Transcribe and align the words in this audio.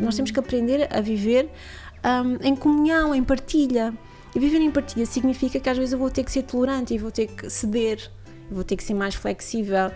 Nós 0.00 0.16
temos 0.16 0.30
que 0.30 0.38
aprender 0.38 0.88
a 0.94 1.00
viver 1.00 1.50
um, 2.04 2.46
em 2.46 2.54
comunhão, 2.54 3.14
em 3.14 3.22
partilha. 3.22 3.92
E 4.34 4.38
viver 4.38 4.60
em 4.60 4.70
partilha 4.70 5.06
significa 5.06 5.60
que 5.60 5.68
às 5.68 5.76
vezes 5.76 5.92
eu 5.92 5.98
vou 5.98 6.10
ter 6.10 6.24
que 6.24 6.32
ser 6.32 6.42
tolerante 6.42 6.92
e 6.92 6.98
vou 6.98 7.10
ter 7.10 7.28
que 7.28 7.48
ceder, 7.48 8.10
vou 8.50 8.64
ter 8.64 8.76
que 8.76 8.82
ser 8.82 8.94
mais 8.94 9.14
flexível. 9.14 9.92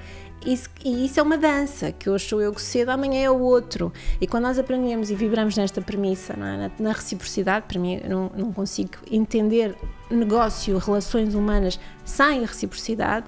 Isso, 0.46 0.68
e 0.84 1.04
isso 1.04 1.18
é 1.18 1.22
uma 1.22 1.36
dança, 1.36 1.90
que 1.90 2.08
hoje 2.08 2.28
sou 2.28 2.40
eu 2.40 2.52
que 2.52 2.62
cedo, 2.62 2.90
amanhã 2.90 3.20
é 3.22 3.30
o 3.30 3.40
outro. 3.40 3.92
E 4.20 4.26
quando 4.26 4.44
nós 4.44 4.58
aprendemos 4.58 5.10
e 5.10 5.14
vibramos 5.14 5.56
nesta 5.56 5.80
premissa, 5.80 6.34
é? 6.34 6.36
na, 6.36 6.70
na, 6.78 6.92
reciprocidade, 6.92 7.66
para 7.66 7.80
mim, 7.80 8.00
eu 8.04 8.08
não, 8.08 8.30
não 8.36 8.52
consigo 8.52 8.92
entender 9.10 9.74
negócio, 10.08 10.78
relações 10.78 11.34
humanas 11.34 11.80
sem 12.04 12.42
reciprocidade, 12.42 13.26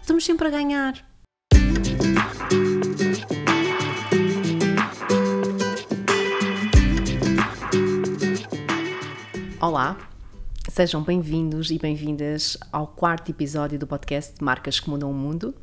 estamos 0.00 0.24
sempre 0.24 0.48
a 0.48 0.50
ganhar. 0.50 1.11
Olá, 9.62 9.96
sejam 10.68 11.04
bem-vindos 11.04 11.70
e 11.70 11.78
bem-vindas 11.78 12.56
ao 12.72 12.84
quarto 12.84 13.30
episódio 13.30 13.78
do 13.78 13.86
podcast 13.86 14.42
Marcas 14.42 14.80
que 14.80 14.90
Mudam 14.90 15.08
o 15.08 15.14
Mundo. 15.14 15.54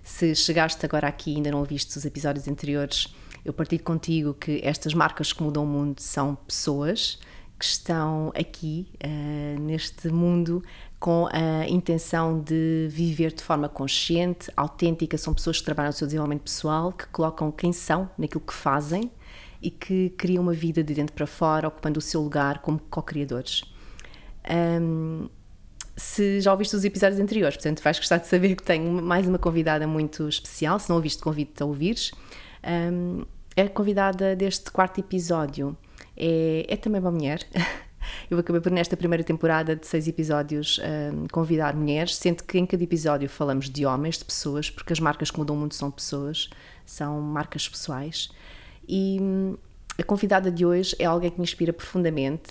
Se 0.00 0.32
chegaste 0.36 0.86
agora 0.86 1.08
aqui 1.08 1.32
e 1.32 1.36
ainda 1.38 1.50
não 1.50 1.58
ouviste 1.58 1.98
os 1.98 2.04
episódios 2.04 2.46
anteriores, 2.46 3.12
eu 3.44 3.52
partilho 3.52 3.82
contigo 3.82 4.32
que 4.32 4.60
estas 4.62 4.94
marcas 4.94 5.32
que 5.32 5.42
mudam 5.42 5.64
o 5.64 5.66
mundo 5.66 6.00
são 6.00 6.36
pessoas 6.36 7.18
que 7.58 7.64
estão 7.64 8.32
aqui 8.32 8.86
uh, 9.04 9.60
neste 9.60 10.06
mundo 10.06 10.62
com 11.00 11.26
a 11.32 11.66
intenção 11.68 12.40
de 12.40 12.86
viver 12.88 13.32
de 13.32 13.42
forma 13.42 13.68
consciente, 13.68 14.52
autêntica. 14.56 15.18
São 15.18 15.34
pessoas 15.34 15.58
que 15.58 15.64
trabalham 15.64 15.88
no 15.88 15.94
seu 15.94 16.06
desenvolvimento 16.06 16.42
pessoal, 16.42 16.92
que 16.92 17.08
colocam 17.08 17.50
quem 17.50 17.72
são 17.72 18.08
naquilo 18.16 18.44
que 18.46 18.54
fazem 18.54 19.10
e 19.60 19.70
que 19.70 20.10
criam 20.10 20.42
uma 20.42 20.52
vida 20.52 20.82
de 20.82 20.94
dentro 20.94 21.14
para 21.14 21.26
fora, 21.26 21.68
ocupando 21.68 21.98
o 21.98 22.02
seu 22.02 22.20
lugar 22.20 22.60
como 22.60 22.78
co-criadores. 22.78 23.62
Um, 24.80 25.28
se 25.96 26.40
já 26.40 26.52
ouviste 26.52 26.76
os 26.76 26.84
episódios 26.84 27.20
anteriores, 27.20 27.56
portanto 27.56 27.82
vais 27.82 27.98
gostar 27.98 28.18
de 28.18 28.28
saber 28.28 28.54
que 28.54 28.62
tenho 28.62 29.02
mais 29.02 29.26
uma 29.26 29.38
convidada 29.38 29.86
muito 29.86 30.28
especial, 30.28 30.78
se 30.78 30.88
não 30.88 30.96
ouviste, 30.96 31.20
convido-te 31.20 31.62
a 31.62 31.66
ouvires. 31.66 32.12
Um, 32.64 33.24
a 33.56 33.68
convidada 33.68 34.36
deste 34.36 34.70
quarto 34.70 35.00
episódio 35.00 35.76
é, 36.16 36.64
é 36.68 36.76
também 36.76 37.00
uma 37.00 37.10
mulher. 37.10 37.40
Eu 38.30 38.38
acabei 38.38 38.60
por, 38.60 38.70
nesta 38.70 38.96
primeira 38.96 39.24
temporada 39.24 39.74
de 39.74 39.86
seis 39.86 40.06
episódios, 40.06 40.80
um, 41.12 41.26
convidar 41.30 41.74
mulheres, 41.74 42.16
sendo 42.16 42.44
que 42.44 42.58
em 42.58 42.64
cada 42.64 42.82
episódio 42.82 43.28
falamos 43.28 43.68
de 43.68 43.84
homens, 43.84 44.18
de 44.18 44.24
pessoas, 44.24 44.70
porque 44.70 44.92
as 44.92 45.00
marcas 45.00 45.30
que 45.30 45.38
mudam 45.38 45.56
o 45.56 45.58
mundo 45.58 45.74
são 45.74 45.90
pessoas, 45.90 46.48
são 46.86 47.20
marcas 47.20 47.68
pessoais. 47.68 48.30
E 48.88 49.18
hum, 49.20 49.56
a 49.98 50.02
convidada 50.02 50.50
de 50.50 50.64
hoje 50.64 50.96
é 50.98 51.04
alguém 51.04 51.30
que 51.30 51.38
me 51.38 51.44
inspira 51.44 51.72
profundamente. 51.72 52.50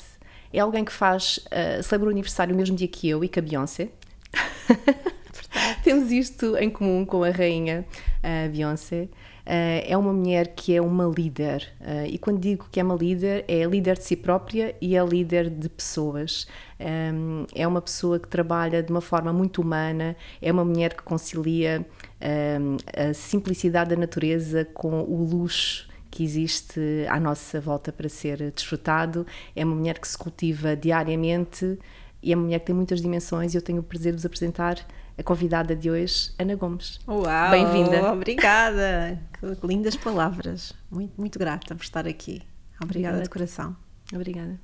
É 0.54 0.60
alguém 0.60 0.86
que 0.86 0.92
faz, 0.92 1.40
uh, 1.48 1.82
celebra 1.82 2.10
o 2.10 2.12
aniversário 2.12 2.54
o 2.54 2.58
mesmo 2.58 2.76
dia 2.76 2.88
que 2.88 3.10
eu 3.10 3.24
e 3.24 3.28
que 3.28 3.40
a 3.40 3.42
Beyoncé. 3.42 3.90
Temos 5.84 6.12
isto 6.12 6.58
em 6.58 6.70
comum 6.70 7.06
com 7.06 7.24
a 7.24 7.30
rainha 7.30 7.86
uh, 8.24 8.50
Beyoncé. 8.52 9.04
Uh, 9.48 9.80
é 9.88 9.96
uma 9.96 10.12
mulher 10.12 10.54
que 10.56 10.76
é 10.76 10.82
uma 10.82 11.06
líder. 11.06 11.70
Uh, 11.80 12.06
e 12.06 12.18
quando 12.18 12.38
digo 12.38 12.68
que 12.70 12.82
é 12.82 12.84
uma 12.84 12.96
líder, 12.96 13.46
é 13.48 13.64
líder 13.64 13.98
de 13.98 14.04
si 14.04 14.18
própria 14.18 14.76
e 14.82 14.98
é 14.98 15.06
líder 15.06 15.50
de 15.50 15.70
pessoas. 15.70 16.46
Um, 16.80 17.46
é 17.56 17.66
uma 17.66 17.82
pessoa 17.82 18.20
que 18.20 18.28
trabalha 18.28 18.84
de 18.84 18.92
uma 18.92 19.00
forma 19.00 19.32
muito 19.32 19.62
humana, 19.62 20.18
é 20.42 20.52
uma 20.52 20.66
mulher 20.66 20.94
que 20.94 21.02
concilia 21.02 21.86
um, 22.22 22.78
a 22.94 23.14
simplicidade 23.14 23.92
da 23.92 23.96
natureza 23.96 24.66
com 24.66 25.02
o 25.02 25.24
luxo 25.24 25.88
que 26.18 26.24
existe 26.24 27.06
à 27.12 27.20
nossa 27.20 27.62
volta 27.62 27.92
para 27.92 28.10
ser 28.10 28.52
desfrutado. 28.52 29.24
É 29.56 29.64
uma 29.64 29.76
mulher 29.76 30.00
que 30.00 30.08
se 30.08 30.18
cultiva 30.18 30.76
diariamente 30.76 31.78
e 32.24 32.34
é 32.34 32.36
uma 32.36 32.46
mulher 32.46 32.60
que 32.60 32.66
tem 32.66 32.76
muitas 32.76 33.04
dimensões 33.04 33.54
e 33.54 33.58
eu 33.58 33.62
tenho 33.62 33.82
o 33.82 33.84
prazer 33.84 34.14
de 34.14 34.18
vos 34.18 34.26
apresentar 34.26 34.84
a 35.16 35.22
convidada 35.22 35.76
de 35.76 35.92
hoje, 35.92 36.32
Ana 36.40 36.56
Gomes. 36.56 37.00
Uau! 37.08 37.52
Bem-vinda! 37.52 38.12
Obrigada! 38.12 39.22
Que 39.40 39.68
lindas 39.68 39.96
palavras. 39.96 40.74
Muito, 40.90 41.14
muito 41.22 41.38
grata 41.38 41.76
por 41.76 41.84
estar 41.84 42.08
aqui. 42.08 42.42
Obrigada, 42.82 43.18
Obrigada. 43.18 43.22
de 43.22 43.30
coração. 43.30 43.78
Obrigada. 44.12 44.60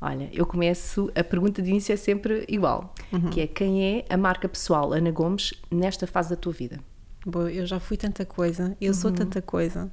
Olha, 0.00 0.28
eu 0.32 0.44
começo, 0.44 1.08
a 1.14 1.22
pergunta 1.22 1.62
de 1.62 1.70
início 1.70 1.92
é 1.92 1.96
sempre 1.96 2.44
igual, 2.48 2.92
uhum. 3.12 3.30
que 3.30 3.42
é 3.42 3.46
quem 3.46 3.84
é 3.84 4.04
a 4.10 4.16
marca 4.16 4.48
pessoal 4.48 4.92
Ana 4.92 5.12
Gomes 5.12 5.54
nesta 5.70 6.04
fase 6.04 6.30
da 6.30 6.36
tua 6.36 6.52
vida? 6.52 6.80
Bom, 7.24 7.46
eu 7.46 7.64
já 7.64 7.78
fui 7.78 7.96
tanta 7.96 8.24
coisa, 8.24 8.76
eu 8.80 8.88
uhum. 8.88 8.94
sou 8.94 9.12
tanta 9.12 9.40
coisa. 9.40 9.88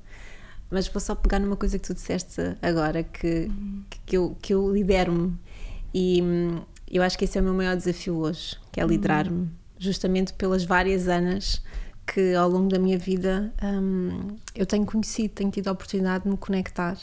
Mas 0.70 0.88
vou 0.88 1.00
só 1.00 1.14
pegar 1.14 1.40
numa 1.40 1.56
coisa 1.56 1.78
que 1.78 1.86
tu 1.86 1.94
disseste 1.94 2.42
agora, 2.62 3.04
que, 3.04 3.48
uhum. 3.50 3.84
que, 4.06 4.18
eu, 4.18 4.36
que 4.42 4.54
eu 4.54 4.74
lidero-me. 4.74 5.38
E 5.94 6.22
hum, 6.22 6.62
eu 6.90 7.04
acho 7.04 7.18
que 7.18 7.26
esse 7.26 7.38
é 7.38 7.42
o 7.42 7.44
meu 7.44 7.54
maior 7.54 7.76
desafio 7.76 8.18
hoje, 8.18 8.58
que 8.72 8.80
é 8.80 8.84
uhum. 8.84 8.90
liderar-me. 8.90 9.50
Justamente 9.78 10.34
pelas 10.34 10.64
várias 10.64 11.08
anos 11.08 11.62
que 12.06 12.36
ao 12.36 12.48
longo 12.48 12.70
da 12.70 12.78
minha 12.78 12.98
vida 12.98 13.54
hum, 13.64 14.38
eu 14.54 14.66
tenho 14.66 14.86
conhecido, 14.86 15.34
tenho 15.34 15.50
tido 15.50 15.68
a 15.68 15.72
oportunidade 15.72 16.24
de 16.24 16.30
me 16.30 16.38
conectar. 16.38 16.98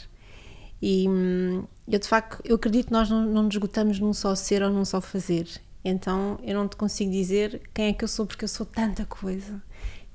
E 0.81 1.07
hum, 1.07 1.63
eu 1.87 1.99
de 1.99 2.07
facto, 2.07 2.41
eu 2.43 2.55
acredito 2.55 2.87
que 2.87 2.93
nós 2.93 3.09
não, 3.09 3.25
não 3.25 3.43
nos 3.43 3.55
esgotamos 3.55 3.99
num 3.99 4.13
só 4.13 4.35
ser 4.35 4.63
ou 4.63 4.69
num 4.69 4.85
só 4.85 4.99
fazer. 4.99 5.47
Então 5.83 6.39
eu 6.43 6.55
não 6.55 6.67
te 6.67 6.75
consigo 6.75 7.11
dizer 7.11 7.61
quem 7.73 7.87
é 7.87 7.93
que 7.93 8.03
eu 8.03 8.07
sou 8.07 8.25
porque 8.25 8.45
eu 8.45 8.49
sou 8.49 8.65
tanta 8.65 9.05
coisa. 9.05 9.61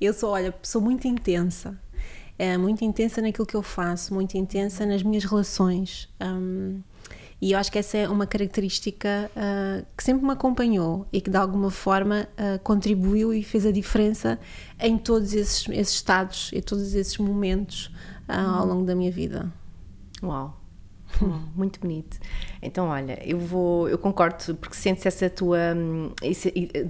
Eu 0.01 0.13
sou, 0.13 0.31
olha, 0.31 0.55
sou 0.63 0.81
muito 0.81 1.07
intensa 1.09 1.79
é 2.39 2.57
muito 2.57 2.85
intensa 2.85 3.21
naquilo 3.21 3.47
que 3.47 3.57
eu 3.57 3.63
faço, 3.63 4.15
muito 4.15 4.37
intensa 4.37 4.87
nas 4.87 5.03
minhas 5.03 5.25
relações. 5.25 6.09
Um, 6.21 6.81
e 7.41 7.53
eu 7.53 7.59
acho 7.59 7.71
que 7.71 7.79
essa 7.79 7.97
é 7.97 8.09
uma 8.09 8.27
característica 8.27 9.31
uh, 9.37 9.87
que 9.97 10.03
sempre 10.03 10.25
me 10.25 10.33
acompanhou 10.33 11.07
e 11.13 11.21
que 11.21 11.31
de 11.31 11.37
alguma 11.37 11.71
forma 11.71 12.29
uh, 12.33 12.59
contribuiu 12.65 13.33
e 13.33 13.45
fez 13.45 13.65
a 13.65 13.71
diferença 13.71 14.39
em 14.81 14.99
todos 14.99 15.33
esses, 15.33 15.69
esses 15.69 15.95
estados 15.95 16.51
e 16.53 16.61
todos 16.61 16.95
esses 16.95 17.17
momentos 17.19 17.87
uh, 18.29 18.59
ao 18.59 18.67
longo 18.67 18.85
da 18.85 18.95
minha 18.95 19.13
vida. 19.13 19.53
Uau! 20.21 20.58
muito 21.55 21.81
bonito. 21.81 22.19
Então, 22.61 22.89
olha, 22.89 23.19
eu 23.25 23.39
vou, 23.39 23.89
eu 23.89 23.99
concordo, 23.99 24.55
porque 24.57 24.77
sentes 24.77 25.05
essa 25.07 25.29
tua. 25.29 25.75
Hum, 25.75 26.13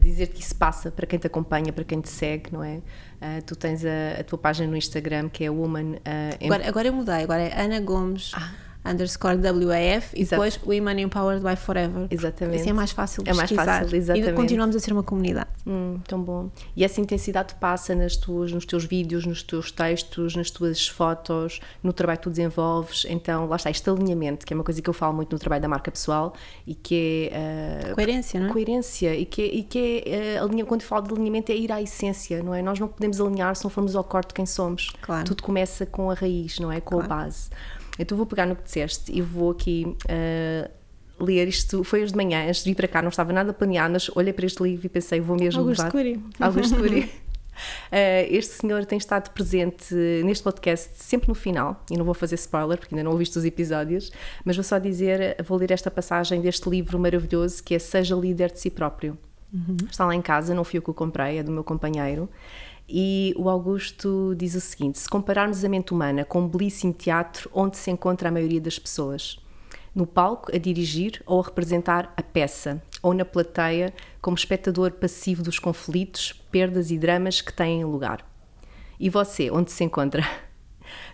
dizer 0.01 0.29
que 0.29 0.41
isso 0.41 0.57
passa 0.57 0.91
para 0.91 1.07
quem 1.07 1.19
te 1.19 1.27
acompanha, 1.27 1.73
para 1.73 1.85
quem 1.85 2.01
te 2.01 2.09
segue, 2.09 2.53
não 2.53 2.63
é? 2.63 2.77
Uh, 2.77 3.43
tu 3.45 3.57
tens 3.57 3.85
a, 3.85 4.21
a, 4.21 4.25
tua 4.25 4.39
página 4.39 4.69
no 4.69 4.77
Instagram 4.77 5.29
que 5.29 5.45
é 5.45 5.51
Woman. 5.51 5.97
Uh, 5.97 6.45
agora, 6.45 6.69
agora 6.69 6.89
eu 6.89 6.93
mudei, 6.93 7.23
agora 7.23 7.43
é 7.43 7.61
Ana 7.61 7.81
Gomes. 7.81 8.33
Ah 8.35 8.68
underscore 8.85 9.37
WAF 9.37 10.15
e 10.15 10.23
Exato. 10.23 10.43
depois 10.43 10.61
Women 10.65 11.03
Empowered 11.03 11.45
by 11.45 11.57
Forever. 11.57 12.07
Exatamente. 12.11 12.61
Assim 12.61 12.71
é 12.71 12.73
mais 12.73 12.91
fácil 12.91 13.23
de 13.23 13.31
É 13.31 13.35
mais 13.35 13.51
fácil, 13.51 13.97
exatamente. 13.97 14.31
E 14.31 14.33
continuamos 14.33 14.77
a 14.77 14.81
ser 14.81 14.93
uma 14.93 15.03
comunidade. 15.03 15.49
Hum, 15.67 16.01
tão 16.07 16.23
bom. 16.23 16.51
E 16.75 16.85
essa 16.85 17.01
intensidade 17.01 17.55
passa 17.57 17.95
nas 17.95 18.17
tuas, 18.17 18.53
nos 18.53 18.65
teus 18.65 18.85
vídeos, 18.85 19.27
nos 19.27 19.43
teus 19.43 19.71
textos, 19.71 20.35
nas 20.35 20.51
tuas 20.51 20.89
fotos, 20.89 21.61
no 21.83 21.93
trabalho 21.93 22.19
que 22.19 22.25
tu 22.25 22.31
desenvolves. 22.31 23.07
Então, 23.09 23.47
lá 23.47 23.57
está, 23.57 23.71
este 23.71 23.89
alinhamento, 23.91 24.47
que 24.47 24.53
é 24.53 24.57
uma 24.57 24.65
coisa 24.65 24.81
que 24.81 24.89
eu 24.89 24.95
falo 24.95 25.15
muito 25.15 25.33
no 25.33 25.39
trabalho 25.39 25.63
da 25.63 25.69
marca 25.69 25.91
pessoal 25.91 26.35
e 26.67 26.75
que 26.75 27.31
é... 27.33 27.91
Uh, 27.91 27.95
coerência, 27.95 28.41
não 28.41 28.49
é? 28.49 28.53
Coerência. 28.53 29.15
E 29.15 29.27
que, 29.27 29.43
e 29.43 29.63
que 29.63 30.05
é, 30.07 30.43
uh, 30.43 30.67
quando 30.67 30.83
falo 30.83 31.07
de 31.07 31.15
alinhamento, 31.15 31.53
é 31.53 31.55
ir 31.55 31.71
à 31.71 31.83
essência, 31.83 32.43
não 32.43 32.55
é? 32.55 32.63
Nós 32.63 32.79
não 32.79 32.89
podemos 32.89 33.21
alinhar 33.21 33.55
se 33.55 33.65
não 33.65 33.71
formos 33.71 33.95
ao 33.95 34.05
corte 34.05 34.29
de 34.29 34.35
quem 34.35 34.47
somos. 34.47 34.91
Claro. 35.03 35.25
Tudo 35.25 35.43
começa 35.43 35.85
com 35.85 36.11
a 36.11 36.15
raiz, 36.15 36.59
não 36.59 36.73
é? 36.73 36.81
Com 36.81 36.97
claro. 36.97 37.13
a 37.13 37.17
base. 37.17 37.51
Então 37.99 38.17
vou 38.17 38.27
pegar 38.27 38.47
no 38.47 38.57
que 38.57 38.63
disseste 38.63 39.13
e 39.13 39.21
vou 39.21 39.51
aqui 39.51 39.85
uh, 39.87 41.25
ler 41.25 41.49
isto. 41.49 41.83
Foi 41.85 42.03
hoje 42.03 42.13
de 42.13 42.17
manhã, 42.17 42.47
antes 42.47 42.63
de 42.63 42.71
vir 42.71 42.77
para 42.77 42.89
cá, 42.89 43.03
não 43.03 43.09
estava 43.09 43.33
nada 43.33 43.53
planeado, 43.53 43.93
mas 43.93 44.11
olhei 44.15 44.33
para 44.33 44.47
este 44.47 44.63
livro 44.63 44.87
e 44.87 44.89
pensei, 44.89 45.21
vou 45.21 45.37
mesmo 45.37 45.61
Augusto 45.61 45.81
levar. 45.81 45.91
Curi. 45.91 46.23
Augusto 46.39 46.77
Curi. 46.79 47.11
Uh, 47.91 48.25
este 48.31 48.55
senhor 48.55 48.87
tem 48.87 48.99
estado 48.99 49.31
presente 49.31 49.93
neste 50.25 50.45
podcast 50.45 50.91
sempre 50.95 51.29
no 51.29 51.35
final, 51.35 51.85
e 51.91 51.97
não 51.97 52.05
vou 52.05 52.15
fazer 52.15 52.37
spoiler 52.37 52.79
porque 52.79 52.95
ainda 52.95 53.03
não 53.03 53.11
ouviste 53.11 53.37
os 53.37 53.45
episódios, 53.45 54.13
mas 54.45 54.57
vou 54.57 54.63
só 54.63 54.79
dizer, 54.79 55.37
vou 55.43 55.59
ler 55.59 55.73
esta 55.73 55.91
passagem 55.91 56.41
deste 56.41 56.69
livro 56.71 56.99
maravilhoso 56.99 57.63
que 57.63 57.75
é 57.75 57.79
Seja 57.79 58.15
Líder 58.15 58.53
de 58.53 58.61
Si 58.61 58.71
Próprio. 58.71 59.19
Uhum. 59.53 59.77
Está 59.91 60.07
lá 60.07 60.15
em 60.15 60.23
casa, 60.23 60.55
não 60.55 60.63
fui 60.63 60.79
eu 60.79 60.83
que 60.83 60.91
o 60.91 60.95
comprei, 60.95 61.39
é 61.39 61.43
do 61.43 61.51
meu 61.51 61.65
companheiro. 61.65 62.29
E 62.89 63.35
o 63.37 63.51
Augusto 63.51 64.35
diz 64.37 64.55
o 64.55 64.61
seguinte: 64.61 64.99
se 64.99 65.09
compararmos 65.09 65.63
a 65.65 65.69
mente 65.69 65.93
humana 65.93 66.25
com 66.25 66.41
um 66.41 66.49
belíssimo 66.49 66.93
teatro 66.93 67.51
onde 67.53 67.77
se 67.77 67.91
encontra 67.91 68.31
a 68.31 68.33
maioria 68.33 68.61
das 68.61 68.79
pessoas, 68.79 69.39
no 69.95 70.07
palco 70.07 70.55
a 70.55 70.59
dirigir 70.59 71.23
ou 71.27 71.41
a 71.41 71.45
representar 71.45 72.13
a 72.17 72.23
peça, 72.23 72.83
ou 73.03 73.13
na 73.13 73.25
plateia 73.25 73.93
como 74.23 74.37
espectador 74.37 74.93
passivo 74.93 75.43
dos 75.43 75.59
conflitos, 75.59 76.33
perdas 76.51 76.91
e 76.91 76.97
dramas 76.97 77.41
que 77.43 77.53
têm 77.53 77.85
lugar. 77.85 78.27
E 78.99 79.11
você, 79.11 79.51
onde 79.51 79.71
se 79.71 79.85
encontra? 79.85 80.23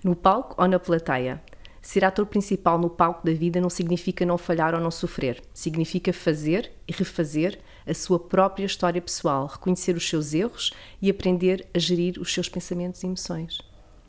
No 0.04 0.14
palco 0.14 0.54
ou 0.56 0.68
na 0.68 0.78
plateia? 0.78 1.42
Ser 1.82 2.04
ator 2.04 2.26
principal 2.26 2.78
no 2.78 2.88
palco 2.88 3.26
da 3.26 3.32
vida 3.32 3.60
não 3.60 3.68
significa 3.68 4.24
não 4.24 4.38
falhar 4.38 4.72
ou 4.72 4.80
não 4.80 4.90
sofrer. 4.90 5.42
Significa 5.52 6.12
fazer 6.12 6.70
e 6.86 6.92
refazer 6.92 7.58
a 7.86 7.94
sua 7.94 8.18
própria 8.18 8.64
história 8.64 9.00
pessoal, 9.00 9.46
reconhecer 9.46 9.96
os 9.96 10.08
seus 10.08 10.32
erros 10.34 10.72
e 11.00 11.10
aprender 11.10 11.66
a 11.74 11.78
gerir 11.78 12.18
os 12.20 12.32
seus 12.32 12.48
pensamentos 12.48 13.02
e 13.02 13.06
emoções. 13.06 13.58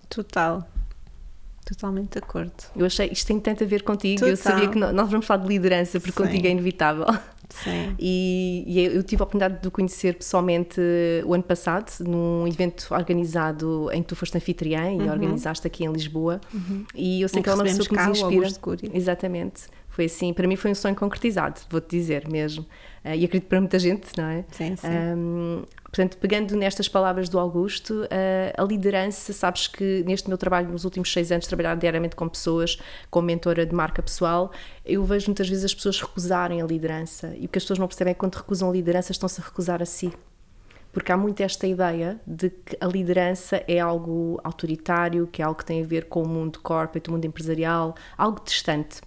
Total. 0.09 0.67
Totalmente 1.65 2.11
de 2.11 2.19
acordo. 2.19 2.53
Eu 2.75 2.85
achei, 2.85 3.09
isto 3.11 3.25
tem 3.25 3.39
tanto 3.39 3.63
a 3.63 3.67
ver 3.67 3.81
contigo, 3.81 4.19
Total. 4.19 4.29
eu 4.29 4.37
sabia 4.37 4.69
que 4.69 4.77
nós 4.77 5.09
vamos 5.09 5.25
falar 5.25 5.43
de 5.43 5.49
liderança, 5.49 5.99
porque 5.99 6.15
Sim. 6.15 6.27
contigo 6.27 6.47
é 6.47 6.51
inevitável. 6.51 7.05
Sim. 7.49 7.95
E, 7.99 8.63
e 8.67 8.85
eu 8.85 9.03
tive 9.03 9.21
a 9.21 9.23
oportunidade 9.23 9.61
de 9.61 9.67
o 9.67 9.71
conhecer 9.71 10.15
pessoalmente 10.15 10.79
eh, 10.79 11.23
o 11.25 11.33
ano 11.33 11.43
passado, 11.43 11.91
num 12.01 12.47
evento 12.47 12.87
organizado 12.91 13.89
em 13.91 14.01
que 14.01 14.09
tu 14.09 14.15
foste 14.15 14.35
anfitriã 14.35 14.91
e 14.91 15.09
organizaste 15.09 15.65
aqui 15.65 15.85
em 15.85 15.91
Lisboa. 15.91 16.41
E 16.93 17.21
eu 17.21 17.29
sei 17.29 17.41
que 17.41 17.49
ela 17.49 17.59
é 17.59 17.63
uma 17.63 17.77
pessoa 17.77 17.87
que 17.87 18.07
nos 18.07 18.19
inspira. 18.19 18.97
Exatamente. 18.97 19.63
Foi 19.87 20.05
assim, 20.05 20.33
para 20.33 20.47
mim 20.47 20.55
foi 20.55 20.71
um 20.71 20.75
sonho 20.75 20.95
concretizado, 20.95 21.61
vou-te 21.69 21.89
dizer 21.89 22.27
mesmo. 22.27 22.65
Eh, 23.05 23.17
e 23.17 23.25
acredito 23.25 23.47
para 23.47 23.61
muita 23.61 23.77
gente, 23.77 24.07
não 24.17 24.25
é? 24.25 24.43
Sim, 24.51 24.75
sim. 24.75 24.87
Ahm, 24.87 25.63
portanto, 25.83 26.17
pegando 26.17 26.55
nestas 26.55 26.89
palavras 26.89 27.29
do 27.29 27.37
Augusto, 27.37 28.07
eh, 28.09 28.51
a 28.57 28.63
liderança, 28.63 29.31
sabes 29.31 29.67
que 29.67 30.03
neste 30.07 30.27
meu 30.27 30.39
trabalho, 30.39 30.69
nos 30.69 30.85
últimos 30.85 31.13
seis 31.13 31.31
anos, 31.31 31.45
trabalhar 31.45 31.75
diariamente 31.75 32.15
com 32.15 32.27
pessoas, 32.27 32.79
como 33.11 33.27
mentora 33.27 33.63
de 33.63 33.75
marca 33.75 34.01
pessoal, 34.01 34.51
eu 34.83 35.03
vejo 35.03 35.27
muitas 35.27 35.47
vezes 35.47 35.65
as 35.65 35.73
pessoas 35.75 36.01
recusarem 36.01 36.63
a 36.63 36.65
liderança. 36.65 37.35
E 37.37 37.45
o 37.45 37.47
que 37.47 37.59
as 37.59 37.63
pessoas 37.63 37.77
não 37.77 37.87
percebem 37.87 38.11
é 38.11 38.13
que 38.15 38.19
quando 38.19 38.33
recusam 38.33 38.69
a 38.71 38.73
liderança, 38.73 39.11
estão-se 39.11 39.39
a 39.39 39.43
recusar 39.43 39.83
a 39.83 39.85
si. 39.85 40.11
Porque 40.91 41.11
há 41.11 41.17
muito 41.17 41.43
esta 41.43 41.67
ideia 41.67 42.19
de 42.25 42.49
que 42.49 42.75
a 42.79 42.87
liderança 42.87 43.61
é 43.67 43.79
algo 43.79 44.39
autoritário, 44.43 45.27
que 45.27 45.41
é 45.41 45.45
algo 45.45 45.59
que 45.59 45.65
tem 45.65 45.83
a 45.83 45.85
ver 45.85 46.05
com 46.05 46.23
o 46.23 46.27
mundo 46.27 46.59
corporate, 46.63 47.09
o 47.09 47.13
mundo 47.13 47.25
empresarial, 47.25 47.93
algo 48.17 48.41
distante, 48.43 49.01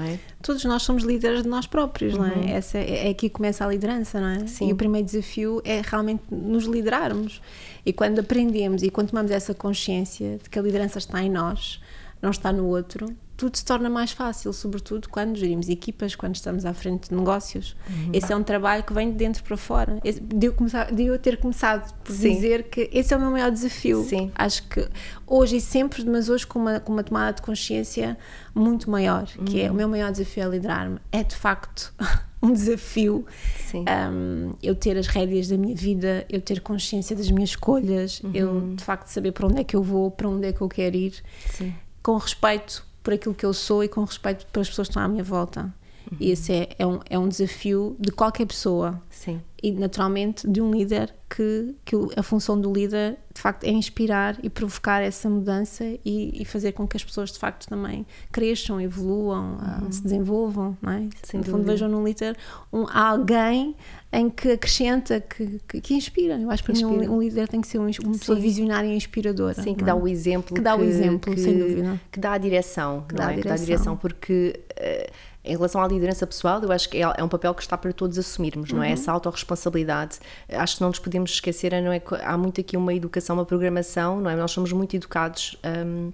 é? 0.00 0.18
Todos 0.40 0.64
nós 0.64 0.82
somos 0.82 1.02
líderes 1.02 1.42
de 1.42 1.48
nós 1.48 1.66
próprios, 1.66 2.16
não 2.16 2.24
é? 2.24 2.52
Essa 2.52 2.78
é, 2.78 3.08
é 3.08 3.10
aqui 3.10 3.28
que 3.28 3.30
começa 3.30 3.64
a 3.64 3.68
liderança, 3.68 4.20
não 4.20 4.28
é? 4.28 4.46
Sim. 4.46 4.68
E 4.68 4.72
o 4.72 4.76
primeiro 4.76 5.06
desafio 5.06 5.60
é 5.64 5.82
realmente 5.84 6.22
nos 6.30 6.64
liderarmos. 6.64 7.40
E 7.84 7.92
quando 7.92 8.18
aprendemos 8.20 8.82
e 8.82 8.90
quando 8.90 9.10
tomamos 9.10 9.30
essa 9.30 9.54
consciência 9.54 10.38
de 10.42 10.48
que 10.48 10.58
a 10.58 10.62
liderança 10.62 10.98
está 10.98 11.22
em 11.22 11.30
nós, 11.30 11.80
não 12.20 12.30
está 12.30 12.52
no 12.52 12.66
outro, 12.66 13.14
tudo 13.42 13.56
se 13.56 13.64
torna 13.64 13.90
mais 13.90 14.12
fácil, 14.12 14.52
sobretudo 14.52 15.08
quando 15.08 15.34
gerimos 15.36 15.68
equipas, 15.68 16.14
quando 16.14 16.36
estamos 16.36 16.64
à 16.64 16.72
frente 16.72 17.08
de 17.08 17.16
negócios. 17.16 17.74
Esse 18.12 18.32
é 18.32 18.36
um 18.36 18.44
trabalho 18.44 18.84
que 18.84 18.92
vem 18.92 19.10
de 19.10 19.16
dentro 19.16 19.42
para 19.42 19.56
fora. 19.56 20.00
De 20.00 20.46
eu, 20.46 20.52
começar, 20.52 20.92
de 20.92 21.06
eu 21.06 21.18
ter 21.18 21.38
começado 21.38 21.92
por 22.04 22.12
Sim. 22.12 22.34
dizer 22.34 22.68
que 22.70 22.88
esse 22.92 23.12
é 23.12 23.16
o 23.16 23.20
meu 23.20 23.32
maior 23.32 23.50
desafio. 23.50 24.04
Sim. 24.04 24.30
Acho 24.32 24.62
que 24.68 24.88
hoje 25.26 25.56
e 25.56 25.60
sempre, 25.60 26.08
mas 26.08 26.28
hoje 26.28 26.46
com 26.46 26.60
uma, 26.60 26.78
com 26.78 26.92
uma 26.92 27.02
tomada 27.02 27.32
de 27.32 27.42
consciência 27.42 28.16
muito 28.54 28.88
maior, 28.88 29.26
que 29.44 29.60
é 29.60 29.68
o 29.72 29.74
meu 29.74 29.88
maior 29.88 30.12
desafio 30.12 30.44
é 30.44 30.48
liderar-me. 30.48 31.00
É 31.10 31.24
de 31.24 31.34
facto 31.34 31.92
um 32.40 32.52
desafio 32.52 33.26
um, 33.74 34.52
eu 34.62 34.76
ter 34.76 34.96
as 34.96 35.08
rédeas 35.08 35.48
da 35.48 35.58
minha 35.58 35.74
vida, 35.74 36.24
eu 36.30 36.40
ter 36.40 36.60
consciência 36.60 37.16
das 37.16 37.28
minhas 37.28 37.50
escolhas, 37.50 38.22
eu 38.32 38.76
de 38.76 38.84
facto 38.84 39.08
saber 39.08 39.32
para 39.32 39.48
onde 39.48 39.58
é 39.58 39.64
que 39.64 39.74
eu 39.74 39.82
vou, 39.82 40.12
para 40.12 40.28
onde 40.28 40.46
é 40.46 40.52
que 40.52 40.60
eu 40.60 40.68
quero 40.68 40.94
ir, 40.94 41.14
Sim. 41.50 41.74
com 42.00 42.16
respeito 42.16 42.91
por 43.02 43.12
aquilo 43.12 43.34
que 43.34 43.44
eu 43.44 43.52
sou 43.52 43.82
e 43.82 43.88
com 43.88 44.04
respeito 44.04 44.46
pelas 44.46 44.68
pessoas 44.68 44.88
que 44.88 44.92
estão 44.92 45.02
à 45.02 45.08
minha 45.08 45.24
volta. 45.24 45.72
E 46.20 46.30
esse 46.30 46.52
é, 46.52 46.68
é, 46.78 46.86
um, 46.86 47.00
é 47.08 47.18
um 47.18 47.28
desafio 47.28 47.96
de 47.98 48.10
qualquer 48.10 48.46
pessoa 48.46 49.00
Sim. 49.08 49.40
e 49.62 49.72
naturalmente 49.72 50.48
de 50.48 50.60
um 50.60 50.70
líder 50.70 51.14
que, 51.34 51.74
que 51.84 51.96
a 52.16 52.22
função 52.22 52.60
do 52.60 52.72
líder 52.72 53.16
de 53.34 53.40
facto 53.40 53.64
é 53.64 53.70
inspirar 53.70 54.38
e 54.42 54.50
provocar 54.50 55.00
essa 55.00 55.30
mudança 55.30 55.84
e, 56.04 56.42
e 56.42 56.44
fazer 56.44 56.72
com 56.72 56.86
que 56.86 56.96
as 56.96 57.02
pessoas 57.02 57.32
de 57.32 57.38
facto 57.38 57.66
também 57.66 58.06
cresçam, 58.30 58.78
evoluam, 58.78 59.56
ah, 59.60 59.80
se 59.90 60.02
desenvolvam, 60.02 60.76
não 60.82 60.92
é? 60.92 61.08
Sem 61.22 61.40
no 61.40 61.46
fundo 61.46 61.64
vejam 61.64 61.88
num 61.88 62.04
líder 62.04 62.36
um, 62.70 62.84
alguém 62.92 63.74
em 64.12 64.28
que 64.28 64.52
acrescenta, 64.52 65.20
que, 65.20 65.58
que, 65.66 65.80
que 65.80 65.94
inspira. 65.94 66.38
Eu 66.38 66.50
acho 66.50 66.62
que 66.62 66.70
para 66.72 66.78
mim 66.78 66.84
um, 66.84 67.14
um 67.14 67.22
líder 67.22 67.48
tem 67.48 67.62
que 67.62 67.68
ser 67.68 67.78
um, 67.78 67.84
uma 67.84 68.18
pessoa 68.18 68.36
Sim. 68.36 68.42
visionária 68.42 68.88
e 68.88 68.96
inspiradora. 68.96 69.62
Sim, 69.62 69.74
que 69.74 69.80
não 69.80 69.86
dá 69.86 69.92
é? 69.92 69.94
o 69.94 70.06
exemplo. 70.06 70.54
Que 70.54 70.60
dá 70.60 70.76
o 70.76 70.84
exemplo, 70.84 71.38
sem 71.38 71.58
dúvida. 71.58 72.00
Que 72.10 72.20
dá 72.20 72.32
a 72.32 72.38
direção. 72.38 73.06
Que 73.08 73.14
dá 73.14 73.28
a 73.28 73.32
é? 73.32 73.36
Que 73.36 73.48
dá 73.48 73.54
a 73.54 73.56
direção. 73.56 73.64
direção, 73.64 73.96
porque 73.96 74.60
eh, 74.76 75.10
em 75.44 75.56
relação 75.56 75.82
à 75.82 75.88
liderança 75.88 76.26
pessoal, 76.26 76.62
eu 76.62 76.70
acho 76.70 76.88
que 76.88 76.98
é, 76.98 77.00
é 77.16 77.24
um 77.24 77.28
papel 77.28 77.52
que 77.54 77.62
está 77.62 77.76
para 77.76 77.92
todos 77.92 78.16
assumirmos, 78.18 78.70
não 78.70 78.82
é? 78.82 78.88
Uhum. 78.88 78.92
Essa 78.92 79.12
autorresponsabilidade. 79.12 80.18
Acho 80.48 80.76
que 80.76 80.80
não 80.82 80.88
nos 80.88 80.98
podemos 80.98 81.32
esquecer, 81.32 81.72
não 81.82 81.92
é? 81.92 82.00
Há 82.22 82.38
muito 82.38 82.60
aqui 82.60 82.76
uma 82.76 82.94
educação, 82.94 83.36
uma 83.36 83.44
programação, 83.44 84.20
não 84.20 84.30
é? 84.30 84.36
Nós 84.36 84.50
somos 84.52 84.72
muito 84.72 84.94
educados. 84.94 85.56
hum, 85.86 86.12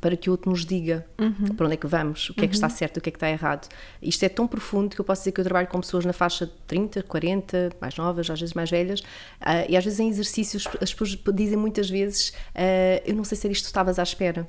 para 0.00 0.16
que 0.16 0.30
o 0.30 0.32
outro 0.32 0.48
nos 0.50 0.64
diga 0.64 1.04
Uhum. 1.18 1.54
para 1.56 1.66
onde 1.66 1.74
é 1.74 1.76
que 1.76 1.86
vamos, 1.86 2.30
o 2.30 2.34
que 2.34 2.44
é 2.44 2.48
que 2.48 2.54
está 2.54 2.68
certo, 2.68 2.98
o 2.98 3.00
que 3.00 3.08
é 3.08 3.12
que 3.12 3.16
está 3.16 3.28
errado. 3.28 3.68
Isto 4.00 4.24
é 4.24 4.28
tão 4.28 4.46
profundo 4.46 4.94
que 4.94 5.00
eu 5.00 5.04
posso 5.04 5.22
dizer 5.22 5.32
que 5.32 5.40
eu 5.40 5.44
trabalho 5.44 5.66
com 5.66 5.80
pessoas 5.80 6.04
na 6.04 6.12
faixa 6.12 6.46
de 6.46 6.52
30, 6.68 7.02
40, 7.02 7.70
mais 7.80 7.96
novas, 7.96 8.30
às 8.30 8.38
vezes 8.38 8.54
mais 8.54 8.70
velhas, 8.70 9.02
ah, 9.40 9.66
e 9.68 9.76
às 9.76 9.82
vezes 9.84 9.98
em 9.98 10.08
exercícios 10.08 10.68
as 10.80 10.94
pessoas 10.94 11.18
dizem 11.34 11.56
muitas 11.58 11.90
vezes: 11.90 12.32
ah, 12.54 13.02
Eu 13.04 13.16
não 13.16 13.24
sei 13.24 13.36
se 13.36 13.46
era 13.48 13.52
isto 13.52 13.64
estavas 13.64 13.98
à 13.98 14.04
espera. 14.04 14.46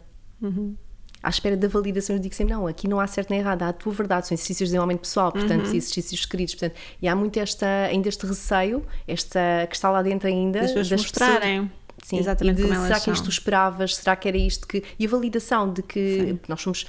À 1.21 1.29
espera 1.29 1.55
da 1.55 1.67
validação, 1.67 2.15
eu 2.15 2.21
digo 2.21 2.33
sempre: 2.33 2.53
não, 2.53 2.67
aqui 2.67 2.87
não 2.87 2.99
há 2.99 3.07
certo 3.07 3.29
nem 3.29 3.39
errado, 3.39 3.63
há 3.63 3.69
a 3.69 3.73
tua 3.73 3.93
verdade, 3.93 4.27
são 4.27 4.35
exercícios 4.35 4.69
de 4.69 4.71
desenvolvimento 4.71 5.01
pessoal, 5.01 5.31
portanto, 5.31 5.65
exercícios 5.67 6.19
escritos, 6.19 6.55
portanto, 6.55 6.79
e 7.01 7.07
há 7.07 7.15
muito 7.15 7.39
esta, 7.39 7.67
ainda 7.89 8.09
este 8.09 8.25
receio, 8.25 8.85
esta, 9.07 9.39
que 9.69 9.75
está 9.75 9.89
lá 9.89 10.01
dentro 10.01 10.27
ainda, 10.27 10.59
As 10.59 10.67
pessoas 10.67 10.89
das 10.89 11.01
mostrarem 11.01 11.71
Sim, 12.11 12.19
exatamente 12.19 12.61
e 12.61 12.65
de, 12.65 12.75
será 12.75 12.95
que 12.99 13.05
são. 13.05 13.13
isto 13.13 13.23
tu 13.25 13.29
esperavas? 13.29 13.95
Será 13.95 14.15
que 14.15 14.27
era 14.27 14.37
isto 14.37 14.67
que. 14.67 14.83
E 14.99 15.05
a 15.05 15.09
validação 15.09 15.71
de 15.73 15.81
que 15.81 16.37
nós 16.47 16.61
somos 16.61 16.85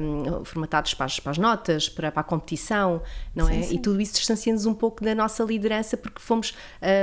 hum, 0.00 0.44
formatados 0.44 0.94
para 0.94 1.06
as, 1.06 1.18
para 1.20 1.32
as 1.32 1.38
notas, 1.38 1.88
para, 1.88 2.10
para 2.12 2.20
a 2.20 2.24
competição, 2.24 3.02
não 3.34 3.48
é? 3.48 3.60
E 3.72 3.78
tudo 3.78 4.00
isso 4.00 4.14
distancia-nos 4.14 4.66
um 4.66 4.74
pouco 4.74 5.02
da 5.04 5.14
nossa 5.14 5.42
liderança 5.44 5.96
porque 5.96 6.20
fomos 6.20 6.54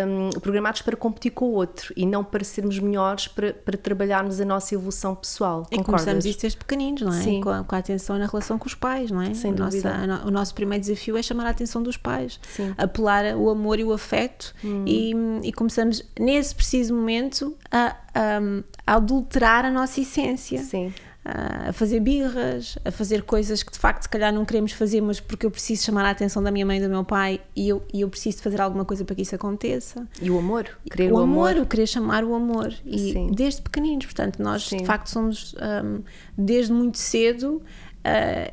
hum, 0.08 0.30
programados 0.40 0.82
para 0.82 0.96
competir 0.96 1.32
com 1.32 1.46
o 1.46 1.52
outro 1.54 1.94
e 1.98 2.06
não 2.06 2.24
para 2.24 2.44
sermos 2.44 2.80
melhores, 2.80 3.28
para, 3.28 3.54
para 3.54 3.78
trabalharmos 3.78 4.40
a 4.40 4.46
nossa 4.46 4.74
evolução 4.76 5.16
pessoal. 5.16 5.64
E 5.72 5.76
Concordas? 5.78 5.86
começamos 6.04 6.26
isso 6.26 6.40
desde 6.42 6.58
pequeninos, 6.58 7.02
não 7.02 7.14
é? 7.14 7.22
Sim. 7.22 7.42
Com 7.42 7.50
a, 7.50 7.64
com 7.64 7.76
a 7.76 7.80
atenção 7.80 8.18
na 8.18 8.26
relação 8.28 8.58
com 8.58 8.68
os 8.68 8.76
pais, 8.76 9.12
não 9.12 9.22
é? 9.22 9.34
Sem 9.34 9.52
A 9.52 9.56
dúvida. 9.56 9.98
nossa- 10.08 10.24
a 10.24 10.28
o 10.28 10.32
nosso 10.32 10.54
primeiro 10.54 10.82
desafio 10.84 11.18
é 11.18 11.22
chamar 11.24 11.46
a 11.48 11.50
atenção 11.50 11.82
dos 11.84 11.98
pais, 11.98 12.40
Sim. 12.48 12.70
Hum. 12.70 12.74
apelar 12.78 13.36
o 13.36 13.50
amor 13.50 13.80
e 13.80 13.84
o 13.84 13.92
afeto 13.94 14.54
e, 14.86 15.14
e 15.44 15.52
começamos 15.54 16.04
nesse 16.20 16.54
preciso 16.56 16.94
momento 16.94 17.56
a, 17.74 17.98
a- 18.14 18.64
a 18.88 18.96
adulterar 18.96 19.66
a 19.66 19.72
nossa 19.72 20.00
essência. 20.00 20.60
Sim. 20.62 20.94
A 21.26 21.70
a 21.70 21.72
fazer 21.72 22.02
birras, 22.02 22.78
a 22.84 22.92
fazer 22.92 23.22
coisas 23.24 23.64
que 23.64 23.72
de 23.72 23.80
facto 23.80 24.04
se 24.04 24.10
calhar 24.10 24.34
não 24.34 24.44
queremos 24.44 24.74
fazer, 24.74 25.00
mas 25.00 25.22
porque 25.22 25.46
eu 25.46 25.52
preciso 25.52 25.82
chamar 25.86 26.04
a 26.04 26.10
atenção 26.10 26.44
da 26.44 26.52
minha 26.52 26.66
mãe 26.66 26.80
e 26.80 26.82
do 26.82 26.90
meu 26.90 27.06
pai 27.06 27.40
e 27.56 27.70
eu, 27.70 27.82
e 27.94 28.02
eu 28.02 28.10
preciso 28.10 28.36
de 28.40 28.44
fazer 28.44 28.60
alguma 28.60 28.84
coisa 28.84 29.06
para 29.06 29.16
que 29.16 29.22
isso 29.22 29.34
aconteça 29.34 30.06
E 30.22 30.30
o 30.30 30.38
amor? 30.38 30.68
Querer 30.92 31.14
o 31.14 31.16
o, 31.16 31.20
amor, 31.20 31.56
o 31.56 31.66
querer 31.66 31.88
chamar 31.88 32.26
o 32.26 32.34
amor 32.36 32.74
e 32.86 33.14
Sim. 33.14 33.32
desde 33.34 33.62
pequeninos, 33.62 34.06
portanto 34.06 34.44
nós 34.44 34.68
Sim. 34.68 34.80
de 34.80 34.86
facto 34.86 35.08
somos 35.10 35.56
hum, 35.86 36.02
desde 36.38 36.74
muito 36.74 36.98
cedo 36.98 37.62
ah, 38.04 38.52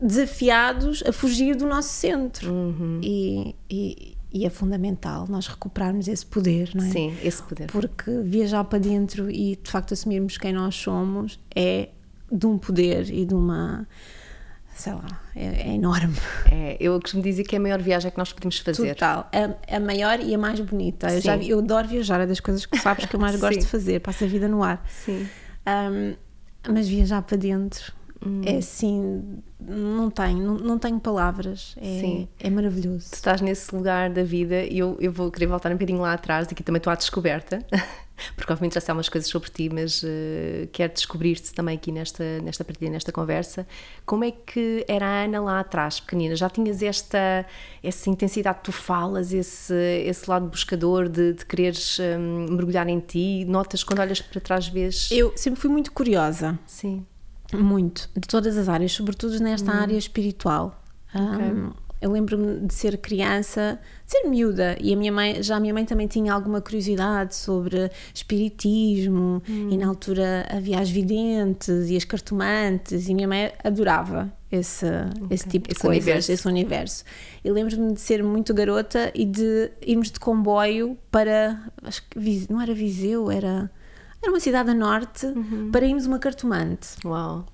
desafiados 0.00 1.02
a 1.06 1.12
fugir 1.12 1.56
do 1.56 1.66
nosso 1.66 1.88
centro 1.88 2.52
Uhum. 2.52 3.00
e, 3.02 3.56
e- 3.68 4.13
e 4.34 4.44
é 4.44 4.50
fundamental 4.50 5.26
nós 5.28 5.46
recuperarmos 5.46 6.08
esse 6.08 6.26
poder, 6.26 6.70
não 6.74 6.84
é? 6.84 6.90
Sim, 6.90 7.16
esse 7.22 7.40
poder. 7.40 7.68
Porque 7.68 8.10
viajar 8.22 8.64
para 8.64 8.80
dentro 8.80 9.30
e 9.30 9.54
de 9.54 9.70
facto 9.70 9.94
assumirmos 9.94 10.36
quem 10.36 10.52
nós 10.52 10.74
somos 10.74 11.38
é 11.54 11.90
de 12.30 12.44
um 12.44 12.58
poder 12.58 13.08
e 13.10 13.24
de 13.24 13.32
uma 13.32 13.86
sei 14.74 14.92
lá, 14.92 15.22
é, 15.36 15.68
é 15.70 15.74
enorme. 15.74 16.16
É, 16.50 16.76
eu 16.80 17.00
costumo 17.00 17.22
dizer 17.22 17.44
que 17.44 17.54
é 17.54 17.58
a 17.58 17.62
maior 17.62 17.80
viagem 17.80 18.10
que 18.10 18.18
nós 18.18 18.32
podemos 18.32 18.58
fazer. 18.58 18.94
Total. 18.94 19.30
A, 19.32 19.76
a 19.76 19.78
maior 19.78 20.18
e 20.18 20.34
a 20.34 20.38
mais 20.38 20.58
bonita. 20.58 21.12
Eu, 21.12 21.20
já, 21.20 21.38
Sim. 21.38 21.46
eu 21.46 21.60
adoro 21.60 21.86
viajar, 21.86 22.20
é 22.20 22.26
das 22.26 22.40
coisas 22.40 22.66
que 22.66 22.76
sabes 22.78 23.06
que 23.06 23.14
eu 23.14 23.20
mais 23.20 23.36
gosto 23.40 23.54
Sim. 23.54 23.60
de 23.60 23.66
fazer. 23.66 24.00
Passo 24.00 24.24
a 24.24 24.26
vida 24.26 24.48
no 24.48 24.64
ar. 24.64 24.84
Sim. 24.88 25.28
Um, 25.64 26.16
mas 26.72 26.88
viajar 26.88 27.22
para 27.22 27.36
dentro 27.36 27.92
Hum. 28.26 28.40
é 28.44 28.56
assim, 28.56 29.42
não 29.60 30.10
tenho, 30.10 30.38
não, 30.38 30.54
não 30.54 30.78
tenho 30.78 30.98
palavras. 30.98 31.74
É, 31.76 32.00
Sim. 32.00 32.28
é 32.40 32.50
maravilhoso. 32.50 33.10
tu 33.10 33.14
estás 33.14 33.40
nesse 33.40 33.74
lugar 33.74 34.10
da 34.10 34.22
vida 34.22 34.64
e 34.64 34.78
eu, 34.78 34.96
eu 35.00 35.12
vou 35.12 35.30
querer 35.30 35.46
voltar 35.46 35.70
um 35.70 35.74
bocadinho 35.74 36.00
lá 36.00 36.12
atrás, 36.12 36.48
aqui 36.50 36.62
também 36.62 36.78
estou 36.78 36.92
à 36.92 36.96
descoberta, 36.96 37.64
porque 38.36 38.52
obviamente 38.52 38.74
já 38.74 38.80
sei 38.80 38.92
algumas 38.92 39.08
coisas 39.08 39.28
sobre 39.28 39.50
ti, 39.50 39.68
mas 39.72 40.02
eh, 40.04 40.68
quero 40.72 40.92
descobrir-te 40.92 41.52
também 41.52 41.76
aqui 41.76 41.92
nesta, 41.92 42.24
nesta 42.40 42.64
partilha, 42.64 42.90
nesta 42.90 43.12
conversa. 43.12 43.66
Como 44.06 44.24
é 44.24 44.30
que 44.30 44.84
era 44.88 45.06
a 45.06 45.24
Ana 45.24 45.40
lá 45.40 45.60
atrás, 45.60 46.00
pequenina? 46.00 46.34
Já 46.34 46.48
tinhas 46.48 46.82
esta 46.82 47.44
essa 47.82 48.08
intensidade 48.08 48.58
que 48.58 48.64
tu 48.64 48.72
falas, 48.72 49.32
esse, 49.32 49.74
esse 49.74 50.28
lado 50.28 50.46
buscador 50.46 51.08
de, 51.08 51.34
de 51.34 51.44
quereres 51.44 51.98
hum, 51.98 52.46
mergulhar 52.50 52.88
em 52.88 53.00
ti? 53.00 53.44
Notas 53.44 53.84
quando 53.84 53.98
olhas 54.00 54.22
para 54.22 54.40
trás, 54.40 54.66
vês? 54.68 55.10
Eu 55.10 55.32
sempre 55.36 55.60
fui 55.60 55.70
muito 55.70 55.92
curiosa, 55.92 56.58
Sim, 56.66 57.04
muito, 57.62 58.08
de 58.16 58.26
todas 58.26 58.56
as 58.56 58.68
áreas, 58.68 58.92
sobretudo 58.92 59.38
nesta 59.40 59.72
área 59.72 59.96
espiritual. 59.96 60.82
Um, 61.14 61.70
eu 62.00 62.10
lembro-me 62.10 62.66
de 62.66 62.74
ser 62.74 62.98
criança, 62.98 63.78
de 64.04 64.12
ser 64.12 64.28
miúda, 64.28 64.76
e 64.78 64.92
a 64.92 64.96
minha 64.96 65.10
mãe, 65.10 65.42
já 65.42 65.56
a 65.56 65.60
minha 65.60 65.72
mãe 65.72 65.86
também 65.86 66.06
tinha 66.06 66.34
alguma 66.34 66.60
curiosidade 66.60 67.34
sobre 67.34 67.90
espiritismo, 68.12 69.42
e 69.48 69.76
na 69.78 69.86
altura 69.86 70.46
havia 70.50 70.80
as 70.80 70.90
videntes 70.90 71.88
e 71.88 71.96
as 71.96 72.04
cartomantes, 72.04 73.08
e 73.08 73.12
a 73.12 73.14
minha 73.14 73.28
mãe 73.28 73.52
adorava 73.62 74.30
esse, 74.52 74.86
esse 75.30 75.48
tipo 75.48 75.68
de 75.68 75.74
Esse 75.74 75.80
coisas, 75.80 76.04
universo. 76.04 76.32
esse 76.32 76.46
universo. 76.46 77.04
E 77.42 77.50
lembro-me 77.50 77.94
de 77.94 78.00
ser 78.00 78.22
muito 78.22 78.52
garota 78.52 79.10
e 79.14 79.24
de 79.24 79.70
irmos 79.86 80.10
de 80.10 80.20
comboio 80.20 80.98
para, 81.10 81.58
acho 81.82 82.02
que 82.08 82.46
não 82.50 82.60
era 82.60 82.74
Viseu, 82.74 83.30
era 83.30 83.70
era 84.24 84.32
uma 84.32 84.40
cidade 84.40 84.70
a 84.70 84.74
norte, 84.74 85.26
para 85.70 85.86
irmos 85.86 86.06
uma 86.06 86.18
cartomante. 86.18 86.88
Uau. 87.04 87.44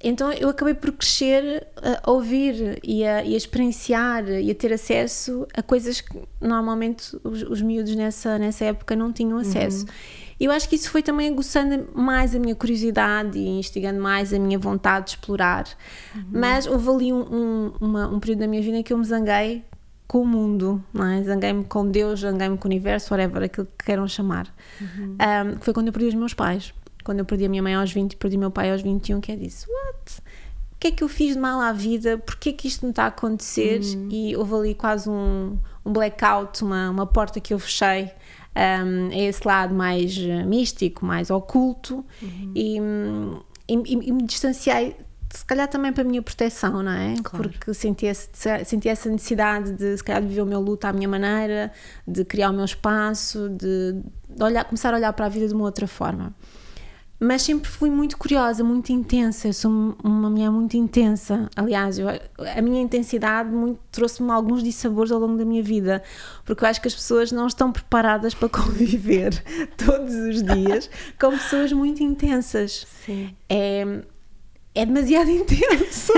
Então 0.00 0.30
eu 0.32 0.48
acabei 0.48 0.74
por 0.74 0.92
crescer 0.92 1.66
a 2.04 2.08
ouvir 2.10 2.78
e 2.84 3.04
a, 3.04 3.24
e 3.24 3.34
a 3.34 3.36
experienciar 3.36 4.28
e 4.28 4.48
a 4.48 4.54
ter 4.54 4.72
acesso 4.72 5.44
a 5.52 5.60
coisas 5.60 6.00
que 6.00 6.16
normalmente 6.40 7.16
os, 7.24 7.42
os 7.42 7.60
miúdos 7.60 7.96
nessa, 7.96 8.38
nessa 8.38 8.64
época 8.66 8.94
não 8.94 9.12
tinham 9.12 9.38
acesso. 9.38 9.86
E 10.38 10.44
eu 10.44 10.52
acho 10.52 10.68
que 10.68 10.76
isso 10.76 10.88
foi 10.88 11.02
também 11.02 11.28
aguçando 11.28 11.88
mais 12.00 12.32
a 12.32 12.38
minha 12.38 12.54
curiosidade 12.54 13.36
e 13.36 13.48
instigando 13.58 14.00
mais 14.00 14.32
a 14.32 14.38
minha 14.38 14.56
vontade 14.56 15.06
de 15.06 15.10
explorar. 15.12 15.64
Mas 16.30 16.64
houve 16.64 16.88
ali 16.90 17.12
um, 17.12 17.22
um, 17.34 17.72
uma- 17.80 18.06
um 18.08 18.20
período 18.20 18.38
da 18.38 18.46
minha 18.46 18.62
vida 18.62 18.76
em 18.76 18.84
que 18.84 18.92
eu 18.92 18.98
me 18.98 19.04
zanguei 19.04 19.64
com 20.08 20.22
o 20.22 20.26
mundo, 20.26 20.82
não 20.92 21.04
é? 21.06 21.22
zanguei-me 21.22 21.64
com 21.64 21.86
Deus, 21.86 22.20
zanguei-me 22.20 22.56
com 22.58 22.66
o 22.66 22.70
universo, 22.70 23.12
whatever, 23.14 23.42
aquilo 23.44 23.66
que 23.78 23.84
queiram 23.84 24.08
chamar. 24.08 24.52
Um, 24.80 25.58
que 25.58 25.64
foi 25.66 25.72
quando 25.74 25.88
eu 25.88 25.92
perdi 25.92 26.08
os 26.08 26.14
meus 26.14 26.32
pais. 26.34 26.72
Quando 27.04 27.18
eu 27.20 27.24
perdi 27.24 27.44
a 27.44 27.48
minha 27.48 27.62
mãe 27.62 27.74
aos 27.74 27.92
20 27.92 28.12
e 28.14 28.16
perdi 28.16 28.36
o 28.36 28.40
meu 28.40 28.50
pai 28.50 28.72
aos 28.72 28.82
21, 28.82 29.20
que 29.20 29.30
é 29.32 29.36
disso, 29.36 29.66
what? 29.70 30.18
O 30.72 30.80
que 30.80 30.86
é 30.88 30.90
que 30.92 31.04
eu 31.04 31.08
fiz 31.08 31.34
de 31.34 31.38
mal 31.40 31.60
à 31.60 31.72
vida? 31.72 32.16
Porquê 32.18 32.52
que 32.52 32.66
isto 32.68 32.84
me 32.86 32.90
está 32.90 33.04
a 33.04 33.06
acontecer? 33.08 33.80
E 34.10 34.34
houve 34.36 34.54
ali 34.54 34.74
quase 34.74 35.10
um, 35.10 35.58
um 35.84 35.92
blackout, 35.92 36.62
uma, 36.64 36.88
uma 36.90 37.06
porta 37.06 37.38
que 37.40 37.52
eu 37.52 37.58
fechei 37.58 38.10
um, 38.56 39.08
a 39.10 39.16
esse 39.18 39.46
lado 39.46 39.74
mais 39.74 40.16
eh, 40.18 40.44
místico, 40.44 41.04
mais 41.04 41.30
oculto 41.30 42.04
e, 42.54 42.80
hum, 42.80 43.40
e, 43.68 43.74
e- 43.74 44.08
e 44.08 44.12
me 44.12 44.22
distanciei 44.22 44.96
se 45.38 45.44
calhar 45.44 45.68
também 45.68 45.92
para 45.92 46.02
a 46.02 46.06
minha 46.06 46.20
proteção, 46.22 46.82
não 46.82 46.90
é? 46.92 47.14
Claro. 47.22 47.48
Porque 47.50 47.72
senti, 47.74 48.06
esse- 48.06 48.28
senti 48.64 48.88
essa 48.88 49.08
necessidade 49.08 49.72
de 49.72 49.96
se 49.96 50.02
calhar 50.04 50.20
de 50.22 50.28
viver 50.28 50.42
o 50.42 50.46
meu 50.46 50.60
luto 50.60 50.86
à 50.86 50.92
minha 50.92 51.08
maneira, 51.08 51.72
de 52.06 52.24
criar 52.24 52.50
o 52.50 52.52
meu 52.52 52.64
espaço, 52.64 53.48
de, 53.50 53.94
de 54.28 54.42
olhar, 54.42 54.64
começar 54.64 54.92
a 54.92 54.96
olhar 54.96 55.12
para 55.12 55.26
a 55.26 55.28
vida 55.28 55.46
de 55.48 55.54
uma 55.54 55.64
outra 55.64 55.86
forma. 55.86 56.34
Mas 57.20 57.42
sempre 57.42 57.68
fui 57.68 57.90
muito 57.90 58.16
curiosa, 58.16 58.62
muito 58.62 58.90
intensa. 58.92 59.48
Eu 59.48 59.52
sou 59.52 59.70
uma 60.04 60.30
mulher 60.30 60.50
muito 60.52 60.76
intensa. 60.76 61.48
Aliás, 61.56 61.98
eu- 61.98 62.06
a 62.08 62.62
minha 62.62 62.80
intensidade 62.80 63.50
trouxe-me 63.90 64.30
alguns 64.30 64.62
dissabores 64.62 65.10
ao 65.10 65.18
longo 65.18 65.36
da 65.36 65.44
minha 65.44 65.62
vida, 65.62 66.00
porque 66.44 66.62
eu 66.64 66.68
acho 66.68 66.80
que 66.80 66.86
as 66.86 66.94
pessoas 66.94 67.32
não 67.32 67.48
estão 67.48 67.72
preparadas 67.72 68.34
para 68.34 68.48
conviver 68.50 69.42
todos 69.76 70.14
os 70.14 70.42
dias 70.44 70.88
com 71.20 71.30
pessoas 71.30 71.72
muito 71.72 72.04
intensas. 72.04 72.86
Sim. 73.04 73.34
É, 73.48 74.02
é 74.78 74.86
demasiado 74.86 75.28
intenso. 75.30 76.12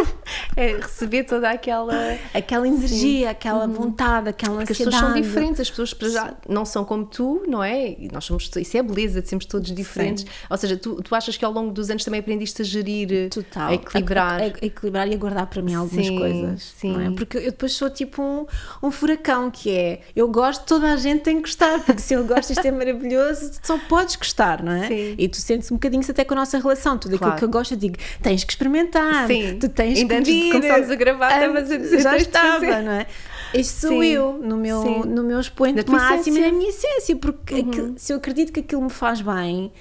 É 0.57 0.77
receber 0.77 1.25
toda 1.25 1.51
aquela. 1.51 1.95
Aquela 2.35 2.67
energia, 2.67 3.31
aquela 3.31 3.67
vontade, 3.67 4.29
aquela 4.29 4.57
Porque 4.59 4.73
as 4.73 4.81
ansiedade. 4.81 4.97
pessoas 5.03 5.13
são 5.13 5.23
diferentes, 5.23 5.61
as 5.61 5.71
pessoas 5.71 5.95
para 5.95 6.09
já 6.09 6.35
não 6.49 6.65
são 6.65 6.85
como 6.85 7.05
tu, 7.05 7.43
não 7.47 7.63
é? 7.63 7.91
E 7.99 8.09
nós 8.13 8.25
somos, 8.25 8.51
isso 8.57 8.77
é 8.77 8.81
a 8.81 8.83
beleza 8.83 9.21
de 9.23 9.29
sermos 9.29 9.45
todos 9.47 9.71
diferentes. 9.73 10.25
Ou 10.49 10.57
seja, 10.57 10.77
tu, 10.77 11.03
tu 11.03 11.15
achas 11.15 11.37
que 11.37 11.45
ao 11.45 11.53
longo 11.53 11.71
dos 11.73 11.91
anos 11.91 12.05
também 12.05 12.21
aprendiste 12.21 12.63
a 12.63 12.65
gerir, 12.65 13.29
Total. 13.31 13.69
a 13.71 13.75
equilibrar. 13.75 14.41
A, 14.41 14.45
a- 14.45 14.47
a 14.63 14.67
equilibrar 14.67 15.09
e 15.09 15.15
a 15.15 15.17
guardar 15.17 15.47
para 15.47 15.63
mim 15.63 15.75
algumas 15.75 16.07
Sim, 16.07 16.19
coisas. 16.19 16.63
sim. 16.79 16.93
não 16.93 17.01
é? 17.01 17.11
Porque 17.11 17.37
eu 17.39 17.43
depois 17.51 17.73
sou 17.73 17.91
tipo 17.91 18.23
um, 18.23 18.47
um 18.83 18.91
furacão 18.91 19.51
que 19.51 19.71
é 19.71 20.01
eu 20.15 20.29
gosto, 20.29 20.65
toda 20.65 20.93
a 20.93 20.97
gente 20.97 21.23
tem 21.23 21.37
que 21.37 21.43
gostar, 21.43 21.81
porque 21.85 22.01
se 22.01 22.15
eu 22.15 22.25
gosto, 22.25 22.51
isto 22.51 22.65
é 22.67 22.71
maravilhoso, 22.71 23.53
só 23.63 23.79
podes 23.89 24.17
gostar, 24.17 24.63
não 24.63 24.73
é? 24.73 24.89
Sim. 24.89 25.15
E 25.19 25.29
tu 25.29 25.37
sentes 25.39 25.71
um 25.71 25.75
bocadinho 25.75 26.01
isso 26.01 26.11
até 26.11 26.25
com 26.25 26.35
a 26.35 26.37
nossa 26.39 26.59
relação. 26.59 26.97
Tudo 26.99 27.15
aquilo 27.15 27.21
Claro. 27.31 27.39
que 27.39 27.45
eu 27.45 27.49
gosto, 27.49 27.73
eu 27.75 27.79
digo, 27.79 27.97
tens 28.23 28.45
que 28.45 28.53
experimentar, 28.53 29.27
Sim. 29.27 29.59
tu 29.59 29.69
tens 29.69 29.99
Ainda 29.99 30.15
que 30.17 30.20
antes 30.21 30.35
de 30.35 30.51
começarmos 30.53 30.91
a 30.91 30.95
gravar, 30.95 31.33
estavas 31.33 31.71
a 31.71 31.77
dizer, 31.77 32.01
já 32.01 32.17
estava, 32.17 32.81
não 32.83 32.93
é? 32.93 33.07
Isto 33.53 33.81
sou 33.89 33.91
Sim. 34.03 34.05
eu, 34.09 34.33
no 34.35 34.57
meu, 34.57 34.83
Sim. 34.83 35.01
no 35.09 35.25
meu 35.25 35.41
expoente 35.41 35.91
máximo 35.91 36.37
e 36.39 36.41
na 36.41 36.53
minha 36.53 36.69
essência, 36.69 37.17
porque 37.17 37.57
aquilo- 37.57 37.95
se 37.97 38.13
eu 38.13 38.17
acredito 38.19 38.53
que 38.53 38.61
aquilo 38.61 38.83
me 38.83 38.91
faz 38.91 39.21
bem, 39.21 39.73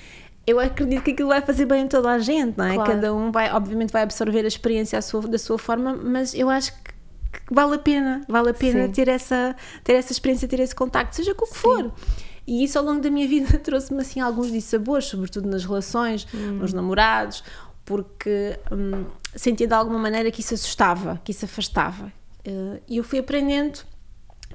eu 0.48 0.60
acredito 0.60 1.03
que 1.03 1.12
aquilo 1.12 1.29
vai 1.29 1.41
fazer 1.41 1.65
bem 1.65 1.84
a 1.84 1.88
toda 1.88 2.10
a 2.10 2.17
gente, 2.17 2.58
não 2.58 2.65
é? 2.65 2.74
Claro. 2.74 2.91
Cada 2.93 3.13
um 3.13 3.31
vai, 3.31 3.51
obviamente, 3.53 3.91
vai 3.91 4.01
absorver 4.01 4.43
a 4.43 4.48
experiência 4.48 5.00
sua- 5.03 5.27
da 5.27 5.38
sua 5.38 5.60
forma, 5.60 5.93
mas 5.96 6.34
eu 6.34 6.50
acho 6.50 6.74
que, 6.74 6.89
que 7.31 7.53
vale 7.53 7.75
a 7.75 7.77
pena, 7.77 8.22
vale 8.27 8.50
a 8.50 8.53
pena 8.55 8.86
Sim. 8.88 8.91
ter 8.91 9.08
essa, 9.08 9.55
ter 9.84 9.93
essa 9.93 10.12
experiência, 10.12 10.48
ter 10.48 10.60
esse 10.60 10.74
contacto, 10.74 11.15
seja 11.15 11.36
com 11.36 11.46
o 11.46 11.48
que 11.48 11.58
for. 11.58 11.91
E 12.48 12.63
isso 12.63 12.79
ao 12.79 12.84
longo 12.84 13.00
da 13.01 13.12
minha 13.12 13.27
vida 13.27 13.55
trouxe-me 13.63 14.01
assim 14.01 14.19
alguns 14.19 14.51
dissabores, 14.51 15.05
sobretudo 15.05 15.48
nas 15.48 15.63
relações, 15.63 16.25
Hum. 16.34 16.53
nos 16.53 16.74
namorados, 16.74 17.43
porque 17.86 18.58
hum, 18.72 19.05
sentia 19.36 19.67
de 19.67 19.74
alguma 19.74 20.00
maneira 20.00 20.31
que 20.31 20.41
isso 20.41 20.53
assustava, 20.53 21.19
que 21.24 21.31
isso 21.31 21.45
afastava. 21.45 22.12
Eh, 22.45 22.79
E 22.88 22.98
eu 22.98 23.03
fui 23.03 23.19
aprendendo 23.19 23.79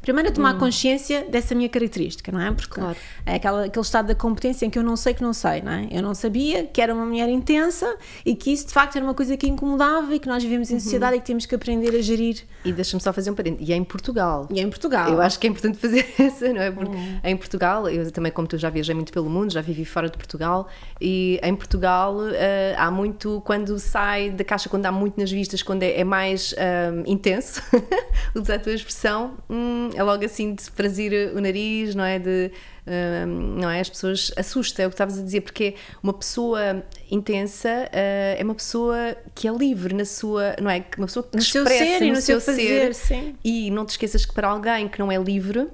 Primeiro 0.04 0.28
a 0.28 0.32
tomar 0.32 0.58
consciência 0.58 1.25
dessa 1.30 1.54
minha 1.54 1.68
característica, 1.68 2.30
não 2.30 2.38
é? 2.40 2.52
Porque 2.52 2.75
Claro. 2.75 2.96
é 3.25 3.37
aquela, 3.37 3.64
aquele 3.64 3.82
estado 3.84 4.06
da 4.06 4.14
competência 4.14 4.66
em 4.66 4.70
que 4.70 4.78
eu 4.78 4.82
não 4.82 4.96
sei 4.96 5.14
que 5.14 5.23
não 5.23 5.32
sei, 5.32 5.62
não 5.62 5.73
é? 5.73 5.88
Eu 5.90 6.02
não 6.02 6.14
sabia 6.14 6.66
que 6.66 6.78
era 6.82 6.92
uma 6.92 7.06
mulher 7.06 7.26
intensa 7.30 7.96
e 8.25 8.34
que 8.34 8.52
isso 8.52 8.66
de 8.66 8.75
facto 8.75 8.96
era 8.96 9.04
uma 9.04 9.14
coisa 9.14 9.34
que 9.34 9.46
incomodava 9.49 10.14
e 10.14 10.18
que 10.18 10.28
nós 10.28 10.42
vivemos 10.42 10.70
em 10.70 10.78
sociedade 10.78 11.16
e 11.16 11.20
que 11.20 11.26
temos 11.26 11.46
que 11.46 11.54
aprender 11.54 11.96
a 11.96 12.02
gerir. 12.02 12.42
E 12.66 12.70
deixa-me 12.70 13.02
só 13.02 13.14
fazer 13.14 13.30
um 13.30 13.34
parênteses. 13.34 13.66
E 13.66 13.73
é 13.73 13.76
em 13.76 13.84
Portugal. 13.84 14.46
E 14.50 14.61
é 14.61 14.62
em 14.62 14.68
Portugal. 14.68 15.11
Eu 15.11 15.23
acho 15.23 15.38
que 15.38 15.46
é 15.46 15.50
importante 15.50 15.78
fazer 15.78 16.06
essa, 16.20 16.52
não 16.52 16.61
é? 16.61 16.70
Porque 16.70 16.92
em 17.25 17.37
Portugal, 17.37 17.88
eu 17.88 18.11
também, 18.11 18.30
como 18.30 18.46
tu 18.46 18.58
já 18.58 18.68
viajei 18.68 18.94
muito 18.94 19.11
pelo 19.12 19.30
mundo, 19.30 19.52
já 19.52 19.62
vivi 19.62 19.87
fora 19.87 20.11
de 20.11 20.18
Portugal, 20.18 20.68
e 21.00 21.40
em 21.42 21.56
Portugal 21.56 22.14
eh, 22.32 22.75
há 22.76 22.90
muito, 22.90 23.40
quando 23.46 23.78
sai 23.78 24.30
da 24.30 24.44
caixa, 24.44 24.68
quando 24.68 24.84
há 24.84 24.92
muito 24.92 25.18
nas 25.18 25.30
vistas, 25.30 25.62
quando 25.62 25.82
é, 25.82 26.00
é 26.00 26.04
mais 26.04 26.54
ahm, 26.58 27.02
intenso, 27.06 27.62
usar 28.34 28.54
a 28.56 28.58
tua 28.58 28.73
expressão, 28.75 29.34
hum, 29.49 29.90
é 29.94 30.02
logo 30.02 30.24
assim 30.24 30.54
de 30.54 30.64
franzir 30.64 31.32
o 31.34 31.40
nariz, 31.40 31.94
não 31.94 32.04
é? 32.04 32.18
De, 32.18 32.50
ahm, 32.86 33.60
não 33.60 33.70
é? 33.70 33.80
As 33.80 33.88
pessoas 33.88 34.32
assusta, 34.36 34.82
é 34.82 34.86
o 34.86 34.90
que 34.90 34.94
estavas 34.94 35.18
a 35.18 35.22
dizer, 35.22 35.40
porque 35.42 35.74
uma 36.02 36.12
pessoa 36.12 36.82
intensa 37.10 37.88
eh, 37.92 38.36
é 38.38 38.44
uma 38.44 38.54
pessoa 38.54 39.16
que 39.34 39.46
é 39.48 39.52
livre 39.52 39.94
na 39.94 40.04
sua, 40.04 40.54
não 40.60 40.70
é? 40.70 40.84
Uma 40.98 41.06
pessoa 41.06 41.24
que 41.24 41.36
No 41.36 41.42
seu 41.42 41.62
expressa 41.62 41.84
ser 41.98 42.02
e 42.04 42.10
no 42.10 42.20
seu 42.20 42.40
ser, 42.40 42.46
fazer, 42.52 42.94
sim. 42.94 43.34
e 43.44 43.70
não 43.70 43.84
te 43.86 43.90
esqueças 43.90 44.24
que 44.26 44.32
para 44.34 44.48
alguém 44.48 44.88
que 44.88 44.98
não 44.98 45.10
é 45.10 45.16
livre, 45.16 45.68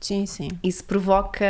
Sim, 0.00 0.26
sim. 0.26 0.48
isso 0.62 0.84
provoca. 0.84 1.44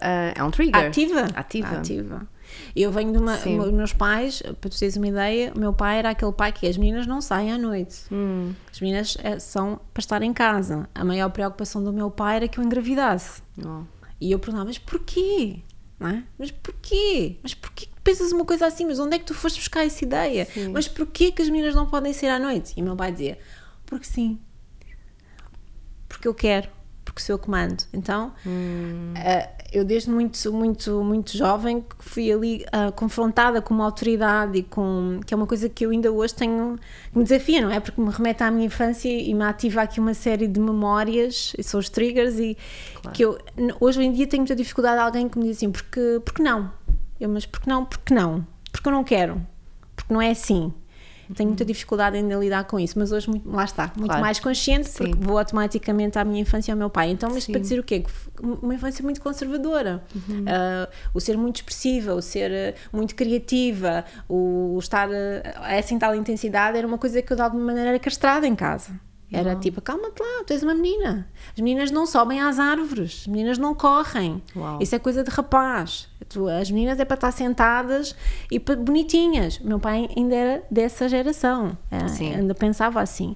ah, 0.00 0.32
é 0.34 0.42
um 0.42 0.50
trigger. 0.50 0.86
Ativa? 0.86 1.20
Ativa. 1.34 1.68
Ativa. 1.78 2.26
Eu 2.74 2.90
venho 2.92 3.12
de 3.12 3.18
uma. 3.18 3.36
Sim. 3.36 3.58
Os 3.58 3.70
meus 3.70 3.92
pais, 3.92 4.42
para 4.42 4.70
tu 4.70 4.78
teres 4.78 4.96
uma 4.96 5.08
ideia, 5.08 5.52
o 5.54 5.58
meu 5.58 5.72
pai 5.72 5.98
era 5.98 6.10
aquele 6.10 6.32
pai 6.32 6.52
que 6.52 6.66
as 6.66 6.76
meninas 6.76 7.06
não 7.06 7.20
saem 7.20 7.52
à 7.52 7.58
noite. 7.58 8.02
Hum. 8.10 8.52
As 8.70 8.80
meninas 8.80 9.16
eh, 9.22 9.38
são 9.38 9.80
para 9.92 10.00
estar 10.00 10.22
em 10.22 10.32
casa. 10.32 10.88
A 10.94 11.04
maior 11.04 11.30
preocupação 11.30 11.82
do 11.82 11.92
meu 11.92 12.10
pai 12.10 12.36
era 12.36 12.48
que 12.48 12.58
eu 12.58 12.64
engravidasse. 12.64 13.42
Oh. 13.64 13.82
E 14.20 14.32
eu 14.32 14.38
perguntava, 14.38 14.66
mas 14.66 14.78
porquê? 14.78 15.60
Não 15.98 16.08
é? 16.08 16.24
Mas 16.38 16.50
porquê? 16.50 17.36
Mas 17.42 17.54
porquê 17.54 17.86
que 17.86 18.00
pensas 18.02 18.32
uma 18.32 18.44
coisa 18.44 18.66
assim? 18.66 18.86
Mas 18.86 18.98
onde 18.98 19.16
é 19.16 19.18
que 19.18 19.26
tu 19.26 19.34
foste 19.34 19.58
buscar 19.58 19.84
essa 19.84 20.02
ideia? 20.04 20.48
Mas 20.72 20.88
porquê 20.88 21.30
que 21.30 21.42
as 21.42 21.48
meninas 21.50 21.74
não 21.74 21.86
podem 21.86 22.12
sair 22.12 22.30
à 22.30 22.38
noite? 22.38 22.72
E 22.76 22.80
o 22.80 22.84
meu 22.84 22.96
pai 22.96 23.12
dizia, 23.12 23.38
porque 23.84 24.06
sim. 24.06 24.38
Porque 26.08 26.26
eu 26.26 26.34
quero. 26.34 26.68
Porque 27.04 27.20
sou 27.20 27.34
eu 27.34 27.38
que 27.38 27.50
mando. 27.50 27.84
Então, 27.92 28.32
ah, 29.16 29.48
eu 29.72 29.84
desde 29.84 30.10
muito, 30.10 30.52
muito, 30.52 31.02
muito 31.02 31.36
jovem 31.36 31.84
fui 31.98 32.30
ali 32.32 32.64
ah, 32.72 32.90
confrontada 32.92 33.62
com 33.62 33.72
uma 33.72 33.84
autoridade 33.84 34.58
e 34.58 34.62
com... 34.62 35.20
que 35.24 35.32
é 35.32 35.36
uma 35.36 35.46
coisa 35.46 35.68
que 35.68 35.86
eu 35.86 35.90
ainda 35.90 36.10
hoje 36.10 36.34
tenho... 36.34 36.78
que 37.12 37.18
me 37.18 37.24
desafia, 37.24 37.60
não 37.60 37.70
é? 37.70 37.78
Porque 37.78 38.00
me 38.00 38.10
remete 38.10 38.42
à 38.42 38.50
minha 38.50 38.66
infância 38.66 39.08
e 39.08 39.32
me 39.32 39.44
ativa 39.44 39.82
aqui 39.82 40.00
uma 40.00 40.14
série 40.14 40.48
de 40.48 40.58
memórias, 40.58 41.52
e 41.56 41.62
são 41.62 41.78
os 41.78 41.88
triggers 41.88 42.38
e 42.38 42.56
que 43.12 43.24
eu 43.24 43.38
hoje 43.80 44.02
em 44.02 44.12
dia 44.12 44.26
tenho 44.26 44.42
muita 44.42 44.56
dificuldade 44.56 44.96
de 44.96 45.02
alguém 45.02 45.28
que 45.28 45.38
me 45.38 45.44
diz 45.44 45.58
assim, 45.58 45.70
porque, 45.70 46.20
porque 46.24 46.42
não? 46.42 46.72
Eu, 47.20 47.28
mas 47.28 47.46
porque 47.46 47.68
não? 47.68 47.84
Porque 47.84 48.14
não? 48.14 48.46
Porque 48.72 48.88
eu 48.88 48.92
não 48.92 49.04
quero? 49.04 49.40
Porque 49.94 50.12
não 50.12 50.20
é 50.20 50.30
assim. 50.30 50.72
Tenho 51.34 51.48
muita 51.50 51.64
dificuldade 51.64 52.16
ainda 52.16 52.36
a 52.36 52.38
lidar 52.40 52.64
com 52.64 52.78
isso, 52.78 52.98
mas 52.98 53.12
hoje 53.12 53.28
muito, 53.28 53.48
lá 53.50 53.64
está, 53.64 53.92
muito 53.96 54.06
Claro. 54.06 54.20
mais 54.20 54.40
consciente 54.40 54.88
Sim. 54.88 54.98
porque 55.10 55.14
vou 55.24 55.38
automaticamente 55.38 56.18
à 56.18 56.24
minha 56.24 56.40
infância 56.40 56.70
e 56.70 56.72
ao 56.72 56.78
meu 56.78 56.90
pai. 56.90 57.10
Então, 57.10 57.30
mas 57.32 57.44
Sim. 57.44 57.52
para 57.52 57.60
dizer 57.60 57.78
o 57.78 57.82
quê? 57.82 58.04
Uma 58.42 58.74
infância 58.74 59.02
muito 59.02 59.20
conservadora. 59.20 60.02
Uhum. 60.14 60.44
Ah, 60.48 60.88
o 61.14 61.20
ser 61.20 61.36
muito 61.36 61.56
expressiva, 61.56 62.14
o 62.14 62.22
ser 62.22 62.50
ah, 62.52 62.74
muito 62.92 63.14
criativa, 63.14 64.04
o, 64.28 64.76
estar 64.80 65.08
ah, 65.08 65.60
a 65.64 65.74
essa 65.74 65.94
em 65.94 65.98
tal 65.98 66.14
intensidade 66.14 66.76
era 66.76 66.86
uma 66.86 66.98
coisa 66.98 67.20
que 67.22 67.32
eu 67.32 67.36
de 67.36 67.42
alguma 67.42 67.64
maneira 67.64 67.90
era 67.90 67.98
castrada 67.98 68.46
em 68.46 68.54
casa. 68.54 68.90
Era 69.32 69.54
tipo, 69.56 69.80
calma-te 69.80 70.20
lá, 70.20 70.44
tu 70.44 70.52
és 70.52 70.62
uma 70.62 70.74
menina. 70.74 71.28
As 71.54 71.60
meninas 71.60 71.90
não 71.90 72.04
sobem 72.06 72.40
às 72.40 72.58
árvores, 72.58 73.20
as 73.22 73.26
meninas 73.28 73.58
não 73.58 73.74
correm. 73.74 74.42
Uau. 74.56 74.78
Isso 74.80 74.94
é 74.94 74.98
coisa 74.98 75.22
de 75.22 75.30
rapaz. 75.30 76.08
As 76.60 76.70
meninas 76.70 76.98
é 77.00 77.04
para 77.04 77.14
estar 77.14 77.30
sentadas 77.32 78.14
e 78.50 78.60
para 78.60 78.76
bonitinhas. 78.76 79.58
O 79.58 79.66
meu 79.66 79.78
pai 79.80 80.08
ainda 80.16 80.34
era 80.34 80.62
dessa 80.70 81.08
geração. 81.08 81.76
É, 81.90 82.06
Sim. 82.08 82.34
Ainda 82.34 82.54
pensava 82.54 83.00
assim. 83.00 83.34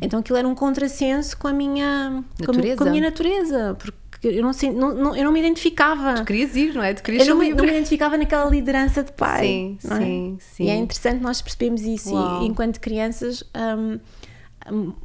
Então 0.00 0.20
aquilo 0.20 0.38
era 0.38 0.46
um 0.48 0.54
contrassenso 0.54 1.36
com 1.36 1.48
a 1.48 1.52
minha 1.52 2.22
Natureza. 2.38 2.76
Com 2.76 2.84
a 2.84 2.90
minha 2.90 3.02
natureza. 3.02 3.76
Porque 3.78 4.28
eu 4.28 4.42
não, 4.42 4.52
sei- 4.52 4.70
não, 4.72 4.94
não- 4.94 5.16
eu 5.16 5.24
não 5.24 5.32
me 5.32 5.40
identificava. 5.40 6.14
Tu 6.14 6.24
querias 6.24 6.54
ir, 6.56 6.74
não 6.74 6.82
é? 6.82 6.92
Tu 6.94 7.02
querias 7.02 7.26
Eu 7.26 7.34
não 7.34 7.42
me, 7.42 7.52
não 7.54 7.64
me 7.64 7.70
identificava 7.70 8.16
naquela 8.16 8.48
liderança 8.50 9.02
de 9.02 9.12
pai. 9.12 9.46
Sim, 9.46 9.78
é? 9.84 9.96
sim, 9.96 10.38
sim. 10.38 10.64
E 10.64 10.68
é 10.70 10.76
interessante 10.76 11.20
nós 11.22 11.40
percebermos 11.42 11.82
isso. 11.82 12.14
Uau. 12.14 12.42
E, 12.42 12.46
enquanto 12.46 12.78
crianças, 12.80 13.42
hum, 13.54 13.98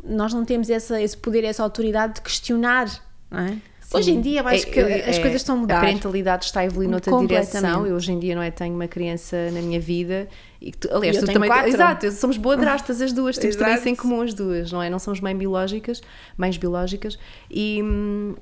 nós 0.03 0.33
não 0.33 0.45
temos 0.45 0.69
essa, 0.69 1.01
esse 1.01 1.17
poder, 1.17 1.43
essa 1.43 1.63
autoridade 1.63 2.15
de 2.15 2.21
questionar. 2.21 2.87
Não 3.29 3.39
é? 3.39 3.57
Hoje 3.93 4.11
em 4.11 4.19
dia, 4.19 4.41
acho 4.41 4.67
É, 4.67 4.69
que 4.69 4.79
é, 4.79 5.09
as 5.09 5.17
é, 5.17 5.21
coisas 5.21 5.41
estão 5.41 5.55
a 5.55 5.59
mudar. 5.59 5.77
A 5.77 5.81
parentalidade 5.81 6.45
está 6.45 6.61
a 6.61 6.65
evoluir 6.65 6.89
noutra 6.89 7.15
direção. 7.19 7.85
Eu 7.85 7.95
hoje 7.95 8.11
em 8.11 8.19
dia 8.19 8.35
não 8.35 8.41
é 8.41 8.49
tenho 8.49 8.73
uma 8.73 8.87
criança 8.87 9.51
na 9.51 9.61
minha 9.61 9.79
vida 9.79 10.27
e 10.59 10.71
tu, 10.71 10.89
aliás, 10.91 11.17
E 11.17 11.19
tu 11.19 11.31
também 11.31 11.49
quatro. 11.49 11.69
exato, 11.69 12.11
somos 12.11 12.37
boadrastas 12.37 12.99
as 12.99 13.13
duas, 13.13 13.37
temos 13.37 13.55
também 13.55 13.75
isso 13.75 13.87
em 13.87 13.95
comum 13.95 14.21
as 14.21 14.33
duas, 14.33 14.71
não 14.71 14.81
é? 14.81 14.89
Não 14.89 14.97
somos 14.97 15.19
mães 15.21 15.37
biológicas, 15.37 16.01
mães 16.35 16.57
biológicas 16.57 17.17
e 17.49 17.81
hum, 17.83 18.35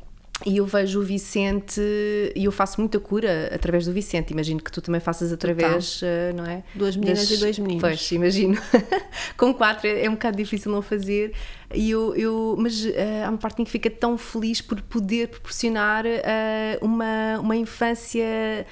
e 0.45 0.57
eu 0.57 0.65
vejo 0.65 0.99
o 0.99 1.03
Vicente 1.03 1.79
e 2.35 2.45
eu 2.45 2.51
faço 2.51 2.81
muita 2.81 2.99
cura 2.99 3.49
através 3.53 3.85
do 3.85 3.93
Vicente. 3.93 4.31
Imagino 4.33 4.59
que 4.61 4.71
tu 4.71 4.81
também 4.81 4.99
faças 4.99 5.31
através, 5.31 6.01
eh, 6.03 6.33
não 6.35 6.43
é? 6.45 6.63
Duas 6.75 6.97
meninas 6.97 7.29
e 7.31 7.37
dois 7.37 7.57
meninos. 7.59 7.81
Pois, 7.81 8.11
imagino. 8.11 8.57
Com 9.37 9.53
quatro 9.53 9.87
é, 9.87 10.05
é 10.05 10.09
um 10.09 10.13
bocado 10.13 10.35
difícil 10.35 10.71
não 10.71 10.81
fazer. 10.81 11.33
E 11.73 11.89
eu, 11.91 12.13
eu, 12.15 12.55
mas 12.59 12.85
eh, 12.85 13.23
há 13.25 13.29
uma 13.29 13.37
parte 13.37 13.61
em 13.61 13.65
que 13.65 13.71
fica 13.71 13.89
tão 13.89 14.17
feliz 14.17 14.59
por 14.59 14.81
poder 14.81 15.29
proporcionar 15.29 16.03
eh, 16.05 16.77
uma, 16.81 17.39
uma 17.39 17.55
infância. 17.55 18.65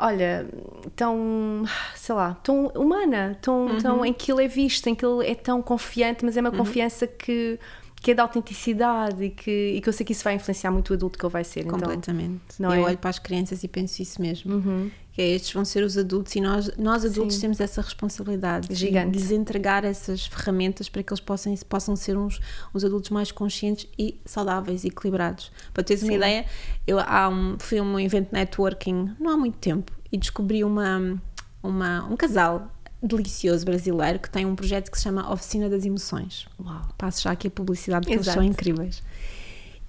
Olha, 0.00 0.46
tão, 0.94 1.64
sei 1.96 2.14
lá, 2.14 2.34
tão 2.44 2.66
humana, 2.68 3.36
tão, 3.42 3.66
Uhum. 3.66 3.78
tão 3.78 4.04
em 4.04 4.12
que 4.12 4.30
ele 4.30 4.44
é 4.44 4.46
visto, 4.46 4.86
em 4.86 4.94
que 4.94 5.04
ele 5.04 5.26
é 5.26 5.34
tão 5.34 5.60
confiante, 5.60 6.24
mas 6.24 6.36
é 6.36 6.40
uma 6.40 6.52
confiança 6.52 7.04
que, 7.04 7.58
que 8.00 8.12
é 8.12 8.14
da 8.14 8.22
autenticidade 8.22 9.24
e 9.24 9.30
que, 9.30 9.74
e 9.76 9.80
que 9.80 9.88
eu 9.88 9.92
sei 9.92 10.06
que 10.06 10.12
isso 10.12 10.24
vai 10.24 10.34
influenciar 10.34 10.70
muito 10.70 10.90
o 10.90 10.94
adulto 10.94 11.18
que 11.18 11.24
ele 11.24 11.32
vai 11.32 11.44
ser. 11.44 11.60
Então, 11.60 11.78
Completamente. 11.78 12.40
não 12.58 12.72
eu 12.72 12.82
é? 12.82 12.84
olho 12.86 12.98
para 12.98 13.10
as 13.10 13.18
crianças 13.18 13.64
e 13.64 13.68
penso 13.68 14.00
isso 14.00 14.20
mesmo. 14.20 14.90
Que 15.12 15.22
é, 15.22 15.34
estes 15.34 15.52
vão 15.52 15.64
ser 15.64 15.82
os 15.82 15.98
adultos 15.98 16.34
e 16.36 16.40
nós, 16.40 16.70
nós 16.78 17.04
adultos 17.04 17.34
Sim. 17.34 17.42
temos 17.42 17.60
essa 17.60 17.82
responsabilidade 17.82 18.72
Gigante. 18.72 19.10
de 19.10 19.18
lhes 19.18 19.30
entregar 19.32 19.84
essas 19.84 20.26
ferramentas 20.26 20.88
para 20.88 21.02
que 21.02 21.12
eles 21.12 21.20
possam, 21.20 21.52
possam 21.68 21.96
ser 21.96 22.16
uns, 22.16 22.40
uns 22.72 22.84
adultos 22.84 23.10
mais 23.10 23.32
conscientes 23.32 23.88
e 23.98 24.20
saudáveis 24.24 24.84
e 24.84 24.88
equilibrados. 24.88 25.50
Para 25.74 25.82
teres 25.82 26.02
uma 26.02 26.12
Sim. 26.12 26.18
ideia, 26.18 26.46
eu 26.86 27.00
há 27.00 27.28
um, 27.28 27.56
fui 27.58 27.78
a 27.78 27.82
um 27.82 27.98
evento 27.98 28.28
networking 28.32 29.10
não 29.18 29.32
há 29.32 29.36
muito 29.36 29.58
tempo 29.58 29.92
e 30.12 30.16
descobri 30.16 30.62
uma, 30.62 31.20
uma, 31.62 32.04
um 32.04 32.16
casal 32.16 32.70
delicioso 33.02 33.64
brasileiro 33.64 34.18
que 34.18 34.28
tem 34.30 34.44
um 34.46 34.54
projeto 34.56 34.90
que 34.90 34.96
se 34.98 35.04
chama 35.04 35.32
Oficina 35.32 35.68
das 35.68 35.84
Emoções. 35.84 36.46
Uau. 36.60 36.82
Passo 36.98 37.22
já 37.22 37.30
aqui 37.30 37.48
a 37.48 37.50
publicidade 37.50 38.02
porque 38.02 38.14
eles 38.14 38.26
Exato. 38.26 38.38
são 38.38 38.44
incríveis. 38.44 39.02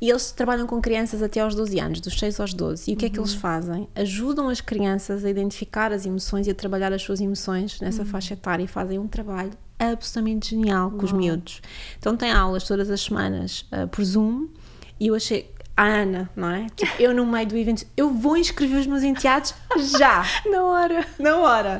E 0.01 0.09
eles 0.09 0.31
trabalham 0.31 0.65
com 0.65 0.79
crianças 0.79 1.21
até 1.21 1.41
aos 1.41 1.53
12 1.55 1.77
anos, 1.79 1.99
dos 1.99 2.17
6 2.17 2.39
aos 2.39 2.53
12. 2.53 2.89
E 2.89 2.93
o 2.93 2.97
que 2.97 3.05
é 3.05 3.09
que 3.09 3.19
eles 3.19 3.33
Uhum. 3.33 3.39
fazem? 3.39 3.89
Ajudam 3.95 4.47
as 4.47 4.61
crianças 4.61 5.25
a 5.25 5.29
identificar 5.29 5.91
as 5.91 6.05
emoções 6.05 6.47
e 6.47 6.51
a 6.51 6.55
trabalhar 6.55 6.93
as 6.93 7.01
suas 7.01 7.19
emoções 7.19 7.81
nessa 7.81 8.03
Uhum. 8.03 8.07
faixa 8.07 8.33
etária 8.33 8.63
e 8.63 8.67
fazem 8.67 8.97
um 8.97 9.07
trabalho 9.07 9.51
absolutamente 9.77 10.51
genial 10.51 10.91
com 10.91 11.03
os 11.03 11.11
miúdos. 11.11 11.61
Então 11.97 12.15
têm 12.15 12.31
aulas 12.31 12.63
todas 12.65 12.89
as 12.89 13.01
semanas 13.01 13.65
ah, 13.71 13.87
por 13.87 14.03
Zoom 14.05 14.47
e 14.99 15.07
eu 15.07 15.15
achei. 15.15 15.51
A 15.79 15.85
Ana, 15.85 16.29
não 16.35 16.49
é? 16.49 16.67
Tipo, 16.75 16.91
eu 17.01 17.13
no 17.15 17.25
meio 17.25 17.47
do 17.47 17.55
evento, 17.55 17.85
eu 17.95 18.09
vou 18.09 18.35
inscrever 18.35 18.81
os 18.81 18.85
meus 18.85 19.01
enteados 19.01 19.53
já, 19.97 20.25
Na 20.51 20.61
hora. 20.61 21.07
na 21.17 21.37
hora. 21.37 21.77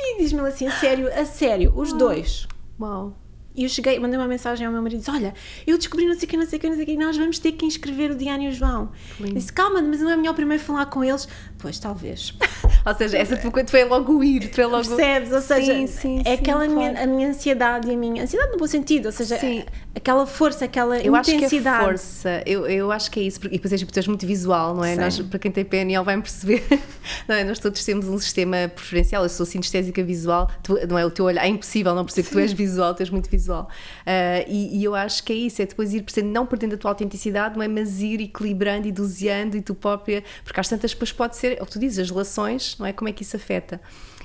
E 0.00 0.16
diz-me 0.22 0.40
assim, 0.40 0.66
a 0.66 0.72
sério, 0.72 1.12
a 1.12 1.26
sério, 1.26 1.70
os 1.76 1.92
dois. 1.92 2.48
Uau. 2.80 3.14
E 3.54 3.64
eu 3.64 3.68
cheguei, 3.68 3.98
mandei 3.98 4.18
uma 4.18 4.26
mensagem 4.26 4.66
ao 4.66 4.72
meu 4.72 4.80
marido 4.80 5.00
disse: 5.00 5.10
Olha, 5.10 5.34
eu 5.66 5.76
descobri 5.76 6.06
não 6.06 6.14
sei 6.14 6.26
o 6.26 6.30
que, 6.30 6.36
não 6.38 6.46
sei 6.46 6.56
o 6.58 6.60
que, 6.62 6.68
não 6.70 6.74
sei 6.74 6.84
o 6.84 6.86
que, 6.86 6.96
nós 6.96 7.14
vamos 7.18 7.38
ter 7.38 7.52
que 7.52 7.66
inscrever 7.66 8.10
o 8.10 8.14
Diana 8.14 8.44
e 8.44 8.48
o 8.48 8.52
João. 8.52 8.90
Disse: 9.20 9.52
Calma, 9.52 9.82
mas 9.82 10.00
não 10.00 10.08
é 10.10 10.16
melhor 10.16 10.32
primeiro 10.32 10.62
falar 10.62 10.86
com 10.86 11.04
eles? 11.04 11.28
Pois, 11.62 11.78
talvez. 11.78 12.34
Ou 12.84 12.94
seja, 12.94 13.16
essa 13.16 13.36
tua 13.36 13.52
coisa 13.52 13.68
foi 13.68 13.84
logo 13.84 14.18
o 14.18 14.24
ir, 14.24 14.52
foi 14.52 14.66
logo. 14.66 14.84
Percebes? 14.84 15.32
Ou 15.32 15.40
seja, 15.40 15.72
Sim, 15.74 15.86
sim, 15.86 16.20
é 16.20 16.24
sim, 16.24 16.32
aquela 16.32 16.66
claro. 16.66 16.72
minha, 16.74 17.02
a 17.02 17.06
minha 17.06 17.28
ansiedade 17.28 17.88
e 17.88 17.94
a 17.94 17.96
minha. 17.96 18.24
Ansiedade 18.24 18.50
no 18.50 18.58
bom 18.58 18.66
sentido, 18.66 19.06
ou 19.06 19.12
seja, 19.12 19.38
Sim. 19.38 19.62
aquela 19.94 20.26
força, 20.26 20.64
aquela 20.64 20.98
Eu 20.98 21.14
acho 21.14 21.30
que 21.30 21.36
é 21.36 21.38
intensidade. 21.38 21.84
força, 21.84 22.42
eu, 22.44 22.66
eu 22.66 22.90
acho 22.90 23.08
que 23.12 23.20
é 23.20 23.22
isso, 23.22 23.38
porque, 23.38 23.54
e 23.54 23.58
depois 23.58 23.72
és, 23.72 23.82
tu 23.82 23.96
és 23.96 24.08
muito 24.08 24.26
visual, 24.26 24.74
não 24.74 24.84
é? 24.84 24.96
Nós, 24.96 25.20
para 25.20 25.38
quem 25.38 25.52
tem 25.52 25.64
PNL 25.64 26.04
vai-me 26.04 26.22
perceber, 26.22 26.64
não 27.28 27.36
é? 27.36 27.44
Nós 27.44 27.60
todos 27.60 27.84
temos 27.84 28.08
um 28.08 28.18
sistema 28.18 28.68
preferencial, 28.74 29.22
eu 29.22 29.28
sou 29.28 29.46
sinestésica 29.46 30.02
visual, 30.02 30.50
tu, 30.64 30.76
não 30.88 30.98
é? 30.98 31.06
O 31.06 31.10
teu 31.10 31.26
olho, 31.26 31.38
é 31.38 31.46
impossível 31.46 31.94
não 31.94 32.04
perceber 32.04 32.26
que 32.26 32.32
tu 32.32 32.40
és 32.40 32.52
visual, 32.52 32.92
tu 32.96 33.00
és 33.02 33.10
muito 33.10 33.30
visual. 33.30 33.68
Ah, 34.04 34.44
e, 34.48 34.80
e 34.80 34.82
eu 34.82 34.96
acho 34.96 35.22
que 35.22 35.32
é 35.32 35.36
isso, 35.36 35.62
é 35.62 35.66
depois 35.66 35.94
ir 35.94 36.02
percebendo, 36.02 36.32
não 36.32 36.46
perdendo 36.46 36.74
a 36.74 36.78
tua 36.78 36.90
autenticidade, 36.90 37.56
não 37.56 37.62
é? 37.62 37.68
Mas 37.68 38.00
ir 38.00 38.20
equilibrando 38.20 38.88
e 38.88 38.92
doseando 38.92 39.56
e 39.56 39.62
tu 39.62 39.72
própria, 39.72 40.24
porque 40.42 40.58
às 40.58 40.68
tantas 40.68 40.90
depois 40.90 41.12
pode 41.12 41.36
ser, 41.36 41.51
é 41.58 41.62
o 41.62 41.66
que 41.66 41.72
tu 41.72 41.78
dizes, 41.78 41.98
as 41.98 42.10
relações, 42.10 42.76
não 42.78 42.86
é? 42.86 42.92
Como 42.92 43.08
é 43.08 43.12
que 43.12 43.22
isso 43.22 43.36
afeta? 43.36 43.80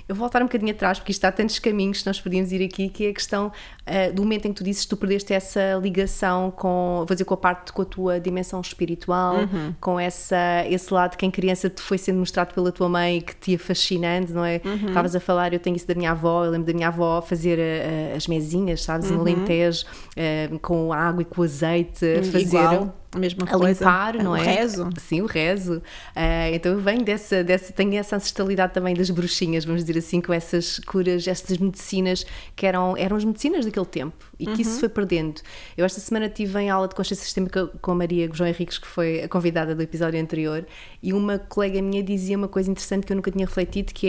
Eu 0.10 0.16
vou 0.16 0.22
voltar 0.24 0.42
um 0.42 0.46
bocadinho 0.46 0.72
atrás, 0.72 1.00
porque 1.00 1.12
isto 1.12 1.26
há 1.26 1.32
tantos 1.34 1.60
caminhos 1.60 2.00
que 2.00 2.08
nós 2.08 2.18
podíamos 2.22 2.54
ir 2.54 2.63
aqui, 2.63 2.88
que 2.88 3.08
é 3.08 3.10
a 3.10 3.13
questão 3.13 3.52
ah, 3.86 4.10
do 4.13 4.22
momento 4.22 4.46
em 4.46 4.54
que 4.54 4.56
tu 4.56 4.63
dizes 4.63 4.84
que 4.84 4.90
tu 4.92 4.96
perdeste 4.96 5.34
essa 5.34 5.78
ligação 5.84 6.50
com, 6.50 7.04
vou 7.06 7.13
dizer, 7.13 7.26
com 7.26 7.34
a 7.34 7.38
parte, 7.38 7.74
com 7.74 7.82
a 7.82 7.86
tua 7.86 8.18
dimensão 8.18 8.62
espiritual, 8.62 9.36
Uhum. 9.40 9.74
com 9.82 10.00
essa, 10.00 10.63
esse 10.70 10.94
lado 10.94 11.18
que 11.18 11.26
em 11.26 11.30
criança 11.32 11.70
te 11.70 11.82
foi 11.82 11.98
sendo 11.98 12.20
mostrado 12.20 12.54
pela 12.54 12.72
tua 12.72 12.88
mãe 12.88 13.20
que 13.20 13.36
te 13.36 13.52
ia 13.52 13.60
fascinando, 13.60 14.34
não 14.34 14.46
é? 14.46 14.62
Uhum. 14.63 14.88
Estavas 14.88 15.13
a 15.13 15.20
falar, 15.20 15.52
eu 15.54 15.60
tenho 15.60 15.76
isso 15.76 15.86
da 15.88 15.94
minha 15.94 16.12
avó, 16.12 16.46
eu 16.46 16.52
lembro 16.52 16.68
da 16.68 16.74
minha 16.74 16.88
avó 16.88 17.22
fazer 17.22 17.60
ah, 17.60 18.16
as 18.16 18.28
mesinhas, 18.28 18.84
sabes, 18.84 19.10
Uhum. 19.10 19.18
no 19.18 19.22
Alentejo, 19.24 19.86
ah, 20.16 20.58
com 20.62 20.94
água 20.94 21.22
e 21.22 21.26
com 21.26 21.44
azeite, 21.44 22.06
fazer 22.32 22.40
Igual, 22.44 22.96
a 23.12 23.20
mesma 23.20 23.46
a 23.46 23.58
coisa. 23.58 23.86
limpar, 23.86 24.13
não 24.15 24.32
o 24.32 24.36
é? 24.36 24.43
rezo. 24.43 24.89
Sim, 25.00 25.22
o 25.22 25.26
rezo. 25.26 25.82
Ah, 26.15 26.50
então 26.52 26.74
eu 26.74 26.80
venho 26.80 27.04
dessa, 27.04 27.43
dessa, 27.43 27.72
tenho 27.72 27.96
essa 27.96 28.15
ancestralidade 28.15 28.74
também 28.74 28.93
das 28.93 29.10
bruxinhas, 29.10 29.63
vamos 29.65 29.84
dizer 29.84 30.00
assim, 30.00 30.20
com 30.22 30.34
essas 30.34 30.80
curas, 30.80 31.28
essas 31.28 31.58
medicinas 31.58 32.26
que 32.56 32.65
eram, 32.65 32.96
eram 32.98 33.15
as 33.15 33.24
medicinas 33.24 33.65
daquele 33.65 33.86
tempo 33.86 34.26
e 34.39 34.46
que 34.46 34.52
Uhum. 34.52 34.62
isso 34.62 34.80
foi 34.80 34.89
perdendo. 34.89 35.41
Eu 35.76 35.86
esta 35.86 36.00
semana 36.00 36.30
tive 36.30 36.60
em 36.60 36.70
aula 36.70 36.88
de 36.88 36.96
consciência 36.96 37.24
sistémica 37.26 37.67
com 37.82 37.91
a 37.91 37.96
Maria 37.96 38.30
João 38.32 38.50
Henriques, 38.50 38.78
que 38.78 38.88
foi 38.88 39.24
a 39.24 39.28
convidada 39.30 39.74
do 39.74 39.82
episódio 39.82 40.20
anterior, 40.20 40.65
e 41.02 41.13
uma 41.13 41.39
colega 41.39 41.82
minha 41.82 42.04
dizia 42.04 42.38
uma 42.38 42.48
coisa 42.48 42.70
interessante 42.70 43.06
que 43.06 43.13
eu 43.13 43.15
nunca 43.15 43.32
tinha 43.32 43.46
refletido, 43.46 43.93
que 43.93 44.08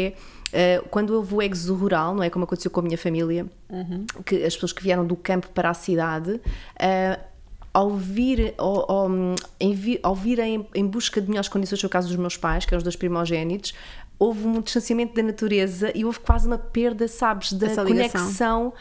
é 0.52 0.78
ah, 0.80 0.84
quando 0.90 1.10
houve 1.10 1.34
o 1.34 1.42
exo 1.42 1.74
rural, 1.74 2.14
não 2.14 2.22
é 2.22 2.30
como 2.30 2.44
aconteceu 2.44 2.70
com 2.70 2.80
a 2.80 2.82
minha 2.82 2.98
família, 2.98 3.46
que 4.24 4.44
as 4.44 4.54
pessoas 4.54 4.72
que 4.72 4.82
vieram 4.82 5.06
do 5.06 5.14
campo 5.16 5.48
para 5.50 5.70
a 5.70 5.74
cidade, 5.74 6.40
ah, 6.78 7.18
ao 7.78 7.90
vir, 7.90 8.54
ao, 8.58 8.90
ao, 8.90 9.08
em 9.60 9.72
vi- 9.72 10.00
ao 10.02 10.12
virem 10.14 10.66
em 10.74 10.84
busca 10.86 11.20
de 11.20 11.28
melhores 11.28 11.48
condições, 11.48 11.78
foi 11.80 11.86
o 11.86 11.90
caso 11.90 12.08
dos 12.08 12.16
meus 12.16 12.36
pais, 12.36 12.64
que 12.64 12.74
eram 12.74 12.78
os 12.78 12.82
dois 12.82 12.96
primogénitos, 12.96 13.72
houve 14.18 14.48
um 14.48 14.60
distanciamento 14.60 15.14
da 15.14 15.22
natureza 15.22 15.92
e 15.94 16.04
houve 16.04 16.18
quase 16.18 16.44
uma 16.48 16.58
perda, 16.58 17.06
sabes, 17.06 17.52
da 17.52 17.66
conexão. 18.18 18.72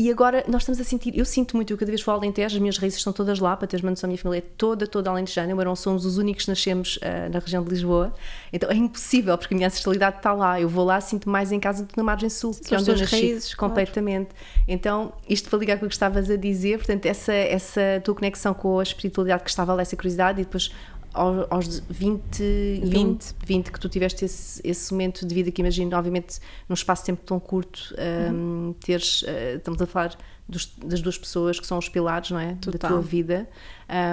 E 0.00 0.12
agora 0.12 0.44
nós 0.46 0.62
estamos 0.62 0.80
a 0.80 0.84
sentir, 0.84 1.18
eu 1.18 1.24
sinto 1.24 1.56
muito, 1.56 1.72
eu 1.72 1.76
cada 1.76 1.90
vez 1.90 2.00
vou 2.04 2.12
ao 2.12 2.20
Alentejo, 2.20 2.54
as 2.54 2.60
minhas 2.60 2.78
raízes 2.78 3.00
estão 3.00 3.12
todas 3.12 3.40
lá, 3.40 3.56
para 3.56 3.66
teres 3.66 3.82
uma 3.82 3.90
noção, 3.90 4.06
a 4.06 4.08
minha 4.08 4.18
família 4.18 4.38
é 4.38 4.48
toda, 4.56 4.86
toda 4.86 5.10
alentejana, 5.10 5.50
eu 5.50 5.60
e 5.60 5.76
somos 5.76 6.06
os 6.06 6.18
únicos 6.18 6.44
que 6.44 6.50
nascemos 6.52 7.00
ah, 7.02 7.28
na 7.28 7.40
região 7.40 7.64
de 7.64 7.70
Lisboa, 7.70 8.14
então 8.52 8.70
é 8.70 8.76
impossível, 8.76 9.36
porque 9.36 9.54
a 9.54 9.56
minha 9.56 9.66
ancestralidade 9.66 10.18
está 10.18 10.32
lá, 10.32 10.60
eu 10.60 10.68
vou 10.68 10.84
lá, 10.84 11.00
sinto 11.00 11.28
mais 11.28 11.50
em 11.50 11.58
casa 11.58 11.82
do 11.82 11.88
que 11.88 11.96
na 11.96 12.04
margem 12.04 12.30
sul, 12.30 12.54
que 12.54 12.72
é 12.72 12.78
onde 12.78 12.88
eu 12.88 12.96
nasci, 12.96 13.16
raízes, 13.16 13.54
claro. 13.56 13.70
completamente. 13.70 14.28
Então, 14.68 15.12
isto 15.28 15.50
para 15.50 15.58
ligar 15.58 15.80
com 15.80 15.86
o 15.86 15.88
que 15.88 15.94
estavas 15.96 16.30
a 16.30 16.36
dizer, 16.36 16.78
portanto, 16.78 17.06
essa, 17.06 17.32
essa 17.32 18.00
tua 18.04 18.14
conexão 18.14 18.54
com 18.54 18.78
a 18.78 18.82
espiritualidade 18.84 19.42
que 19.42 19.50
estava 19.50 19.74
lá, 19.74 19.82
essa 19.82 19.96
curiosidade, 19.96 20.40
e 20.40 20.44
depois 20.44 20.70
ao- 21.18 21.46
aos 21.50 21.80
20, 21.90 22.80
20. 22.84 23.34
20 23.44 23.72
que 23.72 23.80
tu 23.80 23.88
tiveste 23.88 24.24
esse, 24.24 24.60
esse 24.64 24.92
momento 24.92 25.26
de 25.26 25.34
vida 25.34 25.50
que 25.50 25.60
imagino, 25.60 25.96
obviamente, 25.96 26.38
num 26.68 26.74
espaço 26.74 27.02
de 27.02 27.06
tempo 27.06 27.22
tão 27.24 27.38
curto, 27.40 27.94
Uhum. 28.30 28.68
um, 28.70 28.72
teres, 28.74 29.22
uh, 29.22 29.56
estamos 29.56 29.80
a 29.82 29.86
falar 29.86 30.16
dos- 30.48 30.72
das 30.84 31.00
duas 31.02 31.18
pessoas 31.18 31.60
que 31.60 31.66
são 31.66 31.76
os 31.78 31.88
pilares, 31.88 32.30
não 32.30 32.38
é? 32.40 32.54
Da 32.54 32.88
tua 32.88 33.00
vida. 33.00 33.48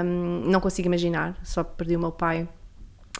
Um, 0.06 0.50
não 0.50 0.60
consigo 0.60 0.88
imaginar, 0.88 1.38
só 1.44 1.64
perdi 1.64 1.96
o 1.96 2.00
meu 2.00 2.12
pai 2.12 2.48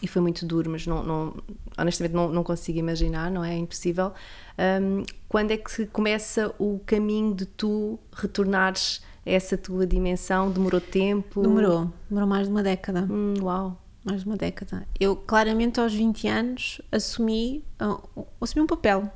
e 0.02 0.08
foi 0.08 0.22
muito 0.22 0.46
duro, 0.46 0.70
mas 0.70 0.86
não, 0.86 1.02
não- 1.04 1.34
honestamente 1.78 2.14
não, 2.14 2.28
não 2.30 2.44
consigo 2.44 2.78
imaginar, 2.78 3.32
não 3.32 3.44
é? 3.44 3.54
É 3.56 3.58
impossível. 3.58 4.12
Um, 4.60 5.04
quando 5.30 5.52
é 5.52 5.58
que 5.58 5.86
começa 5.88 6.54
o 6.60 6.80
caminho 6.86 7.34
de 7.34 7.46
tu 7.46 7.98
retornares 8.14 9.02
essa 9.26 9.58
tua 9.58 9.86
dimensão? 9.88 10.52
Demorou 10.52 10.80
tempo? 10.82 11.42
Demorou, 11.42 11.92
demorou 12.10 12.30
mais 12.30 12.46
de 12.48 12.52
uma 12.52 12.62
década. 12.64 13.08
Hum, 13.10 13.34
uau. 13.42 13.82
mais 14.04 14.22
de 14.22 14.28
uma 14.28 14.38
década. 14.38 14.88
Eu, 15.00 15.16
claramente, 15.16 15.80
aos 15.80 15.92
20 15.94 16.28
anos, 16.28 16.80
assumi, 16.92 17.64
ah, 17.80 17.98
assumi 18.40 18.64
um 18.64 18.68
papel. 18.68 19.10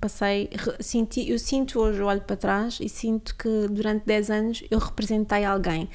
Passei, 0.00 0.50
re- 0.52 0.76
senti, 0.80 1.30
eu 1.30 1.38
sinto 1.38 1.80
hoje, 1.80 2.00
eu 2.00 2.06
olho 2.06 2.20
para 2.20 2.36
trás 2.36 2.78
e 2.80 2.88
sinto 2.88 3.34
que 3.34 3.66
durante 3.70 4.04
10 4.04 4.30
anos 4.30 4.62
eu 4.70 4.78
representei 4.78 5.44
alguém. 5.44 5.88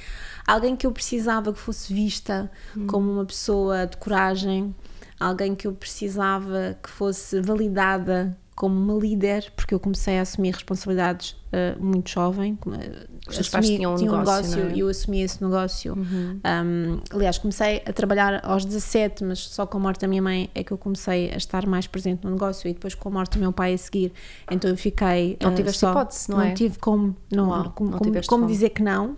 Alguém 0.48 0.76
que 0.76 0.88
eu 0.88 0.92
precisava 0.92 1.54
que 1.54 1.60
fosse 1.60 1.94
vista 1.94 2.52
como 2.88 3.12
uma 3.12 3.26
pessoa 3.26 3.86
de 3.86 3.96
coragem, 3.98 4.76
alguém 5.20 5.54
que 5.54 5.68
eu 5.68 5.74
precisava 5.74 6.76
que 6.82 6.90
fosse 6.90 7.40
validada 7.42 8.36
como 8.62 8.80
uma 8.80 8.94
líder, 9.02 9.52
porque 9.56 9.74
eu 9.74 9.80
comecei 9.80 10.20
a 10.20 10.22
assumir 10.22 10.54
responsabilidades 10.54 11.36
ah, 11.52 11.76
muito 11.80 12.12
jovem. 12.12 12.56
ah, 12.68 13.08
Os 13.28 13.34
teus 13.36 13.50
pais 13.50 13.66
tinham 13.68 13.94
um 13.94 13.96
tinham 13.96 14.16
negócio, 14.16 14.62
não 14.66 14.70
é? 14.70 14.76
e 14.76 14.80
eu 14.82 14.88
assumi 14.88 15.22
esse 15.24 15.44
negócio. 15.44 15.96
Um, 15.98 17.00
aliás, 17.10 17.40
comecei 17.40 17.82
a 17.88 17.92
trabalhar 17.92 18.40
aos 18.46 18.64
17, 18.64 19.24
mas 19.24 19.40
só 19.40 19.66
com 19.66 19.80
a 19.80 19.82
morte 19.82 20.02
da 20.02 20.08
minha 20.08 20.22
mãe 20.22 20.48
é 20.54 20.64
que 20.64 20.72
eu 20.72 20.78
comecei 20.78 21.32
a 21.32 21.38
estar 21.38 21.66
mais 21.66 21.88
presente 21.88 22.24
no 22.24 22.30
negócio 22.30 22.70
e 22.70 22.74
depois 22.74 22.94
com 22.94 23.10
a 23.10 23.12
morte 23.12 23.32
do 23.34 23.40
meu 23.40 23.52
pai 23.52 23.74
a 23.74 23.78
seguir. 23.80 24.14
Então 24.52 24.70
eu 24.70 24.78
fiquei. 24.78 25.38
Não 25.42 25.52
uh, 25.54 25.56
tiveste 25.56 25.80
só, 25.80 25.90
hipótese, 25.90 26.30
não 26.30 26.40
é? 26.40 26.54
tive 26.54 26.78
como, 26.78 27.18
não, 27.32 27.48
como, 27.72 27.90
não 27.90 27.98
como- 27.98 28.22
como 28.28 28.46
dizer 28.46 28.70
que 28.70 28.84
não. 28.84 29.18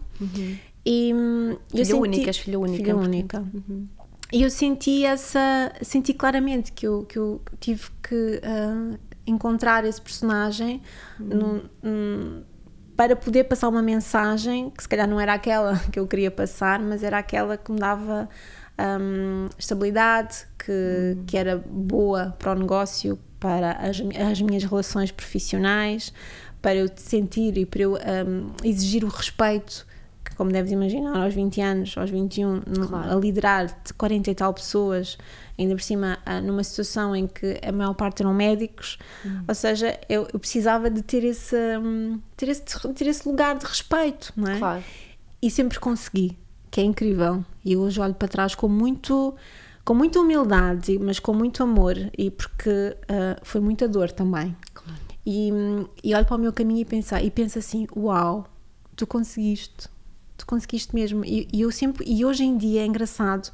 E 0.86 1.14
hum, 1.14 1.50
eu 1.52 1.58
Filha 1.70 1.86
senti- 1.86 2.00
única, 2.00 2.30
és 2.30 2.38
filha 2.38 2.60
única, 2.60 2.78
Filha 2.84 2.96
única. 2.96 3.44
e 4.32 4.42
eu 4.42 4.50
senti 4.50 5.04
essa, 5.06 5.74
senti 5.82 6.14
claramente 6.14 6.72
que 6.72 6.88
eu, 6.88 7.04
que 7.04 7.18
eu 7.20 7.42
tive 7.60 7.90
que 8.02 8.42
uh, 8.44 8.98
encontrar 9.26 9.86
esse 9.86 10.02
personagem 10.02 10.82
para 12.96 13.16
poder 13.16 13.46
passar 13.46 13.70
uma 13.70 13.82
mensagem 13.82 14.70
que 14.70 14.84
se 14.84 14.90
calhar 14.90 15.08
não 15.08 15.20
era 15.20 15.34
aquela 15.34 15.78
que 15.92 16.00
eu 16.00 16.08
queria 16.08 16.32
passar, 16.32 16.80
mas 16.80 17.04
era 17.04 17.18
aquela 17.18 17.58
que 17.58 17.72
me 17.72 17.80
dava 17.80 18.30
um, 18.80 19.50
estabilidade, 19.58 20.46
que, 20.58 21.18
que 21.28 21.38
era 21.38 21.58
boa 21.58 22.36
para 22.38 22.52
o 22.52 22.56
negócio, 22.56 23.20
para 23.40 23.72
as, 23.74 24.02
as 24.32 24.42
minhas 24.42 24.64
relações 24.64 25.12
profissionais, 25.12 26.14
para 26.62 26.76
eu 26.76 26.88
sentir 26.96 27.58
e 27.58 27.66
para 27.66 27.82
eu 27.82 27.96
um, 27.96 28.52
exigir 28.64 29.04
o 29.04 29.08
respeito. 29.08 29.86
Como 30.36 30.52
deves 30.52 30.72
imaginar, 30.72 31.16
aos 31.24 31.34
20 31.34 31.62
anos, 31.62 31.98
aos 31.98 32.10
21, 32.10 32.62
no- 32.68 32.88
Claro. 32.88 33.12
a 33.12 33.16
liderar 33.20 33.66
de 33.68 33.94
40 33.94 34.32
e 34.32 34.36
tal 34.36 34.54
pessoas, 34.54 35.18
ainda 35.58 35.76
por 35.76 35.82
cima 35.82 36.18
ah, 36.26 36.42
numa 36.42 36.64
situação 36.64 37.16
em 37.16 37.28
que 37.28 37.60
a 37.64 37.72
maior 37.72 37.94
parte 37.94 38.22
eram 38.22 38.34
médicos, 38.34 38.98
ou 39.48 39.54
seja, 39.56 40.00
eu, 40.10 40.28
eu 40.34 40.40
precisava 40.40 40.90
de 40.90 41.02
ter 41.02 41.24
esse, 41.24 41.56
hum, 41.78 42.20
ter, 42.36 42.50
esse, 42.50 42.64
ter 42.94 43.08
esse 43.08 43.28
lugar 43.28 43.58
de 43.58 43.66
respeito, 43.66 44.34
não 44.36 44.52
é? 44.52 44.58
Claro. 44.60 44.84
E 45.42 45.52
sempre 45.52 45.80
consegui, 45.80 46.38
que 46.72 46.82
é 46.82 46.84
incrível. 46.84 47.44
E 47.64 47.76
hoje 47.78 48.00
olho 48.02 48.14
para 48.14 48.28
trás 48.28 48.56
com 48.56 48.68
muito 48.68 49.36
com 49.86 49.94
muita 49.94 50.18
humildade, 50.22 50.98
mas 50.98 51.20
com 51.20 51.34
muito 51.34 51.62
amor, 51.62 51.96
e 52.18 52.32
porque 52.32 52.96
ah, 53.10 53.38
foi 53.44 53.60
muita 53.62 53.88
dor 53.88 54.10
também. 54.12 54.56
Claro. 54.74 55.00
E, 55.26 55.52
hum, 55.52 55.86
e 56.04 56.16
olho 56.16 56.26
para 56.26 56.36
o 56.38 56.40
meu 56.40 56.52
caminho 56.54 56.80
e 56.80 56.86
penso, 56.86 57.16
e 57.18 57.30
penso 57.30 57.60
assim: 57.60 57.86
Uau, 57.96 58.46
tu 58.96 59.06
conseguiste, 59.06 59.90
tu 60.44 60.48
conseguiste 60.48 60.94
mesmo. 60.94 61.24
E, 61.26 61.48
e 61.52 61.62
eu 61.62 61.72
sempre, 61.72 62.06
e 62.08 62.24
hoje 62.26 62.44
em 62.44 62.58
dia 62.58 62.82
é 62.82 62.86
engraçado 62.86 63.52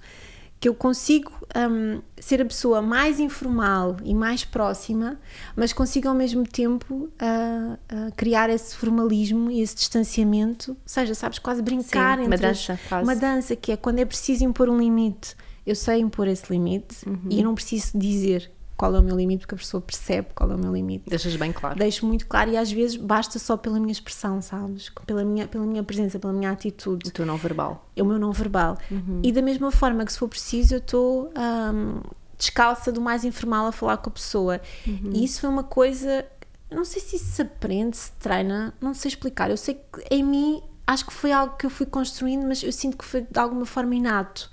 que 0.60 0.68
eu 0.68 0.74
consigo 0.74 1.32
hum, 1.56 2.02
ser 2.20 2.42
a 2.42 2.46
pessoa 2.46 2.82
mais 2.82 3.18
informal 3.18 3.96
e 4.04 4.14
mais 4.14 4.44
próxima, 4.44 5.18
mas 5.56 5.72
consigo 5.72 6.10
ao 6.10 6.14
mesmo 6.16 6.44
tempo 6.46 7.10
ah, 7.18 7.78
ah, 7.88 8.12
criar 8.18 8.50
esse 8.50 8.76
formalismo 8.76 9.50
e 9.50 9.62
esse 9.62 9.74
distanciamento, 9.76 10.72
ou 10.72 10.78
seja, 10.86 11.16
sabes, 11.16 11.40
quase 11.40 11.62
brincar 11.62 12.18
Sim, 12.18 12.26
entre 12.26 12.28
uma 12.28 12.36
as- 12.36 12.42
dança, 12.42 12.80
quase. 12.90 13.04
uma 13.06 13.16
dança 13.16 13.56
que 13.56 13.72
é 13.72 13.78
quando 13.78 14.00
é 14.00 14.06
preciso 14.06 14.44
impor 14.44 14.68
um 14.70 14.78
limite, 14.78 15.34
eu 15.66 15.76
sei 15.76 16.00
impor 16.00 16.28
esse 16.28 16.52
limite 16.52 17.08
Uhum. 17.08 17.20
e 17.30 17.38
eu 17.40 17.44
não 17.46 17.56
preciso 17.56 17.98
dizer 17.98 18.52
qual 18.80 18.96
é 18.96 19.00
o 19.00 19.04
meu 19.04 19.18
limite, 19.18 19.42
porque 19.42 19.56
a 19.56 19.58
pessoa 19.58 19.82
percebe 19.82 20.30
qual 20.34 20.50
é 20.50 20.56
o 20.56 20.58
meu 20.58 20.74
limite. 20.74 21.10
Deixas 21.10 21.36
bem 21.36 21.52
claro. 21.52 21.78
Deixo 21.78 22.06
muito 22.06 22.26
claro 22.26 22.50
e 22.50 22.56
às 22.56 22.72
vezes 22.72 22.96
basta 22.96 23.38
só 23.38 23.58
pela 23.58 23.78
minha 23.78 23.92
expressão, 23.92 24.42
sabes? 24.42 24.90
Pela 25.06 25.26
minha, 25.26 25.50
pela 25.50 25.66
minha 25.66 25.84
presença, 25.84 26.18
pela 26.18 26.32
minha 26.32 26.50
atitude 26.50 27.10
O 27.10 27.12
teu 27.12 27.26
não 27.26 27.36
verbal. 27.36 27.86
é 27.94 28.02
o 28.02 28.06
meu 28.06 28.18
não 28.18 28.32
verbal. 28.32 28.78
Uhum. 28.90 29.20
E 29.22 29.34
da 29.34 29.42
mesma 29.42 29.70
forma 29.70 30.06
que 30.06 30.14
se 30.14 30.18
for 30.18 30.30
preciso, 30.30 30.76
eu 30.76 30.78
estou 30.78 31.30
hum, 31.74 32.00
descalça 32.38 32.90
do 32.90 33.02
mais 33.02 33.26
informal 33.26 33.68
a 33.68 33.74
falar 33.74 33.98
com 33.98 34.10
a 34.10 34.14
pessoa. 34.14 34.62
Uhum. 34.88 35.12
E 35.14 35.26
isso 35.26 35.42
foi 35.42 35.50
uma 35.50 35.64
coisa, 35.66 36.26
não 36.72 36.86
sei 36.86 37.02
se 37.02 37.18
isso 37.18 37.32
se 37.34 37.42
aprende, 37.42 37.98
se 37.98 38.14
treina, 38.14 38.74
não 38.80 38.94
sei 38.94 39.10
explicar. 39.10 39.50
Eu 39.50 39.58
sei 39.58 39.74
que 39.76 40.06
em 40.10 40.24
mim 40.24 40.64
acho 40.92 41.06
que 41.06 41.14
foi 41.14 41.32
algo 41.32 41.56
que 41.56 41.66
eu 41.68 41.70
fui 41.70 41.86
construindo, 41.86 42.48
mas 42.48 42.64
eu 42.64 42.72
sinto 42.72 42.98
que 42.98 43.06
foi 43.06 43.22
de 43.22 43.40
alguma 43.40 43.64
forma 43.66 43.94
inato. 43.94 44.50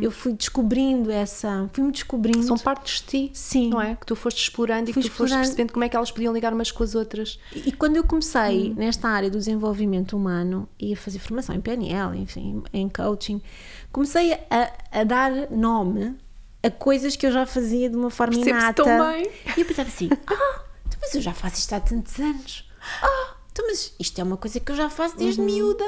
Eu 0.00 0.10
fui 0.12 0.32
descobrindo 0.32 1.10
essa, 1.10 1.68
fui-me 1.72 1.90
descobrindo. 1.90 2.38
Uhum. 2.38 2.46
São 2.46 2.58
partes 2.58 3.00
de 3.00 3.06
ti. 3.06 3.30
Sim. 3.34 3.70
Não 3.70 3.80
é? 3.82 3.96
Que 3.96 4.06
tu 4.06 4.14
foste 4.14 4.40
explorando 4.40 4.88
e 4.88 4.92
Fui 4.92 5.02
que 5.02 5.08
tu 5.08 5.12
foste 5.12 5.24
explorando. 5.24 5.48
percebendo 5.48 5.72
como 5.72 5.84
é 5.84 5.88
que 5.88 5.96
elas 5.96 6.10
podiam 6.12 6.32
ligar 6.32 6.52
umas 6.54 6.70
com 6.70 6.84
as 6.84 6.94
outras. 6.94 7.40
E 7.54 7.72
quando 7.72 7.96
eu 7.96 8.04
comecei 8.04 8.72
nesta 8.76 9.08
área 9.08 9.28
do 9.28 9.36
desenvolvimento 9.38 10.16
humano 10.16 10.68
e 10.78 10.92
a 10.92 10.96
fazer 10.96 11.18
formação 11.18 11.54
em 11.56 11.60
PNL, 11.60 12.16
enfim, 12.18 12.62
em 12.72 12.88
coaching, 12.88 13.42
comecei 13.90 14.32
a, 14.32 14.72
a 14.92 15.04
dar 15.04 15.50
nome 15.50 16.16
a 16.62 16.70
coisas 16.70 17.16
que 17.16 17.26
eu 17.26 17.32
já 17.32 17.44
fazia 17.46 17.90
de 17.90 17.96
uma 17.96 18.10
forma 18.10 18.34
Percebo-se 18.34 18.62
inata. 18.64 18.84
tão 18.84 19.08
bem. 19.12 19.28
E 19.56 19.60
eu 19.60 19.66
pensava 19.66 19.88
assim: 19.88 20.08
ah, 20.12 20.60
então, 20.86 20.98
mas 21.00 21.14
eu 21.16 21.20
já 21.20 21.32
faço 21.32 21.56
isto 21.56 21.72
há 21.74 21.80
tantos 21.80 22.18
anos. 22.20 22.70
Ah, 23.02 23.29
mas 23.70 23.94
isto 23.98 24.20
é 24.20 24.24
uma 24.24 24.36
coisa 24.36 24.58
que 24.60 24.72
eu 24.72 24.76
já 24.76 24.90
faço 24.90 25.14
Uhum. 25.16 25.24
desde 25.24 25.40
miúda. 25.40 25.84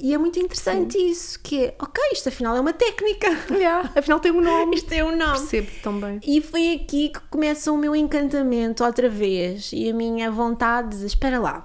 E 0.00 0.14
é 0.14 0.18
muito 0.18 0.38
interessante 0.38 0.96
isso, 0.96 1.40
que 1.40 1.64
é, 1.64 1.74
ok, 1.80 2.00
isto 2.12 2.28
afinal 2.28 2.54
é 2.56 2.60
uma 2.60 2.72
técnica. 2.72 3.26
Yeah, 3.50 3.90
afinal 3.98 4.20
tem 4.20 4.30
um 4.30 4.40
nome. 4.40 4.76
Isto 4.76 4.92
é 4.92 5.02
um 5.04 5.16
nome. 5.16 5.32
Percebo-te 5.38 5.80
tão 5.82 5.98
bem. 6.00 6.20
E 6.24 6.40
foi 6.40 6.72
aqui 6.74 7.08
que 7.08 7.18
começa 7.28 7.72
o 7.72 7.76
meu 7.76 7.96
encantamento 7.96 8.84
outra 8.84 9.08
vez 9.08 9.70
e 9.72 9.90
a 9.90 9.92
minha 9.92 10.30
vontade 10.30 10.98
de 10.98 11.04
espera 11.06 11.40
lá. 11.40 11.64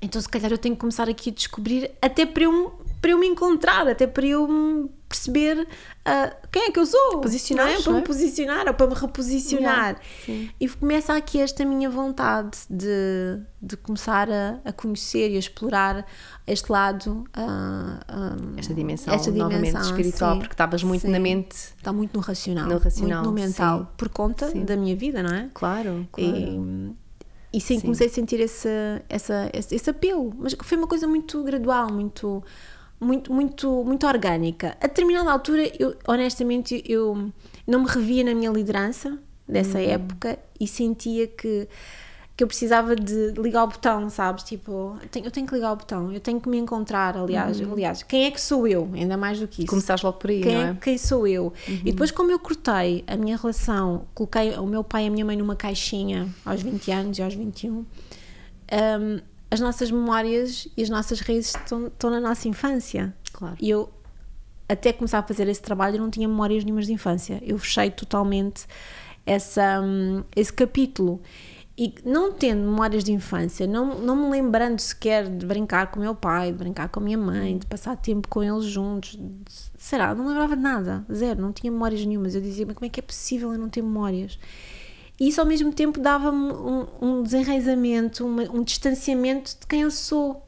Então, 0.00 0.20
se 0.22 0.28
calhar, 0.28 0.52
eu 0.52 0.58
tenho 0.58 0.76
que 0.76 0.80
começar 0.80 1.08
aqui 1.08 1.30
a 1.30 1.32
descobrir, 1.32 1.90
até 2.00 2.24
para 2.24 2.44
eu, 2.44 2.80
para 3.02 3.10
eu 3.10 3.18
me 3.18 3.26
encontrar, 3.26 3.88
até 3.88 4.06
para 4.06 4.24
eu 4.24 4.46
me 4.46 4.88
perceber 5.08 5.66
ah, 6.04 6.36
quem 6.52 6.64
é 6.64 6.70
que 6.70 6.78
eu 6.78 6.86
sou. 6.86 7.20
Posicionar, 7.20 7.66
não 7.66 7.72
é? 7.74 7.82
Para 7.82 7.92
me 7.92 7.98
é? 7.98 8.02
posicionar 8.02 8.68
ou 8.68 8.74
para 8.74 8.86
me 8.86 8.94
reposicionar. 8.94 10.00
Yeah. 10.28 10.52
E 10.60 10.68
começa 10.68 11.14
aqui 11.14 11.40
esta 11.40 11.64
minha 11.64 11.88
vontade 11.88 12.58
de, 12.68 13.40
de 13.60 13.76
começar 13.76 14.28
a, 14.30 14.58
a 14.64 14.72
conhecer 14.72 15.30
e 15.30 15.36
a 15.36 15.38
explorar 15.38 16.06
este 16.46 16.70
lado. 16.70 17.24
ah, 17.32 18.00
ah, 18.06 18.36
Esta 18.56 18.74
dimensão, 18.74 19.14
esta 19.14 19.30
novamente 19.30 19.66
dimensão, 19.66 19.90
espiritual, 19.90 20.32
sim. 20.34 20.38
porque 20.40 20.54
estavas 20.54 20.82
muito 20.82 21.02
Sim. 21.02 21.08
na 21.10 21.18
mente. 21.18 21.54
Está 21.54 21.92
muito 21.92 22.14
no 22.14 22.20
racional. 22.20 22.66
No 22.66 22.78
racional, 22.78 23.24
Muito 23.24 23.40
no 23.40 23.46
mental. 23.46 23.78
sim. 23.80 23.86
Por 23.96 24.08
conta 24.10 24.50
da 24.54 24.76
minha 24.76 24.94
vida, 24.94 25.22
não 25.22 25.34
é? 25.34 25.48
Claro, 25.54 26.06
claro. 26.12 26.36
E, 26.36 26.94
e 27.50 27.60
sim, 27.60 27.76
Sim. 27.76 27.80
comecei 27.80 28.08
a 28.08 28.10
sentir 28.10 28.40
esse, 28.40 28.68
essa, 29.08 29.50
esse, 29.54 29.74
esse 29.74 29.88
apelo. 29.90 30.34
Mas 30.38 30.54
foi 30.62 30.76
uma 30.76 30.86
coisa 30.86 31.06
muito 31.06 31.42
gradual, 31.42 31.90
muito, 31.90 32.44
muito, 33.00 33.32
muito, 33.32 33.84
muito 33.84 34.06
orgânica. 34.06 34.76
A 34.80 34.86
determinada 34.86 35.30
altura, 35.30 35.70
eu, 35.78 35.94
honestamente, 36.06 36.82
eu 36.86 37.30
não 37.66 37.82
me 37.82 37.88
revia 37.88 38.24
na 38.24 38.34
minha 38.34 38.50
liderança 38.50 39.18
dessa 39.46 39.78
Uhum. 39.78 39.84
época 39.84 40.38
e 40.60 40.66
sentia 40.66 41.26
que 41.26 41.68
que 42.36 42.44
eu 42.44 42.46
precisava 42.46 42.94
de 42.94 43.32
ligar 43.32 43.64
o 43.64 43.66
botão, 43.66 44.08
sabes? 44.08 44.44
Tipo, 44.44 44.96
eu 45.02 45.08
tenho, 45.08 45.26
eu 45.26 45.30
tenho 45.32 45.44
que 45.44 45.52
ligar 45.56 45.72
o 45.72 45.76
botão, 45.76 46.12
eu 46.12 46.20
tenho 46.20 46.40
que 46.40 46.48
me 46.48 46.56
encontrar, 46.56 47.16
aliás, 47.16 47.60
aliás, 47.60 48.04
quem 48.04 48.26
é 48.26 48.30
que 48.30 48.40
sou 48.40 48.64
eu? 48.64 48.88
Ainda 48.94 49.16
mais 49.16 49.40
do 49.40 49.48
que 49.48 49.62
isso. 49.62 49.66
Começaste 49.70 50.06
logo 50.06 50.18
por 50.18 50.30
aí, 50.30 50.40
Quem, 50.40 50.54
não 50.54 50.60
é- 50.62 50.74
quem 50.80 50.96
sou 50.96 51.26
eu? 51.26 51.52
E 51.66 51.82
depois, 51.90 52.12
como 52.12 52.30
eu 52.30 52.38
cortei 52.38 53.02
a 53.08 53.16
minha 53.16 53.36
relação, 53.36 54.06
coloquei 54.14 54.52
o 54.52 54.64
meu 54.66 54.84
pai 54.84 55.06
e 55.06 55.08
a 55.08 55.10
minha 55.10 55.24
mãe 55.24 55.36
numa 55.36 55.56
caixinha 55.56 56.28
aos 56.44 56.62
20 56.62 56.92
anos 56.92 57.18
e 57.18 57.22
aos 57.24 57.34
21, 57.34 57.78
hum, 57.78 59.20
as 59.50 59.60
nossas 59.60 59.90
memórias 59.90 60.68
e 60.76 60.82
as 60.82 60.90
nossas 60.90 61.20
raízes 61.20 61.54
estão, 61.54 61.86
estão 61.86 62.10
na 62.10 62.20
nossa 62.20 62.48
infância. 62.48 63.14
Claro. 63.32 63.56
E 63.60 63.70
eu, 63.70 63.88
até 64.68 64.92
começar 64.92 65.18
a 65.18 65.22
fazer 65.22 65.48
esse 65.48 65.62
trabalho, 65.62 65.96
eu 65.96 66.02
não 66.02 66.10
tinha 66.10 66.28
memórias 66.28 66.64
nenhumas 66.64 66.86
de 66.86 66.92
infância. 66.92 67.42
Eu 67.42 67.58
fechei 67.58 67.90
totalmente 67.90 68.66
essa, 69.24 69.80
hum, 69.80 70.22
esse 70.36 70.52
capítulo. 70.52 71.20
E 71.80 71.94
não 72.04 72.32
tendo 72.32 72.62
memórias 72.62 73.04
de 73.04 73.12
infância, 73.12 73.64
não, 73.64 74.00
não 74.00 74.16
me 74.16 74.30
lembrando 74.30 74.80
sequer 74.80 75.28
de 75.28 75.46
brincar 75.46 75.92
com 75.92 76.00
o 76.00 76.02
meu 76.02 76.12
pai, 76.12 76.50
de 76.50 76.58
brincar 76.58 76.88
com 76.88 76.98
a 76.98 77.02
minha 77.04 77.16
mãe, 77.16 77.56
de 77.56 77.66
passar 77.66 77.96
tempo 77.96 78.26
com 78.26 78.42
eles 78.42 78.64
juntos, 78.64 79.16
será? 79.76 80.12
Não 80.12 80.26
lembrava 80.26 80.56
de 80.56 80.62
nada, 80.62 81.06
zero, 81.12 81.40
não 81.40 81.52
tinha 81.52 81.70
memórias 81.70 82.04
nenhumas. 82.04 82.34
Eu 82.34 82.40
dizia, 82.40 82.66
mas 82.66 82.74
como 82.74 82.86
é 82.86 82.88
que 82.88 82.98
é 82.98 83.02
possível 83.02 83.52
eu 83.52 83.58
não 83.60 83.68
ter 83.68 83.80
memórias? 83.80 84.40
E 85.20 85.28
isso 85.28 85.40
ao 85.40 85.46
mesmo 85.46 85.72
tempo 85.72 85.98
dava-me 86.00 86.52
um, 86.52 86.86
um 87.00 87.22
desenraizamento, 87.22 88.24
uma- 88.24 88.44
um 88.50 88.62
distanciamento 88.62 89.56
de 89.60 89.66
quem 89.66 89.82
eu 89.82 89.90
sou 89.90 90.44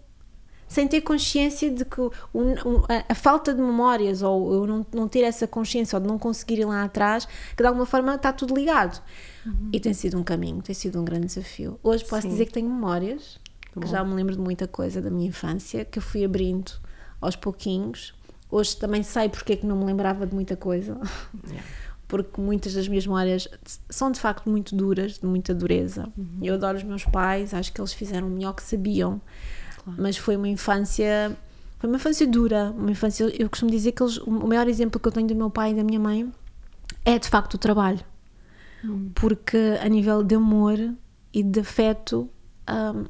sem 0.68 0.86
ter 0.86 1.00
consciência 1.00 1.68
de 1.68 1.84
que 1.84 2.00
o- 2.00 2.12
o- 2.32 2.84
a, 2.88 3.04
a 3.08 3.14
falta 3.16 3.52
de 3.52 3.60
memórias 3.60 4.22
ou 4.22 4.54
eu 4.54 4.66
não, 4.68 4.86
não 4.94 5.08
ter 5.08 5.22
essa 5.22 5.44
consciência 5.48 5.96
ou 5.96 6.00
de 6.00 6.06
não 6.06 6.16
conseguir 6.16 6.60
ir 6.60 6.64
lá 6.64 6.84
atrás, 6.84 7.26
que 7.56 7.62
de 7.62 7.66
alguma 7.66 7.84
forma 7.84 8.14
está 8.14 8.32
tudo 8.32 8.54
ligado. 8.54 9.02
E 9.72 9.80
tem 9.80 9.92
sido 9.92 10.16
um 10.16 10.22
caminho, 10.22 10.62
tem 10.62 10.74
sido 10.74 11.00
um 11.00 11.04
grande 11.04 11.26
desafio. 11.26 11.76
Hoje 11.82 12.04
posso 12.04 12.22
Sim. 12.22 12.28
dizer 12.28 12.46
que 12.46 12.52
tenho 12.52 12.68
memórias, 12.68 13.40
que 13.72 13.80
bom. 13.80 13.86
já 13.88 14.04
me 14.04 14.14
lembro 14.14 14.34
de 14.36 14.40
muita 14.40 14.68
coisa 14.68 15.02
da 15.02 15.10
minha 15.10 15.26
infância, 15.26 15.84
que 15.84 15.98
eu 15.98 16.02
fui 16.02 16.24
abrindo 16.24 16.70
aos 17.20 17.34
pouquinhos. 17.34 18.14
Hoje 18.48 18.76
também 18.76 19.02
sei 19.02 19.28
porque 19.28 19.54
é 19.54 19.56
que 19.56 19.66
não 19.66 19.76
me 19.76 19.84
lembrava 19.86 20.24
de 20.24 20.32
muita 20.34 20.56
coisa. 20.56 21.00
Porque 22.10 22.40
muitas 22.40 22.74
das 22.74 22.88
minhas 22.88 23.06
memórias 23.06 23.48
são 23.88 24.10
de 24.10 24.18
facto 24.18 24.50
muito 24.50 24.74
duras, 24.74 25.18
de 25.18 25.24
muita 25.24 25.54
dureza. 25.54 26.08
Eu 26.42 26.54
adoro 26.54 26.76
os 26.76 26.82
meus 26.82 27.04
pais, 27.04 27.54
acho 27.54 27.72
que 27.72 27.80
eles 27.80 27.92
fizeram 27.92 28.26
o 28.26 28.30
melhor 28.30 28.52
que 28.52 28.64
sabiam. 28.64 29.22
Mas 29.96 30.16
foi 30.16 30.36
uma 30.36 30.48
infância 30.48 31.36
foi 31.78 31.88
uma 31.88 31.96
infância 31.96 32.26
dura 32.26 32.74
uma 32.76 32.90
infância 32.90 33.24
eu 33.24 33.48
costumo 33.48 33.70
dizer 33.70 33.92
que 33.92 34.02
eles, 34.02 34.18
o 34.18 34.30
maior 34.30 34.68
exemplo 34.68 35.00
que 35.00 35.08
eu 35.08 35.12
tenho 35.12 35.26
do 35.26 35.34
meu 35.34 35.48
pai 35.48 35.70
e 35.70 35.74
da 35.74 35.82
minha 35.82 35.98
mãe 35.98 36.30
é 37.04 37.18
de 37.18 37.28
facto 37.28 37.54
o 37.54 37.58
trabalho. 37.58 38.00
Porque 39.14 39.78
a 39.80 39.88
nível 39.88 40.22
de 40.22 40.34
amor 40.34 40.78
e 41.32 41.42
de 41.42 41.60
afeto 41.60 42.28
hum, 42.68 43.04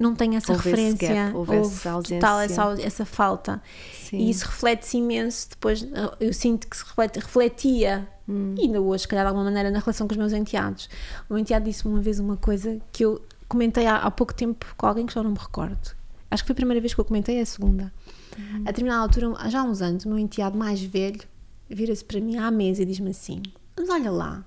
não 0.00 0.14
tem 0.14 0.36
essa 0.36 0.52
Houve 0.52 0.70
esse 0.70 0.80
referência. 0.80 1.14
gap, 1.26 1.36
houve 1.36 1.56
essa 1.56 1.90
ausência. 1.90 2.18
total 2.18 2.40
essa, 2.40 2.82
essa 2.82 3.04
falta. 3.04 3.62
Sim. 3.92 4.18
e 4.18 4.30
isso 4.30 4.46
reflete-se 4.46 4.96
imenso 4.96 5.50
depois 5.50 5.86
eu 6.18 6.32
sinto 6.32 6.66
que 6.66 6.76
se 6.76 6.84
reflete, 6.84 7.18
refletia 7.20 8.08
Hum. 8.28 8.54
e 8.56 8.62
ainda 8.62 8.80
hoje, 8.80 9.02
se 9.02 9.08
calhar 9.08 9.24
de 9.24 9.28
alguma 9.28 9.44
maneira 9.44 9.70
na 9.70 9.80
relação 9.80 10.06
com 10.06 10.12
os 10.12 10.18
meus 10.18 10.32
enteados 10.32 10.88
o 11.28 11.34
meu 11.34 11.38
enteado 11.40 11.64
disse-me 11.64 11.92
uma 11.92 12.00
vez 12.00 12.20
uma 12.20 12.36
coisa 12.36 12.80
que 12.92 13.04
eu 13.04 13.20
comentei 13.48 13.86
há, 13.86 13.96
há 13.96 14.10
pouco 14.10 14.32
tempo 14.32 14.64
com 14.76 14.86
alguém 14.86 15.04
que 15.06 15.12
já 15.12 15.22
não 15.22 15.32
me 15.32 15.38
recordo 15.38 15.90
acho 16.30 16.42
que 16.42 16.46
foi 16.46 16.52
a 16.54 16.56
primeira 16.56 16.80
vez 16.80 16.94
que 16.94 17.00
eu 17.00 17.04
comentei, 17.04 17.38
é 17.38 17.40
a 17.42 17.46
segunda 17.46 17.92
Uhum. 18.38 18.62
a 18.62 18.70
determinada 18.70 19.02
altura, 19.02 19.50
já 19.50 19.60
há 19.60 19.64
uns 19.64 19.82
anos 19.82 20.06
o 20.06 20.08
meu 20.08 20.18
enteado 20.18 20.56
mais 20.56 20.82
velho 20.82 21.20
vira-se 21.68 22.04
para 22.04 22.20
mim 22.20 22.36
à 22.36 22.50
mesa 22.50 22.82
e 22.82 22.84
diz-me 22.84 23.10
assim: 23.10 23.42
Mas 23.76 23.88
olha 23.88 24.10
lá, 24.10 24.44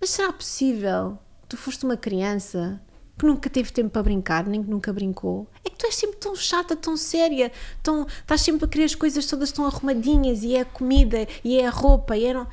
mas 0.00 0.10
será 0.10 0.32
possível 0.32 1.18
que 1.42 1.48
tu 1.48 1.56
foste 1.56 1.84
uma 1.84 1.96
criança 1.96 2.80
que 3.18 3.24
nunca 3.26 3.48
teve 3.48 3.70
tempo 3.72 3.90
para 3.90 4.02
brincar, 4.02 4.46
nem 4.46 4.62
que 4.62 4.68
nunca 4.68 4.92
brincou? 4.92 5.46
É 5.64 5.70
que 5.70 5.76
tu 5.76 5.86
és 5.86 5.94
sempre 5.94 6.16
tão 6.16 6.34
chata, 6.34 6.74
tão 6.74 6.96
séria, 6.96 7.52
tão, 7.82 8.06
estás 8.06 8.40
sempre 8.40 8.64
a 8.64 8.68
querer 8.68 8.84
as 8.84 8.94
coisas 8.94 9.24
todas 9.26 9.52
tão 9.52 9.64
arrumadinhas, 9.66 10.42
e 10.42 10.56
é 10.56 10.60
a 10.60 10.64
comida, 10.64 11.26
e 11.44 11.58
é 11.58 11.66
a 11.66 11.70
roupa, 11.70 12.16
e 12.16 12.24
é. 12.24 12.34
Não... 12.34 12.46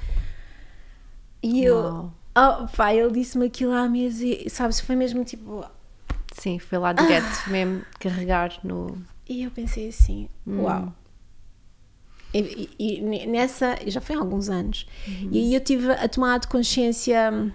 E 1.44 1.64
eu. 1.64 2.12
Oh, 2.38 2.68
pá, 2.76 2.94
ele 2.94 3.12
disse-me 3.12 3.48
aquilo 3.48 3.74
à 3.74 3.90
mesa 3.90 4.26
e, 4.26 4.50
sabes, 4.50 4.80
foi 4.80 4.96
mesmo 4.96 5.24
tipo. 5.26 5.66
Sim, 6.34 6.60
foi 6.60 6.78
lá 6.78 6.94
direto 6.94 7.50
mesmo 7.50 7.82
carregar 8.00 8.58
no. 8.64 8.98
E 9.28 9.44
eu 9.44 9.52
pensei 9.52 9.90
assim: 9.90 10.30
uau. 10.48 10.94
E, 12.34 12.70
e- 12.80 13.00
e 13.00 13.28
nessa, 13.28 13.78
já 13.88 14.00
foi 14.00 14.16
há 14.16 14.20
alguns 14.20 14.48
anos, 14.48 14.88
e 15.06 15.38
aí 15.40 15.54
eu 15.54 15.60
tive 15.60 15.92
a 15.92 16.08
tomada 16.08 16.40
de 16.40 16.48
consciência 16.48 17.30
hum, 17.30 17.52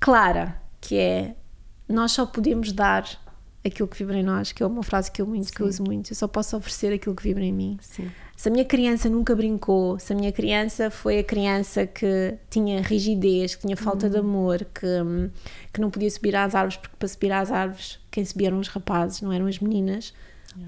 clara, 0.00 0.58
que 0.80 0.96
é 0.96 1.34
nós 1.86 2.12
só 2.12 2.24
podemos 2.24 2.72
dar 2.72 3.06
aquilo 3.62 3.86
que 3.86 3.98
vibra 3.98 4.16
em 4.16 4.22
nós, 4.22 4.50
que 4.52 4.62
é 4.62 4.66
uma 4.66 4.82
frase 4.82 5.10
que 5.10 5.20
eu 5.20 5.26
muito, 5.26 5.52
que 5.52 5.60
eu 5.60 5.66
uso 5.66 5.82
muito, 5.84 6.10
eu 6.12 6.16
só 6.16 6.26
posso 6.26 6.56
oferecer 6.56 6.90
aquilo 6.92 7.14
que 7.14 7.22
vibra 7.22 7.44
em 7.44 7.52
mim. 7.52 7.76
Sim. 7.82 8.10
Se 8.36 8.48
a 8.48 8.52
minha 8.52 8.64
criança 8.66 9.08
nunca 9.08 9.34
brincou, 9.34 9.98
se 9.98 10.12
a 10.12 10.16
minha 10.16 10.30
criança 10.30 10.90
foi 10.90 11.18
a 11.20 11.24
criança 11.24 11.86
que 11.86 12.34
tinha 12.50 12.82
rigidez, 12.82 13.54
que 13.54 13.62
tinha 13.62 13.76
falta 13.76 14.10
de 14.10 14.18
amor, 14.18 14.66
que, 14.74 14.86
hum, 14.86 15.30
que 15.72 15.80
não 15.80 15.90
podia 15.90 16.10
subir 16.10 16.36
às 16.36 16.54
árvores, 16.54 16.76
porque 16.76 16.96
para 16.98 17.08
subir 17.08 17.32
às 17.32 17.50
árvores 17.50 17.98
quem 18.10 18.24
subia 18.24 18.48
eram 18.48 18.58
os 18.60 18.68
rapazes, 18.68 19.22
não 19.22 19.32
eram 19.32 19.46
as 19.46 19.58
meninas, 19.58 20.12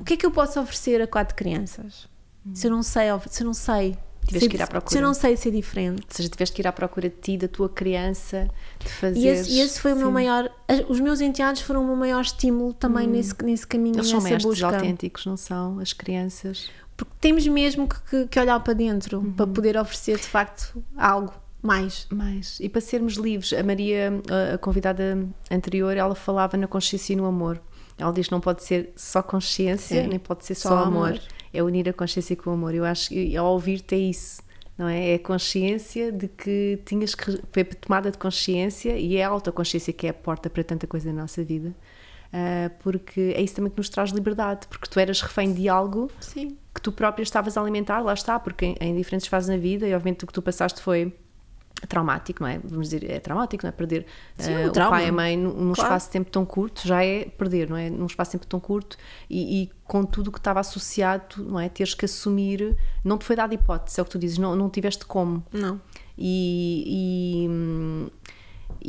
o 0.00 0.04
que 0.04 0.14
é 0.14 0.16
que 0.16 0.24
eu 0.26 0.30
posso 0.30 0.58
oferecer 0.60 1.00
a 1.02 1.06
quatro 1.06 1.34
crianças? 1.36 2.08
Se 2.54 2.66
eu 2.66 2.70
não 2.70 2.82
sei, 2.82 3.04
se 3.28 3.42
eu 3.42 3.46
não 3.46 3.54
sei, 3.54 3.96
Tiveste 4.26 4.44
ser- 4.46 4.50
que 4.50 4.56
ir 4.56 4.62
à 4.62 4.64
se 4.66 4.70
procura. 4.70 4.98
eu 4.98 5.02
não 5.02 5.14
sei 5.14 5.36
ser 5.36 5.50
diferente. 5.50 6.02
Ou 6.02 6.08
seja, 6.14 6.28
tiveste 6.28 6.54
que 6.56 6.60
ir 6.62 6.66
à 6.66 6.72
procura 6.72 7.08
de 7.08 7.16
ti, 7.16 7.36
da 7.38 7.48
tua 7.48 7.68
criança, 7.68 8.48
de 8.78 8.88
fazer. 8.88 9.18
E 9.20 9.26
esse, 9.26 9.50
e 9.52 9.60
esse 9.60 9.80
foi 9.80 9.92
o 9.92 9.96
meu 9.96 10.10
maior. 10.10 10.50
Os 10.88 11.00
meus 11.00 11.20
enteados 11.22 11.62
foram 11.62 11.82
o 11.82 11.86
meu 11.86 11.96
maior 11.96 12.20
estímulo 12.20 12.72
também 12.74 13.06
nesse, 13.06 13.34
nesse 13.42 13.66
caminho, 13.66 13.96
Hum. 13.96 13.98
Eles 14.00 14.08
são 14.10 14.20
mestres 14.20 14.44
busca. 14.44 14.66
autênticos, 14.76 15.24
não 15.26 15.36
são? 15.38 15.78
As 15.78 15.92
crianças. 15.94 16.68
Porque 16.98 17.14
temos 17.20 17.46
mesmo 17.46 17.88
que, 17.88 18.26
que- 18.26 18.40
olhar 18.40 18.58
para 18.60 18.74
dentro 18.74 19.18
Uhum. 19.20 19.32
para 19.32 19.46
poder 19.46 19.76
oferecer 19.78 20.16
de 20.18 20.26
facto 20.26 20.82
algo 20.96 21.32
mais. 21.62 22.06
Mais. 22.10 22.58
E 22.60 22.68
para 22.68 22.80
sermos 22.80 23.14
livres, 23.14 23.52
a 23.52 23.62
Maria, 23.62 24.12
a- 24.54 24.58
convidada 24.58 25.26
anterior, 25.50 25.96
ela 25.96 26.14
falava 26.14 26.56
na 26.56 26.66
consciência 26.66 27.12
e 27.12 27.16
no 27.16 27.24
amor. 27.24 27.60
Ela 27.96 28.12
diz 28.12 28.26
que 28.26 28.32
não 28.32 28.40
pode 28.40 28.62
ser 28.64 28.92
só 28.96 29.22
consciência, 29.22 30.02
Sim. 30.02 30.08
nem 30.08 30.18
pode 30.18 30.44
ser 30.44 30.54
só, 30.56 30.68
Só 30.70 30.78
amor. 30.78 31.08
amor. 31.10 31.20
É 31.54 31.62
unir 31.62 31.88
a 31.88 31.92
consciência 31.92 32.36
com 32.36 32.50
o 32.50 32.52
amor. 32.52 32.74
Eu 32.74 32.84
acho 32.84 33.08
que 33.10 33.36
ao 33.36 33.46
ouvir-te 33.52 33.94
é 33.94 33.98
isso. 33.98 34.42
Não 34.76 34.86
é? 34.86 35.10
é 35.10 35.14
a 35.14 35.18
consciência 35.18 36.12
de 36.12 36.28
que 36.28 36.80
tinhas 36.84 37.14
que. 37.14 37.40
Foi 37.52 37.64
tomada 37.64 38.10
de 38.12 38.18
consciência 38.18 38.96
e 38.96 39.16
é 39.16 39.24
a 39.24 39.28
autoconsciência 39.28 39.92
que 39.92 40.06
é 40.06 40.10
a 40.10 40.14
porta 40.14 40.48
para 40.50 40.62
tanta 40.62 40.86
coisa 40.86 41.12
na 41.12 41.22
nossa 41.22 41.42
vida. 41.42 41.74
Ah, 42.32 42.70
porque 42.80 43.32
é 43.34 43.40
isso 43.42 43.54
também 43.56 43.70
que 43.72 43.78
nos 43.78 43.88
traz 43.88 44.10
liberdade. 44.10 44.68
Porque 44.68 44.86
tu 44.88 45.00
eras 45.00 45.20
refém 45.20 45.52
de 45.52 45.68
algo 45.68 46.10
Sim. 46.20 46.56
Que 46.78 46.82
tu 46.82 46.92
própria 46.92 47.22
estavas 47.22 47.56
a 47.56 47.60
alimentar, 47.60 48.00
lá 48.00 48.14
está, 48.14 48.38
porque 48.38 48.66
em, 48.66 48.76
em 48.80 48.96
diferentes 48.96 49.26
fases 49.26 49.48
na 49.48 49.56
vida, 49.56 49.86
e 49.86 49.94
obviamente 49.94 50.24
o 50.24 50.26
que 50.26 50.32
tu 50.32 50.40
passaste 50.40 50.80
foi 50.80 51.12
traumático, 51.88 52.42
não 52.42 52.48
é? 52.48 52.58
Vamos 52.58 52.88
dizer, 52.88 53.08
é 53.08 53.20
traumático, 53.20 53.64
não 53.64 53.68
é? 53.68 53.72
Perder 53.72 54.04
Sim, 54.36 54.56
um 54.56 54.66
o 54.66 54.72
trauma. 54.72 54.96
pai 54.96 55.06
e 55.06 55.08
a 55.08 55.12
mãe 55.12 55.36
num, 55.36 55.52
Claro. 55.72 55.72
espaço 55.72 56.06
de 56.06 56.12
tempo 56.12 56.30
tão 56.30 56.44
curto, 56.44 56.86
já 56.86 57.04
é 57.04 57.24
perder, 57.26 57.70
não 57.70 57.76
é? 57.76 57.88
Num 57.88 58.06
espaço 58.06 58.32
de 58.32 58.38
tempo 58.38 58.46
tão 58.48 58.58
curto 58.58 58.96
e, 59.30 59.62
e 59.62 59.70
com 59.84 60.04
tudo 60.04 60.28
o 60.28 60.32
que 60.32 60.38
estava 60.38 60.58
associado, 60.60 61.44
não 61.44 61.60
é? 61.60 61.68
Teres 61.68 61.94
que 61.94 62.04
assumir, 62.04 62.76
não 63.04 63.16
te 63.16 63.24
foi 63.24 63.36
dada 63.36 63.54
hipótese, 63.54 64.00
é 64.00 64.02
o 64.02 64.04
que 64.04 64.10
tu 64.10 64.18
dizes, 64.18 64.38
não, 64.38 64.56
não 64.56 64.68
tiveste 64.68 65.04
como. 65.04 65.44
Não. 65.52 65.80
E, 66.16 67.46
e, 67.46 68.10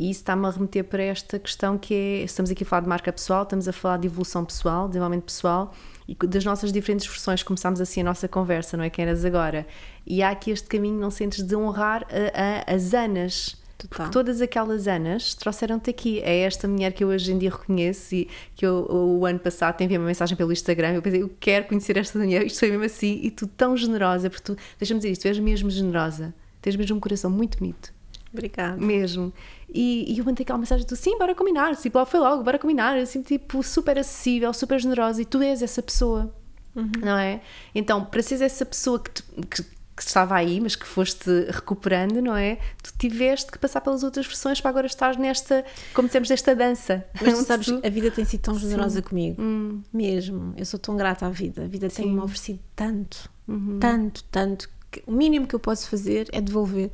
e 0.06 0.10
isso 0.10 0.20
está-me 0.20 0.46
a 0.46 0.50
remeter 0.50 0.84
para 0.84 1.02
esta 1.02 1.38
questão 1.38 1.78
que 1.78 1.94
é: 1.94 2.22
estamos 2.24 2.50
aqui 2.50 2.64
a 2.64 2.66
falar 2.66 2.82
de 2.82 2.88
marca 2.88 3.12
pessoal, 3.12 3.44
estamos 3.44 3.68
a 3.68 3.72
falar 3.72 3.98
de 3.98 4.06
evolução 4.08 4.44
pessoal, 4.44 4.88
desenvolvimento 4.88 5.24
pessoal 5.26 5.72
e 6.10 6.26
das 6.26 6.44
nossas 6.44 6.72
diferentes 6.72 7.06
versões. 7.06 7.42
Começámos 7.42 7.80
assim 7.80 8.00
a 8.00 8.04
nossa 8.04 8.26
conversa, 8.26 8.76
não 8.76 8.84
é? 8.84 8.90
Quem 8.90 9.04
eras 9.04 9.24
agora? 9.24 9.66
E 10.06 10.22
há 10.22 10.30
aqui 10.30 10.50
este 10.50 10.66
caminho, 10.68 10.98
não 10.98 11.10
sentes, 11.10 11.42
de 11.42 11.54
honrar 11.54 12.04
a- 12.10 12.70
a- 12.70 12.74
as 12.74 12.92
Anas. 12.94 13.56
Total. 13.78 13.96
Porque 13.96 14.12
todas 14.12 14.42
aquelas 14.42 14.86
Anas 14.86 15.32
trouxeram-te 15.34 15.88
aqui. 15.88 16.20
É 16.20 16.40
esta 16.40 16.68
mulher 16.68 16.92
que 16.92 17.02
eu 17.02 17.08
hoje 17.08 17.32
em 17.32 17.38
dia 17.38 17.48
reconheço 17.50 18.14
e 18.14 18.28
que 18.54 18.66
eu, 18.66 18.86
o 18.90 19.24
ano 19.24 19.38
passado 19.38 19.76
te 19.78 19.84
enviei 19.84 19.96
uma 19.98 20.06
mensagem 20.06 20.36
pelo 20.36 20.52
Instagram. 20.52 20.92
Eu 20.92 21.00
pensei, 21.00 21.22
eu 21.22 21.30
quero 21.40 21.66
conhecer 21.66 21.96
esta 21.96 22.18
mulher. 22.18 22.44
Isto 22.44 22.58
foi 22.58 22.70
mesmo 22.70 22.84
assim. 22.84 23.20
E 23.22 23.30
tu 23.30 23.46
tão 23.46 23.74
generosa, 23.76 24.28
porque 24.28 24.42
tu, 24.52 24.56
deixa-me 24.78 24.98
dizer 25.00 25.12
isto, 25.12 25.22
tu 25.22 25.28
és 25.28 25.38
mesmo 25.38 25.70
generosa. 25.70 26.34
Tens 26.60 26.76
mesmo 26.76 26.96
um 26.96 27.00
coração 27.00 27.30
muito 27.30 27.56
bonito. 27.56 27.90
Obrigada. 28.32 28.76
Mesmo. 28.76 29.32
E, 29.68 30.12
e 30.12 30.18
eu 30.18 30.24
mandei 30.24 30.42
aquela 30.44 30.58
mensagem 30.58 30.86
tu, 30.86 30.94
sim, 30.96 31.18
bora 31.18 31.34
combinar. 31.34 31.74
Tipo, 31.76 31.98
logo 31.98 32.10
foi 32.10 32.20
logo, 32.20 32.42
bora 32.42 32.58
combinar. 32.58 32.96
Assim, 32.96 33.22
tipo, 33.22 33.62
super 33.62 33.98
acessível, 33.98 34.52
super 34.52 34.78
generosa. 34.80 35.20
E 35.22 35.24
tu 35.24 35.40
és 35.42 35.62
essa 35.62 35.82
pessoa, 35.82 36.32
não 36.74 37.18
é? 37.18 37.40
Então, 37.74 38.04
para 38.04 38.22
seres 38.22 38.40
essa 38.42 38.64
pessoa 38.64 39.00
que, 39.00 39.10
tu- 39.10 39.24
que, 39.48 39.62
que 39.62 40.02
estava 40.02 40.34
aí, 40.36 40.60
mas 40.60 40.76
que 40.76 40.86
foste 40.86 41.28
recuperando, 41.50 42.22
não 42.22 42.34
é? 42.36 42.56
Tu 42.82 42.92
tiveste 42.98 43.50
que 43.50 43.58
passar 43.58 43.80
pelas 43.80 44.02
outras 44.02 44.26
versões 44.26 44.60
para 44.60 44.70
agora 44.70 44.86
estar 44.86 45.18
nesta, 45.18 45.64
como 45.92 46.06
dissemos, 46.08 46.28
desta 46.28 46.54
dança. 46.54 47.04
Mas 47.20 47.34
tu 47.38 47.44
sabes, 47.44 47.68
a 47.68 47.88
vida 47.90 48.10
tem 48.10 48.24
sido 48.24 48.40
tão 48.42 48.58
generosa 48.58 49.02
comigo. 49.02 49.42
Mesmo. 49.92 50.54
Eu 50.56 50.64
sou 50.64 50.78
tão 50.78 50.96
grata 50.96 51.26
à 51.26 51.30
vida. 51.30 51.64
A 51.64 51.68
vida 51.68 51.88
tem-me 51.88 52.20
oferecido 52.24 52.60
tanto, 52.76 53.28
tanto, 53.80 54.24
tanto. 54.30 54.70
que 54.90 55.02
o 55.06 55.12
mínimo 55.12 55.46
que 55.46 55.54
eu 55.54 55.60
posso 55.60 55.88
fazer 55.88 56.28
é 56.32 56.40
devolver. 56.40 56.90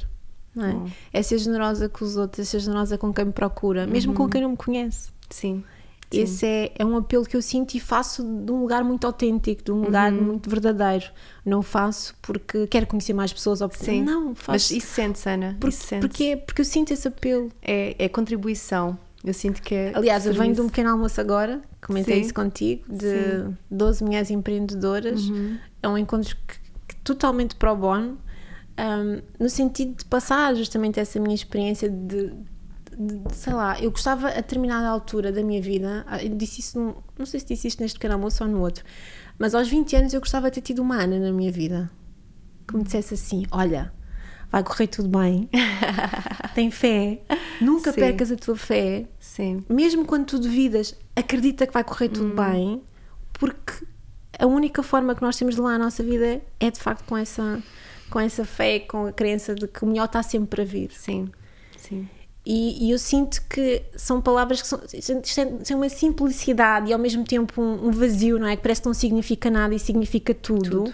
Não 0.57 0.87
é? 1.13 1.19
é 1.19 1.23
ser 1.23 1.39
generosa 1.39 1.89
com 1.89 2.05
os 2.05 2.17
outros, 2.17 2.41
é 2.41 2.51
ser 2.51 2.61
generosa 2.61 2.97
com 2.99 3.13
quem 3.13 3.27
me 3.27 3.33
procura, 3.33 3.87
mesmo 3.87 4.15
com 4.15 4.29
quem 4.29 4.41
não 4.43 4.51
me 4.51 4.57
conhece. 4.57 5.11
Sim. 5.31 5.63
Esse 6.11 6.47
é, 6.47 6.73
é 6.79 6.85
um 6.85 6.97
apelo 6.97 7.25
que 7.27 7.37
eu 7.37 7.43
sinto 7.43 7.75
e 7.75 7.81
faço 7.81 8.23
de 8.23 8.53
um 8.53 8.61
lugar 8.61 8.85
muito 8.85 9.05
autêntico, 9.09 9.65
de 9.65 9.73
um 9.73 9.83
lugar 9.83 10.13
Uhum. 10.13 10.23
muito 10.23 10.49
verdadeiro. 10.49 11.07
Não 11.45 11.63
faço 11.63 12.15
porque 12.23 12.67
quero 12.69 12.87
conhecer 12.87 13.13
mais 13.13 13.33
pessoas 13.33 13.61
ou 13.61 13.69
porque 13.69 13.85
Sim. 13.85 14.03
não, 14.05 14.29
Mas 14.29 14.39
faço 14.39 14.75
isso 14.77 14.87
sente-se, 14.87 15.29
Ana. 15.29 15.57
porque, 15.59 15.75
isso 15.77 15.85
sente 15.87 16.01
porque, 16.07 16.37
porque 16.37 16.61
eu 16.61 16.65
sinto 16.65 16.93
esse 16.93 17.09
apelo. 17.09 17.51
é, 17.61 17.97
é 17.99 18.09
contribuição. 18.09 18.97
Eu 19.25 19.35
sinto 19.35 19.61
que 19.61 19.75
é. 19.75 19.91
Aliás, 19.97 20.25
eu 20.27 20.33
venho 20.33 20.45
de 20.45 20.51
um 20.53 20.55
serviço. 20.55 20.71
pequeno 20.71 20.91
almoço 20.91 21.21
agora, 21.21 21.61
comentei 21.85 22.15
Sim. 22.15 22.21
isso 22.21 22.35
contigo, 22.35 22.85
de 22.89 23.51
12 23.69 24.05
mulheres 24.05 24.31
empreendedoras. 24.31 25.29
Uhum. 25.29 25.59
É 25.83 25.89
um 25.89 25.99
encontro 25.99 26.37
que, 26.47 26.55
que 26.87 26.97
totalmente 27.03 27.57
pro 27.57 27.75
bono, 27.75 28.17
um, 28.79 29.23
no 29.45 29.49
sentido 29.51 29.95
de 29.97 30.05
passar 30.05 30.55
justamente 30.55 31.01
essa 31.01 31.19
minha 31.21 31.35
experiência 31.35 31.89
de, 31.89 32.31
de- 32.31 32.33
de- 33.19 33.35
sei 33.35 33.53
lá, 33.53 33.79
eu 33.81 33.91
gostava 33.91 34.29
a 34.29 34.35
determinada 34.35 34.89
altura 34.89 35.31
da 35.33 35.43
minha 35.43 35.61
vida, 35.63 36.05
ah, 36.09 36.23
eu 36.23 36.35
disse 36.37 36.61
isso, 36.61 36.79
num- 36.79 36.95
não 37.19 37.27
sei 37.27 37.41
se 37.41 37.47
disse 37.47 37.69
isto 37.69 37.83
neste 37.83 38.07
almoço 38.07 38.43
ou 38.45 38.51
no 38.51 38.61
outro, 38.61 38.85
mas 39.39 39.55
aos 39.55 39.69
20 39.69 39.97
anos 39.97 40.13
eu 40.15 40.21
gostava 40.21 40.51
de 40.51 40.55
ter 40.57 40.61
tido 40.63 40.81
uma 40.81 40.97
Ana 41.03 41.19
na 41.19 41.33
minha 41.33 41.53
vida 41.53 41.91
que 42.67 42.77
me 42.77 42.83
dissesse 42.83 43.15
assim: 43.15 43.45
Olha, 43.51 43.93
vai 44.51 44.63
correr 44.65 44.87
tudo 44.89 45.09
bem, 45.09 45.49
tem 46.55 46.71
fé, 46.71 47.21
nunca 47.61 47.93
Sim. 47.93 48.01
percas 48.01 48.31
a 48.33 48.37
tua 48.37 48.57
fé, 48.57 49.07
Sim. 49.19 49.65
mesmo 49.69 50.05
quando 50.05 50.25
tu 50.27 50.39
duvidas, 50.39 50.95
acredita 51.15 51.67
que 51.67 51.73
vai 51.73 51.85
correr 51.85 52.09
tudo 52.09 52.35
bem, 52.35 52.83
porque 53.35 53.87
a 54.39 54.47
única 54.47 54.83
forma 54.83 55.15
que 55.15 55.23
nós 55.23 55.37
temos 55.37 55.55
de 55.55 55.61
lá 55.61 55.75
a 55.75 55.79
nossa 55.79 56.03
vida 56.03 56.41
é 56.61 56.71
de 56.71 56.79
facto 56.81 57.05
com 57.07 57.17
essa, 57.17 57.63
com 58.11 58.21
essa 58.21 58.45
fé, 58.45 58.81
com 58.81 59.07
a 59.07 59.13
crença 59.13 59.55
de 59.55 59.67
que 59.67 59.85
o 59.85 59.87
melhor 59.87 60.05
está 60.07 60.23
sempre 60.23 60.49
para 60.49 60.65
vir. 60.65 60.91
Sim. 60.93 61.29
Sim. 61.77 62.09
E, 62.45 62.87
e 62.87 62.91
eu 62.93 62.99
sinto 62.99 63.43
que 63.49 63.83
são 63.97 64.21
palavras 64.21 64.63
que 64.63 64.69
são, 64.69 64.79
têm 65.65 65.77
uma 65.77 65.89
simplicidade 65.89 66.91
e 66.91 66.93
ao 66.93 66.99
mesmo 66.99 67.25
tempo 67.25 67.61
um, 67.61 67.89
um 67.89 67.91
vazio, 67.91 68.39
não 68.39 68.47
é? 68.47 68.55
Que 68.55 68.63
parece 68.63 68.83
que 68.83 68.87
não 68.87 68.95
significa 68.95 69.51
nada 69.51 69.75
e 69.75 69.79
significa 69.81 70.33
tudo, 70.33 70.93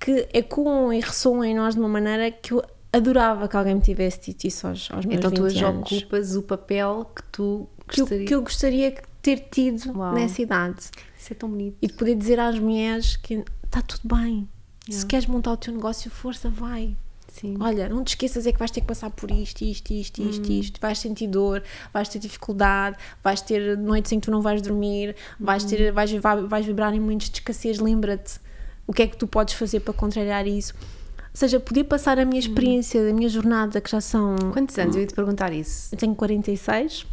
que 0.00 0.26
ecoam 0.32 0.90
e 0.92 1.00
ressoam 1.00 1.44
em 1.44 1.54
nós 1.54 1.74
de 1.74 1.80
uma 1.80 1.88
maneira 1.90 2.30
que 2.30 2.52
eu 2.54 2.64
adorava 2.90 3.48
que 3.48 3.56
alguém 3.56 3.74
me 3.74 3.80
tivesse 3.82 4.20
dito 4.30 4.46
isso 4.46 4.66
aos, 4.66 4.90
aos 4.90 5.04
meus 5.04 5.18
Então 5.18 5.30
20 5.30 5.38
tu 5.38 5.44
hoje 5.44 5.64
anos. 5.64 5.92
ocupas 5.92 6.36
o 6.36 6.42
papel 6.42 7.10
que 7.14 7.22
tu 7.30 7.68
que 7.88 8.00
eu, 8.00 8.04
gostaria. 8.06 8.26
que 8.26 8.34
eu 8.34 8.42
gostaria 8.42 8.90
de 8.92 9.00
ter 9.20 9.38
tido 9.50 9.92
Uau. 9.98 10.14
nessa 10.14 10.40
idade. 10.40 10.90
Isso 11.18 11.32
é 11.32 11.36
tão 11.36 11.50
bonito. 11.50 11.76
E 11.82 11.86
de 11.86 11.92
poder 11.92 12.14
dizer 12.14 12.40
às 12.40 12.58
mulheres 12.58 13.16
que 13.16 13.44
está 13.64 13.82
tudo 13.82 14.14
bem. 14.16 14.48
Se 14.90 15.06
queres 15.06 15.26
montar 15.26 15.52
o 15.52 15.56
teu 15.56 15.72
negócio, 15.72 16.10
força, 16.10 16.48
vai. 16.48 16.96
Sim. 17.28 17.56
Olha, 17.60 17.88
não 17.88 18.04
te 18.04 18.08
esqueças 18.08 18.46
é 18.46 18.52
que 18.52 18.58
vais 18.58 18.70
ter 18.70 18.82
que 18.82 18.86
passar 18.86 19.08
por 19.10 19.30
isto, 19.30 19.62
isto, 19.62 19.90
isto, 19.92 20.20
isto, 20.22 20.52
isto. 20.52 20.80
Vais 20.80 20.98
sentir 20.98 21.28
dor, 21.28 21.62
vais 21.92 22.08
ter 22.08 22.18
dificuldade, 22.18 22.96
vais 23.24 23.40
ter 23.40 23.78
noites 23.78 24.12
em 24.12 24.20
que 24.20 24.26
tu 24.26 24.30
não 24.30 24.42
vais 24.42 24.60
dormir, 24.60 25.16
vais, 25.40 25.64
ter, 25.64 25.92
vais, 25.92 26.12
vai- 26.12 26.42
vais 26.42 26.66
vibrar 26.66 26.92
em 26.92 27.00
momentos 27.00 27.30
de 27.30 27.36
escassez. 27.38 27.78
Lembra-te 27.78 28.38
o 28.86 28.92
que 28.92 29.02
é 29.02 29.06
que 29.06 29.16
tu 29.16 29.26
podes 29.26 29.54
fazer 29.54 29.80
para 29.80 29.94
contrariar 29.94 30.46
isso. 30.46 30.74
Ou 31.18 31.24
seja, 31.32 31.58
poder 31.58 31.84
passar 31.84 32.18
a 32.18 32.24
minha 32.26 32.38
experiência, 32.40 33.00
a 33.08 33.12
minha 33.14 33.28
jornada, 33.30 33.80
que 33.80 33.90
já 33.90 34.00
são. 34.02 34.36
Quantos 34.52 34.76
anos? 34.78 34.94
Eu 34.96 35.00
ia 35.00 35.06
te 35.06 35.14
perguntar 35.14 35.52
isso. 35.54 35.94
Eu 35.94 35.98
tenho 35.98 36.14
46, 36.14 37.06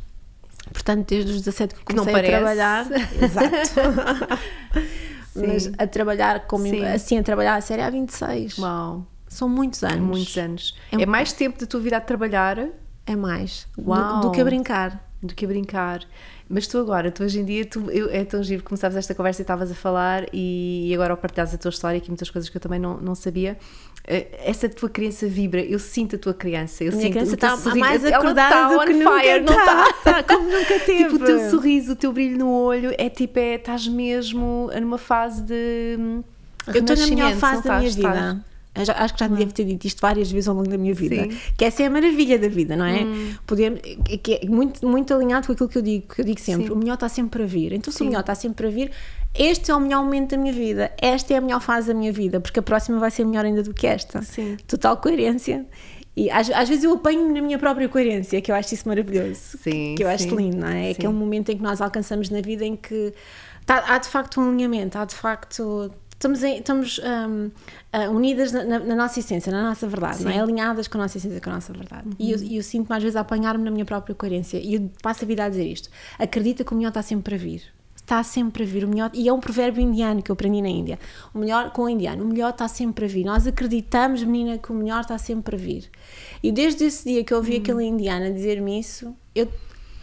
portanto, 0.73 1.07
desde 1.07 1.31
os 1.31 1.37
17 1.37 1.75
que 1.75 1.85
Que 1.85 1.93
não 1.95 2.03
comecei 2.03 2.35
a 2.35 2.41
parece. 2.41 2.89
trabalhar. 2.89 3.07
Exato. 3.23 4.39
Mas 5.35 5.63
Sim. 5.63 5.73
a 5.77 5.87
trabalhar 5.87 6.47
como 6.47 6.63
Sim. 6.63 6.85
assim, 6.85 7.17
a 7.17 7.23
trabalhar 7.23 7.55
a 7.55 7.61
sério 7.61 7.83
há 7.83 7.89
26. 7.89 8.57
Uau. 8.57 9.05
São 9.27 9.47
muitos 9.47 9.83
anos. 9.83 9.99
Muitos 9.99 10.37
anos. 10.37 10.75
É, 10.91 11.03
é 11.03 11.05
mais 11.05 11.31
tempo 11.31 11.59
da 11.59 11.65
tua 11.65 11.79
vida 11.79 11.97
a 11.97 12.01
trabalhar. 12.01 12.57
É 13.05 13.15
mais. 13.15 13.67
Do, 13.77 14.21
do, 14.21 14.31
que 14.31 14.41
a 14.41 14.43
brincar. 14.43 15.11
Do 15.21 15.35
que 15.35 15.45
a 15.45 15.47
brincar. 15.47 16.01
Mas 16.47 16.65
tu 16.65 16.79
agora, 16.79 17.11
tu 17.11 17.23
hoje 17.23 17.39
em 17.39 17.45
dia, 17.45 17.63
tu, 17.63 17.91
eu, 17.91 18.09
é 18.09 18.25
tão 18.25 18.41
giro, 18.41 18.63
começavas 18.63 18.97
esta 18.97 19.13
conversa 19.13 19.41
e 19.41 19.43
estavas 19.43 19.71
a 19.71 19.75
falar 19.75 20.25
e, 20.33 20.89
e 20.89 20.93
agora 20.95 21.13
ao 21.13 21.17
partilhares 21.17 21.53
a 21.53 21.59
tua 21.59 21.69
história, 21.69 21.99
aqui 21.99 22.09
muitas 22.09 22.31
coisas 22.31 22.49
que 22.49 22.57
eu 22.57 22.61
também 22.61 22.79
não, 22.79 22.99
não 22.99 23.13
sabia, 23.13 23.55
essa 24.43 24.67
tua 24.67 24.89
criança 24.89 25.27
vibra, 25.27 25.61
eu 25.61 25.77
sinto 25.77 26.15
a 26.15 26.19
tua 26.19 26.33
criança, 26.33 26.83
eu 26.83 26.91
Minha 26.91 27.03
sinto 27.03 27.11
criança 27.11 27.35
está 27.35 27.75
mais 27.75 28.03
acordada 28.03 28.55
tá 28.55 28.69
do 28.69 28.79
que 28.79 28.93
fire, 28.93 29.39
nunca, 29.39 29.53
não 29.53 29.59
está, 29.59 29.93
tá, 30.03 30.23
como 30.23 30.51
nunca 30.51 30.79
teve. 30.79 31.03
Tipo, 31.09 31.15
o 31.15 31.19
teu 31.19 31.49
sorriso, 31.51 31.91
o 31.91 31.95
teu 31.95 32.11
brilho 32.11 32.37
no 32.39 32.51
olho, 32.51 32.91
é 32.97 33.07
tipo, 33.07 33.37
é, 33.37 33.55
estás 33.55 33.87
mesmo 33.87 34.71
numa 34.81 34.97
fase 34.97 35.43
de 35.43 35.97
Eu 36.67 36.81
estou 36.81 36.95
na 36.95 37.07
melhor 37.07 37.35
fase 37.35 37.63
da 37.63 37.77
minha 37.77 37.91
vida. 37.91 38.45
Já, 38.85 38.93
acho 38.93 39.13
que 39.13 39.19
já 39.19 39.27
devo 39.27 39.53
ter 39.53 39.65
dito 39.65 39.85
isto 39.85 40.01
várias 40.01 40.31
vezes 40.31 40.47
ao 40.47 40.55
longo 40.55 40.69
da 40.69 40.77
minha 40.77 40.93
vida. 40.93 41.23
Sim. 41.23 41.37
Que 41.57 41.65
essa 41.65 41.83
é 41.83 41.85
a 41.85 41.89
maravilha 41.89 42.37
da 42.37 42.47
vida, 42.47 42.75
não 42.75 42.85
é? 42.85 43.03
Hum. 43.03 43.35
Poder, 43.45 43.79
que 43.79 44.39
é 44.43 44.47
muito, 44.47 44.85
muito 44.87 45.13
alinhado 45.13 45.47
com 45.47 45.53
aquilo 45.53 45.69
que 45.69 45.77
eu 45.77 45.81
digo, 45.81 46.13
que 46.13 46.21
eu 46.21 46.25
digo 46.25 46.39
sempre. 46.39 46.67
Sim. 46.67 46.73
O 46.73 46.75
melhor 46.75 46.95
está 46.95 47.09
sempre 47.09 47.43
a 47.43 47.45
vir. 47.45 47.73
Então, 47.73 47.91
se 47.91 47.99
Sim. 47.99 48.05
o 48.05 48.07
melhor 48.07 48.21
está 48.21 48.35
sempre 48.35 48.67
a 48.67 48.69
vir, 48.69 48.91
este 49.33 49.71
é 49.71 49.75
o 49.75 49.79
melhor 49.79 50.03
momento 50.03 50.31
da 50.31 50.37
minha 50.37 50.53
vida. 50.53 50.91
Esta 50.97 51.33
é 51.33 51.37
a 51.37 51.41
melhor 51.41 51.61
fase 51.61 51.87
da 51.87 51.93
minha 51.93 52.11
vida. 52.11 52.39
Porque 52.39 52.59
a 52.59 52.63
próxima 52.63 52.99
vai 52.99 53.11
ser 53.11 53.25
melhor 53.25 53.45
ainda 53.45 53.63
do 53.63 53.73
que 53.73 53.87
esta. 53.87 54.21
Sim. 54.21 54.57
Total 54.67 54.97
coerência. 54.97 55.65
E 56.15 56.29
às, 56.29 56.49
às 56.49 56.67
vezes 56.67 56.83
eu 56.83 56.93
apanho 56.93 57.33
na 57.33 57.41
minha 57.41 57.57
própria 57.57 57.87
coerência, 57.87 58.41
que 58.41 58.51
eu 58.51 58.55
acho 58.55 58.73
isso 58.73 58.87
maravilhoso. 58.87 59.57
Sim. 59.61 59.95
Que 59.95 60.03
eu 60.03 60.09
acho 60.09 60.35
lindo, 60.35 60.57
não 60.57 60.67
é? 60.67 60.93
Que 60.93 61.05
é 61.05 61.09
um 61.09 61.13
momento 61.13 61.49
em 61.49 61.55
que 61.55 61.63
nós 61.63 61.79
alcançamos 61.79 62.29
na 62.29 62.41
vida 62.41 62.65
em 62.65 62.75
que 62.75 63.13
tá, 63.65 63.85
há 63.87 63.97
de 63.97 64.09
facto 64.09 64.41
um 64.41 64.49
alinhamento, 64.49 64.97
há 64.97 65.05
de 65.05 65.15
facto 65.15 65.89
estamos, 66.19 66.43
em, 66.43 66.57
estamos 66.57 66.99
um, 66.99 67.45
uh, 67.97 68.11
unidas 68.11 68.51
na, 68.51 68.63
na, 68.65 68.79
na, 68.79 68.95
nossa 68.95 69.19
essência, 69.19 69.51
na 69.51 69.63
nossa 69.63 69.87
verdade, 69.87 70.23
não 70.23 70.31
é? 70.31 70.39
alinhadas 70.39 70.87
com 70.87 70.97
a 70.97 71.01
nossa 71.01 71.17
essência, 71.17 71.39
com 71.39 71.49
a 71.49 71.53
nossa 71.53 71.71
verdade. 71.71 72.07
Uhum. 72.07 72.15
E 72.19 72.31
eu, 72.31 72.57
eu 72.57 72.63
sinto-me 72.63 72.95
às 72.95 73.01
vezes 73.01 73.15
a 73.15 73.21
apanhar-me 73.21 73.63
na 73.63 73.71
minha 73.71 73.85
própria 73.85 74.13
coerência. 74.13 74.57
E 74.57 74.75
eu 74.75 74.91
passo 75.01 75.23
a 75.23 75.27
vida 75.27 75.45
a 75.45 75.49
dizer 75.49 75.65
isto: 75.65 75.89
acredita 76.19 76.63
que 76.63 76.73
o 76.73 76.75
melhor 76.75 76.89
está 76.89 77.01
sempre 77.01 77.35
a 77.35 77.37
vir. 77.37 77.63
Está 77.95 78.23
sempre 78.23 78.63
a 78.63 78.65
vir 78.65 78.83
o 78.83 78.87
melhor, 78.87 79.11
e 79.13 79.29
é 79.29 79.33
um 79.33 79.39
provérbio 79.39 79.83
indiano 79.83 80.23
que 80.23 80.31
eu 80.31 80.33
aprendi 80.33 80.63
na 80.63 80.67
Índia. 80.67 80.97
O 81.31 81.37
melhor 81.37 81.69
com 81.69 81.83
o 81.83 81.89
indiano, 81.89 82.23
o 82.23 82.27
melhor 82.27 82.49
está 82.49 82.67
sempre 82.67 83.05
a 83.05 83.07
vir. 83.07 83.23
Nós 83.23 83.45
acreditamos, 83.45 84.23
menina, 84.23 84.57
que 84.57 84.71
o 84.71 84.75
melhor 84.75 85.01
está 85.01 85.15
sempre 85.19 85.55
a 85.55 85.59
vir. 85.59 85.91
E 86.41 86.51
desde 86.51 86.85
esse 86.85 87.07
dia 87.07 87.23
que 87.23 87.31
eu 87.31 87.37
ouvi 87.37 87.53
uhum. 87.53 87.61
aquele 87.61 87.83
indiano 87.83 88.33
dizer-me 88.33 88.79
isso, 88.79 89.15
eu 89.35 89.47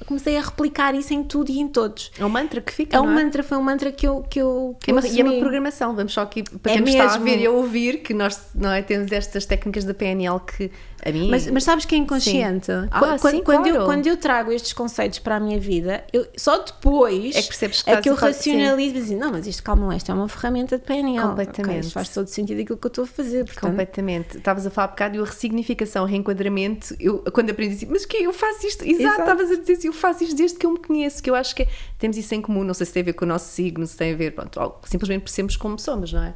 comecei 0.04 0.36
a 0.36 0.40
replicar 0.40 0.94
isso 0.94 1.14
em 1.14 1.24
tudo 1.24 1.50
e 1.50 1.58
em 1.58 1.68
todos. 1.68 2.10
É 2.18 2.24
um 2.24 2.28
mantra 2.28 2.60
que 2.60 2.72
fica. 2.72 2.96
É 2.96 3.00
um 3.00 3.10
é? 3.10 3.14
mantra, 3.14 3.42
foi 3.42 3.56
um 3.56 3.62
mantra 3.62 3.90
que 3.90 4.06
eu. 4.06 4.22
Que 4.22 4.40
eu, 4.40 4.76
que 4.80 4.90
é 4.90 4.94
uma, 4.94 5.00
eu 5.00 5.12
e 5.12 5.20
é 5.20 5.24
uma 5.24 5.38
programação, 5.38 5.94
vamos 5.94 6.12
só 6.12 6.22
aqui 6.22 6.42
para 6.42 6.72
quem 6.72 6.82
é 6.82 6.88
está 6.88 7.14
a 7.14 7.18
ver 7.18 7.40
e 7.40 7.46
a 7.46 7.50
ouvir, 7.50 8.02
que 8.02 8.12
nós 8.12 8.50
não 8.54 8.70
é, 8.70 8.82
temos 8.82 9.10
estas 9.12 9.46
técnicas 9.46 9.84
da 9.84 9.94
PNL 9.94 10.40
que 10.40 10.70
a 11.04 11.12
mim. 11.12 11.30
Mas, 11.30 11.46
mas 11.46 11.64
sabes 11.64 11.84
que 11.84 11.94
é 11.94 11.98
inconsciente? 11.98 12.70
Ah, 12.90 13.16
quando, 13.18 13.36
sim, 13.36 13.42
quando, 13.42 13.62
claro. 13.64 13.78
eu, 13.78 13.84
quando 13.84 14.06
eu 14.06 14.16
trago 14.16 14.52
estes 14.52 14.72
conceitos 14.72 15.18
para 15.18 15.36
a 15.36 15.40
minha 15.40 15.58
vida, 15.58 16.04
eu, 16.12 16.26
só 16.36 16.58
depois 16.58 17.36
é 17.36 17.42
que, 17.42 17.48
percebes 17.48 17.82
que, 17.82 17.90
é 17.90 18.00
que 18.00 18.08
eu 18.08 18.14
racionalizo 18.14 18.96
e 18.96 19.02
digo, 19.02 19.20
não, 19.20 19.32
mas 19.32 19.46
isto, 19.46 19.62
calma, 19.62 19.94
esta 19.94 20.12
é 20.12 20.14
uma 20.14 20.28
ferramenta 20.28 20.78
de 20.78 20.84
PNL. 20.84 21.28
Completamente. 21.28 21.78
Okay, 21.78 21.90
faz 21.90 22.08
todo 22.08 22.26
sentido 22.28 22.60
aquilo 22.60 22.78
que 22.78 22.86
eu 22.86 22.88
estou 22.88 23.04
a 23.04 23.06
fazer. 23.06 23.44
Portanto... 23.44 23.70
Completamente. 23.70 24.38
Estavas 24.38 24.66
a 24.66 24.70
falar 24.70 24.88
um 24.88 24.90
bocado 24.90 25.16
e 25.16 25.20
a 25.20 25.24
ressignificação, 25.24 26.04
o 26.04 26.06
reenquadramento, 26.06 26.94
eu 26.98 27.18
quando 27.32 27.50
aprendi 27.50 27.74
assim, 27.74 27.86
mas 27.86 28.04
que 28.04 28.16
eu 28.16 28.32
faço 28.32 28.66
isto? 28.66 28.84
Exato, 28.84 29.20
estavas 29.20 29.50
a 29.50 29.56
dizer 29.56 29.74
assim, 29.74 29.85
eu 29.86 29.92
faço 29.92 30.24
isto 30.24 30.36
desde 30.36 30.58
que 30.58 30.66
eu 30.66 30.72
me 30.72 30.78
conheço, 30.78 31.22
que 31.22 31.30
eu 31.30 31.34
acho 31.34 31.54
que 31.54 31.66
temos 31.98 32.16
isso 32.16 32.34
em 32.34 32.42
comum, 32.42 32.64
não 32.64 32.74
sei 32.74 32.86
se 32.86 32.92
tem 32.92 33.02
a 33.02 33.04
ver 33.04 33.12
com 33.14 33.24
o 33.24 33.28
nosso 33.28 33.48
signo, 33.48 33.86
se 33.86 33.96
tem 33.96 34.12
a 34.12 34.16
ver, 34.16 34.32
pronto, 34.32 34.74
simplesmente 34.84 35.22
por 35.22 35.30
sermos 35.30 35.56
como 35.56 35.78
somos, 35.78 36.12
não 36.12 36.22
é? 36.22 36.34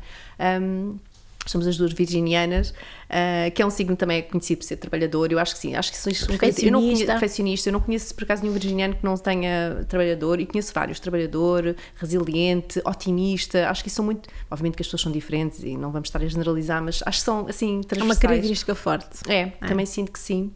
Um, 0.60 0.98
somos 1.46 1.66
as 1.66 1.76
duas 1.76 1.92
virginianas, 1.92 2.70
uh, 2.70 3.50
que 3.54 3.62
é 3.62 3.66
um 3.66 3.70
signo 3.70 3.96
também 3.96 4.22
conhecido 4.22 4.58
por 4.58 4.64
ser 4.64 4.76
trabalhador. 4.76 5.32
Eu 5.32 5.38
acho 5.38 5.54
que 5.54 5.60
sim, 5.60 5.74
acho 5.74 5.90
que 5.90 5.98
são 5.98 6.12
um 6.12 6.38
eu 6.66 6.72
não 6.72 6.80
conheço, 6.80 7.06
perfeccionista. 7.06 7.68
Eu 7.68 7.72
não 7.72 7.80
conheço 7.80 8.14
por 8.14 8.24
acaso 8.24 8.42
nenhum 8.42 8.54
virginiano 8.54 8.94
que 8.94 9.04
não 9.04 9.16
tenha 9.16 9.84
trabalhador 9.88 10.40
e 10.40 10.46
conheço 10.46 10.72
vários: 10.72 11.00
trabalhador, 11.00 11.74
resiliente, 11.96 12.80
otimista. 12.84 13.68
Acho 13.68 13.82
que 13.82 13.90
são 13.90 14.04
muito. 14.04 14.28
Obviamente 14.50 14.76
que 14.76 14.82
as 14.82 14.86
pessoas 14.86 15.02
são 15.02 15.12
diferentes 15.12 15.62
e 15.62 15.76
não 15.76 15.90
vamos 15.90 16.08
estar 16.08 16.22
a 16.22 16.26
generalizar, 16.26 16.82
mas 16.82 17.02
acho 17.04 17.18
que 17.18 17.24
são 17.24 17.46
assim 17.48 17.80
transversais. 17.82 18.00
É 18.00 18.04
uma 18.04 18.16
característica 18.16 18.74
forte. 18.74 19.20
É, 19.28 19.40
é. 19.40 19.46
também 19.66 19.86
sinto 19.86 20.12
que 20.12 20.18
sim. 20.18 20.52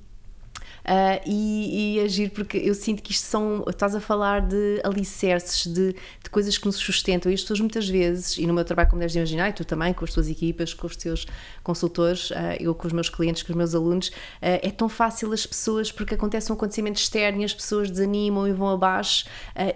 Uh, 0.84 1.18
e, 1.24 1.96
e 1.96 2.00
agir, 2.00 2.30
porque 2.30 2.58
eu 2.58 2.74
sinto 2.74 3.02
que 3.02 3.10
isto 3.10 3.24
são. 3.24 3.64
Estás 3.66 3.94
a 3.94 4.00
falar 4.00 4.42
de 4.42 4.82
alicerces, 4.84 5.66
de, 5.66 5.94
de 5.94 6.30
coisas 6.30 6.58
que 6.58 6.66
nos 6.66 6.76
sustentam. 6.76 7.32
E 7.32 7.34
as 7.34 7.40
pessoas 7.40 7.60
muitas 7.60 7.88
vezes, 7.88 8.36
e 8.36 8.46
no 8.46 8.52
meu 8.52 8.64
trabalho, 8.66 8.90
como 8.90 9.00
deves 9.00 9.16
imaginar, 9.16 9.48
e 9.48 9.52
tu 9.54 9.64
também, 9.64 9.94
com 9.94 10.04
as 10.04 10.12
tuas 10.12 10.28
equipas, 10.28 10.74
com 10.74 10.86
os 10.86 10.94
teus 10.94 11.26
consultores, 11.62 12.30
uh, 12.30 12.34
eu 12.60 12.74
com 12.74 12.86
os 12.86 12.92
meus 12.92 13.08
clientes, 13.08 13.42
com 13.42 13.52
os 13.52 13.56
meus 13.56 13.74
alunos, 13.74 14.08
uh, 14.08 14.60
é 14.60 14.70
tão 14.70 14.88
fácil 14.88 15.32
as 15.32 15.46
pessoas, 15.46 15.90
porque 15.90 16.14
acontece 16.14 16.52
um 16.52 16.54
acontecimento 16.54 16.98
externo 16.98 17.40
e 17.40 17.44
as 17.44 17.54
pessoas 17.54 17.90
desanimam 17.90 18.46
e 18.46 18.52
vão 18.52 18.68
abaixo 18.68 19.24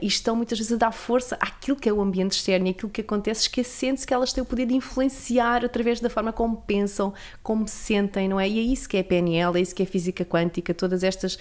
e 0.03 0.07
estão 0.07 0.37
muitas 0.37 0.59
vezes 0.59 0.73
a 0.73 0.77
dar 0.77 0.93
força 0.93 1.37
àquilo 1.41 1.77
que 1.77 1.89
é 1.89 1.93
o 1.93 2.01
ambiente 2.01 2.33
externo 2.33 2.67
e 2.67 2.71
aquilo 2.71 2.91
que 2.91 3.01
acontece, 3.01 3.43
esquecendo-se 3.43 4.07
que 4.07 4.13
elas 4.13 4.33
têm 4.33 4.43
o 4.43 4.45
poder 4.45 4.67
de 4.67 4.75
influenciar 4.75 5.65
através 5.65 6.01
da 6.01 6.11
forma 6.11 6.33
como 6.33 6.57
pensam, 6.57 7.15
como 7.43 7.67
se 7.67 7.77
sentem, 7.77 8.29
não 8.29 8.39
é? 8.39 8.49
E 8.49 8.59
é 8.59 8.63
isso 8.63 8.89
que 8.89 8.97
é 8.97 9.03
PNL, 9.03 9.57
é 9.57 9.61
isso 9.61 9.75
que 9.75 9.83
é 9.83 9.87
física 9.87 10.25
quântica, 10.25 10.75
todas 10.75 10.98
todas 10.99 11.05
estas 11.05 11.35
uh, 11.35 11.39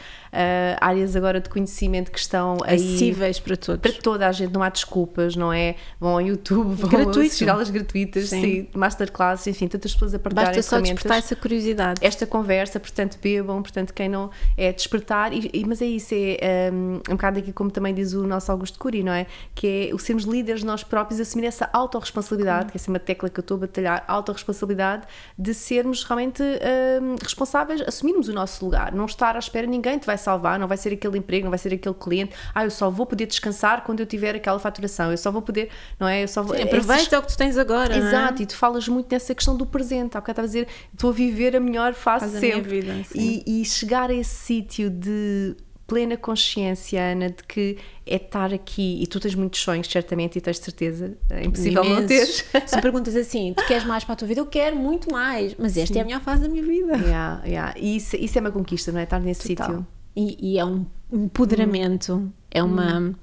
áreas 0.80 1.16
agora 1.16 1.40
de 1.42 1.50
conhecimento 1.50 2.12
que 2.12 2.20
estão 2.20 2.58
acessíveis 2.64 3.40
para 3.40 3.58
todos. 3.58 3.82
Para 3.82 4.02
toda 4.02 4.28
a 4.28 4.32
gente, 4.32 4.54
não 4.54 4.62
há 4.62 4.70
desculpas, 4.70 5.36
não 5.36 5.52
é? 5.52 5.76
Vão 6.00 6.14
ao 6.14 6.22
YouTube, 6.22 6.76
vão 6.76 6.90
Gratuito. 6.90 7.20
assistir 7.22 7.50
aulas 7.50 7.70
gratuitas, 7.70 8.30
sim. 8.30 8.42
sim, 8.42 8.68
masterclasses, 8.74 9.48
enfim, 9.48 9.68
tantas 9.68 9.94
pessoas 9.94 10.14
a 10.14 10.20
partilhar 10.20 10.48
Basta 10.48 10.62
só 10.62 10.80
despertar 10.80 11.18
essa 11.18 11.36
curiosidade. 11.36 12.00
Esta 12.06 12.26
conversa, 12.26 12.80
portanto, 12.80 13.18
bebam, 13.22 13.62
portanto, 13.62 13.94
quem 13.94 14.08
não 14.08 14.30
é 14.56 14.72
despertar, 14.72 15.34
e, 15.34 15.50
e 15.54 15.66
mas 15.66 15.82
é 15.82 15.86
isso, 15.86 16.14
é 16.14 16.72
um, 16.72 16.96
um 17.10 17.16
bocado 17.16 17.40
aqui 17.40 17.52
como 17.52 17.72
também 17.72 17.94
diz 17.94 18.14
o 18.14 18.26
nosso 18.28 18.52
Augusto 18.52 18.78
Cury, 18.78 19.04
não 19.04 19.14
é? 19.14 19.26
Que 19.56 19.90
é 19.90 19.96
o 19.96 20.00
sermos 20.00 20.24
líderes 20.24 20.64
nós 20.64 20.84
próprios, 20.84 21.20
assumir 21.20 21.48
essa 21.48 21.70
autorresponsabilidade, 21.74 22.66
hum. 22.66 22.70
que 22.70 22.78
é 22.78 22.80
assim 22.80 22.92
uma 22.92 23.00
tecla 23.00 23.30
que 23.30 23.40
eu 23.40 23.42
estou 23.42 23.58
a 23.58 23.62
batalhar, 23.62 24.04
autorresponsabilidade 24.08 25.04
de 25.38 25.54
sermos 25.54 26.04
realmente 26.04 26.44
um, 26.44 27.16
responsáveis, 27.22 27.82
assumirmos 27.82 28.28
o 28.28 28.34
nosso 28.34 28.64
lugar, 28.64 28.94
não 28.94 29.06
estar 29.06 29.36
à 29.36 29.40
espera, 29.48 29.68
ninguém 29.68 29.98
te 29.98 30.06
vai 30.06 30.18
salvar, 30.18 30.60
não 30.60 30.68
vai 30.68 30.78
ser 30.78 30.94
aquele 30.94 31.18
emprego, 31.18 31.46
não 31.46 31.52
vai 31.52 31.60
ser 31.60 31.74
aquele 31.74 31.96
cliente. 31.96 32.34
Ah, 32.54 32.64
eu 32.64 32.72
só 32.72 32.90
vou 32.90 33.06
poder 33.06 33.26
descansar 33.26 33.84
quando 33.84 34.00
eu 34.00 34.06
tiver 34.06 34.36
aquela 34.36 34.60
faturação, 34.60 35.12
eu 35.12 35.18
só 35.18 35.32
vou 35.32 35.42
poder, 35.42 35.70
não 36.00 36.08
é? 36.08 36.24
Eu 36.24 36.28
só 36.28 36.44
vou. 36.44 36.56
Sim, 36.56 36.64
aproveita 36.64 37.04
esses... 37.04 37.14
o 37.14 37.22
que 37.22 37.28
tu 37.28 37.38
tens 37.38 37.58
agora. 37.58 37.94
É? 37.94 37.98
Exato, 37.98 38.42
é? 38.42 38.44
e 38.44 38.46
tu 38.46 38.56
falas 38.56 38.88
muito 38.88 39.12
nessa 39.12 39.34
questão 39.34 39.56
do 39.56 39.66
presente. 39.66 40.18
Há 40.18 40.22
bocado 40.22 40.32
estava 40.32 40.46
a 40.46 40.48
dizer, 40.48 40.68
estou 40.94 41.10
a 41.10 41.14
viver 41.14 41.56
a 41.56 41.60
melhor 41.60 41.94
fase 41.94 42.30
Faz 42.30 42.40
sempre. 42.40 42.82
Vida, 42.82 42.94
e, 43.16 43.62
e 43.62 43.66
chegar 43.66 44.10
a 44.10 44.14
esse 44.14 44.36
sítio 44.36 44.90
de 44.90 45.56
plena 45.88 46.18
consciência, 46.18 47.02
Ana, 47.02 47.30
de 47.30 47.42
que 47.48 47.78
é 48.06 48.18
estar 48.18 48.54
aqui 48.54 49.02
e 49.02 49.08
tu 49.08 49.20
tens 49.20 49.34
muitos 49.34 49.62
sonhos, 49.62 49.88
certamente, 49.88 50.38
e 50.38 50.42
tens 50.42 50.60
certeza, 50.60 51.18
é 51.30 51.46
impossível 51.46 51.84
Imensos. 51.84 52.02
não 52.02 52.08
teres. 52.08 52.46
Se 52.70 52.82
perguntas 52.82 53.16
assim, 53.16 53.54
tu 53.56 53.66
queres 53.66 53.86
mais 53.86 54.04
para 54.04 54.14
a 54.14 54.16
tua 54.18 54.28
vida? 54.28 54.42
Eu 54.42 54.46
quero 54.46 54.76
muito 54.76 55.10
mais, 55.10 55.56
mas 55.58 55.78
esta 55.78 55.94
Sim. 55.94 56.00
é 56.00 56.02
a 56.02 56.06
melhor 56.06 56.22
fase 56.22 56.42
da 56.42 56.50
minha 56.50 56.64
vida. 56.64 56.98
Yeah, 56.98 57.42
yeah. 57.46 57.74
E 57.78 57.96
isso, 57.96 58.18
isso 58.18 58.38
é 58.38 58.42
uma 58.42 58.52
conquista, 58.52 58.92
não 58.92 59.00
é? 59.00 59.04
Estar 59.04 59.20
nesse 59.22 59.48
sítio. 59.48 59.88
E, 60.16 60.54
e, 60.54 60.60
é 60.60 60.66
um 60.66 60.86
empoderamento, 61.12 62.16
hum. 62.16 62.32
é 62.52 62.62
uma. 62.62 63.00
Hum. 63.00 63.16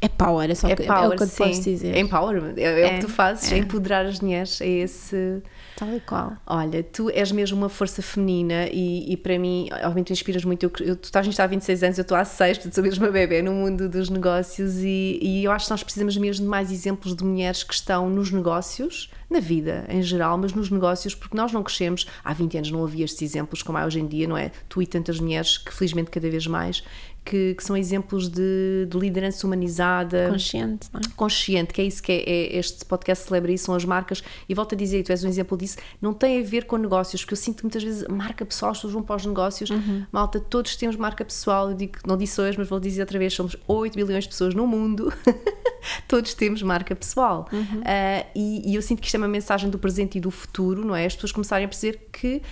É 0.00 0.08
power, 0.08 0.50
é 0.50 0.54
só 0.54 0.68
é, 0.68 0.76
que, 0.76 0.84
power, 0.84 1.04
é 1.04 1.08
o 1.08 1.16
que 1.16 1.22
eu 1.22 1.28
posso 1.28 1.62
dizer. 1.62 1.96
É 1.96 2.00
empowerment, 2.00 2.54
é, 2.58 2.62
é, 2.62 2.80
é, 2.80 2.86
o 2.86 2.94
que 2.96 3.06
tu 3.06 3.08
fazes, 3.08 3.50
é. 3.50 3.54
é 3.54 3.58
empoderar 3.58 4.04
as 4.04 4.20
mulheres, 4.20 4.60
é 4.60 4.68
esse 4.68 5.42
Tal 5.76 5.94
e 5.94 6.00
qual. 6.00 6.32
Olha, 6.46 6.82
tu 6.82 7.10
és 7.10 7.30
mesmo 7.30 7.58
uma 7.58 7.68
força 7.68 8.00
feminina 8.00 8.66
e, 8.72 9.12
e 9.12 9.16
para 9.16 9.38
mim, 9.38 9.68
obviamente, 9.72 10.06
tu 10.06 10.12
inspiras 10.14 10.42
muito. 10.42 10.62
Eu, 10.64 10.72
eu, 10.80 10.96
tu 10.96 11.04
estás 11.04 11.26
nisto 11.26 11.38
há 11.40 11.46
26 11.46 11.82
anos, 11.82 11.98
eu 11.98 12.02
estou 12.02 12.16
há 12.16 12.24
6, 12.24 12.56
portanto, 12.56 12.74
sou 12.74 12.82
mesmo 12.82 13.04
uma 13.04 13.12
bebê 13.12 13.42
no 13.42 13.52
mundo 13.52 13.86
dos 13.86 14.08
negócios 14.08 14.78
e, 14.78 15.18
e 15.20 15.44
eu 15.44 15.52
acho 15.52 15.66
que 15.66 15.70
nós 15.70 15.82
precisamos 15.82 16.16
mesmo 16.16 16.44
de 16.44 16.50
mais 16.50 16.72
exemplos 16.72 17.14
de 17.14 17.22
mulheres 17.22 17.62
que 17.62 17.74
estão 17.74 18.08
nos 18.08 18.30
negócios, 18.30 19.10
na 19.28 19.38
vida 19.38 19.84
em 19.88 20.02
geral, 20.02 20.38
mas 20.38 20.54
nos 20.54 20.70
negócios, 20.70 21.14
porque 21.14 21.36
nós 21.36 21.52
não 21.52 21.62
crescemos. 21.62 22.06
Há 22.24 22.32
20 22.32 22.56
anos 22.56 22.70
não 22.70 22.82
havia 22.82 23.04
estes 23.04 23.20
exemplos 23.20 23.62
como 23.62 23.76
há 23.76 23.84
hoje 23.84 24.00
em 24.00 24.06
dia, 24.06 24.26
não 24.26 24.36
é? 24.36 24.50
Tu 24.68 24.82
e 24.82 24.86
tantas 24.86 25.20
mulheres 25.20 25.58
que, 25.58 25.74
felizmente, 25.74 26.10
cada 26.10 26.30
vez 26.30 26.46
mais, 26.46 26.82
que, 27.26 27.54
que, 27.54 27.64
são 27.64 27.76
exemplos 27.76 28.28
de, 28.28 28.86
de, 28.88 28.96
liderança 28.96 29.44
humanizada. 29.46 30.28
Consciente, 30.30 30.88
não 30.92 31.00
é? 31.00 31.02
Consciente, 31.16 31.74
que 31.74 31.80
é 31.80 31.84
isso 31.84 32.00
que 32.00 32.12
é, 32.12 32.22
é, 32.22 32.56
este 32.56 32.84
podcast 32.84 33.26
celebra 33.26 33.50
isso, 33.50 33.64
são 33.64 33.74
as 33.74 33.84
marcas. 33.84 34.22
E 34.48 34.54
volto 34.54 34.74
a 34.74 34.78
dizer, 34.78 35.02
tu 35.02 35.10
és 35.10 35.24
um 35.24 35.28
exemplo 35.28 35.58
disso, 35.58 35.65
não 36.00 36.12
tem 36.12 36.40
a 36.40 36.44
ver 36.44 36.64
com 36.66 36.76
negócios, 36.76 37.22
porque 37.22 37.34
eu 37.34 37.38
sinto 37.38 37.56
que 37.58 37.64
muitas 37.64 37.82
vezes 37.82 38.06
marca 38.08 38.44
pessoal, 38.44 38.72
as 38.72 38.78
pessoas 38.78 38.92
vão 38.92 39.02
para 39.02 39.16
os 39.16 39.26
negócios, 39.26 39.70
uhum. 39.70 40.04
malta, 40.12 40.38
todos 40.38 40.76
temos 40.76 40.96
marca 40.96 41.24
pessoal, 41.24 41.70
eu 41.70 41.76
digo, 41.76 41.94
não 42.06 42.16
disse 42.16 42.40
hoje, 42.40 42.58
mas 42.58 42.68
vou 42.68 42.78
dizer 42.78 43.00
outra 43.00 43.18
vez, 43.18 43.32
somos 43.34 43.56
8 43.66 43.94
bilhões 43.94 44.24
de 44.24 44.30
pessoas 44.30 44.54
no 44.54 44.66
mundo. 44.66 45.12
todos 46.06 46.34
temos 46.34 46.62
marca 46.62 46.94
pessoal. 46.94 47.48
Uhum. 47.52 47.80
Uh, 47.80 48.26
e, 48.34 48.70
e, 48.70 48.74
eu 48.74 48.82
sinto 48.82 49.00
que 49.00 49.06
isto 49.06 49.14
é 49.14 49.18
uma 49.18 49.28
mensagem 49.28 49.70
do 49.70 49.78
presente 49.78 50.18
e 50.18 50.20
do 50.20 50.30
futuro, 50.30 50.84
não 50.84 50.94
é? 50.94 51.06
As 51.06 51.14
pessoas 51.14 51.32
começarem 51.32 51.64
a 51.64 51.68
perceber 51.68 52.08
que 52.12 52.42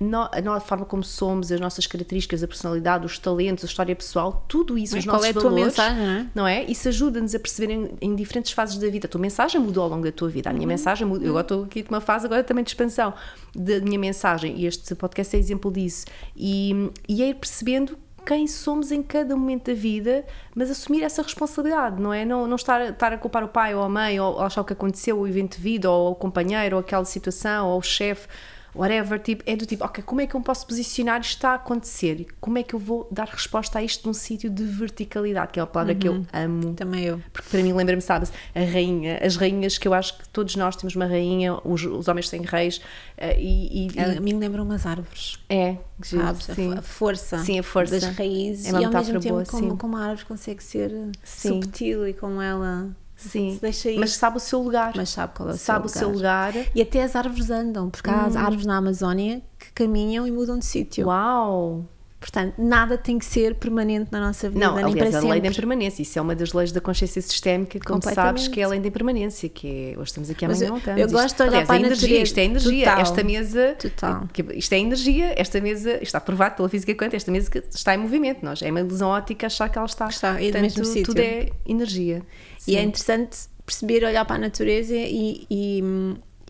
um, 0.00 0.06
no, 0.06 0.28
a 0.30 0.40
nossa 0.40 0.66
forma 0.66 0.84
como 0.84 1.02
somos, 1.02 1.50
as 1.50 1.60
nossas 1.60 1.86
características, 1.86 2.42
a 2.42 2.48
personalidade, 2.48 3.04
os 3.06 3.18
talentos, 3.18 3.64
a 3.64 3.66
história 3.66 3.94
pessoal, 3.94 4.44
tudo 4.48 4.78
isso, 4.78 4.94
Mas 4.94 5.04
os 5.04 5.06
nossos 5.06 5.26
é 5.26 5.32
valores, 5.32 5.64
mensagem, 5.64 5.98
não 5.98 6.06
é? 6.06 6.26
Não 6.34 6.46
é? 6.46 6.64
Isso 6.64 6.88
ajuda-nos 6.88 7.34
a 7.34 7.38
perceber 7.38 7.72
em, 7.72 7.90
em, 8.00 8.14
diferentes 8.14 8.52
fases 8.52 8.78
da 8.78 8.88
vida. 8.88 9.06
A 9.06 9.10
tua 9.10 9.20
mensagem 9.20 9.60
mudou 9.60 9.82
ao 9.82 9.88
longo 9.88 10.04
da 10.04 10.12
tua 10.12 10.28
vida. 10.28 10.50
A 10.50 10.52
minha 10.52 10.64
uhum. 10.64 10.68
mensagem 10.68 11.06
mudou. 11.06 11.24
Eu 11.24 11.30
agora 11.30 11.44
estou 11.44 11.64
aqui 11.64 11.84
numa 11.88 12.00
fase 12.00 12.26
agora 12.26 12.44
também 12.44 12.64
de 12.64 12.70
expansão 12.70 13.14
da 13.54 13.80
minha 13.80 13.98
mensagem 13.98 14.58
e 14.58 14.66
este 14.66 14.94
podcast 14.94 15.34
é 15.36 15.38
exemplo 15.38 15.72
disso. 15.72 16.06
E, 16.36 16.90
e 17.08 17.22
é 17.22 17.28
ir 17.28 17.34
percebendo 17.34 17.98
quem 18.24 18.46
somos 18.46 18.90
em 18.90 19.02
cada 19.02 19.36
momento 19.36 19.66
da 19.66 19.74
vida, 19.74 20.24
mas 20.54 20.70
assumir 20.70 21.02
essa 21.02 21.22
responsabilidade, 21.22 22.00
não 22.00 22.12
é? 22.12 22.24
Não, 22.24 22.46
não 22.46 22.56
estar, 22.56 22.80
estar 22.80 23.12
a 23.12 23.18
culpar 23.18 23.44
o 23.44 23.48
pai 23.48 23.74
ou 23.74 23.82
a 23.82 23.88
mãe, 23.88 24.18
ou 24.18 24.40
achar 24.40 24.62
o 24.62 24.64
que 24.64 24.72
aconteceu, 24.72 25.18
o 25.18 25.28
evento 25.28 25.56
de 25.56 25.62
vida, 25.62 25.90
ou 25.90 26.12
o 26.12 26.14
companheiro, 26.14 26.76
ou 26.76 26.80
aquela 26.80 27.04
situação, 27.04 27.68
ou 27.68 27.78
o 27.78 27.82
chefe 27.82 28.26
whatever, 28.74 29.18
tipo, 29.20 29.42
é 29.46 29.56
do 29.56 29.64
tipo, 29.64 29.84
ok, 29.84 30.02
como 30.02 30.20
é 30.20 30.26
que 30.26 30.34
eu 30.34 30.40
me 30.40 30.44
posso 30.44 30.66
posicionar 30.66 31.20
isto 31.20 31.36
está 31.36 31.50
a 31.50 31.54
acontecer? 31.54 32.26
Como 32.40 32.58
é 32.58 32.62
que 32.62 32.74
eu 32.74 32.78
vou 32.78 33.08
dar 33.10 33.28
resposta 33.28 33.78
a 33.78 33.82
isto 33.82 34.06
num 34.06 34.14
sítio 34.14 34.50
de 34.50 34.64
verticalidade, 34.64 35.52
que 35.52 35.60
é 35.60 35.62
uma 35.62 35.68
palavra 35.68 35.94
uhum. 35.94 35.98
que 35.98 36.08
eu 36.08 36.12
uhum. 36.12 36.26
amo. 36.32 36.74
Também 36.74 37.04
eu. 37.04 37.20
Porque 37.32 37.48
para 37.48 37.62
mim 37.62 37.72
lembra-me, 37.72 38.02
sabes, 38.02 38.32
a 38.54 38.60
rainha, 38.60 39.18
as 39.22 39.36
rainhas 39.36 39.78
que 39.78 39.86
eu 39.86 39.94
acho 39.94 40.18
que 40.18 40.28
todos 40.28 40.56
nós 40.56 40.76
temos 40.76 40.94
uma 40.96 41.06
rainha, 41.06 41.58
os, 41.64 41.84
os 41.84 42.08
homens 42.08 42.28
têm 42.28 42.42
reis, 42.42 42.78
uh, 42.78 43.38
e, 43.38 43.88
e, 43.88 44.00
A 44.00 44.20
mim 44.20 44.34
lembram 44.34 44.64
umas 44.64 44.86
árvores. 44.86 45.38
É, 45.48 45.76
sabes? 46.02 46.44
Sim. 46.46 46.74
A, 46.74 46.82
força, 46.82 47.38
sim, 47.38 47.58
a 47.58 47.62
força 47.62 48.00
das 48.00 48.16
raízes 48.16 48.66
é 48.66 48.80
e 48.80 48.84
ao 48.84 48.92
mesmo 48.92 49.20
tempo 49.20 49.34
boa, 49.34 49.46
como, 49.46 49.76
como 49.76 49.96
a 49.96 50.00
árvore 50.00 50.26
consegue 50.26 50.62
ser 50.62 50.90
sim. 51.22 51.60
subtil 51.60 52.06
e 52.08 52.12
como 52.12 52.40
ela 52.40 52.94
Sim, 53.28 53.58
mas 53.98 54.12
sabe 54.12 54.36
o 54.36 54.40
seu 54.40 54.60
lugar. 54.60 54.92
Mas 54.96 55.10
sabe 55.10 55.34
qual 55.34 55.50
é 55.50 55.52
o 55.52 55.56
sabe 55.56 55.90
seu 55.90 56.08
lugar. 56.08 56.52
Sabe 56.52 56.58
o 56.58 56.62
seu 56.62 56.62
lugar. 56.62 56.72
E 56.74 56.82
até 56.82 57.02
as 57.02 57.16
árvores 57.16 57.50
andam, 57.50 57.90
porque 57.90 58.10
há 58.10 58.28
hum. 58.28 58.38
árvores 58.38 58.66
na 58.66 58.76
Amazónia 58.76 59.42
que 59.58 59.72
caminham 59.72 60.26
e 60.26 60.30
mudam 60.30 60.58
de 60.58 60.64
sítio. 60.64 61.06
Uau! 61.06 61.84
Portanto, 62.24 62.54
nada 62.56 62.96
tem 62.96 63.18
que 63.18 63.24
ser 63.26 63.54
permanente 63.56 64.08
na 64.10 64.18
nossa 64.18 64.48
vida. 64.48 64.58
Não, 64.58 64.78
aliás, 64.78 65.14
a 65.14 65.20
sempre. 65.20 65.32
lei 65.32 65.40
da 65.42 65.48
impermanência. 65.48 66.00
Isso 66.00 66.18
é 66.18 66.22
uma 66.22 66.34
das 66.34 66.54
leis 66.54 66.72
da 66.72 66.80
consciência 66.80 67.20
sistémica, 67.20 67.78
como 67.78 68.00
sabes, 68.02 68.48
que 68.48 68.62
é 68.62 68.64
a 68.64 68.68
lei 68.68 68.80
da 68.80 68.88
impermanência, 68.88 69.46
que 69.46 69.92
é, 69.92 69.98
hoje 69.98 70.04
estamos 70.04 70.30
aqui, 70.30 70.42
amanhã 70.46 70.68
não 70.68 70.78
estamos. 70.78 71.00
Eu 71.02 71.10
gosto 71.10 71.36
de 71.36 71.42
olhar 71.42 71.50
aliás, 71.50 71.66
para 71.66 71.76
a 71.76 71.78
energia, 71.80 72.08
natureza. 72.08 72.22
Isto 72.22 72.38
é 72.38 72.44
energia. 72.44 72.84
Total. 72.86 73.00
Esta 73.02 73.24
mesa... 73.24 73.76
Total. 73.78 74.28
Isto 74.54 74.72
é 74.72 74.78
energia. 74.78 75.34
Esta 75.36 75.60
mesa, 75.60 76.02
está 76.02 76.18
provado 76.18 76.56
pela 76.56 76.68
física 76.70 76.94
quântica, 76.94 77.18
esta 77.18 77.30
mesa 77.30 77.50
está 77.70 77.94
em 77.94 77.98
movimento. 77.98 78.42
Nós, 78.42 78.62
é 78.62 78.70
uma 78.70 78.80
ilusão 78.80 79.10
ótica 79.10 79.46
achar 79.46 79.68
que 79.68 79.76
ela 79.76 79.86
está. 79.86 80.08
Está, 80.08 80.40
é 80.40 80.44
Portanto, 80.44 80.62
mesmo 80.62 80.84
sítio. 80.86 81.04
tudo 81.04 81.18
é 81.18 81.50
energia. 81.66 82.22
Sim. 82.64 82.72
E 82.72 82.76
é 82.76 82.82
interessante 82.82 83.38
perceber, 83.66 84.04
olhar 84.04 84.24
para 84.24 84.36
a 84.36 84.38
natureza 84.38 84.94
e, 84.94 85.46
e, 85.50 85.82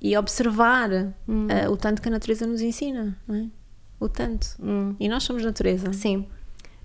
e 0.01 0.17
observar 0.17 0.91
hum. 1.29 1.47
uh, 1.47 1.71
o 1.71 1.77
tanto 1.77 2.01
que 2.01 2.09
a 2.09 2.11
natureza 2.11 2.47
nos 2.47 2.61
ensina, 2.61 3.17
não 3.27 3.35
é? 3.35 3.47
O 3.99 4.09
tanto. 4.09 4.47
Hum. 4.63 4.95
E 5.01 5.09
nós 5.09 5.25
somos 5.25 5.45
natureza. 5.45 5.93
Sim. 5.93 6.27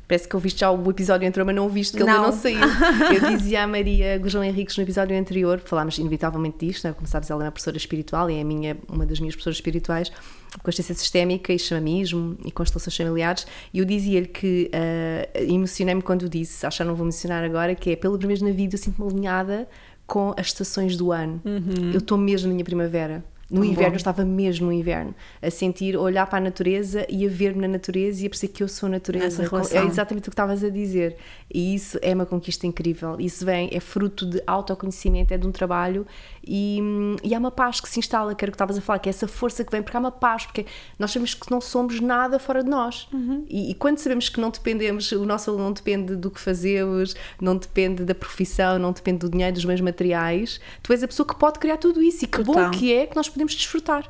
Parece 0.07 0.27
que 0.27 0.35
ouviste 0.35 0.61
já 0.61 0.71
o 0.71 0.89
episódio 0.89 1.27
anterior, 1.27 1.45
mas 1.45 1.55
não 1.55 1.63
ouviste 1.63 1.95
que 1.95 2.01
ele 2.01 2.11
não. 2.11 2.23
não 2.23 2.31
saiu. 2.31 2.57
Eu 3.13 3.29
dizia 3.29 3.63
à 3.63 3.67
Maria 3.67 4.17
Gujão 4.17 4.43
Henriques 4.43 4.75
no 4.75 4.81
episódio 4.81 5.15
anterior, 5.15 5.59
falámos 5.63 5.99
inevitavelmente 5.99 6.65
disto, 6.65 6.87
né? 6.87 6.93
como 6.93 7.05
sabes, 7.05 7.29
ela 7.29 7.43
é 7.43 7.45
uma 7.45 7.51
professora 7.51 7.77
espiritual 7.77 8.27
e 8.31 8.39
é 8.39 8.43
minha, 8.43 8.75
uma 8.87 9.05
das 9.05 9.19
minhas 9.19 9.35
professoras 9.35 9.57
espirituais, 9.57 10.11
consciência 10.63 10.95
sistémica 10.95 11.53
e 11.53 11.59
chamanismo 11.59 12.37
e 12.45 12.51
constelações 12.51 12.95
familiares, 12.95 13.45
e 13.73 13.79
eu 13.79 13.85
dizia-lhe 13.85 14.27
que 14.27 14.69
uh, 14.73 15.51
emocionei-me 15.51 16.01
quando 16.01 16.27
disse, 16.27 16.65
acho 16.65 16.77
que 16.77 16.83
não 16.83 16.95
vou 16.95 17.05
mencionar 17.05 17.43
agora, 17.43 17.75
que 17.75 17.91
é 17.91 17.95
pela 17.95 18.17
primeira 18.17 18.39
vez 18.39 18.51
na 18.51 18.55
vida 18.55 18.75
eu 18.75 18.79
sinto-me 18.79 19.11
alinhada 19.11 19.67
com 20.07 20.33
as 20.35 20.47
estações 20.47 20.97
do 20.97 21.11
ano. 21.11 21.39
Uhum. 21.45 21.91
Eu 21.93 21.99
estou 21.99 22.17
mesmo 22.17 22.47
na 22.47 22.53
minha 22.55 22.65
primavera. 22.65 23.23
No 23.49 23.65
inverno, 23.65 23.93
eu 23.93 23.97
estava 23.97 24.23
mesmo 24.23 24.67
no 24.67 24.73
inverno, 24.73 25.15
a 25.41 25.49
sentir, 25.49 25.95
a 25.95 25.99
olhar 25.99 26.27
para 26.27 26.37
a 26.37 26.41
natureza 26.41 27.05
e 27.09 27.25
a 27.25 27.29
ver-me 27.29 27.61
na 27.61 27.67
natureza 27.67 28.23
e 28.23 28.27
a 28.27 28.29
perceber 28.29 28.53
que 28.53 28.63
eu 28.63 28.67
sou 28.67 28.87
natureza. 28.87 29.43
É 29.71 29.83
exatamente 29.85 30.27
o 30.27 30.31
que 30.31 30.33
estavas 30.33 30.63
a 30.63 30.69
dizer. 30.69 31.17
E 31.51 31.73
isso 31.73 31.97
é 32.01 32.13
uma 32.13 32.25
conquista 32.25 32.67
incrível. 32.67 33.15
Isso 33.19 33.43
vem, 33.43 33.69
é 33.71 33.79
fruto 33.79 34.25
de 34.25 34.41
autoconhecimento, 34.45 35.33
é 35.33 35.37
de 35.37 35.47
um 35.47 35.51
trabalho 35.51 36.05
e, 36.51 36.79
e 37.23 37.35
há 37.35 37.37
uma 37.37 37.51
paz 37.51 37.79
que 37.79 37.87
se 37.87 37.99
instala, 37.99 38.33
que 38.33 38.43
era 38.43 38.49
o 38.49 38.51
que 38.51 38.55
estavas 38.55 38.77
a 38.77 38.81
falar, 38.81 38.99
que 38.99 39.07
é 39.07 39.11
essa 39.11 39.27
força 39.27 39.63
que 39.63 39.71
vem, 39.71 39.83
porque 39.83 39.95
há 39.95 39.99
uma 39.99 40.11
paz, 40.11 40.45
porque 40.45 40.65
nós 40.97 41.11
sabemos 41.11 41.35
que 41.35 41.51
não 41.51 41.61
somos 41.61 41.99
nada 41.99 42.39
fora 42.39 42.63
de 42.63 42.69
nós. 42.69 43.07
Uhum. 43.13 43.45
E, 43.47 43.69
e, 43.69 43.75
quando 43.75 43.99
sabemos 43.99 44.29
que 44.29 44.41
não 44.41 44.49
dependemos, 44.49 45.11
o 45.11 45.25
nosso 45.25 45.55
não 45.57 45.71
depende 45.71 46.15
do 46.15 46.31
que 46.31 46.39
fazemos, 46.39 47.15
não 47.39 47.55
depende 47.55 48.03
da 48.03 48.15
profissão, 48.15 48.79
não 48.79 48.91
depende 48.91 49.19
do 49.19 49.29
dinheiro, 49.29 49.53
dos 49.53 49.65
bens 49.65 49.79
materiais, 49.79 50.59
tu 50.81 50.91
és 50.91 51.03
a 51.03 51.07
pessoa 51.07 51.27
que 51.27 51.35
pode 51.35 51.59
criar 51.59 51.77
tudo 51.77 52.01
isso. 52.01 52.25
E 52.25 52.27
que 52.27 52.43
Total. 52.43 52.65
bom 52.65 52.71
que 52.71 52.93
é 52.93 53.05
que 53.05 53.15
nós 53.15 53.29
podemos 53.29 53.38
desfrutar. 53.45 54.09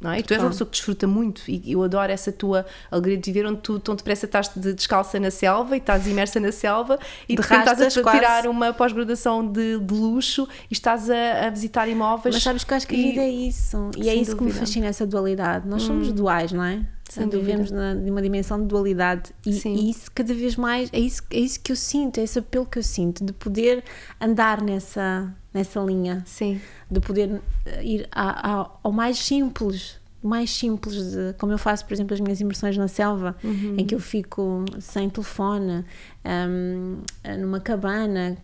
Não 0.00 0.10
é? 0.10 0.20
E 0.20 0.22
tu 0.22 0.32
és 0.32 0.42
uma 0.42 0.48
pessoa 0.48 0.66
que 0.66 0.72
desfruta 0.72 1.06
muito 1.06 1.42
e 1.46 1.72
eu 1.72 1.82
adoro 1.82 2.10
essa 2.10 2.32
tua 2.32 2.64
alegria 2.90 3.18
de 3.18 3.30
viver 3.30 3.46
onde 3.46 3.60
tu 3.60 3.78
tão 3.78 3.94
depressa 3.94 4.24
estás 4.24 4.48
de 4.48 4.72
descalça 4.72 5.20
na 5.20 5.30
selva 5.30 5.74
e 5.74 5.78
estás 5.78 6.06
imersa 6.06 6.40
na 6.40 6.50
selva 6.50 6.98
e 7.28 7.36
de, 7.36 7.42
de 7.42 7.46
repente 7.46 7.70
estás 7.70 7.98
a 7.98 8.10
tirar 8.10 8.46
uma 8.46 8.72
pós-graduação 8.72 9.46
de, 9.46 9.78
de, 9.78 9.94
luxo 9.94 10.48
e 10.70 10.72
estás 10.72 11.10
a, 11.10 11.48
a, 11.48 11.50
visitar 11.50 11.86
imóveis. 11.86 12.34
Mas 12.34 12.42
sabes 12.42 12.64
que 12.64 12.72
eu 12.72 12.76
acho 12.78 12.86
que 12.86 12.94
a 12.94 12.98
vida 12.98 13.20
é 13.20 13.28
isso 13.28 13.90
e 13.98 14.08
é 14.08 14.14
isso 14.14 14.30
dúvida. 14.30 14.38
que 14.38 14.44
me 14.44 14.52
fascina 14.52 14.86
essa 14.86 15.06
dualidade. 15.06 15.68
Nós 15.68 15.82
somos 15.82 16.08
hum. 16.08 16.12
duais, 16.12 16.50
não 16.50 16.64
é? 16.64 16.80
Sem 17.12 17.28
vivemos 17.28 17.70
na, 17.70 17.94
numa 17.94 18.22
dimensão 18.22 18.60
de 18.60 18.66
dualidade 18.66 19.32
e, 19.44 19.50
e, 19.50 19.90
isso 19.90 20.10
cada 20.14 20.32
vez 20.32 20.56
mais 20.56 20.88
é 20.92 21.00
isso, 21.00 21.22
é 21.30 21.38
isso 21.38 21.60
que 21.60 21.72
eu 21.72 21.76
sinto, 21.76 22.18
é 22.18 22.22
esse 22.22 22.38
apelo 22.38 22.64
que 22.64 22.78
eu 22.78 22.82
sinto 22.82 23.24
de 23.24 23.32
poder 23.32 23.82
andar 24.20 24.62
nessa, 24.62 25.34
nessa 25.52 25.80
linha, 25.80 26.22
Sim. 26.26 26.60
de 26.90 27.00
poder 27.00 27.40
eh, 27.66 27.84
ir 27.84 28.08
a, 28.12 28.60
a, 28.60 28.70
ao 28.82 28.92
mais 28.92 29.18
simples, 29.18 30.00
mais 30.22 30.50
simples, 30.50 31.12
de, 31.12 31.34
como 31.38 31.52
eu 31.52 31.58
faço, 31.58 31.84
por 31.84 31.94
exemplo, 31.94 32.14
as 32.14 32.20
minhas 32.20 32.40
imersões 32.40 32.76
na 32.76 32.88
selva, 32.88 33.36
uhum. 33.42 33.74
em 33.78 33.84
que 33.84 33.94
eu 33.94 34.00
fico 34.00 34.64
sem 34.78 35.08
telefone, 35.08 35.84
um, 36.24 36.98
numa 37.40 37.58
cabana, 37.58 38.36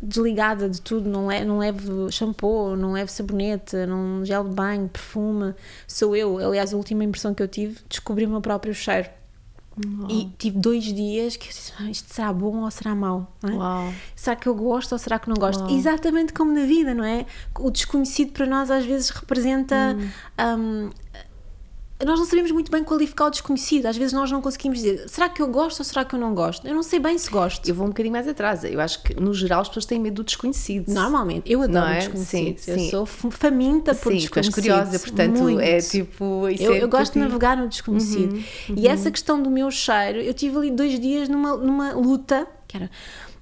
desligada 0.00 0.68
de 0.68 0.80
tudo, 0.80 1.08
não, 1.08 1.28
le 1.28 1.44
não 1.44 1.58
levo 1.58 2.10
shampoo, 2.10 2.76
não 2.76 2.92
levo 2.92 3.10
sabonete, 3.10 3.76
não 3.86 4.24
gel 4.24 4.44
de 4.44 4.54
banho, 4.54 4.88
perfume, 4.88 5.54
sou 5.86 6.16
eu. 6.16 6.38
Aliás, 6.38 6.74
a 6.74 6.76
última 6.76 7.04
impressão 7.04 7.34
que 7.34 7.42
eu 7.42 7.48
tive, 7.48 7.78
descobri 7.88 8.26
o 8.26 8.28
meu 8.28 8.40
próprio 8.40 8.74
cheiro. 8.74 9.08
Uau. 9.86 10.10
E 10.10 10.30
tive 10.36 10.58
dois 10.58 10.84
dias 10.84 11.36
que 11.36 11.46
eu 11.48 11.52
disse: 11.52 11.72
ah, 11.78 11.90
isto 11.90 12.12
será 12.12 12.32
bom 12.32 12.64
ou 12.64 12.70
será 12.70 12.94
mau? 12.94 13.32
É? 13.44 13.94
Será 14.16 14.36
que 14.36 14.48
eu 14.48 14.54
gosto 14.54 14.92
ou 14.92 14.98
será 14.98 15.18
que 15.18 15.28
não 15.28 15.36
gosto? 15.36 15.60
Uau. 15.60 15.70
Exatamente 15.70 16.32
como 16.32 16.52
na 16.52 16.66
vida, 16.66 16.92
não 16.92 17.04
é? 17.04 17.24
O 17.58 17.70
desconhecido 17.70 18.32
para 18.32 18.46
nós 18.46 18.70
às 18.70 18.84
vezes 18.84 19.10
representa. 19.10 19.96
Hum. 19.96 20.10
Um, 20.58 20.90
nós 22.04 22.18
não 22.18 22.26
sabemos 22.26 22.50
muito 22.50 22.70
bem 22.70 22.82
qualificar 22.82 23.26
o 23.26 23.30
desconhecido. 23.30 23.86
Às 23.86 23.96
vezes 23.96 24.12
nós 24.12 24.30
não 24.30 24.40
conseguimos 24.40 24.78
dizer 24.78 25.08
será 25.08 25.28
que 25.28 25.42
eu 25.42 25.48
gosto 25.48 25.80
ou 25.80 25.84
será 25.84 26.04
que 26.04 26.14
eu 26.14 26.18
não 26.18 26.34
gosto? 26.34 26.66
Eu 26.66 26.74
não 26.74 26.82
sei 26.82 26.98
bem 26.98 27.16
se 27.18 27.30
gosto. 27.30 27.68
Eu 27.68 27.74
vou 27.74 27.86
um 27.86 27.90
bocadinho 27.90 28.12
mais 28.12 28.26
atrás. 28.26 28.64
Eu 28.64 28.80
acho 28.80 29.02
que, 29.02 29.14
no 29.14 29.34
geral, 29.34 29.60
as 29.60 29.68
pessoas 29.68 29.86
têm 29.86 29.98
medo 29.98 30.16
do 30.16 30.24
desconhecido. 30.24 30.92
Normalmente. 30.92 31.50
Eu 31.50 31.62
adoro 31.62 31.92
é? 31.92 31.96
o 31.96 31.98
desconhecido. 31.98 32.58
Sim, 32.58 32.70
eu 32.70 32.78
sim. 32.78 32.90
sou 32.90 33.06
faminta 33.06 33.94
por 33.94 34.12
sim, 34.12 34.18
desconhecido. 34.18 34.54
Sim, 34.54 34.60
curiosa, 34.60 34.98
portanto, 34.98 35.38
muito. 35.38 35.60
é 35.60 35.78
tipo. 35.78 36.48
eu, 36.58 36.74
é 36.74 36.82
eu 36.82 36.88
gosto 36.88 37.14
de 37.14 37.18
navegar 37.18 37.56
no 37.56 37.68
desconhecido. 37.68 38.32
Uhum, 38.32 38.44
uhum. 38.70 38.74
E 38.76 38.88
essa 38.88 39.10
questão 39.10 39.42
do 39.42 39.50
meu 39.50 39.70
cheiro, 39.70 40.20
eu 40.20 40.32
tive 40.32 40.56
ali 40.56 40.70
dois 40.70 40.98
dias 40.98 41.28
numa, 41.28 41.56
numa 41.56 41.92
luta, 41.92 42.46
que 42.66 42.76
era. 42.76 42.90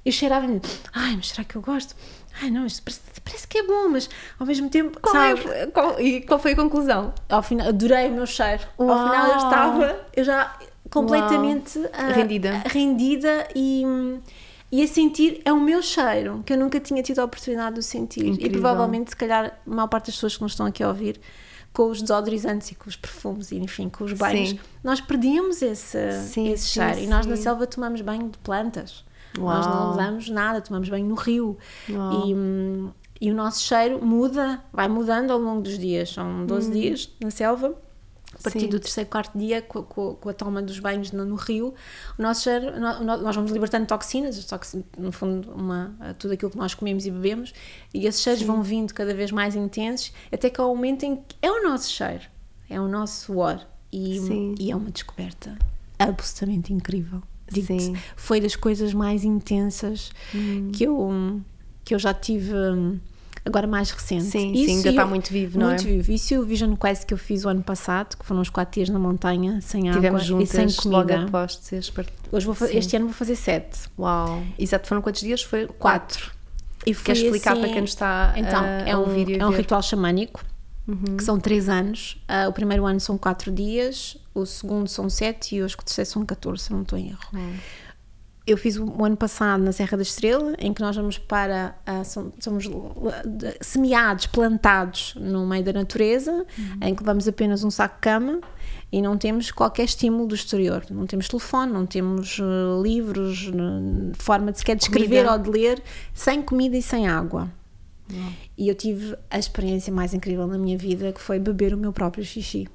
Eu 0.04 0.12
cheirava 0.12 0.46
e 0.46 0.60
ai, 0.94 1.16
mas 1.16 1.28
será 1.28 1.44
que 1.44 1.56
eu 1.56 1.60
gosto? 1.60 1.94
Ai, 2.40 2.50
não, 2.50 2.64
isto 2.66 2.82
parece, 2.82 3.00
parece 3.28 3.46
que 3.46 3.58
é 3.58 3.62
bom, 3.62 3.88
mas 3.90 4.08
ao 4.38 4.46
mesmo 4.46 4.68
tempo. 4.70 4.98
Qual, 5.00 5.14
sabe, 5.14 5.48
é, 5.50 5.66
qual, 5.66 6.00
e 6.00 6.22
qual 6.22 6.38
foi 6.40 6.52
a 6.52 6.56
conclusão? 6.56 7.12
Ao 7.28 7.42
final, 7.42 7.68
adorei 7.68 8.08
o 8.08 8.12
meu 8.12 8.26
cheiro. 8.26 8.62
Uau. 8.78 8.90
Ao 8.90 9.10
final 9.10 9.26
eu 9.28 9.36
estava, 9.36 10.06
eu 10.16 10.24
já 10.24 10.58
completamente 10.90 11.78
uh, 11.78 11.90
rendida. 12.14 12.62
rendida 12.66 13.48
e, 13.54 13.84
e 14.72 14.82
a 14.82 14.88
sentir 14.88 15.40
é 15.44 15.52
o 15.52 15.60
meu 15.60 15.82
cheiro, 15.82 16.42
que 16.44 16.52
eu 16.52 16.58
nunca 16.58 16.80
tinha 16.80 17.02
tido 17.02 17.18
a 17.18 17.24
oportunidade 17.24 17.76
de 17.76 17.82
sentir. 17.82 18.26
Incrível. 18.26 18.46
E 18.46 18.50
provavelmente, 18.50 19.10
se 19.10 19.16
calhar, 19.16 19.58
a 19.66 19.70
maior 19.70 19.88
parte 19.88 20.06
das 20.06 20.14
pessoas 20.14 20.36
que 20.36 20.42
nos 20.42 20.52
estão 20.52 20.66
aqui 20.66 20.82
a 20.82 20.88
ouvir, 20.88 21.20
com 21.72 21.90
os 21.90 22.00
desodorizantes 22.00 22.72
e 22.72 22.74
com 22.74 22.88
os 22.88 22.96
perfumes 22.96 23.52
e 23.52 23.56
enfim, 23.56 23.88
com 23.88 24.04
os 24.04 24.12
banhos, 24.12 24.50
sim. 24.50 24.60
nós 24.82 25.00
perdíamos 25.00 25.62
esse, 25.62 26.12
sim, 26.22 26.48
esse 26.48 26.68
cheiro. 26.68 26.94
Sim, 26.94 27.04
e 27.04 27.06
nós 27.06 27.26
na 27.26 27.36
selva 27.36 27.66
tomamos 27.66 28.00
banho 28.00 28.28
de 28.28 28.38
plantas. 28.38 29.04
Uau. 29.36 29.54
Nós 29.54 29.66
não 29.66 29.90
usamos 29.90 30.28
nada, 30.28 30.60
tomamos 30.60 30.88
banho 30.88 31.06
no 31.06 31.14
rio. 31.14 31.56
E, 31.88 31.92
hum, 31.94 32.90
e 33.20 33.30
o 33.30 33.34
nosso 33.34 33.62
cheiro 33.62 34.04
muda, 34.04 34.62
vai 34.72 34.88
mudando 34.88 35.32
ao 35.32 35.38
longo 35.38 35.62
dos 35.62 35.78
dias. 35.78 36.10
São 36.10 36.46
12 36.46 36.68
hum. 36.68 36.72
dias 36.72 37.10
na 37.20 37.30
selva. 37.30 37.74
A 38.38 38.42
partir 38.42 38.60
Sim. 38.60 38.68
do 38.68 38.78
terceiro, 38.78 39.08
quarto 39.08 39.36
dia, 39.36 39.62
com, 39.62 39.82
com, 39.82 40.14
com, 40.14 40.28
a 40.28 40.34
toma 40.34 40.62
dos 40.62 40.78
banhos 40.78 41.10
no, 41.12 41.34
rio, 41.34 41.74
o 42.16 42.22
nosso 42.22 42.42
cheiro, 42.42 42.78
nós 42.78 43.34
vamos 43.34 43.50
libertando 43.50 43.86
toxinas, 43.86 44.44
toxinas 44.44 44.86
no 44.98 45.10
fundo, 45.10 45.50
uma, 45.50 45.96
tudo 46.18 46.34
aquilo 46.34 46.50
que 46.50 46.58
nós 46.58 46.74
comemos 46.74 47.06
e 47.06 47.10
bebemos, 47.10 47.54
e 47.92 48.06
esses 48.06 48.20
cheiros 48.20 48.42
Sim. 48.42 48.46
vão 48.46 48.62
vindo 48.62 48.92
cada 48.92 49.14
vez 49.14 49.32
mais 49.32 49.56
intensos, 49.56 50.12
até 50.30 50.50
que 50.50 50.60
ao 50.60 50.68
momento 50.68 51.04
em 51.04 51.16
que 51.16 51.36
é 51.40 51.50
o 51.50 51.64
nosso 51.64 51.90
cheiro, 51.90 52.24
é 52.68 52.78
o 52.78 52.86
nosso 52.86 53.24
suor. 53.24 53.66
E, 53.90 54.18
e 54.60 54.70
é 54.70 54.76
uma 54.76 54.90
descoberta 54.90 55.56
absolutamente 55.98 56.70
incrível 56.70 57.22
foi 58.16 58.40
das 58.40 58.54
coisas 58.54 58.92
mais 58.92 59.24
intensas 59.24 60.10
Hum. 60.34 60.70
que, 60.72 60.84
eu, 60.84 61.40
que 61.88 61.94
eu 61.94 61.98
já 61.98 62.12
tive 62.12 62.52
hum, 62.54 62.98
agora 63.46 63.66
mais 63.66 63.90
recente. 63.90 64.24
Sim, 64.24 64.52
Isso 64.52 64.64
sim, 64.66 64.76
ainda 64.76 64.90
está 64.90 65.06
muito 65.06 65.32
vivo, 65.32 65.58
não 65.58 65.68
muito 65.68 65.80
é? 65.80 65.90
vivo. 65.92 66.12
Isso 66.12 66.34
e 66.34 66.38
o 66.38 66.44
Vision 66.44 66.74
Quest 66.76 67.06
que 67.06 67.14
eu 67.14 67.18
fiz 67.18 67.46
o 67.46 67.48
ano 67.48 67.62
passado, 67.62 68.14
que 68.18 68.26
foram 68.26 68.42
os 68.42 68.50
quatro 68.50 68.74
dias 68.74 68.90
na 68.90 68.98
montanha, 68.98 69.58
sem 69.62 69.90
Tivemos 69.90 70.28
água 70.28 70.42
e 70.42 70.46
sem 70.46 70.68
juntas 70.68 70.84
logo 70.84 71.08
comida. 71.08 71.24
após 71.26 71.56
part- 71.94 72.12
Hoje 72.30 72.44
vou 72.44 72.54
fa- 72.54 72.66
Sim. 72.66 72.76
este 72.76 72.94
ano 72.96 73.06
vou 73.06 73.14
fazer 73.14 73.36
sete. 73.36 73.78
Uau! 73.98 74.42
Exato, 74.58 74.86
foram 74.86 75.00
quantos 75.00 75.22
dias? 75.22 75.42
Foi 75.42 75.66
quatro. 75.66 76.30
E 76.86 76.94
Queres 76.94 77.04
foi 77.04 77.28
explicar 77.30 77.52
assim- 77.52 77.60
para 77.62 77.70
quem 77.72 77.80
nos 77.80 77.90
está 77.90 78.34
Então, 78.36 78.60
a, 78.62 78.66
é 78.66 78.90
a 78.92 78.98
um, 78.98 79.00
ouvir 79.00 79.28
e 79.30 79.34
a 79.36 79.38
é 79.44 79.46
um 79.46 79.50
ritual 79.50 79.80
xamânico, 79.82 80.44
que 81.16 81.24
são 81.24 81.40
três 81.40 81.68
anos. 81.70 82.22
Ah, 82.28 82.48
o 82.48 82.52
primeiro 82.52 82.84
ano 82.86 83.00
são 83.00 83.16
quatro 83.16 83.50
dias, 83.50 84.16
o 84.34 84.44
segundo 84.44 84.88
são 84.88 85.08
sete 85.08 85.56
e 85.56 85.62
hoje 85.62 85.74
o 85.74 85.82
terceiro 85.82 86.08
são 86.10 86.24
14, 86.26 86.64
se 86.64 86.70
não 86.72 86.82
estou 86.82 86.98
em 86.98 87.08
erro. 87.08 87.20
Eu 88.50 88.56
fiz 88.56 88.76
o, 88.76 88.84
o 88.86 89.04
ano 89.04 89.16
passado 89.16 89.62
na 89.62 89.72
Serra 89.72 89.96
da 89.96 90.02
Estrela, 90.02 90.54
em 90.58 90.72
que 90.72 90.80
nós 90.80 90.96
vamos 90.96 91.18
para. 91.18 91.74
som- 92.04 92.32
somos 92.40 92.64
semeados, 93.60 94.26
plantados 94.26 95.14
no 95.20 95.46
meio 95.46 95.62
da 95.64 95.72
natureza, 95.72 96.46
em 96.80 96.94
que 96.94 97.02
levamos 97.02 97.28
apenas 97.28 97.62
um 97.62 97.70
saco 97.70 97.96
de 97.96 98.00
cama 98.00 98.40
e 98.90 99.02
não 99.02 99.18
temos 99.18 99.50
qualquer 99.50 99.84
estímulo 99.84 100.26
do 100.26 100.34
exterior. 100.34 100.82
Não 100.90 101.06
temos 101.06 101.28
telefone, 101.28 101.72
não 101.72 101.84
temos 101.84 102.38
ah, 102.40 102.80
livros, 102.82 103.50
forma 104.14 104.50
de 104.52 104.58
sequer 104.58 104.76
de 104.76 104.84
escrever 104.84 105.24
Comida. 105.26 105.32
ou 105.32 105.38
de 105.38 105.50
ler, 105.50 105.82
sem 106.14 106.40
comida 106.40 106.76
e 106.76 106.82
sem 106.82 107.06
água. 107.06 107.50
E 108.56 108.66
eu 108.68 108.74
tive 108.74 109.14
a 109.30 109.38
experiência 109.38 109.92
mais 109.92 110.14
incrível 110.14 110.46
na 110.46 110.56
minha 110.56 110.78
vida, 110.78 111.12
que 111.12 111.20
foi 111.20 111.38
beber 111.38 111.74
o 111.74 111.76
meu 111.76 111.92
próprio 111.92 112.24
xixi. 112.24 112.66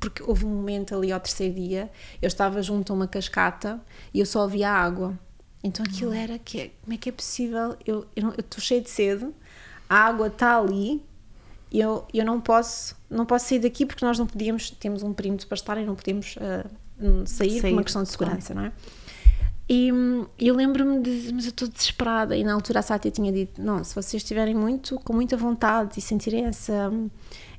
Porque 0.00 0.22
houve 0.22 0.46
um 0.46 0.48
momento 0.48 0.94
ali 0.94 1.12
ao 1.12 1.20
terceiro 1.20 1.54
dia, 1.54 1.90
eu 2.22 2.26
estava 2.26 2.62
junto 2.62 2.92
a 2.92 2.96
uma 2.96 3.06
cascata 3.06 3.78
e 4.12 4.20
eu 4.20 4.26
só 4.26 4.42
ouvia 4.42 4.70
água. 4.70 5.16
Então 5.62 5.84
aquilo 5.84 6.12
era 6.14 6.38
que 6.38 6.58
é- 6.60 6.70
como 6.82 6.94
é 6.94 6.96
que 6.96 7.08
é 7.10 7.12
possível? 7.12 7.76
Eu 7.84 8.06
estou 8.38 8.60
cheia 8.60 8.80
de 8.80 8.88
sede, 8.88 9.28
a 9.88 9.96
água 9.96 10.28
está 10.28 10.56
ali 10.56 11.02
e 11.70 11.78
eu, 11.80 12.06
eu 12.14 12.24
não 12.24 12.40
posso 12.40 12.96
não 13.10 13.26
posso 13.26 13.48
sair 13.48 13.58
daqui 13.58 13.84
porque 13.84 14.04
nós 14.04 14.18
não 14.18 14.26
podíamos, 14.26 14.70
temos 14.70 15.02
um 15.02 15.12
perímetro 15.12 15.46
para 15.48 15.56
estar 15.56 15.76
e 15.78 15.84
não 15.84 15.94
podemos 15.96 16.36
hum, 16.98 17.26
sair, 17.26 17.60
por 17.60 17.70
uma 17.72 17.82
questão 17.82 18.02
de 18.02 18.08
segurança, 18.08 18.54
não 18.54 18.66
é? 18.66 18.72
E 19.72 19.88
eu 20.36 20.54
lembro-me 20.56 21.00
de, 21.00 21.32
mas 21.32 21.44
eu 21.44 21.50
estou 21.50 21.68
desesperada. 21.68 22.36
E 22.36 22.42
na 22.42 22.52
altura 22.54 22.80
a 22.80 22.82
Sátia 22.82 23.08
tinha 23.08 23.30
dito: 23.30 23.62
não, 23.62 23.84
se 23.84 23.94
vocês 23.94 24.20
estiverem 24.20 24.52
muito, 24.52 24.96
com 25.04 25.12
muita 25.12 25.36
vontade 25.36 25.96
e 25.96 26.02
sentirem 26.02 26.46
essa, 26.46 26.90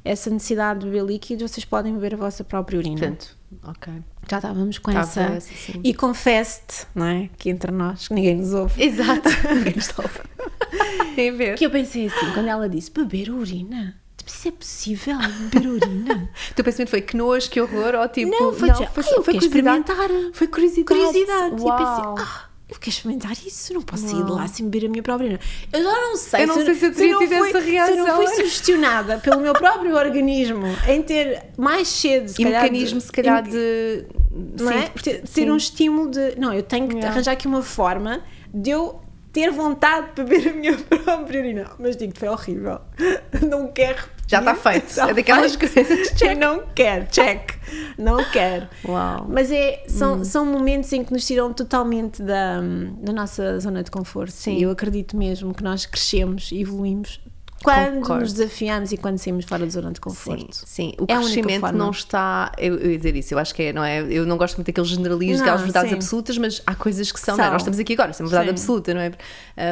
essa 0.03 0.29
necessidade 0.29 0.79
de 0.81 0.85
beber 0.87 1.03
líquido, 1.05 1.47
vocês 1.47 1.63
podem 1.65 1.93
beber 1.93 2.13
a 2.15 2.17
vossa 2.17 2.43
própria 2.43 2.77
urina. 2.79 2.97
Portanto, 2.97 3.37
ok. 3.63 3.93
Já 4.29 4.37
estávamos 4.37 4.77
com 4.77 4.91
Estava 4.91 5.07
essa. 5.07 5.21
essa, 5.35 5.53
sim. 5.53 5.81
E 5.83 5.93
confesse-te, 5.93 6.85
não 6.95 7.05
é? 7.05 7.29
Que 7.37 7.49
entre 7.49 7.71
nós, 7.71 8.07
que 8.07 8.13
ninguém 8.13 8.35
nos 8.37 8.53
ouve. 8.53 8.81
Exato. 8.83 9.29
Ninguém 9.53 9.75
nos 9.75 9.93
ouvir. 9.97 11.15
Tem 11.15 11.29
a 11.29 11.33
ver. 11.33 11.57
Que 11.57 11.65
eu 11.65 11.69
pensei 11.69 12.07
assim, 12.07 12.31
quando 12.33 12.47
ela 12.47 12.69
disse 12.69 12.89
beber 12.91 13.29
urina. 13.29 13.95
Tipo, 14.17 14.29
isso 14.29 14.47
é 14.47 14.51
possível, 14.51 15.17
beber 15.51 15.67
urina? 15.67 16.29
O 16.51 16.53
teu 16.53 16.63
pensamento 16.63 16.89
foi 16.89 17.01
que 17.01 17.17
nojo, 17.17 17.49
que 17.49 17.59
horror, 17.59 17.95
ou 17.95 18.07
tipo. 18.07 18.31
Não, 18.31 18.53
foi 18.53 18.67
já, 18.69 18.75
"Ai, 18.75 19.13
eu 19.15 19.23
quero 19.23 19.37
experimentar." 19.37 20.09
Foi 20.33 20.47
curiosidade. 20.47 20.85
curiosidade. 20.85 21.55
E 21.55 21.59
eu 21.59 21.65
Uau. 21.65 22.15
pensei, 22.15 22.25
ah, 22.25 22.49
eu 22.71 22.77
quero 22.79 22.89
experimentar 22.95 23.33
isso, 23.45 23.73
não 23.73 23.81
posso 23.81 24.07
sair 24.07 24.23
de 24.23 24.31
lá 24.31 24.47
sem 24.47 24.67
beber 24.69 24.87
a 24.87 24.89
minha 24.89 25.03
própria 25.03 25.25
urina. 25.25 25.39
Eu 25.73 25.83
já 25.83 25.91
não 25.91 26.15
sei. 26.17 26.43
Eu 26.43 26.47
não 26.47 26.55
sei 26.55 26.75
se 26.75 26.85
eu 26.85 26.93
teria 26.95 27.17
tido 27.17 27.33
essa 27.33 27.61
Se 27.61 27.75
eu 27.75 27.95
não 27.97 28.05
reação. 28.05 28.15
fui 28.15 28.27
sugestionada 28.29 29.17
pelo 29.19 29.41
meu 29.41 29.53
próprio 29.53 29.95
organismo 29.95 30.65
em 30.87 31.01
ter 31.03 31.43
mais 31.57 31.87
cedo, 31.89 32.29
se 32.29 32.41
E 32.41 32.45
calhar, 32.45 32.63
mecanismo, 32.63 32.99
de- 32.99 33.05
se 33.05 33.11
calhar, 33.11 33.43
de. 33.43 34.05
não 34.31 34.67
sim, 34.71 34.73
é? 34.79 34.81
Ter, 34.89 35.21
ter 35.21 35.27
sim. 35.27 35.49
um 35.51 35.57
estímulo 35.57 36.09
de. 36.09 36.35
Não, 36.39 36.53
eu 36.53 36.63
tenho 36.63 36.87
que 36.87 36.93
Yeah. 36.95 37.11
arranjar 37.11 37.31
aqui 37.33 37.47
uma 37.47 37.61
forma 37.61 38.21
de 38.53 38.69
eu 38.71 39.01
ter 39.33 39.49
vontade 39.51 40.07
de 40.15 40.23
beber 40.23 40.49
a 40.49 40.53
minha 40.53 40.77
própria 41.03 41.39
urina. 41.41 41.71
Mas 41.79 41.95
digo-te, 41.97 42.19
foi 42.19 42.29
horrível. 42.29 42.79
Não 43.49 43.67
quero 43.71 43.97
repetir. 43.97 44.20
Já 44.31 44.39
está 44.39 44.55
feito. 44.71 44.87
Está 44.87 45.09
é 45.09 45.13
daquelas 45.13 45.55
feito. 45.55 45.73
coisas. 45.87 46.21
Eu 46.21 46.35
não 46.39 46.63
quero, 46.73 47.05
check. 47.07 47.51
Não 47.97 48.23
quero. 48.31 48.67
Uau. 48.85 49.25
Mas 49.29 49.51
é, 49.51 49.83
são, 49.87 50.23
são 50.25 50.45
momentos 50.45 50.91
em 50.93 51.03
que 51.03 51.11
nos 51.13 51.25
tiram 51.27 51.53
totalmente 51.53 52.23
da, 52.23 52.61
da 53.01 53.13
nossa 53.13 53.59
zona 53.59 53.83
de 53.83 53.91
conforto. 53.91 54.31
Sim. 54.31 54.57
E 54.57 54.63
eu 54.63 54.71
acredito 54.71 55.15
mesmo 55.17 55.53
que 55.53 55.63
nós 55.63 55.85
crescemos 55.85 56.49
e 56.51 56.61
evoluímos 56.61 57.19
quando 57.63 57.97
Concordo. 57.99 58.21
nos 58.23 58.33
desafiamos 58.33 58.91
e 58.91 58.97
quando 58.97 59.19
saímos 59.19 59.45
fora 59.45 59.63
da 59.65 59.71
zona 59.71 59.91
de 59.91 59.97
Sim, 59.97 60.01
conforto. 60.01 60.63
sim. 60.65 60.93
O 60.99 61.03
É 61.07 61.15
crescimento 61.15 61.71
não 61.73 61.91
está. 61.91 62.51
Eu, 62.57 62.75
eu 62.79 62.89
ia 62.91 62.97
dizer 62.97 63.15
isso, 63.15 63.35
eu 63.35 63.37
acho 63.37 63.53
que 63.53 63.61
é, 63.61 63.71
não 63.73 63.83
é? 63.83 64.01
Eu 64.01 64.25
não 64.25 64.35
gosto 64.35 64.55
muito 64.55 64.65
daqueles 64.65 64.89
generalismos, 64.89 65.37
Não, 65.37 65.45
daquelas 65.45 65.61
verdades 65.61 65.89
sim. 65.91 65.95
absolutas, 65.95 66.37
mas 66.39 66.61
há 66.65 66.73
coisas 66.73 67.11
que 67.11 67.19
são, 67.19 67.35
São. 67.35 67.43
não 67.43 67.49
é? 67.49 67.51
Nós 67.53 67.61
estamos 67.61 67.77
aqui 67.77 67.93
agora, 67.93 68.09
isso 68.09 68.23
é 68.23 68.25
uma 68.25 68.29
verdade 68.31 68.47
Sim. 68.47 68.51
absoluta, 68.63 68.93
não 68.95 69.01
é? 69.01 69.11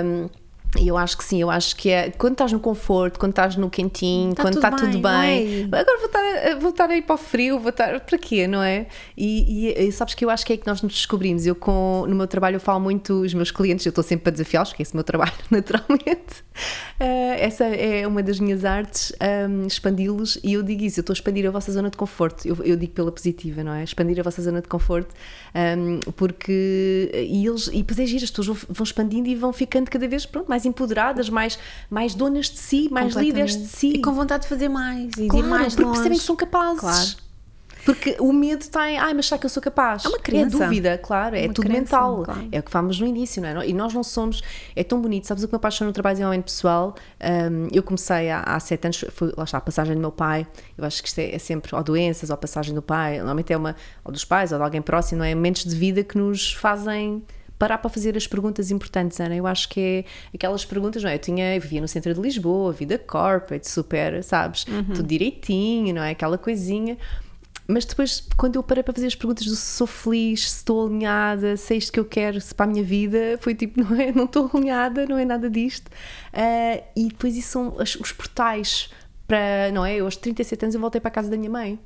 Um, 0.03 0.29
e 0.77 0.87
eu 0.87 0.95
acho 0.97 1.17
que 1.17 1.23
sim, 1.23 1.41
eu 1.41 1.49
acho 1.49 1.75
que 1.75 1.89
é 1.89 2.11
quando 2.11 2.33
estás 2.33 2.51
no 2.51 2.59
conforto, 2.59 3.17
quando 3.19 3.31
estás 3.31 3.55
no 3.55 3.69
quentinho, 3.69 4.31
Está 4.31 4.43
quando 4.43 4.53
tudo 4.55 4.65
está 4.67 4.77
tudo 4.77 4.99
bem, 4.99 5.01
bem, 5.01 5.67
não 5.67 5.77
é? 5.77 5.81
agora 5.81 5.97
vou 5.97 6.05
estar, 6.05 6.19
a- 6.51 6.55
vou 6.59 6.69
estar 6.69 6.89
aí 6.91 7.01
para 7.01 7.15
o 7.15 7.17
frio, 7.17 7.59
vou 7.59 7.69
estar 7.71 7.99
para 8.01 8.17
quê, 8.19 8.45
não 8.47 8.61
é? 8.61 8.85
E, 9.17 9.67
e- 9.69 9.87
e 9.87 9.91
sabes 9.91 10.13
que 10.13 10.23
eu 10.23 10.29
acho 10.29 10.45
que 10.45 10.53
é 10.53 10.55
aí 10.55 10.57
que 10.59 10.67
nós 10.67 10.81
nos 10.83 10.93
descobrimos. 10.93 11.45
Eu, 11.45 11.55
com, 11.55 12.05
no 12.07 12.15
meu 12.15 12.27
trabalho, 12.27 12.57
eu 12.57 12.59
falo 12.59 12.79
muito 12.79 13.13
os 13.21 13.33
meus 13.33 13.49
clientes, 13.49 13.83
eu 13.85 13.89
estou 13.89 14.03
sempre 14.03 14.23
para 14.25 14.31
desafiá-los, 14.33 14.71
que 14.73 14.81
é 14.81 14.83
esse 14.83 14.93
o 14.93 14.97
meu 14.97 15.03
trabalho, 15.03 15.33
naturalmente. 15.49 16.43
Ah, 16.99 17.35
essa 17.39 17.63
é 17.65 18.05
uma 18.05 18.21
das 18.21 18.39
minhas 18.39 18.63
artes, 18.65 19.13
ahm, 19.19 19.65
expandi-los, 19.65 20.37
e 20.43 20.53
eu 20.53 20.61
digo 20.61 20.83
isso, 20.83 20.99
eu 20.99 21.01
estou 21.01 21.13
a 21.13 21.15
expandir 21.15 21.47
a 21.47 21.51
vossa 21.51 21.71
zona 21.71 21.89
de 21.89 21.97
conforto. 21.97 22.45
Eu, 22.47 22.57
eu 22.63 22.75
digo 22.75 22.93
pela 22.93 23.11
positiva, 23.11 23.63
não 23.63 23.73
é? 23.73 23.83
Expandir 23.83 24.19
a 24.19 24.23
vossa 24.23 24.41
zona 24.41 24.61
de 24.61 24.67
conforto, 24.67 25.15
ahm, 25.55 25.99
porque. 26.15 27.09
E, 27.13 27.45
eles, 27.47 27.67
e 27.67 27.77
depois 27.77 27.99
é 27.99 28.05
giro, 28.05 28.23
as 28.23 28.29
pessoas 28.29 28.47
vão, 28.47 28.57
vão 28.69 28.83
expandindo 28.83 29.29
e 29.29 29.35
vão 29.35 29.51
ficando 29.53 29.89
cada 29.89 30.07
vez 30.07 30.25
pronto, 30.25 30.47
mais 30.49 30.58
empoderadas, 30.65 31.29
mais, 31.29 31.57
mais 31.89 32.13
donas 32.15 32.49
de 32.49 32.57
si, 32.57 32.87
mais 32.91 33.15
líderes 33.15 33.57
de 33.57 33.67
si. 33.67 33.89
E 33.93 34.01
com 34.01 34.13
vontade 34.13 34.43
de 34.43 34.49
fazer 34.49 34.69
mais 34.69 35.11
e 35.17 35.27
Claro, 35.27 35.45
ir 35.45 35.49
mais 35.49 35.73
porque 35.73 35.83
longe. 35.83 35.95
percebem 35.97 36.17
que 36.19 36.23
são 36.25 36.35
capazes. 36.35 36.79
Claro. 36.79 37.29
Porque 37.85 38.17
o 38.19 38.33
medo 38.33 38.61
está 38.61 38.91
em, 38.91 38.97
ai, 38.97 39.13
mas 39.13 39.25
será 39.27 39.39
que 39.39 39.45
eu 39.45 39.49
sou 39.49 39.63
capaz? 39.63 40.03
É 40.03 40.09
uma 40.09 40.19
crença. 40.19 40.57
É 40.57 40.59
dúvida, 40.67 40.97
claro, 40.97 41.35
é 41.35 41.45
Uma 41.45 41.53
tudo 41.53 41.69
mental. 41.71 42.23
claro. 42.23 42.47
É 42.51 42.59
o 42.59 42.63
que 42.63 42.69
falamos 42.69 42.99
no 42.99 43.07
início, 43.07 43.41
não 43.41 43.61
é? 43.61 43.67
E 43.67 43.73
nós 43.73 43.93
não 43.93 44.03
somos. 44.03 44.43
É 44.75 44.83
tão 44.83 45.01
bonito, 45.01 45.25
sabes 45.25 45.43
o 45.43 45.47
que 45.47 45.53
me 45.53 45.57
apaixona 45.57 45.87
no 45.87 45.93
trabalho 45.93 46.13
de 46.15 46.17
desenvolvimento 46.17 46.45
pessoal? 46.45 46.93
Um, 47.23 47.67
eu 47.71 47.81
comecei 47.81 48.29
há, 48.29 48.41
há 48.41 48.59
sete 48.59 48.85
anos, 48.85 49.05
foi, 49.11 49.33
lá 49.35 49.45
está, 49.45 49.57
a 49.57 49.61
passagem 49.61 49.95
do 49.95 50.01
meu 50.01 50.11
pai. 50.11 50.45
Eu 50.77 50.83
acho 50.83 51.01
que 51.01 51.07
isto 51.07 51.19
é, 51.19 51.33
é 51.33 51.39
sempre, 51.39 51.73
ou 51.73 51.81
doenças, 51.81 52.29
ou 52.29 52.33
a 52.33 52.37
passagem 52.37 52.75
do 52.75 52.81
pai, 52.81 53.17
normalmente 53.17 53.53
é 53.53 53.57
uma, 53.57 53.75
ou 54.03 54.11
dos 54.11 54.25
pais, 54.25 54.51
ou 54.51 54.57
de 54.57 54.63
alguém 54.63 54.81
próximo, 54.81 55.19
não 55.19 55.25
é? 55.25 55.33
Momentos 55.33 55.63
de 55.63 55.73
vida 55.73 56.03
que 56.03 56.17
nos 56.17 56.51
fazem 56.53 57.23
parar 57.59 57.77
para 57.77 57.89
fazer 57.89 58.15
as 58.17 58.25
perguntas 58.25 58.71
importantes, 58.71 59.19
Ana. 59.19 59.35
Eu 59.35 59.45
acho 59.45 59.69
que 59.69 59.79
é 59.79 60.05
aquelas 60.33 60.65
perguntas, 60.65 61.03
não 61.03 61.09
é? 61.09 61.15
Eu 61.15 61.19
tinha, 61.19 61.55
eu 61.55 61.61
vivia 61.61 61.81
no 61.81 61.87
centro 61.87 62.13
de 62.13 62.19
Lisboa, 62.21 62.71
vida 62.71 62.97
corporate, 62.97 63.69
super, 63.69 64.23
sabes? 64.23 64.63
Tudo 64.95 65.03
direitinho, 65.03 65.93
não 65.93 66.01
é? 66.01 66.11
Aquela 66.11 66.37
coisinha. 66.37 66.97
Mas 67.67 67.85
depois, 67.85 68.27
quando 68.35 68.55
eu 68.55 68.63
parei 68.63 68.81
para 68.83 68.93
fazer 68.95 69.05
as 69.05 69.13
perguntas 69.13 69.45
do 69.45 69.55
se 69.55 69.75
sou 69.77 69.85
feliz, 69.85 70.49
se 70.49 70.57
estou 70.57 70.87
alinhada, 70.87 71.55
se 71.55 71.71
é 71.75 71.77
isto 71.77 71.91
que 71.91 71.99
eu 71.99 72.05
quero 72.05 72.41
se 72.41 72.55
para 72.55 72.65
a 72.65 72.69
minha 72.69 72.83
vida, 72.83 73.37
foi 73.41 73.53
tipo, 73.53 73.79
não 73.83 73.99
é? 74.01 74.11
Não 74.11 74.23
estou 74.25 74.49
alinhada, 74.51 75.05
não 75.05 75.17
é 75.19 75.25
nada 75.25 75.47
disto. 75.49 75.91
Ah, 76.33 76.81
e 76.95 77.09
depois 77.09 77.37
isso 77.37 77.49
são 77.49 77.75
as- 77.79 77.93
os 77.95 78.11
portais 78.11 78.89
para, 79.27 79.69
não 79.71 79.85
é? 79.85 79.97
Eu 79.97 80.05
aos 80.05 80.15
37 80.17 80.65
anos 80.65 80.73
eu 80.75 80.81
voltei 80.81 80.99
para 80.99 81.09
a 81.09 81.11
casa 81.11 81.29
da 81.29 81.37
minha 81.37 81.51
mãe. 81.51 81.77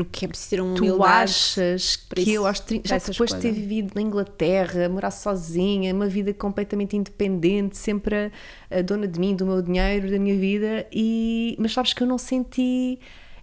O 0.00 0.04
que 0.06 0.24
é 0.24 0.28
preciso 0.28 0.50
ter 0.50 0.60
uma 0.62 0.74
Tu 0.74 1.04
achas 1.04 1.96
que 1.96 2.20
isso- 2.22 2.30
eu 2.30 2.46
aos 2.46 2.60
30, 2.60 2.88
para 2.88 2.98
já 2.98 3.06
depois 3.10 3.30
de 3.34 3.40
ter 3.40 3.52
vivido 3.52 3.92
na 3.94 4.00
Inglaterra, 4.00 4.88
morar 4.88 5.10
sozinha, 5.10 5.94
uma 5.94 6.06
vida 6.08 6.32
completamente 6.32 6.96
independente, 6.96 7.76
sempre 7.76 8.30
a, 8.70 8.78
a 8.78 8.82
dona 8.82 9.06
de 9.06 9.20
mim, 9.20 9.34
do 9.36 9.44
meu 9.44 9.60
dinheiro, 9.60 10.10
da 10.10 10.18
minha 10.18 10.36
vida, 10.38 10.86
e 10.92 11.54
mas 11.58 11.72
sabes 11.72 11.92
que 11.92 12.02
eu 12.02 12.06
não 12.06 12.16
senti 12.18 12.98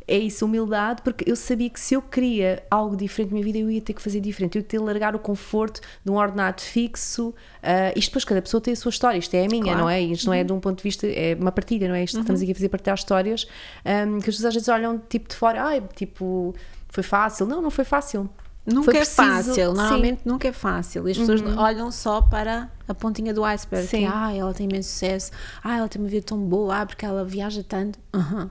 é 0.09 0.17
isso, 0.17 0.43
humildade, 0.45 1.01
porque 1.03 1.29
eu 1.29 1.35
sabia 1.35 1.69
que 1.69 1.79
se 1.79 1.93
eu 1.93 2.01
queria 2.01 2.63
algo 2.69 2.95
diferente 2.97 3.29
na 3.29 3.33
minha 3.35 3.45
vida, 3.45 3.57
eu 3.59 3.69
ia 3.69 3.81
ter 3.81 3.93
que 3.93 4.01
fazer 4.01 4.19
diferente, 4.19 4.57
eu 4.57 4.61
ia 4.61 4.67
ter 4.67 4.77
que 4.77 4.83
largar 4.83 5.15
o 5.15 5.19
conforto 5.19 5.79
de 6.03 6.11
um 6.11 6.15
ordenado 6.15 6.61
fixo. 6.61 7.33
ah, 7.61 7.91
isto 7.95 8.09
depois, 8.09 8.25
cada 8.25 8.41
pessoa 8.41 8.59
tem 8.61 8.73
a 8.73 8.75
sua 8.75 8.89
história, 8.89 9.17
isto 9.17 9.33
é 9.35 9.45
a 9.45 9.47
minha, 9.47 9.63
Claro. 9.63 9.79
não 9.79 9.89
é? 9.89 10.01
Isto 10.01 10.25
não 10.27 10.33
é 10.33 10.43
de 10.43 10.51
um 10.51 10.59
ponto 10.59 10.77
de 10.77 10.83
vista, 10.83 11.05
é 11.07 11.35
uma 11.39 11.51
partilha, 11.51 11.87
não 11.87 11.95
é? 11.95 12.03
Isto 12.03 12.15
que 12.15 12.21
estamos 12.21 12.41
aqui 12.41 12.51
a 12.51 12.55
fazer 12.55 12.69
partilhar 12.69 12.95
histórias, 12.97 13.47
ahm, 13.85 14.19
que 14.19 14.29
as 14.29 14.35
pessoas 14.35 14.45
às 14.45 14.53
vezes 14.55 14.67
olham 14.69 14.97
tipo 15.09 15.29
de 15.29 15.35
fora, 15.35 15.63
ai, 15.63 15.83
tipo, 15.95 16.53
foi 16.89 17.03
fácil. 17.03 17.45
Não, 17.45 17.61
não 17.61 17.69
foi 17.69 17.85
fácil. 17.85 18.29
Nunca 18.65 18.85
Foi 18.85 18.95
é 18.95 18.97
preciso- 18.99 19.15
fácil, 19.27 19.53
sim. 19.55 19.61
Uhum. 19.63 19.73
normalmente 19.73 20.21
nunca 20.25 20.47
é 20.47 20.51
fácil. 20.51 21.07
E 21.07 21.11
as 21.11 21.17
pessoas 21.17 21.41
olham 21.57 21.91
só 21.91 22.21
para 22.21 22.69
a 22.87 22.93
pontinha 22.93 23.33
do 23.33 23.43
iceberg. 23.43 23.87
Sim. 23.87 23.99
Que, 24.01 24.05
ah, 24.13 24.31
ela 24.35 24.53
tem 24.53 24.67
imenso 24.69 24.89
sucesso. 24.89 25.31
Ah, 25.63 25.77
ela 25.77 25.87
tem 25.87 25.99
uma 25.99 26.07
vida 26.07 26.23
tão 26.25 26.37
boa. 26.37 26.81
Ah, 26.81 26.85
porque 26.85 27.03
ela 27.03 27.25
viaja 27.25 27.63
tanto. 27.67 27.97
Aham. 28.13 28.49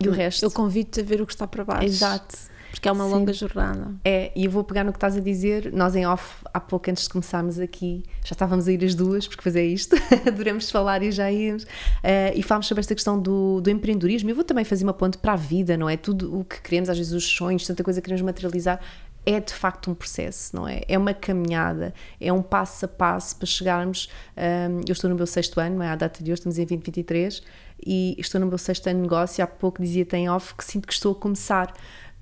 E 0.00 0.08
o 0.08 0.12
resto? 0.12 0.44
Eu 0.44 0.50
convido-te 0.50 1.00
a 1.00 1.04
ver 1.04 1.20
o 1.20 1.26
que 1.26 1.32
está 1.32 1.46
para 1.46 1.64
baixo. 1.64 1.86
Exato. 1.86 2.36
Porque 2.70 2.88
é 2.88 2.92
uma 2.92 3.04
Sim. 3.06 3.10
longa 3.10 3.32
jornada. 3.32 3.94
É, 4.04 4.30
e 4.36 4.44
eu 4.44 4.50
vou 4.50 4.62
pegar 4.62 4.84
no 4.84 4.92
que 4.92 4.98
estás 4.98 5.16
a 5.16 5.20
dizer. 5.20 5.72
Nós 5.72 5.96
em 5.96 6.06
off, 6.06 6.44
há 6.52 6.60
pouco 6.60 6.90
antes 6.90 7.04
de 7.04 7.08
começarmos 7.08 7.58
aqui, 7.58 8.02
já 8.22 8.32
estávamos 8.32 8.68
a 8.68 8.72
ir 8.72 8.84
as 8.84 8.94
duas, 8.94 9.26
porque 9.26 9.42
fazer 9.42 9.66
isto, 9.66 9.96
adoramos 10.28 10.70
falar 10.70 11.02
e 11.02 11.10
já 11.10 11.32
íamos. 11.32 11.66
Eh, 12.02 12.34
e 12.36 12.42
falámos 12.42 12.66
sobre 12.66 12.80
esta 12.80 12.94
questão 12.94 13.18
do, 13.18 13.62
do 13.62 13.70
empreendedorismo. 13.70 14.28
Eu 14.28 14.34
vou 14.34 14.44
também 14.44 14.64
fazer 14.64 14.84
uma 14.84 14.92
ponte 14.92 15.16
para 15.16 15.32
a 15.32 15.36
vida, 15.36 15.74
não 15.76 15.88
é? 15.88 15.96
Tudo 15.96 16.38
o 16.38 16.44
que 16.44 16.60
queremos, 16.60 16.90
às 16.90 16.98
vezes 16.98 17.14
os 17.14 17.24
sonhos, 17.24 17.66
tanta 17.66 17.82
coisa 17.82 17.98
que 18.00 18.04
queremos 18.04 18.20
materializar. 18.20 18.78
é 19.24 19.40
de 19.40 19.54
facto 19.54 19.90
um 19.90 19.94
processo, 19.94 20.54
não 20.54 20.68
é? 20.68 20.82
É 20.86 20.98
uma 20.98 21.14
caminhada, 21.14 21.94
é 22.20 22.30
um 22.30 22.42
passo 22.42 22.84
a 22.84 22.88
passo 22.88 23.36
para 23.36 23.46
chegarmos. 23.46 24.10
Um, 24.36 24.82
eu 24.86 24.92
estou 24.92 25.08
no 25.08 25.16
meu 25.16 25.26
sexto 25.26 25.58
ano, 25.58 25.76
não 25.76 25.82
é? 25.82 25.88
À 25.88 25.96
data 25.96 26.22
de 26.22 26.30
hoje, 26.30 26.40
estamos 26.40 26.58
em 26.58 26.66
2023 26.66 27.42
e 27.84 28.16
estou 28.18 28.40
no 28.40 28.46
meu 28.46 28.58
sexto 28.58 28.86
ano 28.86 28.96
de 28.96 29.02
negócio. 29.02 29.42
Há 29.42 29.46
pouco 29.46 29.82
dizia 29.82 30.04
tem 30.04 30.28
off 30.28 30.54
que 30.54 30.64
sinto 30.64 30.86
que 30.86 30.92
estou 30.92 31.12
a 31.12 31.14
começar 31.14 31.72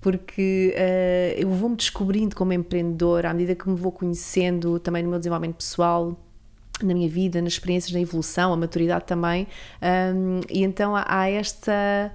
porque 0.01 0.75
uh, 0.77 1.41
eu 1.41 1.49
vou-me 1.49 1.77
descobrindo 1.77 2.37
como 2.37 2.53
empreendedora 2.53 3.31
à 3.31 3.33
medida 3.33 3.55
que 3.55 3.67
me 3.69 3.75
vou 3.75 3.91
conhecendo 3.91 4.79
também 4.79 5.03
no 5.03 5.09
meu 5.09 5.19
desenvolvimento 5.19 5.57
pessoal 5.57 6.15
na 6.83 6.93
minha 6.93 7.09
vida, 7.09 7.41
nas 7.41 7.55
experiências, 7.55 7.93
na 7.93 8.01
evolução, 8.01 8.53
a 8.53 8.57
maturidade 8.57 9.05
também, 9.05 9.47
um, 10.15 10.41
e 10.51 10.65
então 10.65 10.95
há, 10.97 11.05
há 11.07 11.31
esta 11.31 12.13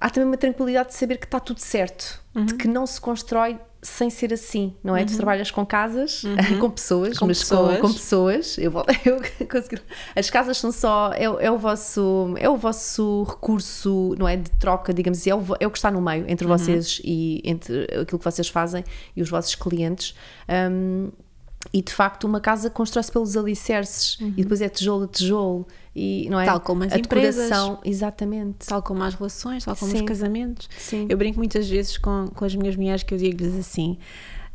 há 0.00 0.10
também 0.10 0.28
uma 0.28 0.36
tranquilidade 0.36 0.90
de 0.90 0.94
saber 0.94 1.18
que 1.18 1.24
está 1.24 1.40
tudo 1.40 1.58
certo, 1.58 2.22
uhum. 2.34 2.46
de 2.46 2.54
que 2.54 2.68
não 2.68 2.86
se 2.86 3.00
constrói 3.00 3.58
sem 3.80 4.10
ser 4.10 4.32
assim, 4.32 4.74
não 4.82 4.96
é? 4.96 5.00
Uhum. 5.00 5.06
Tu 5.06 5.16
trabalhas 5.16 5.50
com 5.50 5.64
casas, 5.64 6.24
uhum. 6.24 6.58
com 6.58 6.70
pessoas, 6.70 7.18
com 7.18 7.26
mas 7.26 7.38
pessoas. 7.40 7.76
Com, 7.76 7.88
com, 7.88 7.92
pessoas. 7.92 8.58
Eu, 8.58 8.72
eu 9.04 9.46
consegui, 9.46 9.80
as 10.16 10.28
casas 10.28 10.58
são 10.58 10.72
só 10.72 11.12
é, 11.12 11.24
é, 11.24 11.50
o 11.50 11.58
vosso 11.58 12.34
é 12.38 12.48
o 12.48 12.56
vosso 12.56 13.24
recurso, 13.24 14.14
não 14.18 14.28
é 14.28 14.36
de 14.36 14.50
troca, 14.52 14.92
digamos 14.92 15.18
assim, 15.20 15.30
é 15.30 15.34
o, 15.34 15.44
é 15.60 15.66
o 15.66 15.70
que 15.70 15.78
está 15.78 15.90
no 15.90 16.00
meio 16.00 16.24
entre 16.28 16.46
uhum. 16.46 16.56
vocês 16.56 17.00
e 17.04 17.40
entre 17.44 17.84
aquilo 17.84 18.18
que 18.18 18.24
vocês 18.24 18.48
fazem 18.48 18.84
e 19.16 19.22
os 19.22 19.30
vossos 19.30 19.54
clientes. 19.54 20.14
Um, 20.48 21.10
e 21.72 21.82
de 21.82 21.92
facto 21.92 22.24
uma 22.24 22.40
casa 22.40 22.70
constrói-se 22.70 23.10
pelos 23.10 23.36
alicerces 23.36 24.18
uhum. 24.20 24.28
e 24.36 24.42
depois 24.42 24.60
é 24.60 24.68
tijolo 24.68 25.04
a 25.04 25.08
tijolo 25.08 25.66
e 25.94 26.28
não 26.30 26.40
é 26.40 26.46
tal 26.46 26.60
como 26.60 26.84
as 26.84 26.92
a 26.92 26.98
empresas 26.98 27.50
exatamente 27.84 28.66
tal 28.66 28.82
como 28.82 29.02
as 29.02 29.14
relações 29.14 29.64
tal 29.64 29.76
como 29.76 29.90
Sim. 29.90 29.98
os 29.98 30.02
casamentos 30.02 30.68
Sim. 30.78 31.06
eu 31.08 31.16
brinco 31.16 31.38
muitas 31.38 31.68
vezes 31.68 31.98
com, 31.98 32.28
com 32.34 32.44
as 32.44 32.54
minhas 32.54 32.76
mulheres 32.76 33.02
que 33.02 33.12
eu 33.12 33.18
digo-lhes 33.18 33.56
assim 33.56 33.98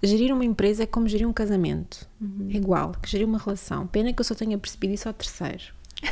gerir 0.01 0.33
uma 0.33 0.45
empresa 0.45 0.83
é 0.83 0.85
como 0.85 1.07
gerir 1.07 1.27
um 1.27 1.33
casamento 1.33 2.07
uhum. 2.19 2.47
é 2.51 2.55
igual 2.55 2.93
que 3.01 3.09
gerir 3.09 3.27
uma 3.27 3.37
relação 3.37 3.85
pena 3.87 4.11
que 4.11 4.19
eu 4.19 4.25
só 4.25 4.33
tenha 4.33 4.57
percebido 4.57 4.93
isso 4.93 5.07
ao 5.07 5.13
terceiro 5.13 5.65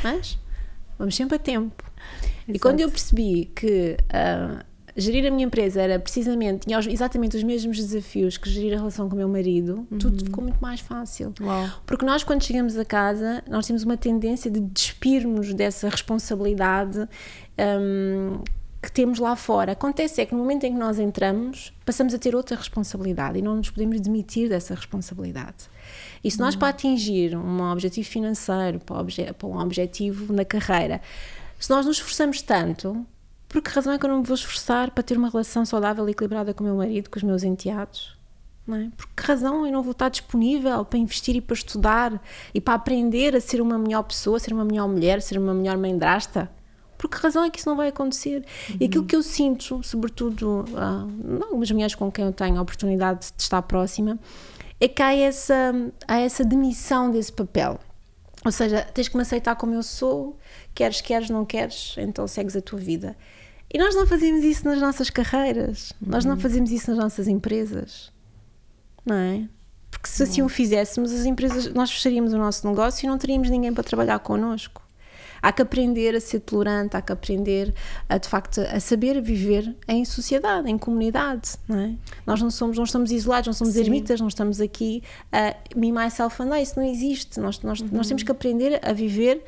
mas 0.04 0.38
vamos 0.98 1.16
sempre 1.16 1.36
a 1.36 1.38
tempo 1.38 1.84
Exato. 2.42 2.52
e 2.56 2.58
quando 2.58 2.80
eu 2.80 2.90
percebi 2.90 3.46
que 3.54 3.96
uh, 3.98 4.71
gerir 4.96 5.26
a 5.26 5.30
minha 5.30 5.46
empresa 5.46 5.80
era 5.80 5.98
precisamente, 5.98 6.66
tinha 6.66 6.78
exatamente 6.78 7.36
os 7.36 7.42
mesmos 7.42 7.78
desafios 7.78 8.36
que 8.36 8.48
gerir 8.50 8.74
a 8.74 8.76
relação 8.76 9.08
com 9.08 9.14
o 9.14 9.18
meu 9.18 9.28
marido, 9.28 9.86
uhum. 9.90 9.98
tudo 9.98 10.24
ficou 10.24 10.44
muito 10.44 10.58
mais 10.60 10.80
fácil. 10.80 11.32
Uau. 11.40 11.68
Porque 11.86 12.04
nós, 12.04 12.22
quando 12.22 12.42
chegamos 12.42 12.76
a 12.76 12.84
casa, 12.84 13.42
nós 13.48 13.66
temos 13.66 13.82
uma 13.82 13.96
tendência 13.96 14.50
de 14.50 14.60
despirmos 14.60 15.54
dessa 15.54 15.88
responsabilidade 15.88 17.08
um, 17.58 18.38
que 18.82 18.90
temos 18.90 19.18
lá 19.18 19.36
fora. 19.36 19.72
Acontece 19.72 20.20
é 20.20 20.26
que 20.26 20.34
no 20.34 20.40
momento 20.40 20.64
em 20.64 20.72
que 20.72 20.78
nós 20.78 20.98
entramos, 20.98 21.72
passamos 21.86 22.12
a 22.12 22.18
ter 22.18 22.34
outra 22.34 22.56
responsabilidade 22.56 23.38
e 23.38 23.42
não 23.42 23.56
nos 23.56 23.70
podemos 23.70 24.00
demitir 24.00 24.48
dessa 24.48 24.74
responsabilidade. 24.74 25.70
E 26.22 26.30
se 26.30 26.38
nós, 26.38 26.54
uhum. 26.54 26.60
para 26.60 26.68
atingir 26.68 27.36
um 27.36 27.62
objetivo 27.70 28.08
financeiro, 28.08 28.80
para, 28.80 28.98
obje 28.98 29.32
para 29.32 29.48
um 29.48 29.58
objetivo 29.58 30.32
na 30.32 30.44
carreira, 30.44 31.00
se 31.58 31.70
nós 31.70 31.86
nos 31.86 31.96
esforçamos 31.96 32.42
tanto, 32.42 33.06
por 33.52 33.60
que 33.60 33.70
razão 33.70 33.92
é 33.92 33.98
que 33.98 34.06
eu 34.06 34.08
não 34.08 34.20
me 34.20 34.26
vou 34.26 34.34
esforçar 34.34 34.90
para 34.90 35.02
ter 35.02 35.18
uma 35.18 35.28
relação 35.28 35.64
saudável 35.66 36.08
e 36.08 36.12
equilibrada 36.12 36.54
com 36.54 36.64
o 36.64 36.66
meu 36.66 36.74
marido, 36.74 37.10
com 37.10 37.18
os 37.18 37.22
meus 37.22 37.42
enteados? 37.42 38.16
Não 38.66 38.76
é? 38.76 38.90
Por 38.96 39.06
que 39.08 39.22
razão 39.22 39.66
eu 39.66 39.72
não 39.72 39.82
vou 39.82 39.92
estar 39.92 40.08
disponível 40.08 40.82
para 40.86 40.98
investir 40.98 41.36
e 41.36 41.40
para 41.40 41.52
estudar 41.52 42.22
e 42.54 42.60
para 42.62 42.74
aprender 42.74 43.36
a 43.36 43.40
ser 43.42 43.60
uma 43.60 43.78
melhor 43.78 44.04
pessoa, 44.04 44.38
ser 44.38 44.54
uma 44.54 44.64
melhor 44.64 44.88
mulher, 44.88 45.20
ser 45.20 45.36
uma 45.36 45.52
melhor 45.52 45.76
mãe 45.76 45.96
drasta? 45.98 46.50
Por 46.96 47.10
que 47.10 47.18
razão 47.18 47.44
é 47.44 47.50
que 47.50 47.58
isso 47.58 47.68
não 47.68 47.76
vai 47.76 47.88
acontecer? 47.88 48.44
Uhum. 48.70 48.76
E 48.80 48.86
aquilo 48.86 49.04
que 49.04 49.14
eu 49.14 49.22
sinto, 49.22 49.82
sobretudo 49.82 50.64
uh, 50.70 51.44
algumas 51.44 51.70
mulheres 51.70 51.94
com 51.94 52.10
quem 52.10 52.24
eu 52.24 52.32
tenho 52.32 52.56
a 52.56 52.62
oportunidade 52.62 53.32
de 53.36 53.42
estar 53.42 53.60
próxima, 53.60 54.18
é 54.80 54.88
que 54.88 55.02
há 55.02 55.14
essa, 55.14 55.74
há 56.08 56.20
essa 56.20 56.42
demissão 56.42 57.10
desse 57.10 57.32
papel. 57.32 57.78
Ou 58.44 58.50
seja, 58.50 58.82
tens 58.94 59.08
que 59.08 59.16
me 59.16 59.22
aceitar 59.22 59.56
como 59.56 59.74
eu 59.74 59.82
sou, 59.82 60.38
queres, 60.74 61.00
queres, 61.00 61.28
não 61.28 61.44
queres, 61.44 61.94
então 61.98 62.26
segues 62.26 62.56
a 62.56 62.62
tua 62.62 62.78
vida. 62.78 63.16
E 63.72 63.78
nós 63.78 63.94
não 63.94 64.06
fazemos 64.06 64.44
isso 64.44 64.66
nas 64.66 64.78
nossas 64.78 65.08
carreiras, 65.08 65.92
uhum. 66.02 66.10
nós 66.10 66.24
não 66.24 66.34
uhum. 66.34 66.40
fazemos 66.40 66.70
isso 66.70 66.90
nas 66.90 66.98
nossas 66.98 67.26
empresas, 67.26 68.12
não 69.04 69.16
é? 69.16 69.48
Porque 69.90 70.08
se 70.08 70.22
assim 70.22 70.42
o 70.42 70.48
fizéssemos, 70.48 71.12
as 71.12 71.24
empresas, 71.24 71.72
nós 71.72 71.90
fecharíamos 71.90 72.32
o 72.32 72.38
nosso 72.38 72.66
negócio 72.66 73.06
e 73.06 73.08
não 73.08 73.16
teríamos 73.16 73.48
ninguém 73.48 73.72
para 73.72 73.84
trabalhar 73.84 74.18
connosco. 74.18 74.82
Há 75.40 75.50
que 75.52 75.60
aprender 75.60 76.14
a 76.14 76.20
ser 76.20 76.40
tolerante, 76.40 76.96
há 76.96 77.02
que 77.02 77.12
aprender 77.12 77.74
a, 78.08 78.16
de 78.16 78.28
facto 78.28 78.60
a 78.60 78.78
saber 78.78 79.20
viver 79.20 79.74
em 79.88 80.04
sociedade, 80.04 80.70
em 80.70 80.78
comunidade, 80.78 81.56
não 81.68 81.78
é? 81.78 81.94
Nós 82.24 82.40
não 82.40 82.50
somos, 82.50 82.76
não 82.76 82.84
estamos 82.84 83.10
isolados, 83.10 83.48
não 83.48 83.54
somos 83.54 83.74
Sim. 83.74 83.80
ermitas, 83.80 84.20
não 84.20 84.28
estamos 84.28 84.60
aqui 84.60 85.02
a 85.32 85.56
me, 85.76 85.90
myself 85.90 86.40
and 86.42 86.56
I, 86.56 86.62
isso 86.62 86.78
não 86.78 86.86
existe. 86.86 87.40
Nós, 87.40 87.60
nós, 87.60 87.80
uhum. 87.80 87.88
nós 87.90 88.06
temos 88.06 88.22
que 88.22 88.30
aprender 88.30 88.80
a 88.84 88.92
viver 88.92 89.42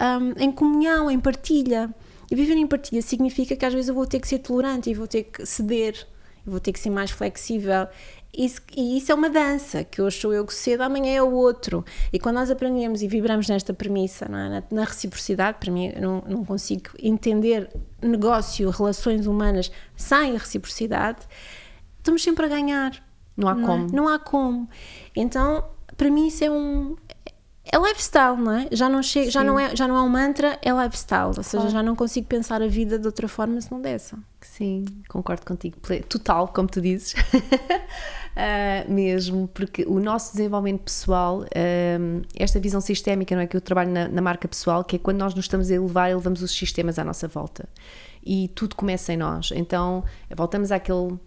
um, 0.00 0.42
em 0.42 0.50
comunhão, 0.50 1.10
em 1.10 1.20
partilha. 1.20 1.94
E 2.30 2.34
viver 2.34 2.54
em 2.54 2.66
partilha 2.66 3.02
significa 3.02 3.54
que 3.54 3.64
às 3.64 3.72
vezes 3.72 3.88
eu 3.88 3.94
vou 3.94 4.06
ter 4.06 4.20
que 4.20 4.28
ser 4.28 4.40
tolerante 4.40 4.90
e 4.90 4.94
vou 4.94 5.06
ter 5.06 5.24
que 5.24 5.46
ceder, 5.46 6.06
vou 6.44 6.60
ter 6.60 6.72
que 6.72 6.78
ser 6.78 6.90
mais 6.90 7.10
flexível. 7.10 7.88
Isso, 8.36 8.60
e 8.76 8.98
isso 8.98 9.10
é 9.10 9.14
uma 9.14 9.30
dança, 9.30 9.82
que 9.82 10.02
hoje 10.02 10.20
sou 10.20 10.32
eu 10.32 10.44
que 10.44 10.52
cedo, 10.52 10.82
amanhã 10.82 11.14
é 11.14 11.22
o 11.22 11.32
outro. 11.32 11.84
E 12.12 12.18
quando 12.18 12.36
nós 12.36 12.50
aprendemos 12.50 13.00
e 13.00 13.08
vibramos 13.08 13.48
nesta 13.48 13.72
premissa, 13.72 14.26
é? 14.26 14.28
na, 14.28 14.62
na, 14.70 14.84
reciprocidade, 14.84 15.58
para 15.58 15.72
mim, 15.72 15.92
eu 15.94 16.02
não, 16.02 16.24
não 16.28 16.44
consigo 16.44 16.90
entender 17.02 17.70
negócio, 18.02 18.68
relações 18.68 19.26
humanas 19.26 19.72
sem 19.96 20.34
reciprocidade, 20.36 21.20
estamos 21.98 22.22
sempre 22.22 22.44
a 22.44 22.48
ganhar. 22.48 23.02
Não 23.36 23.48
há 23.48 23.54
não 23.54 23.62
é? 23.62 23.66
como. 23.66 23.86
É? 23.86 23.96
Não 23.96 24.08
há 24.08 24.18
como. 24.18 24.68
Então, 25.14 25.64
para 25.96 26.10
mim, 26.10 26.28
isso 26.28 26.44
é 26.44 26.50
um, 26.50 26.94
é 27.72 27.78
lifestyle, 27.78 28.36
não 28.36 28.52
é? 28.52 28.68
Já 28.70 28.88
não, 28.88 29.02
chega, 29.02 29.30
já, 29.30 29.42
não 29.42 29.58
é, 29.58 29.74
já 29.74 29.88
não 29.88 29.96
é 29.96 30.02
um 30.02 30.08
mantra, 30.08 30.58
é 30.62 30.70
lifestyle. 30.70 31.32
Ou 31.36 31.42
seja, 31.42 31.56
claro. 31.56 31.70
já 31.70 31.82
não 31.82 31.96
consigo 31.96 32.26
pensar 32.26 32.62
a 32.62 32.68
vida 32.68 32.98
de 32.98 33.06
outra 33.06 33.26
forma 33.26 33.60
se 33.60 33.70
não 33.72 33.80
dessa. 33.80 34.16
Sim, 34.40 34.84
concordo 35.08 35.44
contigo. 35.44 35.76
Total, 36.08 36.46
como 36.48 36.68
tu 36.68 36.80
dizes. 36.80 37.14
uh, 37.14 38.86
mesmo, 38.88 39.48
porque 39.52 39.84
o 39.84 39.98
nosso 39.98 40.32
desenvolvimento 40.32 40.82
pessoal, 40.82 41.40
uh, 41.40 42.26
esta 42.36 42.60
visão 42.60 42.80
sistémica, 42.80 43.34
não 43.34 43.42
é? 43.42 43.46
Que 43.48 43.56
eu 43.56 43.60
trabalho 43.60 43.90
na, 43.90 44.08
na 44.08 44.22
marca 44.22 44.46
pessoal, 44.46 44.84
que 44.84 44.96
é 44.96 44.98
quando 44.98 45.18
nós 45.18 45.34
nos 45.34 45.46
estamos 45.46 45.68
a 45.68 45.74
elevar, 45.74 46.08
elevamos 46.08 46.42
os 46.42 46.52
sistemas 46.52 47.00
à 47.00 47.04
nossa 47.04 47.26
volta. 47.26 47.68
E 48.24 48.48
tudo 48.54 48.76
começa 48.76 49.12
em 49.12 49.16
nós. 49.16 49.50
Então, 49.52 50.04
voltamos 50.36 50.70
àquele 50.70 51.18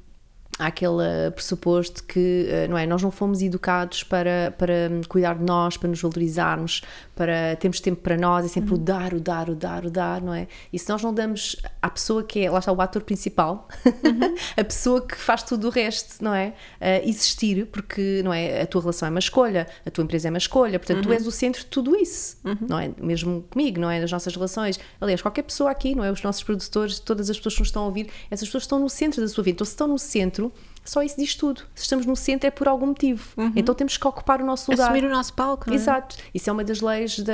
há 0.59 0.67
aquele 0.67 1.31
pressuposto 1.33 2.03
que 2.03 2.45
eh, 2.49 2.67
não 2.67 2.77
é, 2.77 2.85
nós 2.85 3.01
não 3.01 3.09
fomos 3.09 3.41
educados 3.41 4.03
para, 4.03 4.53
para 4.57 4.89
cuidar 5.07 5.37
de 5.37 5.43
nós, 5.45 5.77
para 5.77 5.87
nos 5.87 6.01
valorizarmos, 6.01 6.81
para 7.15 7.55
termos 7.55 7.79
tempo 7.79 8.01
para 8.01 8.17
nós, 8.17 8.43
é 8.43 8.49
sempre 8.49 8.71
uhum. 8.71 8.75
o 8.75 8.83
dar, 8.83 9.13
o 9.13 9.21
dar, 9.21 9.49
o 9.49 9.55
dar, 9.55 9.85
o 9.85 9.89
dar, 9.89 10.21
não 10.21 10.33
é? 10.33 10.49
E 10.71 10.77
se 10.77 10.89
nós 10.89 11.01
não 11.01 11.13
damos 11.13 11.55
à 11.81 11.89
pessoa 11.89 12.23
que 12.23 12.41
é, 12.41 12.51
lá 12.51 12.59
está 12.59 12.73
o 12.73 12.81
ator 12.81 13.03
principal, 13.03 13.69
uhum. 13.85 14.35
a 14.57 14.63
pessoa 14.63 15.05
que 15.05 15.15
faz 15.15 15.43
tudo 15.43 15.67
o 15.67 15.69
resto, 15.69 16.21
não 16.21 16.35
é? 16.35 16.49
Uh, 16.81 17.07
existir, 17.07 17.65
porque 17.67 18.21
não 18.23 18.33
é, 18.33 18.61
a 18.61 18.67
tua 18.67 18.81
relação 18.81 19.07
é 19.07 19.11
uma 19.11 19.19
escolha, 19.19 19.65
a 19.85 19.89
tua 19.89 20.03
empresa 20.03 20.27
é 20.27 20.29
uma 20.29 20.37
escolha, 20.37 20.77
portanto 20.77 20.97
uhum. 20.97 21.03
tu 21.03 21.13
és 21.13 21.25
o 21.25 21.31
centro 21.31 21.61
de 21.61 21.67
tudo 21.67 21.95
isso, 21.95 22.37
uhum. 22.43 22.67
não 22.67 22.79
é? 22.79 22.91
Mesmo 23.01 23.45
comigo, 23.49 23.79
não 23.79 23.89
é? 23.89 24.01
Nas 24.01 24.11
nossas 24.11 24.35
relações. 24.35 24.77
Aliás, 24.99 25.21
qualquer 25.21 25.43
pessoa 25.43 25.71
aqui, 25.71 25.95
não 25.95 26.03
é? 26.03 26.11
Os 26.11 26.21
nossos 26.21 26.43
produtores, 26.43 26.99
todas 26.99 27.29
as 27.29 27.37
pessoas 27.37 27.53
que 27.53 27.61
nos 27.61 27.67
estão 27.69 27.83
a 27.83 27.85
ouvir, 27.85 28.09
essas 28.29 28.47
pessoas 28.47 28.63
estão 28.63 28.77
no 28.77 28.89
centro 28.89 29.21
da 29.21 29.27
sua 29.29 29.43
vida. 29.43 29.55
Então, 29.55 29.65
se 29.65 29.71
estão 29.71 29.87
no 29.87 29.97
centro, 29.97 30.48
só 30.89 31.03
isso 31.03 31.17
diz 31.17 31.35
tudo. 31.35 31.61
Se 31.75 31.83
estamos 31.83 32.03
no 32.07 32.15
centro 32.15 32.47
é 32.47 32.49
por 32.51 32.67
algum 32.67 32.87
motivo. 32.87 33.23
Uhum. 33.37 33.53
Então 33.55 33.75
temos 33.75 33.95
que 33.95 34.07
ocupar 34.07 34.41
o 34.41 34.45
nosso 34.45 34.71
lugar. 34.71 34.85
Assumir 34.85 35.05
o 35.05 35.09
nosso 35.09 35.31
palco. 35.33 35.65
Não 35.67 35.73
é? 35.73 35.77
Exato. 35.77 36.17
Isso 36.33 36.49
é 36.49 36.53
uma 36.53 36.63
das 36.63 36.81
leis 36.81 37.19
da, 37.19 37.33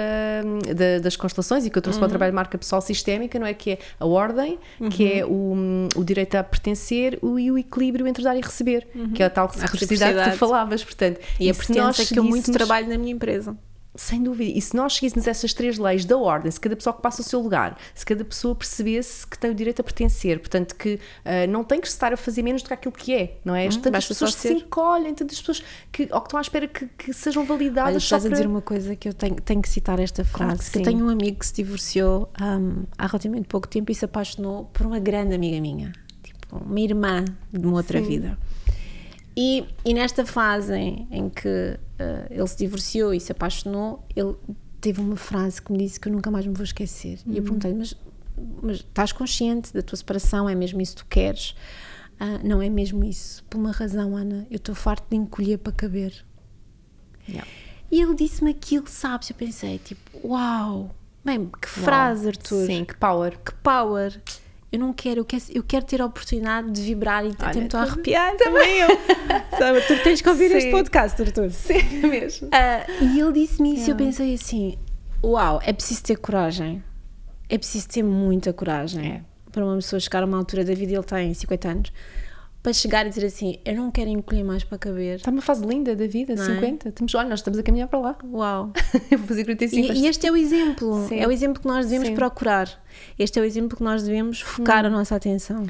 da, 0.75 0.99
das 1.01 1.15
constelações 1.15 1.65
e 1.65 1.69
que 1.69 1.77
eu 1.77 1.81
trouxe 1.81 1.97
uhum. 1.97 2.01
para 2.01 2.05
o 2.05 2.07
uhum. 2.07 2.09
trabalho 2.09 2.31
de 2.33 2.35
marca 2.35 2.57
pessoal 2.57 2.81
sistémica, 2.81 3.39
não 3.39 3.47
é? 3.47 3.53
Que 3.53 3.71
é 3.71 3.79
a 3.97 4.05
ordem, 4.05 4.59
uhum. 4.77 4.89
que 4.89 5.09
é 5.09 5.25
o, 5.25 5.87
o 5.95 6.03
direito 6.03 6.35
a 6.35 6.43
pertencer 6.43 7.17
e 7.23 7.49
o 7.49 7.57
equilíbrio 7.57 8.05
entre 8.05 8.25
dar 8.25 8.35
e 8.35 8.41
receber, 8.41 8.85
uhum. 8.93 9.13
que 9.13 9.23
é 9.23 9.25
a 9.25 9.29
tal 9.29 9.47
reciprocidade 9.47 10.21
que 10.21 10.31
tu 10.31 10.37
falavas. 10.37 10.83
Portanto, 10.83 11.21
e, 11.39 11.45
e 11.45 11.49
a 11.49 11.53
pertença 11.53 12.05
que 12.05 12.19
eu 12.19 12.25
muito 12.25 12.51
trabalho 12.51 12.89
na 12.89 12.97
minha 12.97 13.13
empresa. 13.13 13.55
Sem 13.95 14.21
dúvida. 14.21 14.57
E 14.57 14.61
se 14.61 14.75
nós 14.75 14.95
seguíssemos 14.95 15.27
essas 15.27 15.53
três 15.53 15.77
leis 15.77 16.03
da 16.03 16.17
ordem, 16.17 16.51
se 16.51 16.59
cada 16.59 16.75
pessoa 16.75 16.93
ocupasse 16.93 17.21
o 17.21 17.23
seu 17.23 17.39
lugar, 17.39 17.77
se 17.93 18.05
cada 18.05 18.25
pessoa 18.25 18.53
percebesse 18.53 19.25
que 19.25 19.39
tem 19.39 19.51
o 19.51 19.55
direito 19.55 19.79
a 19.79 19.83
pertencer, 19.83 20.39
portanto 20.39 20.75
que 20.75 20.95
uh, 20.95 21.49
não 21.49 21.63
tem 21.63 21.79
que 21.79 21.87
estar 21.87 22.11
a 22.11 22.17
fazer 22.17 22.41
menos 22.41 22.61
do 22.61 22.67
que 22.67 22.73
aquilo 22.73 22.91
que 22.91 23.13
é, 23.13 23.37
não 23.45 23.55
é? 23.55 23.67
Hum, 23.67 23.81
tantas 23.81 24.07
pessoas 24.07 24.35
que 24.35 24.41
se 24.41 24.53
encolhem, 24.53 25.13
tantas 25.13 25.39
pessoas 25.39 25.63
que, 25.91 26.09
ou 26.11 26.19
que 26.19 26.27
estão 26.27 26.37
à 26.37 26.41
espera 26.41 26.67
que, 26.67 26.87
que 26.87 27.13
sejam 27.13 27.45
validadas. 27.45 27.89
Olha, 27.89 27.97
estás 27.97 28.23
para... 28.23 28.31
a 28.31 28.33
dizer 28.33 28.47
uma 28.47 28.61
coisa 28.61 28.95
que 28.95 29.07
eu 29.07 29.13
tenho, 29.13 29.35
tenho 29.35 29.61
que 29.61 29.69
citar 29.69 29.99
esta 29.99 30.25
frase. 30.25 30.55
Claro 30.55 30.71
que 30.71 30.77
eu 30.77 30.83
tenho 30.83 31.05
um 31.05 31.09
amigo 31.09 31.39
que 31.39 31.45
se 31.45 31.53
divorciou 31.53 32.29
um, 32.41 32.83
há 32.97 33.07
relativamente 33.07 33.47
pouco 33.47 33.67
tempo 33.67 33.91
e 33.91 33.95
se 33.95 34.03
apaixonou 34.03 34.65
por 34.65 34.85
uma 34.85 34.99
grande 34.99 35.33
amiga 35.33 35.59
minha, 35.61 35.93
tipo 36.21 36.57
uma 36.57 36.79
irmã 36.79 37.23
de 37.51 37.65
uma 37.65 37.77
outra 37.77 37.99
sim. 37.99 38.07
vida. 38.07 38.37
E, 39.37 39.65
e 39.83 39.93
nesta 39.93 40.25
fase 40.25 40.73
em, 40.73 41.07
em 41.11 41.29
que 41.29 41.47
uh, 41.47 42.27
ele 42.29 42.47
se 42.47 42.57
divorciou 42.57 43.13
e 43.13 43.19
se 43.19 43.31
apaixonou, 43.31 44.05
ele 44.15 44.35
teve 44.79 45.01
uma 45.01 45.15
frase 45.15 45.61
que 45.61 45.71
me 45.71 45.77
disse 45.79 45.99
que 45.99 46.07
eu 46.07 46.13
nunca 46.13 46.31
mais 46.31 46.45
me 46.45 46.53
vou 46.53 46.63
esquecer. 46.63 47.19
Uhum. 47.25 47.33
E 47.33 47.37
eu 47.37 47.37
uhum. 47.37 47.43
perguntei-lhe, 47.43 47.77
mas, 47.77 47.95
mas 48.61 48.77
estás 48.77 49.11
consciente 49.11 49.73
da 49.73 49.81
tua 49.81 49.97
separação? 49.97 50.47
É 50.47 50.55
mesmo 50.55 50.81
isso 50.81 50.95
que 50.95 51.03
tu 51.03 51.07
queres? 51.07 51.55
Ah, 52.19 52.39
não 52.43 52.61
é 52.61 52.69
mesmo 52.69 53.03
isso. 53.03 53.43
Por 53.49 53.57
uma 53.57 53.71
razão, 53.71 54.15
Ana. 54.15 54.47
Eu 54.49 54.57
estou 54.57 54.73
farto 54.73 55.05
de 55.09 55.17
encolher 55.17 55.57
para 55.57 55.73
caber. 55.73 56.25
Yeah. 57.27 57.47
E 57.91 58.01
ele 58.01 58.15
disse-me 58.15 58.51
aquilo, 58.51 58.87
sabes? 58.87 59.29
Eu 59.29 59.35
pensei, 59.35 59.79
tipo, 59.79 60.27
uau! 60.27 60.95
Bem, 61.23 61.49
que 61.59 61.67
frase, 61.67 62.27
Arthur. 62.27 62.67
Sim, 62.67 62.85
que 62.85 62.95
power. 62.95 63.37
Que 63.39 63.53
power. 63.55 64.21
Eu 64.75 64.79
não 64.79 64.91
quero, 64.91 65.21
eu 65.21 65.25
quero, 65.25 65.43
eu 65.53 65.63
quero 65.63 65.85
ter 65.85 66.01
a 66.01 66.05
oportunidade 66.05 66.69
de 66.69 66.81
vibrar 66.81 67.25
e 67.25 67.29
até 67.29 67.45
a 67.45 67.81
arrepiar 67.81 68.35
também 68.35 68.79
eu. 68.79 68.89
Tu 69.87 70.03
tens 70.03 70.19
que 70.21 70.27
ouvir 70.27 70.49
Sim. 70.49 70.57
este 70.57 70.71
podcast, 70.71 71.21
Arthur. 71.21 71.49
Sim, 71.49 72.07
mesmo. 72.07 72.49
Ah, 72.51 72.85
e 73.01 73.17
ele 73.17 73.31
disse-me 73.31 73.75
isso 73.75 73.89
e 73.89 73.91
eu 73.91 73.95
pensei 73.95 74.33
assim: 74.33 74.77
Uau, 75.23 75.61
é 75.63 75.71
preciso 75.71 76.03
ter 76.03 76.17
coragem. 76.17 76.83
É 77.47 77.57
preciso 77.57 77.87
ter 77.87 78.03
muita 78.03 78.51
coragem 78.51 79.13
É. 79.13 79.21
para 79.49 79.63
uma 79.63 79.75
pessoa 79.75 79.97
chegar 79.99 80.23
a 80.23 80.25
uma 80.25 80.37
altura 80.37 80.65
da 80.65 80.73
vida, 80.73 80.91
ele 80.93 81.03
tem 81.03 81.33
50 81.33 81.67
anos, 81.69 81.93
para 82.65 82.73
chegar 82.73 83.05
e 83.05 83.09
dizer 83.09 83.27
assim: 83.27 83.59
Eu 83.63 83.75
não 83.75 83.91
quero 83.91 84.09
encolher 84.09 84.43
mais 84.43 84.63
para 84.63 84.79
caber. 84.79 85.17
Está 85.17 85.29
uma 85.29 85.41
fase 85.41 85.63
linda 85.63 85.95
da 85.95 86.07
vida, 86.07 86.33
Não 86.33 86.43
é? 86.43 86.55
50. 86.55 86.89
Estamos, 86.89 87.13
olha, 87.13 87.29
nós 87.29 87.39
estamos 87.39 87.59
a 87.59 87.63
caminhar 87.63 87.87
para 87.87 87.99
lá. 87.99 88.17
Uau. 88.33 88.71
Eu 89.11 89.19
vou 89.19 89.27
fazer 89.27 89.43
45. 89.45 89.93
E, 89.93 89.99
e 89.99 90.07
este 90.07 90.25
é 90.25 90.31
o 90.31 90.35
exemplo, 90.35 91.07
Sim. 91.07 91.19
é 91.19 91.27
o 91.27 91.31
exemplo 91.31 91.61
que 91.61 91.67
nós 91.67 91.85
devemos 91.85 92.07
Sim. 92.07 92.15
procurar. 92.15 92.67
Este 93.19 93.37
é 93.37 93.41
o 93.43 93.45
exemplo 93.45 93.77
que 93.77 93.83
nós 93.83 94.01
devemos 94.01 94.41
focar 94.41 94.83
Hum. 94.83 94.87
a 94.87 94.89
nossa 94.89 95.15
atenção. 95.15 95.67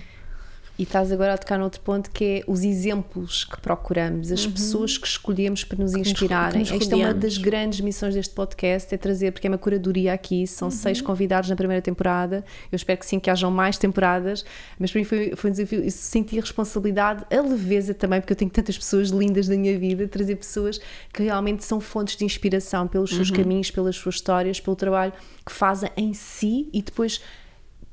E 0.78 0.84
estás 0.84 1.10
agora 1.10 1.36
a 1.36 1.38
tocar 1.38 1.58
noutro 1.58 1.80
ponto 1.80 2.12
que 2.12 2.26
é 2.26 2.44
os 2.48 2.62
exemplos 2.62 3.46
que 3.46 3.62
procuramos, 3.62 4.30
as 4.30 4.46
pessoas 4.46 4.98
que 4.98 5.08
escolhemos 5.08 5.64
para 5.64 5.78
nos 5.82 5.94
inspirarem. 5.96 6.64
Uhum. 6.64 6.68
que 6.68 6.74
nos 6.74 6.82
Esta 6.82 6.96
é 6.96 6.98
uma 6.98 7.14
das 7.14 7.38
grandes 7.38 7.80
missões 7.80 8.14
deste 8.14 8.34
podcast, 8.34 8.94
é 8.94 8.98
trazer, 8.98 9.32
porque 9.32 9.48
é 9.48 9.50
uma 9.50 9.58
curadoria 9.58 10.12
aqui, 10.12 10.42
Uhum. 10.42 10.48
são 10.48 10.70
seis 10.70 11.00
convidados 11.00 11.50
na 11.50 11.56
primeira 11.56 11.82
temporada. 11.82 12.44
Eu 12.70 12.76
espero 12.76 13.00
que 13.00 13.06
sim, 13.06 13.22
que 13.22 13.30
hajam 13.30 13.50
mais 13.50 13.78
temporadas, 13.78 14.44
mas 14.78 14.92
para 14.92 15.00
mim 15.00 15.06
foi, 15.06 15.34
foi 15.38 15.50
um 15.50 15.54
desafio. 15.54 15.82
Eu 15.82 15.90
senti 15.92 16.38
a 16.38 16.42
responsabilidade, 16.42 17.24
a 17.34 17.42
leveza 17.42 17.94
também, 17.94 18.20
porque 18.20 18.34
eu 18.34 18.38
tenho 18.38 18.52
tantas 18.52 18.78
pessoas 18.78 19.12
lindas 19.12 19.48
na 19.48 19.56
minha 19.56 19.80
vida, 19.80 20.06
trazer 20.10 20.36
pessoas 20.36 20.78
que 21.14 21.24
realmente 21.24 21.64
são 21.64 21.80
fontes 21.80 22.18
de 22.18 22.26
inspiração 22.26 22.86
pelos 22.86 23.12
seus 23.12 23.30
Uhum. 23.30 23.36
caminhos, 23.38 23.72
pelas 23.72 23.96
suas 23.96 24.16
histórias, 24.16 24.60
pelo 24.60 24.76
trabalho 24.76 25.14
que 25.46 25.54
fazem 25.54 25.90
em 25.96 26.14
si 26.14 26.68
e 26.74 26.82
depois 26.82 27.22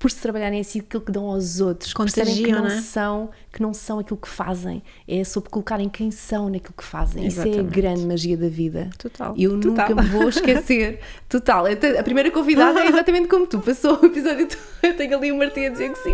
por 0.03 0.11
se 0.11 0.17
trabalharem 0.21 0.59
em 0.59 0.63
si 0.65 0.81
aquilo 0.81 1.01
que 1.01 1.13
dão 1.13 1.27
aos 1.27 1.61
outros, 1.61 1.95
percebem 1.95 2.35
que 2.43 2.51
não 2.51 2.63
não 2.63 2.67
é? 2.67 2.81
são, 2.81 3.31
que 3.53 3.63
não 3.63 3.73
são 3.73 4.01
aquilo 4.01 4.17
que 4.17 4.29
fazem, 4.29 4.83
é 5.07 5.23
sobre 5.23 5.49
colocarem 5.49 5.89
quem 5.89 6.11
são 6.11 6.51
naquilo 6.51 6.75
que 6.77 6.83
fazem. 6.83 7.25
Isso 7.25 7.39
é 7.39 7.45
a 7.45 7.47
Exatamente. 7.47 7.73
grande 7.81 8.05
magia 8.07 8.37
da 8.37 8.49
vida. 8.49 8.91
Total. 8.99 9.33
Eu 9.39 9.61
Total. 9.61 9.89
nunca 9.91 10.03
me 10.03 10.09
vou 10.09 10.29
esquecer. 10.29 10.99
Total. 11.29 11.65
Te- 11.77 11.97
A 11.97 12.03
primeira 12.03 12.33
convidada 12.33 12.81
é 12.81 12.89
exatamente 12.89 13.29
como 13.29 13.47
tu. 13.47 13.61
Passou 13.61 13.97
o 14.03 14.07
episódio. 14.07 14.49
Eu 14.83 14.97
tenho 14.97 15.17
ali 15.17 15.31
o 15.31 15.39
Martim 15.39 15.67
a 15.67 15.69
dizer 15.69 15.93
que 15.93 15.99
sim. 16.01 16.13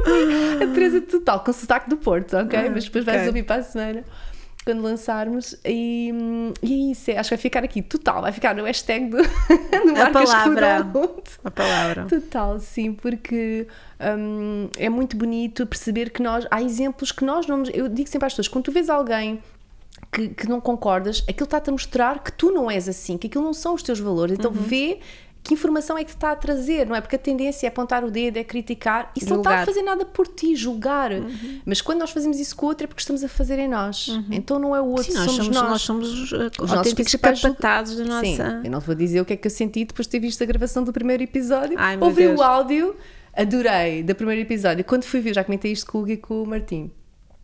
A 0.63 0.67
Teresa 0.75 1.01
total, 1.01 1.41
com 1.43 1.51
sotaque 1.55 1.89
do 1.89 1.97
Porto, 1.97 2.37
ok? 2.37 2.59
Ah, 2.59 2.71
Mas 2.71 2.85
depois 2.85 3.03
vais 3.07 3.19
ok. 3.21 3.29
ouvir 3.29 3.43
para 3.45 3.57
a 3.61 3.63
semana. 3.63 4.05
Quando 4.65 4.83
lançarmos, 4.83 5.57
e, 5.65 6.13
e 6.63 6.73
é 6.73 6.93
isso, 6.93 7.11
é, 7.11 7.17
acho 7.17 7.31
que 7.31 7.37
vai 7.37 7.41
ficar 7.41 7.65
aqui, 7.65 7.81
total, 7.81 8.21
vai 8.21 8.33
ficar 8.33 8.55
no 8.55 8.65
hashtag 8.65 9.07
do, 9.09 9.17
do 9.23 10.03
A 10.03 10.11
palavra. 10.11 10.61
A 11.43 11.51
palavra. 11.51 12.05
Total, 12.07 12.61
sim, 12.61 12.93
porque 12.93 13.67
hum, 14.19 14.69
é 14.77 14.91
muito 14.91 15.17
bonito 15.17 15.67
perceber 15.67 16.11
que 16.11 16.23
nós 16.23 16.47
há 16.51 16.61
exemplos 16.63 17.11
que 17.13 17.25
nós 17.25 17.47
não. 17.47 17.63
Eu 17.73 17.89
digo 17.89 18.09
sempre 18.11 18.27
às 18.27 18.33
pessoas, 18.35 18.49
quando 18.49 18.65
tu 18.67 18.73
vês 18.73 18.91
alguém 18.91 19.43
que, 20.13 20.29
que 20.29 20.47
não 20.49 20.61
concordas, 20.61 21.25
aquilo 21.29 21.45
está-te 21.45 21.71
a 21.71 21.73
mostrar 21.73 22.23
que 22.23 22.33
tu 22.33 22.51
não 22.51 22.71
és 22.71 22.89
assim, 22.89 23.17
que 23.17 23.27
aquilo 23.27 23.45
não 23.45 23.55
são 23.55 23.75
os 23.75 23.83
teus 23.83 23.99
valores. 23.99 24.37
Então 24.39 24.51
Uhum. 24.51 24.57
vê 24.63 24.99
que 25.43 25.55
informação 25.55 25.97
é 25.97 26.05
que 26.05 26.11
te 26.11 26.17
está 26.17 26.33
a 26.33 26.37
trazer, 26.37 26.87
não 26.87 26.95
é? 26.95 27.01
Porque 27.01 27.17
a 27.17 27.19
tendência 27.19 27.67
é 27.67 27.69
apontar 27.69 28.05
o 28.05 28.11
dedo, 28.11 28.37
é 28.37 28.45
criticar, 28.45 29.11
isso 29.17 29.31
não 29.31 29.39
está 29.39 29.63
a 29.63 29.65
fazer 29.65 29.83
nada 29.83 30.05
por 30.05 30.27
ti, 30.27 30.55
julgar. 30.55 31.13
Uhum. 31.13 31.61
Mas 31.65 31.81
quando 31.81 32.01
nós 32.01 32.11
fazemos 32.11 32.39
isso 32.39 32.55
com 32.55 32.67
o 32.67 32.69
outro 32.69 32.85
é 32.85 32.87
porque 32.87 33.01
estamos 33.01 33.25
a 33.25 33.29
fazer 33.29 33.59
em 33.59 33.69
nós. 33.69 34.09
Então 34.31 34.59
não 34.59 34.77
é 34.77 34.81
o 34.81 34.87
outro, 34.87 35.05
Sim, 35.05 35.15
nós 35.15 35.25
somos, 35.27 35.45
somos, 35.45 35.57
nós. 35.57 35.71
nós 35.71 35.83
somos 35.83 36.13
os, 36.13 36.33
uh, 36.33 36.51
Os 36.61 36.73
autênticos 36.73 37.15
capatados 37.15 37.97
da 37.97 38.05
nossa. 38.05 38.27
Sim, 38.27 38.39
eu 38.65 38.71
não 38.71 38.81
vou 38.81 38.95
dizer 38.95 39.21
o 39.21 39.25
que 39.25 39.33
é 39.33 39.37
que 39.37 39.47
eu 39.47 39.51
senti 39.51 39.85
depois 39.85 40.07
de 40.07 40.11
ter 40.11 40.21
visto 40.21 40.43
a 40.43 40.47
gravação 40.47 40.85
do 40.85 40.93
primeiro 40.93 41.23
episódio. 41.23 41.77
Ai, 41.79 41.97
Ouvi 41.99 42.25
Deus. 42.25 42.39
o 42.39 42.43
áudio, 42.43 42.97
adorei, 43.35 44.03
do 44.03 44.15
primeiro 44.15 44.43
episódio. 44.43 44.85
Quando 44.85 45.05
fui 45.05 45.21
ver, 45.21 45.35
já 45.35 45.45
comentei 45.45 45.73
isto 45.73 45.91
com 45.91 45.99
o 45.99 46.03
Hugo 46.03 46.11
e 46.11 46.17
com 46.17 46.43
o 46.43 46.47
Martim. 46.47 46.91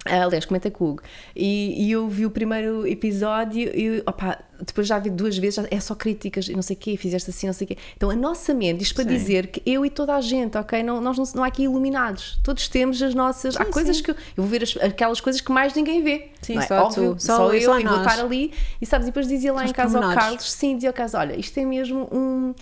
Ah, 0.05 0.25
Aliás, 0.25 0.45
comenta 0.45 0.69
Hugo. 0.69 1.03
E, 1.35 1.87
e 1.87 1.91
eu 1.93 2.07
vi 2.09 2.27
o 2.27 2.31
primeiro 2.31 2.87
episódio 2.87 3.71
e 3.75 4.03
opa, 4.07 4.39
depois 4.61 4.87
já 4.87 4.99
vi 4.99 5.09
duas 5.09 5.39
vezes, 5.39 5.55
já- 5.57 5.67
é 5.71 5.81
só 5.81 5.95
críticas 5.95 6.47
e 6.49 6.55
não 6.55 6.61
sei 6.63 6.77
o 6.77 6.79
quê, 6.79 6.97
fizeste 6.97 7.31
assim, 7.31 7.47
não 7.47 7.55
sei 7.55 7.65
o 7.65 7.69
quê. 7.69 7.79
Então 7.97 8.11
a 8.11 8.15
nossa 8.15 8.53
mente, 8.53 8.83
isto 8.83 8.95
para 8.95 9.05
Sim. 9.05 9.11
dizer 9.11 9.47
que 9.47 9.63
eu 9.65 9.85
e 9.87 9.89
toda 9.91 10.15
a 10.15 10.21
gente, 10.21 10.59
ok? 10.59 10.83
Não, 10.83 11.01
nós 11.01 11.17
não, 11.17 11.25
não 11.37 11.45
há 11.45 11.47
aqui 11.47 11.63
iluminados. 11.65 12.39
Todos 12.45 12.69
temos 12.69 13.03
as 13.03 13.15
nossas. 13.15 13.57
há 13.57 13.65
Sim, 13.65 13.71
coisas 13.71 13.97
sim. 13.97 14.03
que 14.03 14.11
eu, 14.11 14.15
eu 14.37 14.43
vou 14.43 14.47
ver 14.47 14.63
as- 14.63 14.77
aquelas 14.77 15.21
coisas 15.23 15.41
que 15.41 15.51
mais 15.51 15.73
ninguém 15.75 16.03
vê. 16.03 16.29
Sim, 16.43 16.59
é? 16.59 16.63
só 16.63 16.83
tu. 16.83 17.01
Óbvio, 17.01 17.17
Só- 17.19 17.37
só, 17.37 17.55
eu 17.55 17.63
só 17.63 17.81
e 17.81 17.85
vou 17.85 17.97
estar 17.97 18.21
ali. 18.21 18.53
E 18.83 18.87
sabes, 18.87 19.07
e 19.07 19.11
depois 19.11 19.27
dizia 19.27 19.53
lá 19.55 19.65
em 19.65 19.73
casa 19.73 19.99
ao. 20.05 20.15
Carlos, 20.15 20.53
sim, 20.53 20.75
dizia 20.75 20.91
ao 20.91 20.95
Carlos: 20.95 21.15
olha, 21.15 21.35
isto 21.39 21.59
é 21.59 21.65
mesmo 21.65 22.09
um, 22.13 22.55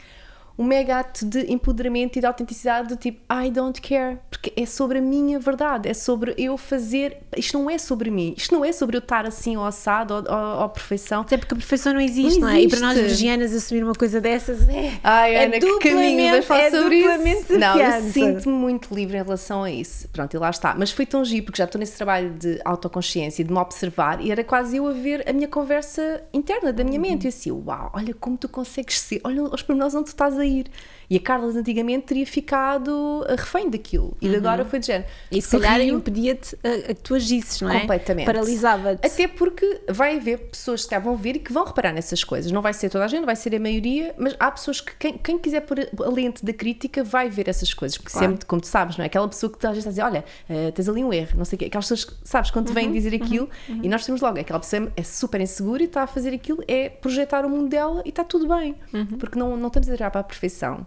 um 0.59 0.65
mega 0.65 0.99
ato 0.99 1.25
de 1.25 1.51
empoderamento 1.53 2.17
e 2.17 2.21
de 2.21 2.27
autenticidade 2.27 2.89
do 2.89 2.97
tipo 2.97 3.21
I 3.33 3.51
don't 3.51 3.81
care, 3.81 4.19
porque 4.31 4.53
é 4.57 4.67
sobre 4.67 4.99
a 4.99 5.01
minha 5.03 5.39
verdade, 5.39 5.89
é 5.89 5.95
sobre 5.95 6.35
eu 6.39 6.57
fazer. 6.57 7.19
Isto 7.37 7.59
não 7.59 7.71
é 7.71 7.79
sobre 7.79 8.11
mim, 8.11 8.35
isto 8.37 8.55
não 8.55 8.65
é 8.65 8.73
sobre 8.73 8.97
eu 8.97 9.01
estar 9.01 9.27
assim 9.27 9.57
ao 9.57 9.65
assado 9.65 10.15
ou, 10.15 10.21
ou, 10.31 10.63
ou 10.63 10.69
perfeição. 10.69 11.23
Até 11.23 11.37
porque 11.37 11.55
a 11.55 11.57
perfeição 11.57 11.93
não 11.95 12.01
existe, 12.01 12.39
não, 12.41 12.49
Não 12.49 12.55
é? 12.55 12.61
E 12.63 12.69
para 12.69 12.81
nós 12.81 12.93
existe. 12.93 13.09
virgianas 13.09 13.53
assumir 13.55 13.83
uma 13.85 13.95
coisa 13.95 14.21
dessas 14.21 14.69
é. 14.69 14.93
Ai, 15.03 15.35
é 15.35 15.45
Ana, 15.47 15.59
que 15.59 15.79
caminho 15.79 16.31
vais 16.33 16.45
falar 16.45 16.61
é 16.63 16.71
sobre 16.71 17.01
duplamente 17.01 17.41
isso? 17.43 17.59
Não, 17.59 17.79
eu 17.79 18.03
sinto-me 18.13 18.55
muito 18.55 18.95
livre 18.95 19.17
em 19.17 19.23
relação 19.23 19.63
a 19.65 19.71
isso. 19.71 20.09
Pronto, 20.09 20.35
e 20.35 20.39
lá 20.39 20.51
está. 20.51 20.75
Mas 20.77 20.91
foi 20.91 21.07
tão 21.07 21.25
giro, 21.25 21.47
porque 21.47 21.59
já 21.59 21.65
estou 21.65 21.79
nesse 21.79 21.97
trabalho 21.97 22.31
de 22.35 22.61
autoconsciência, 22.65 23.45
de 23.45 23.53
me 23.53 23.59
observar, 23.59 24.21
e 24.21 24.31
era 24.31 24.45
quase 24.45 24.77
eu 24.77 24.87
a 24.87 24.93
ver 24.93 25.29
a 25.29 25.33
minha 25.33 25.49
conversa 25.49 26.23
interna 26.33 26.73
da 26.73 26.85
minha 26.85 26.93
Uhum. 27.01 27.03
mente. 27.11 27.25
E 27.25 27.29
assim, 27.29 27.51
uau, 27.51 27.91
olha 27.95 28.13
como 28.15 28.37
tu 28.37 28.49
consegues 28.49 28.99
ser, 29.01 29.21
olha 29.25 29.43
os 29.45 29.63
pormenores 29.63 29.95
onde 29.95 30.05
tu 30.05 30.09
estás 30.09 30.39
a 30.39 30.42
ir. 30.45 30.67
E 31.13 31.17
a 31.17 31.21
Carla 31.21 31.49
antigamente 31.49 32.07
teria 32.07 32.25
ficado 32.27 33.23
a 33.29 33.33
refém 33.33 33.69
daquilo. 33.69 34.17
E 34.19 34.31
de 34.31 34.37
agora 34.37 34.65
foi 34.65 34.79
de 34.79 34.87
género. 34.87 35.05
Uhum. 35.31 35.39
E 35.39 35.43
se 35.43 35.51
calhar 35.51 35.79
impedia-te 35.83 36.57
a, 36.65 36.91
a 36.91 36.95
que 36.95 37.03
tu 37.03 37.15
agisses, 37.15 37.61
não 37.61 37.69
é? 37.71 37.81
Completamente. 37.81 38.25
Paralisava-te. 38.25 39.07
Até 39.07 39.29
porque 39.29 39.83
vai 39.91 40.17
haver 40.17 40.39
pessoas 40.39 40.87
que 40.87 40.99
vão 40.99 41.15
ver 41.15 41.37
e 41.37 41.39
que 41.39 41.53
vão 41.53 41.67
reparar 41.67 41.93
nessas 41.93 42.25
coisas. 42.25 42.51
Não 42.51 42.63
vai 42.63 42.73
ser 42.73 42.89
toda 42.89 43.05
a 43.05 43.09
gente, 43.09 43.27
vai 43.27 43.37
ser 43.37 43.55
a 43.55 43.61
maioria, 43.61 44.15
mas 44.17 44.35
há 44.41 44.51
pessoas 44.51 44.81
que, 44.81 44.93
quem, 44.99 45.19
quem 45.19 45.39
quiser 45.39 45.61
pôr 45.61 45.81
a 45.81 46.09
lente 46.09 46.43
da 46.43 46.53
crítica, 46.55 47.05
vai 47.05 47.29
ver 47.29 47.47
essas 47.47 47.75
coisas. 47.75 47.99
Porque 47.99 48.11
Claro. 48.13 48.29
sempre, 48.33 48.47
como 48.47 48.63
tu 48.63 48.69
sabes, 48.69 48.97
não 48.97 49.03
é? 49.03 49.07
Aquela 49.07 49.29
pessoa 49.29 49.53
que 49.53 49.67
às 49.67 49.75
vezes 49.75 49.87
está 49.87 50.07
a 50.07 50.09
dizer: 50.09 50.19
olha, 50.19 50.25
eh, 50.49 50.71
tens 50.71 50.89
ali 50.89 51.05
um 51.05 51.13
erro, 51.13 51.37
não 51.37 51.45
sei 51.45 51.57
o 51.57 51.59
quê. 51.59 51.65
Aquelas 51.67 51.85
pessoas 51.91 52.05
que, 52.07 52.15
sabes, 52.27 52.51
quando 52.51 52.69
te 52.69 52.73
vêm 52.73 52.87
Uhum, 52.87 52.93
dizer 52.93 53.15
aquilo 53.15 53.51
e 53.83 53.87
nós 53.87 54.07
temos 54.07 54.23
logo, 54.23 54.41
aquela 54.41 54.61
pessoa 54.61 54.91
é 54.97 55.03
super 55.03 55.43
insegura 55.43 55.83
e 55.83 55.85
está 55.85 56.05
a 56.05 56.07
fazer 56.07 56.33
aquilo, 56.33 56.65
é 56.67 56.89
projetar 56.89 57.45
o 57.45 57.51
mundo 57.51 57.69
dela 57.69 58.01
e 58.07 58.09
está 58.09 58.25
tudo 58.25 58.49
bem. 58.49 58.75
Uhum. 58.95 59.05
Porque 59.19 59.39
não, 59.39 59.59
não 59.59 59.67
estamos 59.67 59.91
a 59.91 59.93
tirar 59.95 60.11
para 60.11 60.23
a 60.23 60.25
perfeição. 60.25 60.87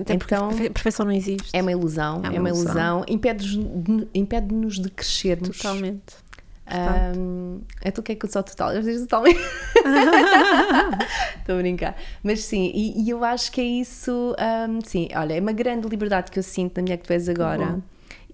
Até 0.00 0.16
porque 0.16 0.34
então, 0.34 0.50
a 0.50 0.70
perfeição 0.70 1.06
não 1.06 1.12
existe. 1.12 1.50
é 1.52 1.62
uma 1.62 1.72
ilusão, 1.72 2.22
é 2.24 2.38
uma, 2.38 2.48
ilusão, 2.48 3.04
impede-nos 3.08 4.06
impede 4.14 4.54
de 4.80 4.90
crescermos. 4.90 5.56
Totalmente. 5.56 6.26
Um, 6.68 7.60
é 7.80 7.92
tu 7.92 8.02
que 8.02 8.12
é 8.12 8.14
que 8.16 8.26
eu 8.26 8.30
sou 8.30 8.42
total? 8.42 8.72
Eu 8.72 8.82
digo 8.82 9.00
totalmente. 9.00 9.38
Estou 11.38 11.54
a 11.54 11.58
brincar. 11.58 11.96
Mas 12.22 12.42
sim, 12.42 12.72
e, 12.74 13.04
e 13.04 13.10
eu 13.10 13.24
acho 13.24 13.52
que 13.52 13.60
é 13.60 13.64
isso. 13.64 14.34
um, 14.68 14.80
sim, 14.84 15.08
olha, 15.14 15.34
é 15.34 15.40
uma 15.40 15.52
grande 15.52 15.88
liberdade 15.88 16.30
que 16.30 16.38
eu 16.38 16.42
sinto 16.42 16.76
na 16.76 16.82
mulher 16.82 16.96
que 16.96 17.04
tu 17.04 17.12
és 17.12 17.28
agora. 17.28 17.80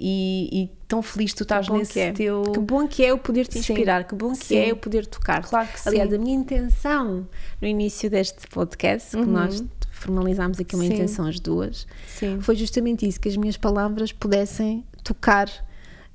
E, 0.05 0.49
e 0.51 0.71
tão 0.89 1.03
feliz 1.03 1.35
tu 1.35 1.43
estás 1.43 1.69
nesse 1.69 2.01
é. 2.01 2.13
teu. 2.13 2.43
Que 2.43 2.59
bom 2.59 2.89
que 2.89 3.05
é 3.05 3.11
eu 3.11 3.19
poder 3.19 3.47
te 3.47 3.55
Sim. 3.55 3.73
inspirar, 3.73 4.05
que 4.05 4.15
bom 4.15 4.33
que 4.33 4.47
Sim. 4.47 4.57
é 4.57 4.71
eu 4.71 4.77
poder 4.77 5.07
tocar. 5.07 5.43
Claro 5.43 5.69
que 5.69 5.89
Aliás, 5.89 6.11
sim. 6.11 6.17
a 6.17 6.19
minha 6.19 6.35
intenção 6.35 7.29
no 7.61 7.69
início 7.69 8.11
deste 8.11 8.49
podcast, 8.49 9.17
que 9.17 9.25
nós 9.25 9.63
formalizámos 10.03 10.59
aqui 10.61 10.75
uma 10.75 10.83
Uhum. 10.85 10.89
Sim. 10.89 10.95
intenção 10.95 11.27
as 11.27 11.41
duas, 11.41 11.87
Sim. 12.07 12.41
foi 12.41 12.55
justamente 12.57 13.07
isso, 13.07 13.21
que 13.21 13.29
as 13.29 13.37
minhas 13.37 13.57
palavras 13.57 14.13
pudessem 14.13 14.85
tocar 15.03 15.49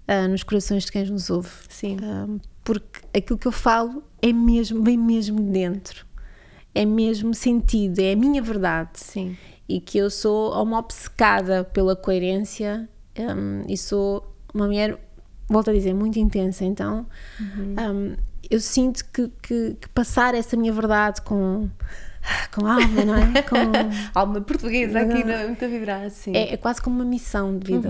ah, 0.08 0.28
nos 0.28 0.44
corações 0.44 0.86
de 0.86 0.92
quem 0.92 1.06
nos 1.06 1.30
ouve. 1.30 1.50
Sim. 1.70 1.98
Ah, 2.02 2.28
porque 2.64 3.02
aquilo 3.18 3.38
que 3.40 3.48
eu 3.48 3.52
falo 3.52 4.04
é 4.22 4.32
mesmo, 4.34 4.84
vem 4.84 4.98
mesmo 4.98 5.42
de 5.42 5.50
dentro. 5.52 6.06
É 6.76 6.86
mesmo 6.86 7.34
sentido, 7.34 8.00
é 8.00 8.12
a 8.14 8.16
minha 8.16 8.42
verdade 8.42 8.92
Sim. 9.00 9.36
e 9.68 9.80
que 9.82 9.98
eu 9.98 10.10
sou 10.12 10.54
uma 10.62 10.78
obcecada 10.80 11.64
pela 11.64 11.96
coerência 11.96 12.88
hum, 13.18 13.64
e 13.68 13.76
sou 13.76 14.36
uma 14.54 14.68
mulher, 14.68 14.98
volto 15.50 15.72
a 15.72 15.74
dizer, 15.74 15.94
muito 15.96 16.20
intensa. 16.20 16.64
Então 16.66 17.06
hum, 17.42 18.16
eu 18.50 18.60
sinto 18.62 19.04
que, 19.12 19.28
que- 19.42 19.76
que 19.82 19.90
passar 19.90 20.36
essa 20.36 20.56
minha 20.56 20.72
verdade 20.72 21.22
com, 21.24 21.68
com 22.54 22.66
alma, 22.66 23.06
não 23.06 23.16
é? 23.16 23.42
Com, 23.44 23.56
Alma 24.20 24.42
portuguesa 24.42 25.00
aqui, 25.00 25.24
não, 25.24 25.48
muito 25.48 25.64
a 25.64 25.68
vibrar 25.68 26.04
assim. 26.04 26.36
é, 26.36 26.54
é 26.54 26.58
quase 26.58 26.82
como 26.82 26.96
uma 26.98 27.06
missão 27.06 27.58
de 27.58 27.74
vida. 27.74 27.90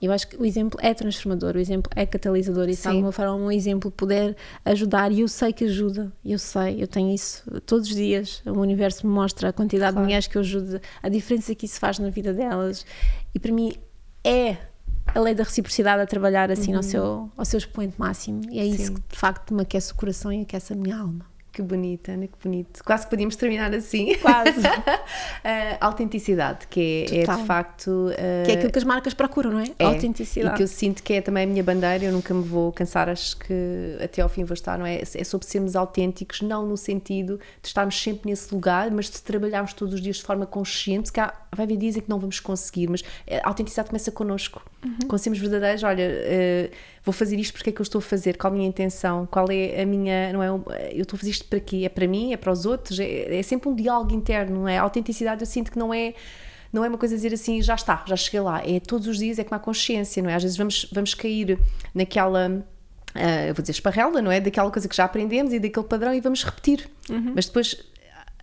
Eu 0.00 0.10
acho 0.10 0.26
que 0.26 0.36
o 0.36 0.44
exemplo 0.44 0.80
é 0.82 0.92
transformador, 0.92 1.54
o 1.54 1.60
exemplo 1.60 1.88
é 1.94 2.04
catalisador 2.04 2.68
e 2.68 2.74
se 2.74 2.82
de 2.82 2.88
alguma 2.88 3.12
forma 3.12 3.36
um 3.36 3.52
exemplo 3.52 3.88
puder 3.88 4.34
ajudar, 4.64 5.12
e 5.12 5.20
eu 5.20 5.28
sei 5.28 5.52
que 5.52 5.64
ajuda, 5.64 6.12
eu 6.24 6.40
sei, 6.40 6.82
eu 6.82 6.88
tenho 6.88 7.14
isso 7.14 7.44
todos 7.60 7.88
os 7.88 7.94
dias. 7.94 8.42
O 8.44 8.58
universo 8.58 9.06
me 9.06 9.12
mostra 9.12 9.50
a 9.50 9.52
quantidade 9.52 9.90
de 9.90 9.94
Claro. 9.94 10.06
mulheres 10.06 10.26
que 10.26 10.36
eu 10.36 10.40
ajudo, 10.40 10.80
a 11.00 11.08
diferença 11.08 11.54
que 11.54 11.66
isso 11.66 11.78
faz 11.78 12.00
na 12.00 12.10
vida 12.10 12.32
delas, 12.34 12.84
e 13.32 13.38
para 13.38 13.52
mim 13.52 13.74
é 14.24 14.56
a 15.14 15.20
lei 15.20 15.36
da 15.36 15.44
reciprocidade 15.44 16.02
a 16.02 16.06
trabalhar 16.06 16.50
assim 16.50 16.74
ao, 16.74 16.82
seu, 16.82 17.30
ao 17.36 17.44
seu 17.44 17.58
expoente 17.58 17.94
máximo. 17.96 18.40
E 18.50 18.58
é 18.58 18.64
isso 18.66 18.86
Sim. 18.86 18.94
que 18.94 19.00
de 19.08 19.16
facto 19.16 19.54
me 19.54 19.62
aquece 19.62 19.92
o 19.92 19.94
coração 19.94 20.32
e 20.32 20.40
aquece 20.42 20.72
a 20.72 20.76
minha 20.76 20.96
alma. 20.96 21.24
Que 21.52 21.60
bonita, 21.60 22.12
Ana, 22.12 22.26
que 22.26 22.32
bonito. 22.42 22.82
Quase 22.82 23.04
que 23.04 23.10
podíamos 23.10 23.36
terminar 23.36 23.74
assim. 23.74 24.14
Quase. 24.22 24.66
a 25.44 25.76
autenticidade, 25.86 26.66
que 26.66 27.04
é, 27.10 27.18
é 27.18 27.36
de 27.36 27.44
facto. 27.46 28.10
eh, 28.16 28.42
Que 28.46 28.52
é 28.52 28.54
aquilo 28.54 28.72
que 28.72 28.78
as 28.78 28.84
marcas 28.84 29.12
procuram, 29.12 29.50
não 29.52 29.60
é? 29.60 29.64
é, 29.78 29.84
Autenticidade. 29.84 30.54
E 30.54 30.56
que 30.56 30.62
eu 30.62 30.66
sinto 30.66 31.02
que 31.02 31.12
é 31.12 31.20
também 31.20 31.44
a 31.44 31.46
minha 31.46 31.62
bandeira, 31.62 32.04
eu 32.06 32.12
nunca 32.12 32.32
me 32.32 32.42
vou 32.42 32.72
cansar, 32.72 33.08
acho 33.10 33.36
que 33.36 33.98
até 34.02 34.22
ao 34.22 34.30
fim 34.30 34.44
vou 34.44 34.54
estar, 34.54 34.78
não 34.78 34.86
é? 34.86 35.02
É 35.02 35.24
sobre 35.24 35.46
sermos 35.46 35.76
autênticos, 35.76 36.40
não 36.40 36.66
no 36.66 36.76
sentido 36.76 37.38
de 37.60 37.68
estarmos 37.68 38.00
sempre 38.02 38.30
nesse 38.30 38.52
lugar, 38.54 38.90
mas 38.90 39.10
de 39.10 39.20
trabalharmos 39.20 39.74
todos 39.74 39.92
os 39.92 40.00
dias 40.00 40.16
de 40.16 40.22
forma 40.22 40.46
consciente, 40.46 41.10
porque 41.10 41.20
há, 41.20 41.34
vai 41.54 41.66
haver 41.66 41.76
dias 41.76 41.96
em 41.98 42.00
que 42.00 42.08
não 42.08 42.18
vamos 42.18 42.40
conseguir, 42.40 42.88
mas 42.88 43.02
a 43.30 43.46
autenticidade 43.46 43.88
começa 43.90 44.10
connosco. 44.10 44.62
Uhum. 44.82 44.98
Quando 45.06 45.18
sermos 45.20 45.38
verdadeiros, 45.38 45.82
olha, 45.82 46.02
eh, 46.02 46.70
vou 47.04 47.12
fazer 47.12 47.36
isto 47.38 47.52
porque 47.52 47.70
é 47.70 47.72
que 47.72 47.80
eu 47.80 47.84
estou 47.84 47.98
a 47.98 48.02
fazer, 48.02 48.36
qual 48.36 48.52
a 48.52 48.56
minha 48.56 48.68
intenção, 48.68 49.26
qual 49.26 49.46
é 49.50 49.82
a 49.82 49.86
minha, 49.86 50.32
não 50.32 50.42
é? 50.42 50.48
Eu 50.92 51.02
estou 51.02 51.16
a 51.16 51.18
fazer 51.18 51.30
isto 51.30 51.44
para 51.46 51.60
quê? 51.60 51.82
É 51.84 51.88
para 51.88 52.06
mim? 52.06 52.32
É 52.32 52.36
para 52.36 52.52
os 52.52 52.64
outros? 52.64 52.98
É, 53.00 53.38
é 53.38 53.42
sempre 53.42 53.68
um 53.68 53.74
diálogo 53.74 54.14
interno, 54.14 54.60
não 54.60 54.68
é? 54.68 54.78
A 54.78 54.82
autenticidade 54.82 55.42
eu 55.42 55.46
sinto 55.46 55.70
que 55.72 55.78
não 55.78 55.92
é 55.92 56.14
não 56.72 56.82
é 56.84 56.88
uma 56.88 56.96
coisa 56.96 57.14
dizer 57.14 57.34
assim, 57.34 57.60
já 57.60 57.74
está, 57.74 58.02
já 58.06 58.16
cheguei 58.16 58.40
lá. 58.40 58.62
É 58.66 58.80
todos 58.80 59.06
os 59.06 59.18
dias, 59.18 59.38
é 59.38 59.44
com 59.44 59.54
a 59.54 59.58
consciência, 59.58 60.22
não 60.22 60.30
é? 60.30 60.34
Às 60.34 60.42
vezes 60.42 60.56
vamos, 60.56 60.88
vamos 60.90 61.12
cair 61.12 61.58
naquela. 61.94 62.64
ah, 63.14 63.46
eu 63.46 63.54
vou 63.54 63.60
dizer 63.60 63.72
esparrela, 63.72 64.22
não 64.22 64.32
é? 64.32 64.40
Daquela 64.40 64.70
coisa 64.70 64.88
que 64.88 64.96
já 64.96 65.04
aprendemos 65.04 65.52
e 65.52 65.58
daquele 65.58 65.86
padrão 65.86 66.14
e 66.14 66.20
vamos 66.20 66.42
repetir. 66.42 66.88
Mas 67.34 67.44
depois, 67.44 67.76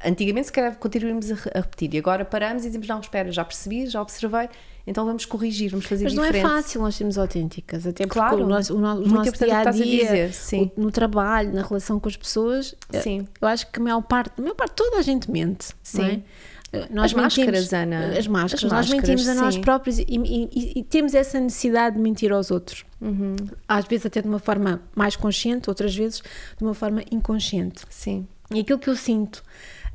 antigamente, 0.05 0.47
se 0.47 0.53
calhar 0.53 0.75
continuamos 0.77 1.31
a 1.31 1.59
repetir 1.59 1.95
e 1.95 1.97
agora 1.97 2.23
paramos 2.23 2.63
e 2.63 2.67
dizemos: 2.67 2.87
não, 2.87 2.99
espera, 2.99 3.31
já 3.31 3.43
percebi, 3.43 3.87
já 3.87 3.99
observei, 3.99 4.47
então 4.87 5.05
vamos 5.05 5.25
corrigir, 5.25 5.69
vamos 5.71 5.85
fazer 5.85 6.05
Mas 6.05 6.13
não 6.13 6.23
diferente. 6.23 6.45
é 6.45 6.49
fácil 6.49 6.81
nós 6.81 6.95
sermos 6.95 7.17
autênticas, 7.17 7.85
até 7.85 8.05
porque 8.05 8.19
Claro. 8.19 8.43
o 8.43 8.47
nosso, 8.47 8.75
o 8.75 8.79
nosso 8.79 9.01
importante 9.01 9.29
o 9.29 9.31
que 9.33 9.45
dia 9.45 9.57
a 9.57 9.61
a 9.61 9.71
dia, 9.71 10.33
sim. 10.33 10.71
o- 10.77 10.81
no 10.81 10.91
trabalho, 10.91 11.53
na 11.53 11.61
relação 11.63 11.99
com 11.99 12.07
as 12.09 12.15
pessoas, 12.17 12.75
eh, 12.91 13.01
Sim. 13.01 13.27
eu 13.41 13.47
acho 13.47 13.69
que 13.71 13.79
a 13.79 13.83
maior 13.83 14.01
parte, 14.01 14.33
a 14.37 14.41
maior 14.41 14.55
parte, 14.55 14.73
toda 14.75 14.97
a 14.97 15.01
gente 15.01 15.29
mente. 15.29 15.69
Não 15.93 16.03
é? 16.05 16.09
Sim. 16.11 16.23
Eh, 16.71 16.87
Nós 16.91 17.05
As 17.05 17.13
máscaras, 17.13 17.73
Ana. 17.73 18.09
As 18.17 18.27
máscaras, 18.27 18.63
As 18.65 18.71
nós 18.71 18.89
mentimos 18.91 19.21
a 19.21 19.33
máscaras, 19.33 19.41
nós 19.41 19.53
sim. 19.55 19.61
próprios 19.61 19.97
e, 19.99 20.05
e- 20.07 20.49
e- 20.53 20.79
e 20.79 20.83
temos 20.83 21.15
essa 21.15 21.39
necessidade 21.39 21.95
de 21.95 22.01
mentir 22.01 22.31
aos 22.31 22.51
outros. 22.51 22.85
Uhum. 23.01 23.35
Às 23.67 23.85
vezes 23.85 24.05
até 24.05 24.21
de 24.21 24.27
uma 24.27 24.37
forma 24.37 24.79
mais 24.95 25.15
consciente, 25.15 25.67
outras 25.67 25.95
vezes 25.95 26.21
de 26.57 26.63
uma 26.63 26.75
forma 26.75 27.01
inconsciente. 27.11 27.81
Sim. 27.89 28.27
E 28.53 28.59
aquilo 28.59 28.77
que 28.77 28.87
eu 28.89 28.95
sinto 28.95 29.43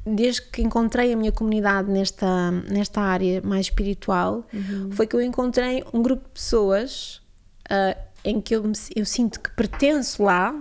desde 0.06 0.42
que 0.42 0.62
encontrei 0.62 1.12
a 1.12 1.16
minha 1.16 1.32
comunidade 1.32 1.90
nesta, 1.90 2.50
nesta 2.50 3.00
área 3.00 3.40
mais 3.42 3.66
espiritual 3.66 4.44
foi 4.92 5.06
que 5.06 5.16
eu 5.16 5.22
encontrei 5.22 5.82
um 5.92 6.02
grupo 6.02 6.24
de 6.24 6.30
pessoas 6.30 7.20
ah, 7.70 7.96
em 8.24 8.40
que 8.40 8.54
eu, 8.56 8.62
me- 8.64 8.72
eu 8.94 9.04
sinto 9.06 9.40
que 9.40 9.50
pertenço 9.50 10.22
lá 10.22 10.54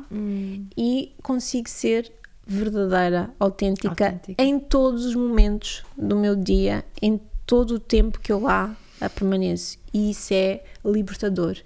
e 0.78 1.14
consigo 1.22 1.70
ser 1.70 2.12
verdadeira, 2.46 3.30
autêntica, 3.40 3.90
Autêntica. 3.90 4.42
em 4.44 4.60
todos 4.60 5.06
os 5.06 5.16
momentos 5.16 5.84
do 5.98 6.16
meu 6.16 6.36
dia, 6.36 6.84
em 7.02 7.20
todo 7.46 7.76
o 7.76 7.80
tempo 7.80 8.20
que 8.20 8.32
eu 8.32 8.40
lá 8.42 8.76
ah, 9.02 9.10
permaneço. 9.10 9.78
E 9.94 10.12
isso 10.12 10.34
é 10.34 10.64
libertador. 10.84 11.58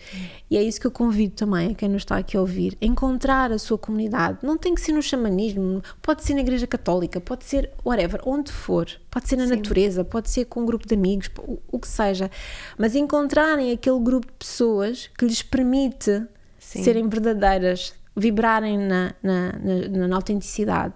E 0.50 0.58
é 0.58 0.64
isso 0.64 0.82
que 0.82 0.88
eu 0.88 0.92
convido 0.92 1.36
também 1.36 1.72
a 1.72 1.76
quem 1.76 1.88
nos 1.88 2.02
está 2.02 2.18
aqui 2.18 2.36
a 2.36 2.42
ouvir: 2.42 2.78
encontrar 2.82 3.52
a 3.52 3.60
sua 3.60 3.78
comunidade. 3.78 4.40
Não 4.42 4.58
tem 4.58 4.74
que 4.74 4.82
ser 4.82 4.92
no 4.92 5.02
xamanismo, 5.02 5.82
pode 6.02 6.24
ser 6.24 6.34
na 6.34 6.42
Igreja 6.42 6.68
Católica, 6.68 7.22
pode 7.22 7.46
ser 7.46 7.72
whatever, 7.86 8.22
onde 8.26 8.52
for, 8.52 8.88
pode 9.10 9.28
ser 9.28 9.36
na 9.36 9.46
natureza, 9.46 10.04
pode 10.04 10.30
ser 10.30 10.46
com 10.46 10.62
um 10.62 10.66
grupo 10.66 10.88
de 10.88 10.96
amigos, 10.96 11.30
o, 11.40 11.60
o 11.72 11.80
que 11.80 11.88
seja. 11.88 12.30
Mas 12.78 12.96
encontrarem 12.96 13.72
aquele 13.72 14.00
grupo 14.00 14.28
de 14.28 14.34
pessoas 14.34 15.10
que 15.18 15.26
lhes 15.26 15.42
permite 15.42 16.24
Sim. 16.60 16.84
serem 16.84 17.08
verdadeiras, 17.08 17.94
vibrarem 18.16 18.78
na, 18.78 19.14
na, 19.22 19.54
na, 19.54 20.08
na 20.08 20.16
autenticidade, 20.16 20.96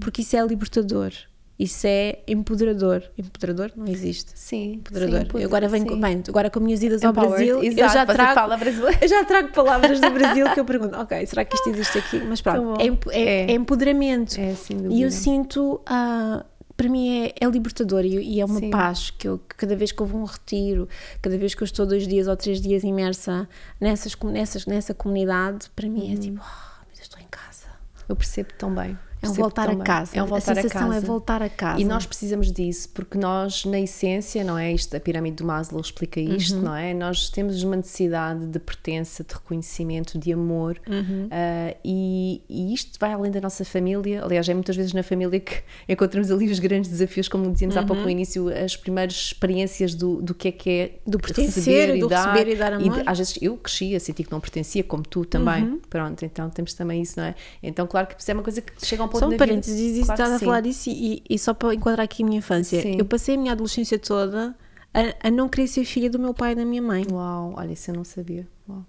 porque 0.00 0.22
isso 0.22 0.36
é 0.36 0.46
libertador. 0.46 1.12
Isso 1.58 1.86
é 1.88 2.20
empoderador. 2.28 3.02
Empoderador 3.18 3.72
não 3.76 3.86
existe. 3.88 4.30
Sim. 4.34 4.74
Empoderador. 4.74 5.22
sim, 5.32 5.38
eu 5.40 5.46
agora 5.48 5.68
venho, 5.68 5.88
sim. 5.88 6.00
bem, 6.00 6.22
agora 6.28 6.48
com 6.50 6.60
minhas 6.60 6.82
idas 6.84 7.02
ao 7.02 7.12
Brasil, 7.12 7.56
eu 7.56 7.62
exato, 7.64 7.92
já 7.94 8.06
você 8.06 8.12
trago, 8.12 8.34
fala 8.34 8.56
brasileiro. 8.56 8.98
eu 9.02 9.08
já 9.08 9.24
trago 9.24 9.48
palavras 9.52 10.00
do 10.00 10.10
Brasil 10.10 10.48
que 10.54 10.60
eu 10.60 10.64
pergunto, 10.64 10.96
ok, 10.96 11.26
será 11.26 11.44
que 11.44 11.56
isto 11.56 11.68
existe 11.70 11.98
aqui? 11.98 12.20
Mas 12.20 12.40
pronto, 12.40 12.80
é, 12.80 12.86
é- 13.18 13.22
É. 13.22 13.50
é 13.50 13.54
empoderamento. 13.54 14.38
É, 14.40 14.54
sem 14.54 14.76
e 14.92 15.02
eu 15.02 15.10
sinto, 15.10 15.80
ah, 15.84 16.44
para 16.76 16.88
mim 16.88 17.24
é, 17.24 17.34
é 17.40 17.46
libertador 17.46 18.04
e, 18.04 18.36
e 18.36 18.40
é 18.40 18.44
uma 18.44 18.60
Sim. 18.60 18.70
paz 18.70 19.10
que 19.10 19.26
eu, 19.26 19.38
que 19.38 19.56
cada 19.56 19.74
vez 19.74 19.90
que 19.90 20.00
eu 20.00 20.06
vou 20.06 20.20
a 20.20 20.22
um 20.22 20.26
retiro, 20.26 20.88
cada 21.20 21.36
vez 21.36 21.56
que 21.56 21.62
eu 21.62 21.66
estou 21.66 21.84
dois 21.84 22.06
dias 22.06 22.28
ou 22.28 22.36
três 22.36 22.60
dias 22.60 22.84
imersa 22.84 23.48
nessas, 23.80 24.14
com- 24.14 24.30
nessas, 24.30 24.64
nessa 24.64 24.94
comunidade, 24.94 25.68
para 25.74 25.88
mim 25.88 26.06
é 26.12 26.14
Uhum. 26.14 26.20
tipo, 26.20 26.40
oh, 26.40 26.84
meu 26.86 26.94
Deus, 26.94 27.00
estou 27.00 27.18
em 27.20 27.26
casa. 27.28 27.66
Eu 28.08 28.14
percebo 28.14 28.50
tão 28.56 28.72
bem. 28.72 28.96
É 29.20 29.28
um 29.28 29.32
voltar 29.32 29.68
a 29.70 29.76
casa. 29.76 30.12
É 30.16 30.22
um 30.22 30.26
voltar 30.26 30.52
a 30.52 30.54
sensação 30.62 30.82
a 30.90 30.94
casa. 30.94 30.96
é 30.96 31.00
voltar 31.06 31.42
a 31.42 31.48
casa. 31.48 31.80
E 31.80 31.84
nós 31.84 32.06
precisamos 32.06 32.52
disso, 32.52 32.88
porque 32.90 33.18
nós, 33.18 33.64
na 33.64 33.80
essência, 33.80 34.44
não 34.44 34.56
é? 34.56 34.72
Isto, 34.72 34.96
a 34.96 35.00
pirâmide 35.00 35.36
do 35.36 35.44
Maslow 35.44 35.80
explica 35.80 36.20
isto, 36.20 36.56
Uhum. 36.56 36.62
não 36.62 36.74
é? 36.76 36.94
Nós 36.94 37.28
temos 37.30 37.62
uma 37.62 37.76
necessidade 37.76 38.46
de 38.46 38.58
pertença, 38.58 39.24
de 39.24 39.34
reconhecimento, 39.34 40.18
de 40.18 40.32
amor, 40.32 40.78
Uhum. 40.88 41.28
ah, 41.30 41.74
e, 41.84 42.42
e 42.48 42.72
isto 42.72 42.98
vai 43.00 43.12
além 43.12 43.30
da 43.32 43.40
nossa 43.40 43.64
família. 43.64 44.22
Aliás, 44.22 44.48
é 44.48 44.54
muitas 44.54 44.76
vezes 44.76 44.92
na 44.92 45.02
família 45.02 45.40
que 45.40 45.62
encontramos 45.88 46.30
ali 46.30 46.50
os 46.50 46.58
grandes 46.58 46.90
desafios, 46.90 47.28
como 47.28 47.50
dizíamos 47.52 47.76
há 47.76 47.82
pouco 47.82 48.02
no 48.02 48.10
início, 48.10 48.48
as 48.48 48.76
primeiras 48.76 49.14
experiências 49.14 49.94
do, 49.94 50.22
do 50.22 50.34
que 50.34 50.48
é 50.48 50.52
que 50.52 50.70
é 50.70 50.78
Uhum. 51.04 51.10
Do 51.12 51.18
pertencer, 51.18 51.98
do 51.98 52.06
receber 52.08 52.48
e 52.48 52.56
dar 52.56 52.76
de- 52.78 52.88
amor. 52.88 53.02
às 53.06 53.18
vezes 53.18 53.38
eu 53.42 53.56
cresci 53.56 53.94
a 53.96 54.00
sentir 54.00 54.24
que 54.24 54.30
não 54.32 54.40
pertencia, 54.40 54.82
como 54.84 55.02
tu 55.02 55.24
também. 55.24 55.78
Pronto, 55.90 56.24
então 56.24 56.48
temos 56.50 56.72
também 56.74 57.02
isso, 57.02 57.18
não 57.18 57.26
é? 57.26 57.34
Então, 57.62 57.86
claro 57.86 58.06
que 58.06 58.20
isso 58.20 58.30
é 58.30 58.34
uma 58.34 58.42
coisa 58.42 58.60
que 58.60 58.72
chega 58.86 59.02
a 59.02 59.07
ponto 59.08 59.20
Só 59.20 59.26
um 59.26 59.30
vida- 59.30 59.46
parênteses, 59.46 60.04
Claro 60.06 60.12
estás 60.12 60.32
a 60.32 60.38
falar 60.38 60.60
disso 60.60 60.90
e, 60.90 61.22
e 61.28 61.38
só 61.38 61.52
para 61.54 61.74
enquadrar 61.74 62.04
aqui 62.04 62.22
a 62.22 62.26
minha 62.26 62.38
infância. 62.38 62.80
Sim. 62.80 62.96
Eu 62.98 63.04
passei 63.04 63.34
a 63.34 63.38
minha 63.38 63.52
adolescência 63.52 63.98
toda 63.98 64.54
a, 64.94 65.28
a 65.28 65.30
não 65.30 65.48
querer 65.48 65.66
ser 65.68 65.84
filha 65.84 66.08
do 66.10 66.18
meu 66.18 66.32
pai 66.34 66.52
e 66.52 66.54
da 66.54 66.64
minha 66.64 66.82
mãe. 66.82 67.04
Uau, 67.10 67.54
olha, 67.56 67.72
isso 67.72 67.90
eu 67.90 67.94
não 67.96 68.04
sabia. 68.04 68.46
Uau. 68.68 68.84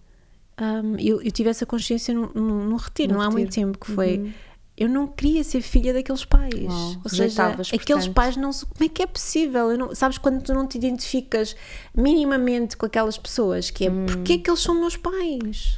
Um, 0.61 0.97
eu, 0.99 1.21
eu 1.21 1.31
tive 1.31 1.49
essa 1.49 1.65
consciência 1.65 2.13
num, 2.13 2.29
num, 2.35 2.63
num 2.65 2.75
retiro, 2.75 3.13
No 3.13 3.19
não 3.19 3.25
há 3.25 3.31
muito. 3.31 3.47
Uhum. 3.47 3.65
tempo, 3.71 3.77
que 3.79 3.91
foi. 3.91 4.31
Eu 4.75 4.87
não 4.87 5.07
queria 5.07 5.43
ser 5.43 5.61
filha 5.61 5.93
daqueles 5.93 6.23
pais. 6.23 6.53
Uau, 6.53 6.95
Ou 7.03 7.09
seja, 7.09 7.47
aqueles 7.73 8.07
pais 8.07 8.37
não. 8.37 8.49
Como 8.51 8.83
é 8.83 8.87
que 8.87 9.03
é 9.03 9.05
possível? 9.07 9.77
Não- 9.77 9.93
sabes 9.93 10.17
quando 10.17 10.41
tu 10.41 10.53
não 10.53 10.65
te 10.65 10.77
identificas 10.77 11.53
minimamente 11.95 12.77
com 12.77 12.85
aquelas 12.85 13.17
pessoas, 13.17 13.69
que 13.69 13.85
é 13.85 13.91
Hum. 13.91 14.05
porque 14.05 14.33
é 14.33 14.37
que 14.37 14.49
eles 14.49 14.61
são 14.61 14.75
meus 14.79 14.95
pais? 14.95 15.77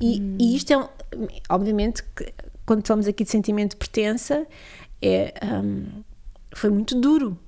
E, 0.00 0.20
e 0.38 0.56
isto 0.56 0.72
é, 0.72 0.88
obviamente, 1.48 2.02
que 2.14 2.32
quando 2.66 2.86
falamos 2.86 3.06
aqui 3.06 3.24
de 3.24 3.30
sentimento 3.30 3.70
de 3.70 3.76
pertença, 3.76 4.46
é, 5.00 5.32
um, 5.44 5.86
foi 6.52 6.68
muito 6.68 7.00
duro 7.00 7.38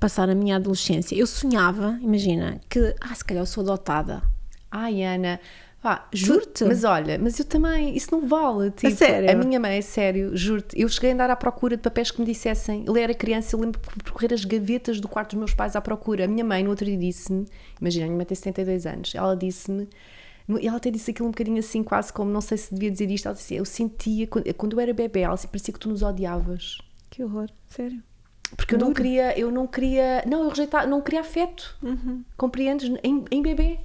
passar 0.00 0.28
a 0.28 0.34
minha 0.34 0.56
adolescência. 0.56 1.14
Eu 1.14 1.26
sonhava, 1.26 1.98
imagina, 2.00 2.60
que, 2.68 2.94
ah, 3.00 3.14
se 3.14 3.24
calhar 3.24 3.42
eu 3.42 3.46
sou 3.46 3.62
adotada. 3.62 4.22
Ai, 4.70 5.02
Ana, 5.02 5.38
pá, 5.82 6.08
Juro-te. 6.12 6.64
Mas 6.64 6.82
olha, 6.82 7.18
mas 7.18 7.38
eu 7.38 7.44
também, 7.44 7.94
isso 7.94 8.08
não 8.10 8.26
vale. 8.26 8.70
Tipo, 8.70 8.94
sério? 8.94 9.30
A 9.30 9.34
minha 9.34 9.60
mãe, 9.60 9.76
é 9.76 9.80
sério, 9.82 10.36
juro-te, 10.36 10.80
eu 10.80 10.88
cheguei 10.88 11.10
a 11.10 11.14
andar 11.14 11.30
à 11.30 11.36
procura 11.36 11.76
de 11.76 11.82
papéis 11.82 12.10
que 12.10 12.20
me 12.20 12.26
dissessem. 12.26 12.84
Ele 12.88 13.00
era 13.00 13.14
criança, 13.14 13.54
eu 13.54 13.60
lembro 13.60 13.80
de 13.96 14.02
percorrer 14.02 14.32
as 14.32 14.44
gavetas 14.44 14.98
do 15.00 15.08
quarto 15.08 15.30
dos 15.30 15.38
meus 15.38 15.54
pais 15.54 15.76
à 15.76 15.80
procura. 15.80 16.24
A 16.24 16.28
minha 16.28 16.44
mãe, 16.44 16.62
no 16.62 16.70
outro 16.70 16.86
dia, 16.86 16.96
disse-me: 16.96 17.46
Imagina, 17.80 18.06
a 18.06 18.08
minha 18.08 18.16
mãe 18.16 18.26
tem 18.26 18.34
72 18.34 18.86
anos, 18.86 19.14
ela 19.14 19.36
disse-me. 19.36 19.88
Ela 20.48 20.76
até 20.76 20.90
disse 20.90 21.10
aquilo 21.10 21.28
um 21.28 21.30
bocadinho 21.30 21.58
assim, 21.58 21.82
quase 21.82 22.12
como, 22.12 22.30
não 22.30 22.40
sei 22.40 22.58
se 22.58 22.74
devia 22.74 22.90
dizer 22.90 23.10
isto. 23.10 23.26
Ela 23.26 23.34
disse: 23.34 23.54
Eu 23.54 23.64
sentia, 23.64 24.26
quando, 24.26 24.54
quando 24.54 24.72
eu 24.74 24.80
era 24.80 24.92
bebê, 24.92 25.20
ela 25.20 25.34
disse, 25.34 25.48
parecia 25.48 25.72
que 25.72 25.80
tu 25.80 25.88
nos 25.88 26.02
odiavas. 26.02 26.78
Que 27.10 27.22
horror, 27.24 27.48
sério. 27.66 28.02
Porque 28.56 28.74
eu 28.74 28.78
não 28.78 28.92
queria, 28.92 29.38
eu 29.38 29.50
não 29.50 29.66
queria, 29.66 30.22
não, 30.26 30.44
eu 30.44 30.48
rejeitava, 30.50 30.86
não 30.86 31.00
queria 31.00 31.20
afeto. 31.20 31.76
Uhum. 31.82 32.22
Compreendes? 32.36 32.90
Em, 33.02 33.24
em 33.30 33.42
bebê. 33.42 33.78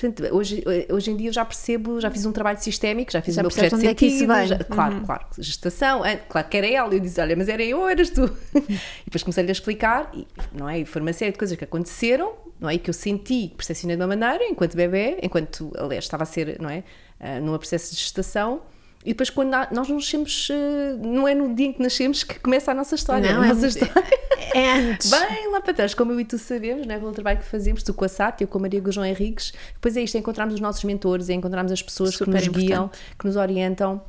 Portanto, 0.00 0.22
hoje, 0.32 0.62
hoje 0.92 1.10
em 1.10 1.16
dia 1.16 1.28
eu 1.28 1.32
já 1.32 1.44
percebo, 1.44 2.00
já 2.00 2.08
fiz 2.08 2.24
um 2.24 2.30
trabalho 2.30 2.60
sistémico, 2.60 3.10
já 3.10 3.20
fiz 3.20 3.34
Já 3.34 3.40
o 3.40 3.44
meu 3.44 3.50
projeto 3.50 3.76
de 3.80 3.84
é 3.84 3.88
sentido, 3.88 4.32
vem. 4.32 4.46
já- 4.46 4.58
claro, 4.62 5.00
claro, 5.00 5.26
gestação, 5.36 6.02
claro 6.28 6.48
que 6.48 6.56
era 6.56 6.66
ela, 6.68 6.94
eu 6.94 7.00
disse, 7.00 7.20
olha, 7.20 7.34
mas 7.34 7.48
era 7.48 7.64
eu 7.64 7.80
ou 7.80 7.88
eras 7.88 8.08
tu? 8.10 8.24
e 8.54 8.78
depois 9.06 9.24
comecei-lhe 9.24 9.48
a 9.48 9.52
explicar, 9.52 10.08
e, 10.14 10.24
não 10.52 10.68
é? 10.68 10.78
E 10.78 10.84
foi 10.84 11.02
uma 11.02 11.12
série 11.12 11.32
de 11.32 11.38
coisas 11.38 11.56
que 11.56 11.64
aconteceram, 11.64 12.32
não 12.60 12.68
é? 12.70 12.74
E 12.74 12.78
que 12.78 12.88
eu 12.88 12.94
senti, 12.94 13.52
percepcionei 13.56 13.96
de 13.96 14.02
uma 14.02 14.06
maneira, 14.06 14.44
enquanto 14.44 14.76
bebê, 14.76 15.18
enquanto, 15.20 15.72
aliás, 15.76 16.04
estava 16.04 16.22
a 16.22 16.26
ser, 16.26 16.60
não 16.60 16.70
é? 16.70 16.84
Ah, 17.18 17.40
num 17.40 17.58
processo 17.58 17.92
de 17.92 18.00
gestação, 18.00 18.62
e 19.04 19.08
depois 19.10 19.30
quando 19.30 19.50
na- 19.50 19.68
nós 19.72 19.88
nascemos, 19.88 20.48
eh, 20.50 20.96
não 21.00 21.26
é 21.28 21.34
no 21.34 21.54
dia 21.54 21.66
em 21.66 21.72
que 21.72 21.82
nascemos 21.82 22.22
que 22.24 22.38
começa 22.40 22.70
a 22.70 22.74
nossa 22.74 22.94
história, 22.94 23.32
Não, 23.32 23.42
a 23.42 23.44
é 23.46 23.48
nossa 23.48 23.60
muito- 23.60 23.78
história. 23.78 24.18
É 24.54 24.72
antes. 24.78 25.10
Bem 25.10 25.50
lá 25.52 25.60
para 25.60 25.74
trás, 25.74 25.92
como 25.92 26.10
eu 26.12 26.20
e 26.20 26.24
tu 26.24 26.38
sabemos, 26.38 26.86
não 26.86 26.94
é? 26.94 26.98
pelo 26.98 27.12
trabalho 27.12 27.38
que 27.38 27.44
fazemos, 27.44 27.82
tu 27.82 27.92
com 27.92 28.04
a 28.06 28.08
SAT, 28.08 28.40
eu 28.40 28.48
com 28.48 28.56
a 28.58 28.62
Maria 28.62 28.82
João 28.88 29.04
Henriques, 29.04 29.52
depois 29.74 29.94
é 29.94 30.00
isto, 30.00 30.14
é 30.16 30.20
encontrarmos 30.20 30.54
os 30.54 30.60
nossos 30.60 30.82
mentores, 30.84 31.28
é 31.28 31.34
encontrarmos 31.34 31.70
as 31.70 31.82
pessoas 31.82 32.14
Super 32.14 32.24
que 32.40 32.48
nos 32.48 32.56
guiam, 32.56 32.84
importante. 32.86 32.98
que 33.18 33.26
nos 33.26 33.36
orientam. 33.36 34.00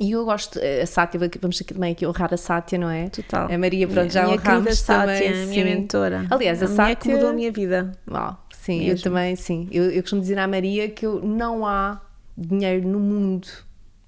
E 0.00 0.10
eu 0.10 0.24
gosto, 0.24 0.58
a 0.58 0.84
Sátia, 0.86 1.20
vamos 1.40 1.58
também 1.60 1.92
aqui 1.92 2.04
honrar 2.04 2.34
a 2.34 2.36
Sátia, 2.36 2.76
não 2.76 2.90
é? 2.90 3.08
Total. 3.10 3.50
A 3.50 3.56
Maria, 3.56 3.86
pronto, 3.86 4.12
já 4.12 4.24
minha 4.24 4.34
honramos 4.36 4.78
Sátia, 4.78 5.14
também. 5.16 5.42
a 5.44 5.46
minha 5.46 5.64
mentora. 5.64 6.26
Aliás, 6.30 6.60
a, 6.62 6.64
a 6.66 6.68
Sátia... 6.68 6.96
que 6.96 7.08
mudou 7.08 7.28
a 7.30 7.32
minha 7.32 7.52
vida. 7.52 7.92
Uau, 8.10 8.44
sim, 8.50 8.80
Mesmo. 8.80 8.92
eu 8.98 9.02
também, 9.02 9.36
sim. 9.36 9.68
Eu, 9.70 9.84
eu 9.90 10.02
costumo 10.02 10.20
dizer 10.20 10.36
à 10.38 10.48
Maria 10.48 10.88
que 10.90 11.06
eu, 11.06 11.22
não 11.22 11.64
há 11.64 12.00
dinheiro 12.36 12.86
no 12.88 12.98
mundo, 12.98 13.46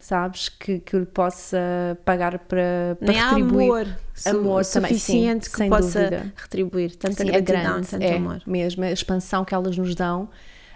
sabes, 0.09 0.49
que, 0.49 0.81
que 0.81 0.97
eu 0.97 1.01
lhe 1.01 1.07
possa 1.07 1.59
pagar 2.05 2.39
para, 2.39 2.97
para 2.99 3.13
Nem 3.13 3.23
retribuir. 3.23 3.71
amor, 3.71 3.97
amor 4.27 4.65
suficiente 4.65 5.51
também, 5.51 5.69
sim, 5.69 5.77
que 5.77 5.83
possa 5.83 6.01
dúvida. 6.01 6.33
retribuir 6.35 6.97
tanta 6.97 7.23
sim, 7.23 7.27
gratidão, 7.27 7.63
grande, 7.63 7.89
tanto 7.89 8.03
é, 8.03 8.17
amor. 8.17 8.43
mesmo, 8.47 8.85
a 8.85 8.91
expansão 8.91 9.45
que 9.45 9.55
elas 9.55 9.77
nos 9.77 9.95
dão. 9.95 10.31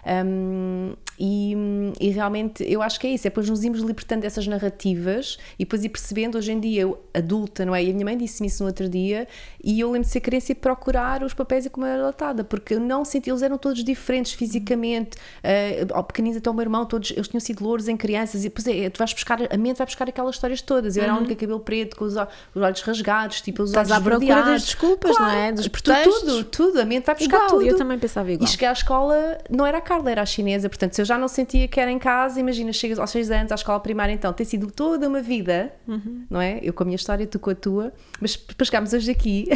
Um, 0.05 0.93
e, 1.17 1.55
e, 1.99 2.09
realmente 2.09 2.63
eu 2.69 2.81
acho 2.81 2.99
que 2.99 3.07
é 3.07 3.11
isso, 3.11 3.27
é 3.27 3.29
depois 3.29 3.47
nos 3.49 3.63
irmos 3.63 3.81
libertando 3.81 4.21
dessas 4.21 4.47
narrativas 4.47 5.37
e 5.59 5.63
depois 5.63 5.83
ir 5.83 5.89
percebendo 5.89 6.37
hoje 6.37 6.51
em 6.51 6.59
dia, 6.59 6.81
eu 6.81 6.99
adulta, 7.13 7.65
não 7.65 7.73
é? 7.73 7.83
E 7.83 7.89
a 7.89 7.93
minha 7.93 8.03
mãe 8.03 8.17
disse-me 8.17 8.47
isso 8.47 8.63
no 8.63 8.67
outro 8.67 8.89
dia 8.89 9.27
e 9.63 9.79
eu 9.79 9.91
lembro 9.91 10.07
de 10.07 10.11
ser 10.11 10.21
criança 10.21 10.51
e 10.51 10.55
procurar 10.55 11.23
os 11.23 11.33
papéis 11.33 11.65
e 11.65 11.69
como 11.69 11.85
era 11.85 12.01
latada, 12.01 12.43
porque 12.43 12.73
eu 12.73 12.79
não 12.79 13.05
senti, 13.05 13.29
eles 13.29 13.41
eram 13.41 13.57
todos 13.57 13.83
diferentes 13.83 14.33
fisicamente, 14.33 15.17
uh, 15.17 15.93
ao 15.93 16.03
pequeninos 16.03 16.37
até 16.37 16.49
o 16.49 16.53
meu 16.53 16.63
irmão, 16.63 16.85
todos, 16.85 17.11
eles 17.11 17.27
tinham 17.27 17.39
sido 17.39 17.63
louros 17.63 17.87
em 17.87 17.95
crianças 17.95 18.41
e 18.43 18.49
depois 18.49 18.67
é, 18.67 18.89
tu 18.89 18.97
vais 18.97 19.13
buscar, 19.13 19.39
a 19.49 19.57
mente 19.57 19.77
vai 19.77 19.85
buscar 19.85 20.09
aquelas 20.09 20.35
histórias 20.35 20.61
todas. 20.61 20.97
Eu 20.97 21.03
era 21.03 21.13
a 21.13 21.17
única 21.17 21.35
cabelo 21.35 21.59
preto, 21.59 21.95
com 21.95 22.05
os, 22.05 22.15
os 22.15 22.61
olhos 22.61 22.81
rasgados, 22.81 23.41
tipo 23.41 23.63
os 23.63 23.69
Estás 23.69 23.91
olhos 23.91 24.01
à 24.01 24.09
procura 24.09 24.41
das 24.43 24.63
desculpas, 24.63 25.15
claro, 25.15 25.31
não 25.31 25.39
é? 25.39 25.51
Dos 25.51 25.67
pretextos. 25.67 26.19
Tudo, 26.19 26.43
tudo, 26.43 26.81
a 26.81 26.85
mente 26.85 27.05
vai 27.05 27.15
buscar 27.15 27.37
igual, 27.37 27.49
tudo. 27.49 27.65
Eu 27.65 27.77
também 27.77 27.99
pensava 27.99 28.31
igual. 28.31 28.47
E 28.47 28.51
cheguei 28.51 28.67
à 28.67 28.73
escola, 28.73 29.37
não 29.49 29.65
era 29.65 29.77
a 29.77 29.81
Carla, 29.93 30.09
era 30.09 30.21
a 30.23 30.25
chinesa, 30.25 30.67
portanto, 30.67 30.93
se 30.93 31.01
eu 31.01 31.05
já 31.05 31.17
não 31.19 31.27
sentia 31.27 31.67
que 31.67 31.79
era 31.79 31.91
em 31.91 31.99
casa, 31.99 32.39
imagina, 32.39 32.73
chegas 32.73 32.97
aos 32.97 33.11
6 33.11 33.29
anos 33.29 33.51
à 33.51 33.55
escola 33.55 33.79
primária, 33.79 34.11
então 34.11 34.33
tem 34.33 34.45
sido 34.45 34.71
toda 34.71 35.07
uma 35.07 35.21
vida, 35.21 35.71
uhum. 35.87 36.25
não 36.29 36.41
é? 36.41 36.59
Eu 36.63 36.73
com 36.73 36.81
a 36.83 36.85
minha 36.85 36.95
história, 36.95 37.27
tu 37.27 37.37
com 37.37 37.51
a 37.51 37.55
tua, 37.55 37.93
mas 38.19 38.35
para 38.35 38.65
chegarmos 38.65 38.91
hoje 38.91 39.11
aqui, 39.11 39.49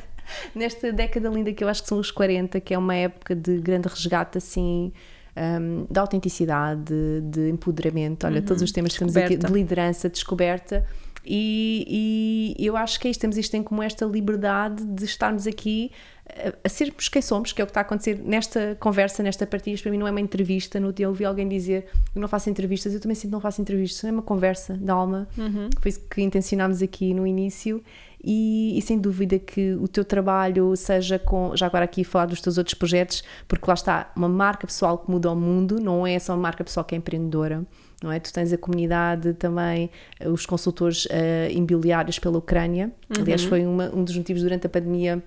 nesta 0.54 0.92
década 0.92 1.30
linda 1.30 1.52
que 1.54 1.64
eu 1.64 1.68
acho 1.68 1.82
que 1.82 1.88
são 1.88 1.98
os 1.98 2.10
40, 2.10 2.60
que 2.60 2.74
é 2.74 2.78
uma 2.78 2.94
época 2.94 3.34
de 3.34 3.58
grande 3.58 3.88
resgate, 3.88 4.36
assim. 4.36 4.92
Um, 5.40 5.86
de 5.88 6.00
autenticidade, 6.00 6.82
de, 6.82 7.20
de 7.20 7.48
empoderamento, 7.48 8.26
olha, 8.26 8.40
uhum. 8.40 8.44
todos 8.44 8.60
os 8.60 8.72
temas 8.72 8.92
que 8.92 8.98
temos 8.98 9.16
aqui, 9.16 9.36
de 9.36 9.46
liderança, 9.46 10.08
descoberta, 10.08 10.84
e, 11.30 12.56
e, 12.58 12.66
eu 12.66 12.76
acho 12.76 12.98
que 12.98 13.06
é 13.06 13.10
isto, 13.10 13.20
temos 13.20 13.36
isto 13.36 13.54
em 13.54 13.62
como 13.62 13.82
esta 13.82 14.06
liberdade 14.06 14.82
de 14.84 15.04
estarmos 15.04 15.46
aqui 15.46 15.92
a, 16.64 16.68
sermos 16.68 17.08
quem 17.08 17.22
somos, 17.22 17.52
que 17.52 17.60
é 17.60 17.64
o 17.64 17.66
que 17.66 17.70
está 17.70 17.80
a 17.80 17.82
acontecer 17.82 18.20
nesta 18.22 18.76
conversa, 18.78 19.22
nesta 19.22 19.46
partilha. 19.46 19.74
Isto 19.74 19.84
para 19.84 19.92
mim 19.92 19.98
não 19.98 20.06
é 20.06 20.10
uma 20.10 20.20
entrevista. 20.20 20.78
No 20.78 20.92
dia 20.92 21.06
eu 21.06 21.10
ouvi 21.10 21.24
alguém 21.24 21.48
dizer 21.48 21.86
eu 22.14 22.20
não 22.20 22.28
faço 22.28 22.50
entrevistas, 22.50 22.94
eu 22.94 23.00
também 23.00 23.14
sinto 23.14 23.30
que 23.30 23.32
não 23.32 23.40
faço 23.40 23.60
entrevistas, 23.60 24.04
é 24.04 24.12
uma 24.12 24.22
conversa 24.22 24.74
de 24.74 24.90
alma. 24.90 25.28
Uhum. 25.36 25.70
Foi 25.80 25.88
isso 25.88 26.00
que 26.08 26.22
intencionámos 26.22 26.82
aqui 26.82 27.14
no 27.14 27.26
início. 27.26 27.82
E, 28.22 28.76
e, 28.76 28.82
sem 28.82 28.98
dúvida 28.98 29.38
que 29.38 29.74
o 29.74 29.86
teu 29.86 30.04
trabalho 30.04 30.74
seja 30.74 31.20
com, 31.20 31.54
já 31.54 31.66
agora 31.66 31.84
aqui 31.84 32.02
falar 32.02 32.26
dos 32.26 32.40
teus 32.40 32.58
outros 32.58 32.74
projetos, 32.74 33.22
porque 33.46 33.64
lá 33.68 33.74
está, 33.74 34.10
uma 34.16 34.28
marca 34.28 34.66
pessoal 34.66 34.98
que 34.98 35.08
muda 35.08 35.30
o 35.30 35.36
mundo, 35.36 35.80
não 35.80 36.04
é 36.04 36.18
só 36.18 36.32
uma 36.32 36.42
marca 36.42 36.64
pessoal 36.64 36.84
que 36.84 36.96
é 36.96 36.98
empreendedora, 36.98 37.64
não 38.02 38.10
é? 38.10 38.18
Tu 38.18 38.32
tens 38.32 38.52
a 38.52 38.58
comunidade 38.58 39.34
também, 39.34 39.88
os 40.26 40.44
consultores 40.46 41.04
uh, 41.04 41.08
imobiliários 41.52 42.18
pela 42.18 42.38
Ucrânia, 42.38 42.90
uhum. 43.08 43.22
aliás 43.22 43.44
foi 43.44 43.64
uma, 43.64 43.88
um 43.94 44.02
dos 44.02 44.16
motivos 44.16 44.42
durante 44.42 44.66
a 44.66 44.68
pandemia 44.68 45.22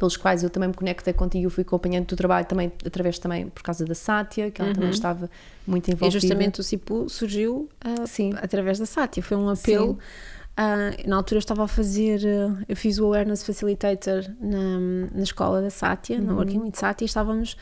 pelos 0.00 0.16
quais 0.16 0.42
eu 0.42 0.48
também 0.48 0.70
me 0.70 0.74
conectei 0.74 1.12
contigo, 1.12 1.44
eu 1.44 1.50
fui 1.50 1.60
acompanhando 1.60 2.04
o 2.04 2.06
teu 2.06 2.16
trabalho 2.16 2.46
também, 2.46 2.72
através 2.86 3.18
também 3.18 3.50
por 3.50 3.62
causa 3.62 3.84
da 3.84 3.94
Sátia, 3.94 4.50
que 4.50 4.58
ela 4.58 4.70
uhum. 4.70 4.74
também 4.74 4.90
estava 4.90 5.28
muito 5.66 5.90
envolvida. 5.90 6.16
E 6.16 6.20
justamente 6.20 6.58
o 6.58 6.62
CIPU 6.62 7.06
surgiu 7.10 7.68
uh, 7.84 8.06
Sim. 8.06 8.32
através 8.40 8.78
da 8.78 8.86
Sátia, 8.86 9.22
foi 9.22 9.36
um 9.36 9.50
apelo... 9.50 9.98
Uh, 10.52 11.08
na 11.08 11.16
altura 11.16 11.36
eu 11.36 11.40
estava 11.40 11.64
a 11.64 11.68
fazer, 11.68 12.20
uh, 12.20 12.64
eu 12.66 12.76
fiz 12.76 12.98
o 12.98 13.04
Awareness 13.04 13.44
Facilitator 13.44 14.24
na, 14.40 14.80
na 15.14 15.22
escola 15.22 15.60
da 15.60 15.70
Sátia, 15.70 16.18
uhum. 16.18 16.24
na 16.24 16.34
Working 16.34 16.60
with 16.60 16.72
Sátia, 16.74 17.04
e 17.04 17.06
estávamos, 17.06 17.56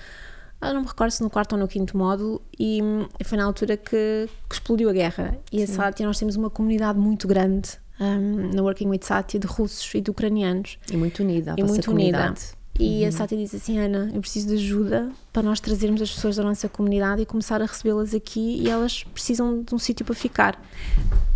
eu 0.63 0.75
não 0.75 0.83
me 0.83 0.87
recordo 0.87 1.11
se 1.11 1.23
no 1.23 1.29
quarto 1.29 1.55
ou 1.55 1.59
no 1.59 1.67
quinto 1.67 1.97
módulo, 1.97 2.41
e, 2.57 2.81
e 3.19 3.25
foi 3.25 3.37
na 3.37 3.45
altura 3.45 3.77
que, 3.77 4.29
que, 4.49 4.55
explodiu 4.55 4.89
a 4.89 4.93
guerra. 4.93 5.37
E 5.53 5.59
Sim. 5.59 5.73
a 5.73 5.77
Sátia, 5.77 6.07
nós 6.07 6.19
temos 6.19 6.37
uma 6.37 6.51
comunidade 6.51 7.01
muito 7.01 7.27
grande 7.27 7.79
um, 8.01 8.51
na 8.55 8.63
Working 8.63 8.89
with 8.89 9.01
Sátia 9.03 9.39
de 9.39 9.47
russos 9.47 9.93
e 9.95 10.01
de 10.01 10.11
ucranianos. 10.11 10.79
E 10.91 10.97
muito 10.97 11.23
unida, 11.23 11.53
a 11.53 11.61
e 11.61 11.63
muito 11.63 11.91
unida. 11.91 12.35
E 12.79 13.03
uhum. 13.03 13.09
a 13.09 13.13
Sátia 13.13 13.37
disse 13.37 13.57
assim: 13.57 13.79
Ana, 13.79 14.11
eu 14.15 14.21
preciso 14.21 14.49
de 14.49 14.55
ajuda 14.55 15.11
para 15.33 15.43
nós 15.43 15.59
trazermos 15.59 16.01
as 16.01 16.13
pessoas 16.13 16.37
da 16.37 16.45
nossa 16.45 16.69
comunidade 16.69 17.23
e 17.23 17.27
começar 17.27 17.61
a 17.61 17.67
recebê-las 17.67 18.15
aqui 18.15 18.63
e 18.63 18.71
elas 18.71 19.03
precisam 19.03 19.63
de 19.63 19.75
um 19.75 19.79
sítio 19.79 20.07
para 20.07 20.15
ficar. 20.15 20.63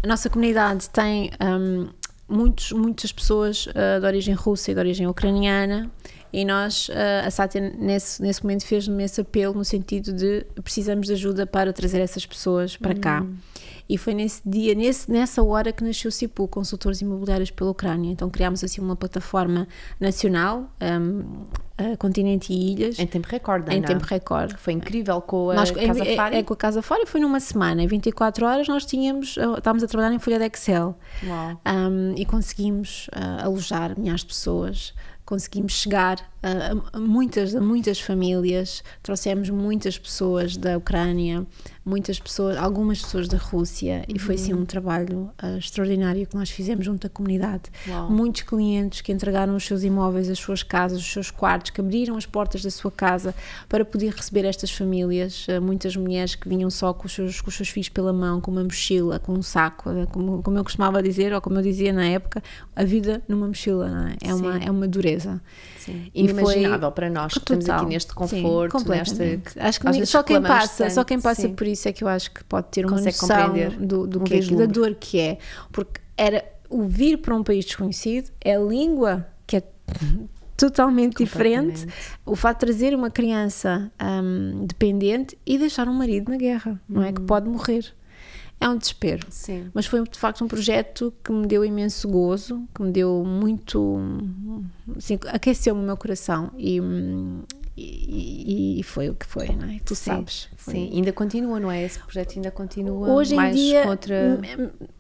A 0.03 0.07
nossa 0.07 0.31
comunidade 0.31 0.89
tem 0.91 1.31
um, 1.41 1.89
muitos, 2.29 2.73
muitas 2.73 3.11
pessoas 3.13 3.67
uh, 3.67 4.01
de 4.01 4.07
origem 4.07 4.35
russa 4.35 4.71
e 4.71 4.75
de 4.75 4.81
origem 4.81 5.07
ucraniana 5.07 5.91
e 6.33 6.45
nós, 6.45 6.89
uh, 6.89 7.27
a 7.27 7.31
Sátia 7.31 7.61
nesse, 7.61 8.23
nesse 8.23 8.43
momento 8.43 8.65
fez-me 8.65 9.05
esse 9.05 9.21
apelo 9.21 9.55
no 9.55 9.65
sentido 9.65 10.13
de 10.13 10.47
precisamos 10.63 11.07
de 11.07 11.13
ajuda 11.13 11.47
para 11.47 11.73
trazer 11.73 12.01
essas 12.01 12.25
pessoas 12.25 12.77
para 12.77 12.95
uhum. 12.95 13.01
E 13.89 13.99
foi 13.99 14.15
nesse 14.15 14.41
dia, 14.45 14.75
nesse, 14.75 15.11
nessa 15.11 15.43
hora 15.43 15.73
que 15.73 15.85
nasceu 15.85 16.09
o 16.09 16.13
CIPU, 16.13 16.49
Consultores 16.49 17.01
Imobiliários 17.01 17.51
pela 17.51 17.71
Ucrânia. 17.71 18.11
Então 18.11 18.31
criámos 18.31 18.63
assim 18.65 18.81
uma 18.81 18.97
plataforma 18.97 19.67
nacional, 20.01 20.71
um, 20.81 21.45
continente 21.99 22.53
e 22.53 22.73
ilhas. 22.73 22.99
Em 22.99 23.07
tempo 23.07 23.29
recorde, 23.29 23.73
Em 23.73 23.79
Ana. 23.79 23.87
tempo 23.87 24.05
recorde. 24.05 24.57
Foi 24.57 24.73
incrível 24.73 25.21
com 25.21 25.51
a 25.51 25.55
nós, 25.55 25.71
Casa 25.71 26.05
é, 26.05 26.17
Fari. 26.17 26.37
É, 26.37 26.39
é, 26.39 26.43
com 26.43 26.55
a 26.55 26.57
Casa 26.57 26.83
Fora 26.83 27.07
foi 27.07 27.21
numa 27.21 27.41
semana. 27.41 27.83
Em 27.83 27.87
24 27.87 28.47
horas 28.47 28.69
nós 28.69 28.85
tínhamos, 28.85 29.37
uh, 29.37 29.59
estávamos 29.59 29.83
a 29.83 29.87
trabalhar 29.87 30.15
em 30.15 30.19
folha 30.19 30.39
de 30.39 30.47
Excel. 30.47 30.97
Um, 31.25 32.15
e 32.17 32.25
conseguimos 32.25 33.09
uh, 33.09 33.45
alojar 33.45 33.99
milhares 33.99 34.21
de 34.21 34.27
pessoas 34.27 34.95
conseguimos 35.25 35.73
chegar 35.73 36.19
a, 36.43 36.99
muitas, 36.99 37.55
a 37.55 37.61
muitas 37.61 38.01
famílias, 38.01 38.83
trouxemos 39.03 39.49
muitas 39.49 39.99
pessoas 39.99 40.57
da 40.57 40.77
Ucrânia, 40.77 41.47
muitas 41.85 42.19
pessoas, 42.21 42.57
algumas 42.57 43.03
pessoas 43.03 43.27
da 43.27 43.37
Rússia 43.37 44.05
uhum. 44.09 44.15
e 44.15 44.19
foi 44.19 44.37
assim 44.37 44.55
um 44.55 44.65
trabalho 44.65 45.31
uh, 45.43 45.59
extraordinário 45.59 46.27
que 46.27 46.37
nós 46.37 46.51
fizemos 46.51 46.85
junto 46.85 47.07
à 47.07 47.11
comunidade. 47.11 47.65
Uau. 47.89 48.11
Muitos 48.11 48.43
clientes 48.43 49.01
que 49.01 49.13
entregaram 49.13 49.57
os 49.57 49.65
seus 49.65 49.83
imóveis, 49.83 50.31
as 50.31 50.39
suas 50.39 50.63
casas, 50.63 51.01
os 51.01 51.13
seus 51.13 51.31
quartos, 51.31 51.71
que 51.71 51.81
abriram 51.81 52.17
as 52.17 52.25
portas 52.25 52.63
da 52.63 52.71
sua 52.71 52.91
casa 52.91 53.35
para 53.69 53.85
poder 53.85 54.13
receber 54.13 54.45
estas 54.45 54.71
famílias, 54.71 55.47
uh, 55.49 55.61
muitas 55.61 55.97
mulheres 55.97 56.35
que 56.35 56.49
vinham 56.49 56.71
só 56.71 56.93
com 56.93 57.07
os, 57.07 57.13
seus, 57.13 57.41
com 57.41 57.49
os 57.49 57.57
seus 57.57 57.69
filhos 57.69 57.89
pela 57.89 58.13
mão, 58.13 58.41
com 58.41 58.51
uma 58.51 58.63
mochila, 58.63 59.19
com 59.19 59.33
um 59.33 59.43
saco, 59.43 59.91
uh, 59.91 60.07
como, 60.09 60.43
como 60.43 60.59
eu 60.59 60.65
costumava 60.65 61.03
dizer, 61.03 61.33
ou 61.33 61.41
como 61.41 61.59
eu 61.59 61.63
dizia 61.63 61.93
na 61.93 62.07
época, 62.07 62.43
a 62.77 62.85
vida 62.85 63.23
numa 63.27 63.49
mochila, 63.49 64.17
é? 64.23 64.29
É, 64.31 64.35
uma, 64.35 64.59
é 64.59 64.71
uma 64.71 64.87
dureza. 64.87 65.41
Sim. 65.85 66.11
Inimaginável 66.15 66.93
para 66.93 67.11
nós 67.11 67.33
que 67.35 67.41
Total. 67.41 67.59
estamos 67.59 67.83
aqui 67.83 67.93
neste 67.93 68.15
conforto, 68.15 68.79
Sim, 68.79 68.89
nesta, 68.89 69.25
acho 69.57 69.81
que 69.81 70.07
só 70.07 70.23
quem 70.23 70.41
passa, 70.41 70.85
tanto, 70.85 70.95
só 70.95 71.03
quem 71.05 71.21
passa 71.21 71.43
sim. 71.43 71.55
por 71.55 71.67
isso 71.67 71.89
é 71.89 71.93
que 71.93 72.05
eu 72.05 72.09
acho 72.09 72.31
que 72.31 72.45
pode 72.45 72.69
ter 72.69 72.87
uma 72.87 72.97
Consegue 72.97 73.17
noção 73.21 73.47
compreender 73.47 73.77
do, 73.79 74.07
do 74.07 74.21
um 74.21 74.25
que 74.25 74.35
é, 74.35 74.41
da 74.41 74.67
dor 74.67 74.95
que 74.95 75.19
é, 75.19 75.39
porque 75.73 76.01
era 76.17 76.45
o 76.71 76.85
vir 76.85 77.19
para 77.19 77.35
um 77.35 77.43
país 77.43 77.65
desconhecido, 77.65 78.31
é 78.41 78.55
a 78.55 78.61
língua 78.61 79.27
que 79.45 79.57
é 79.57 79.63
totalmente 80.57 81.17
diferente, 81.17 81.85
o 82.25 82.37
fato 82.37 82.61
de 82.61 82.67
trazer 82.67 82.95
uma 82.95 83.11
criança 83.11 83.91
hum, 84.01 84.65
dependente 84.65 85.37
e 85.45 85.59
deixar 85.59 85.89
um 85.89 85.95
marido 85.95 86.31
na 86.31 86.37
guerra, 86.37 86.81
não 86.89 87.03
é 87.03 87.13
que 87.13 87.21
pode 87.21 87.49
morrer. 87.49 87.93
É 88.63 88.69
um 88.69 88.77
desespero. 88.77 89.27
Sim. 89.29 89.71
Mas 89.75 89.87
foi 89.87 90.03
de 90.05 90.19
facto 90.19 90.45
um 90.45 90.49
projeto 90.49 91.13
que 91.25 91.33
me 91.33 91.47
deu 91.47 91.65
imenso 91.65 92.09
gozo, 92.09 92.63
que 92.73 92.83
me 92.83 92.93
deu 92.93 93.25
muito. 93.25 93.99
Assim, 94.97 95.19
aqueceu-me 95.27 95.83
o 95.83 95.85
meu 95.85 95.97
coração 95.97 96.53
e, 96.57 96.81
e, 97.77 98.79
e, 98.79 98.83
foi 98.85 99.11
o 99.11 99.15
que 99.15 99.27
foi, 99.27 99.49
não 99.49 99.69
é? 99.69 99.81
Tu 99.85 99.97
Sim, 99.97 100.05
sabes. 100.05 100.49
Foi. 100.57 100.75
Sim, 100.75 100.91
ainda 100.95 101.13
continua, 101.13 101.59
não 101.59 101.71
é? 101.71 101.83
Esse 101.83 101.99
projeto 101.99 102.37
ainda 102.37 102.51
continua 102.53 103.11
Hoje 103.11 103.33
em 103.35 103.37
mais 103.37 103.57
dia, 103.57 103.83
contra... 103.83 104.41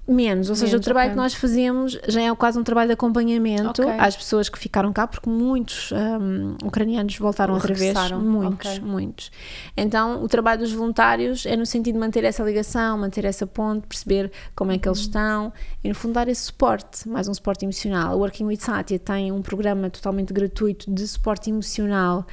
menos, 0.06 0.50
ou 0.50 0.56
seja, 0.56 0.72
Menos, 0.72 0.80
o 0.80 0.84
trabalho 0.84 1.06
ok. 1.10 1.14
que 1.14 1.16
nós 1.22 1.34
fazemos 1.34 1.98
já 2.08 2.20
é 2.22 2.34
quase 2.34 2.58
um 2.58 2.64
trabalho 2.64 2.88
de 2.88 2.94
acompanhamento 2.94 3.82
Ok. 3.82 3.94
às 3.98 4.16
pessoas 4.16 4.48
que 4.48 4.58
ficaram 4.58 4.92
cá, 4.92 5.06
porque 5.06 5.30
muitos 5.30 5.90
hum, 5.92 6.56
ucranianos 6.64 7.16
voltaram 7.18 7.54
outra 7.54 7.72
vez, 7.72 7.96
muitos, 8.12 8.70
ok. 8.72 8.80
muitos. 8.80 9.30
Então, 9.76 10.22
o 10.22 10.28
trabalho 10.28 10.60
dos 10.60 10.72
voluntários 10.72 11.46
é 11.46 11.56
no 11.56 11.64
sentido 11.64 11.94
de 11.94 12.00
manter 12.00 12.24
essa 12.24 12.42
ligação, 12.42 12.98
manter 12.98 13.24
essa 13.24 13.46
ponte, 13.46 13.86
perceber 13.86 14.32
como 14.56 14.72
é 14.72 14.78
que 14.78 14.88
eles 14.88 14.98
Uhum. 14.98 15.04
estão 15.04 15.52
e, 15.84 15.88
no 15.88 15.94
fundo, 15.94 16.14
dar 16.14 16.28
esse 16.28 16.42
suporte, 16.42 17.08
mais 17.08 17.28
um 17.28 17.34
suporte 17.34 17.64
emocional. 17.64 18.12
A 18.12 18.16
Working 18.16 18.44
with 18.46 18.56
Satya 18.60 18.98
tem 18.98 19.30
um 19.30 19.40
programa 19.40 19.88
totalmente 19.88 20.32
gratuito 20.32 20.92
de 20.92 21.06
suporte 21.06 21.48
emocional 21.48 22.26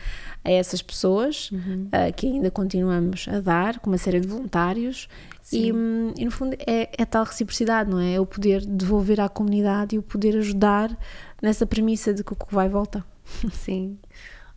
a 0.44 0.50
essas 0.52 0.82
pessoas, 0.82 1.52
Uhum. 1.52 1.88
ah, 1.92 2.12
que 2.12 2.26
ainda 2.26 2.50
continuamos 2.50 3.28
a 3.28 3.40
dar, 3.40 3.78
com 3.80 3.90
uma 3.92 3.98
série 3.98 4.20
de 4.20 4.28
voluntários. 4.28 5.08
E, 5.52 5.70
e, 5.70 6.26
no 6.26 6.32
fundo 6.32 6.56
é, 6.66 6.90
é 6.98 7.06
tal 7.06 7.24
reciprocidade, 7.24 7.90
não 7.90 8.00
é? 8.00 8.14
É 8.14 8.20
o 8.20 8.26
poder 8.26 8.66
devolver 8.66 9.20
à 9.20 9.28
comunidade 9.30 9.96
e 9.96 10.00
o 10.00 10.04
poder 10.04 10.38
ajudar 10.38 10.98
nessa 11.42 11.66
premissa 11.66 12.14
de 12.14 12.24
que 12.24 12.34
o 12.34 12.36
que 12.36 12.54
vai 12.54 12.70
volta. 12.70 13.04
Sim. 13.52 13.98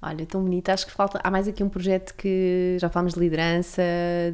Olha, 0.04 0.26
tão 0.26 0.42
bonito. 0.42 0.68
Acho 0.68 0.84
que 0.84 0.92
falta. 0.92 1.20
Há 1.22 1.30
mais 1.30 1.46
aqui 1.46 1.62
um 1.62 1.68
projeto 1.68 2.12
que 2.14 2.76
já 2.80 2.88
falámos 2.88 3.14
de 3.14 3.20
liderança, 3.20 3.80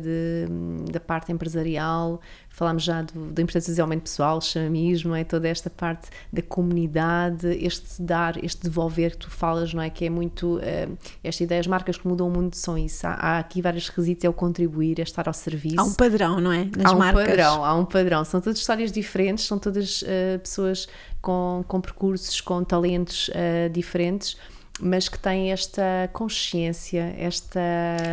de, 0.00 0.90
da 0.90 0.98
parte 0.98 1.30
empresarial, 1.30 2.22
falámos 2.48 2.82
já 2.82 3.02
do, 3.02 3.26
da 3.26 3.42
importância 3.42 3.70
do 3.70 3.74
desenvolvimento 3.74 4.04
pessoal, 4.04 4.40
chamismo, 4.40 5.14
é 5.14 5.24
toda 5.24 5.46
esta 5.46 5.68
parte 5.68 6.08
da 6.32 6.40
comunidade, 6.40 7.48
este 7.62 8.00
dar, 8.00 8.42
este 8.42 8.62
devolver 8.62 9.10
que 9.10 9.18
tu 9.18 9.30
falas, 9.30 9.74
não 9.74 9.82
é? 9.82 9.90
Que 9.90 10.06
é 10.06 10.10
muito. 10.10 10.56
Uh, 10.56 10.96
esta 11.22 11.44
ideia, 11.44 11.60
as 11.60 11.66
marcas 11.66 11.98
que 11.98 12.08
mudam 12.08 12.28
o 12.28 12.30
mundo 12.30 12.54
são 12.54 12.78
isso. 12.78 13.06
Há, 13.06 13.12
há 13.12 13.38
aqui 13.38 13.60
vários 13.60 13.86
requisitos: 13.90 14.24
é 14.24 14.28
o 14.28 14.32
contribuir, 14.32 14.98
é 14.98 15.02
estar 15.02 15.28
ao 15.28 15.34
serviço. 15.34 15.78
Há 15.78 15.84
um 15.84 15.92
padrão, 15.92 16.40
não 16.40 16.50
é? 16.50 16.64
Nas 16.64 16.92
há 16.92 16.96
um 16.96 16.98
marcas. 16.98 17.26
padrão, 17.26 17.62
há 17.62 17.74
um 17.74 17.84
padrão. 17.84 18.24
São 18.24 18.40
todas 18.40 18.58
histórias 18.58 18.90
diferentes, 18.90 19.44
são 19.44 19.58
todas 19.58 20.00
uh, 20.00 20.38
pessoas 20.42 20.88
com, 21.20 21.62
com 21.68 21.78
percursos, 21.78 22.40
com 22.40 22.64
talentos 22.64 23.28
uh, 23.28 23.68
diferentes 23.70 24.38
mas 24.80 25.08
que 25.08 25.18
tem 25.18 25.52
esta 25.52 26.08
consciência, 26.12 27.14
esta. 27.18 27.60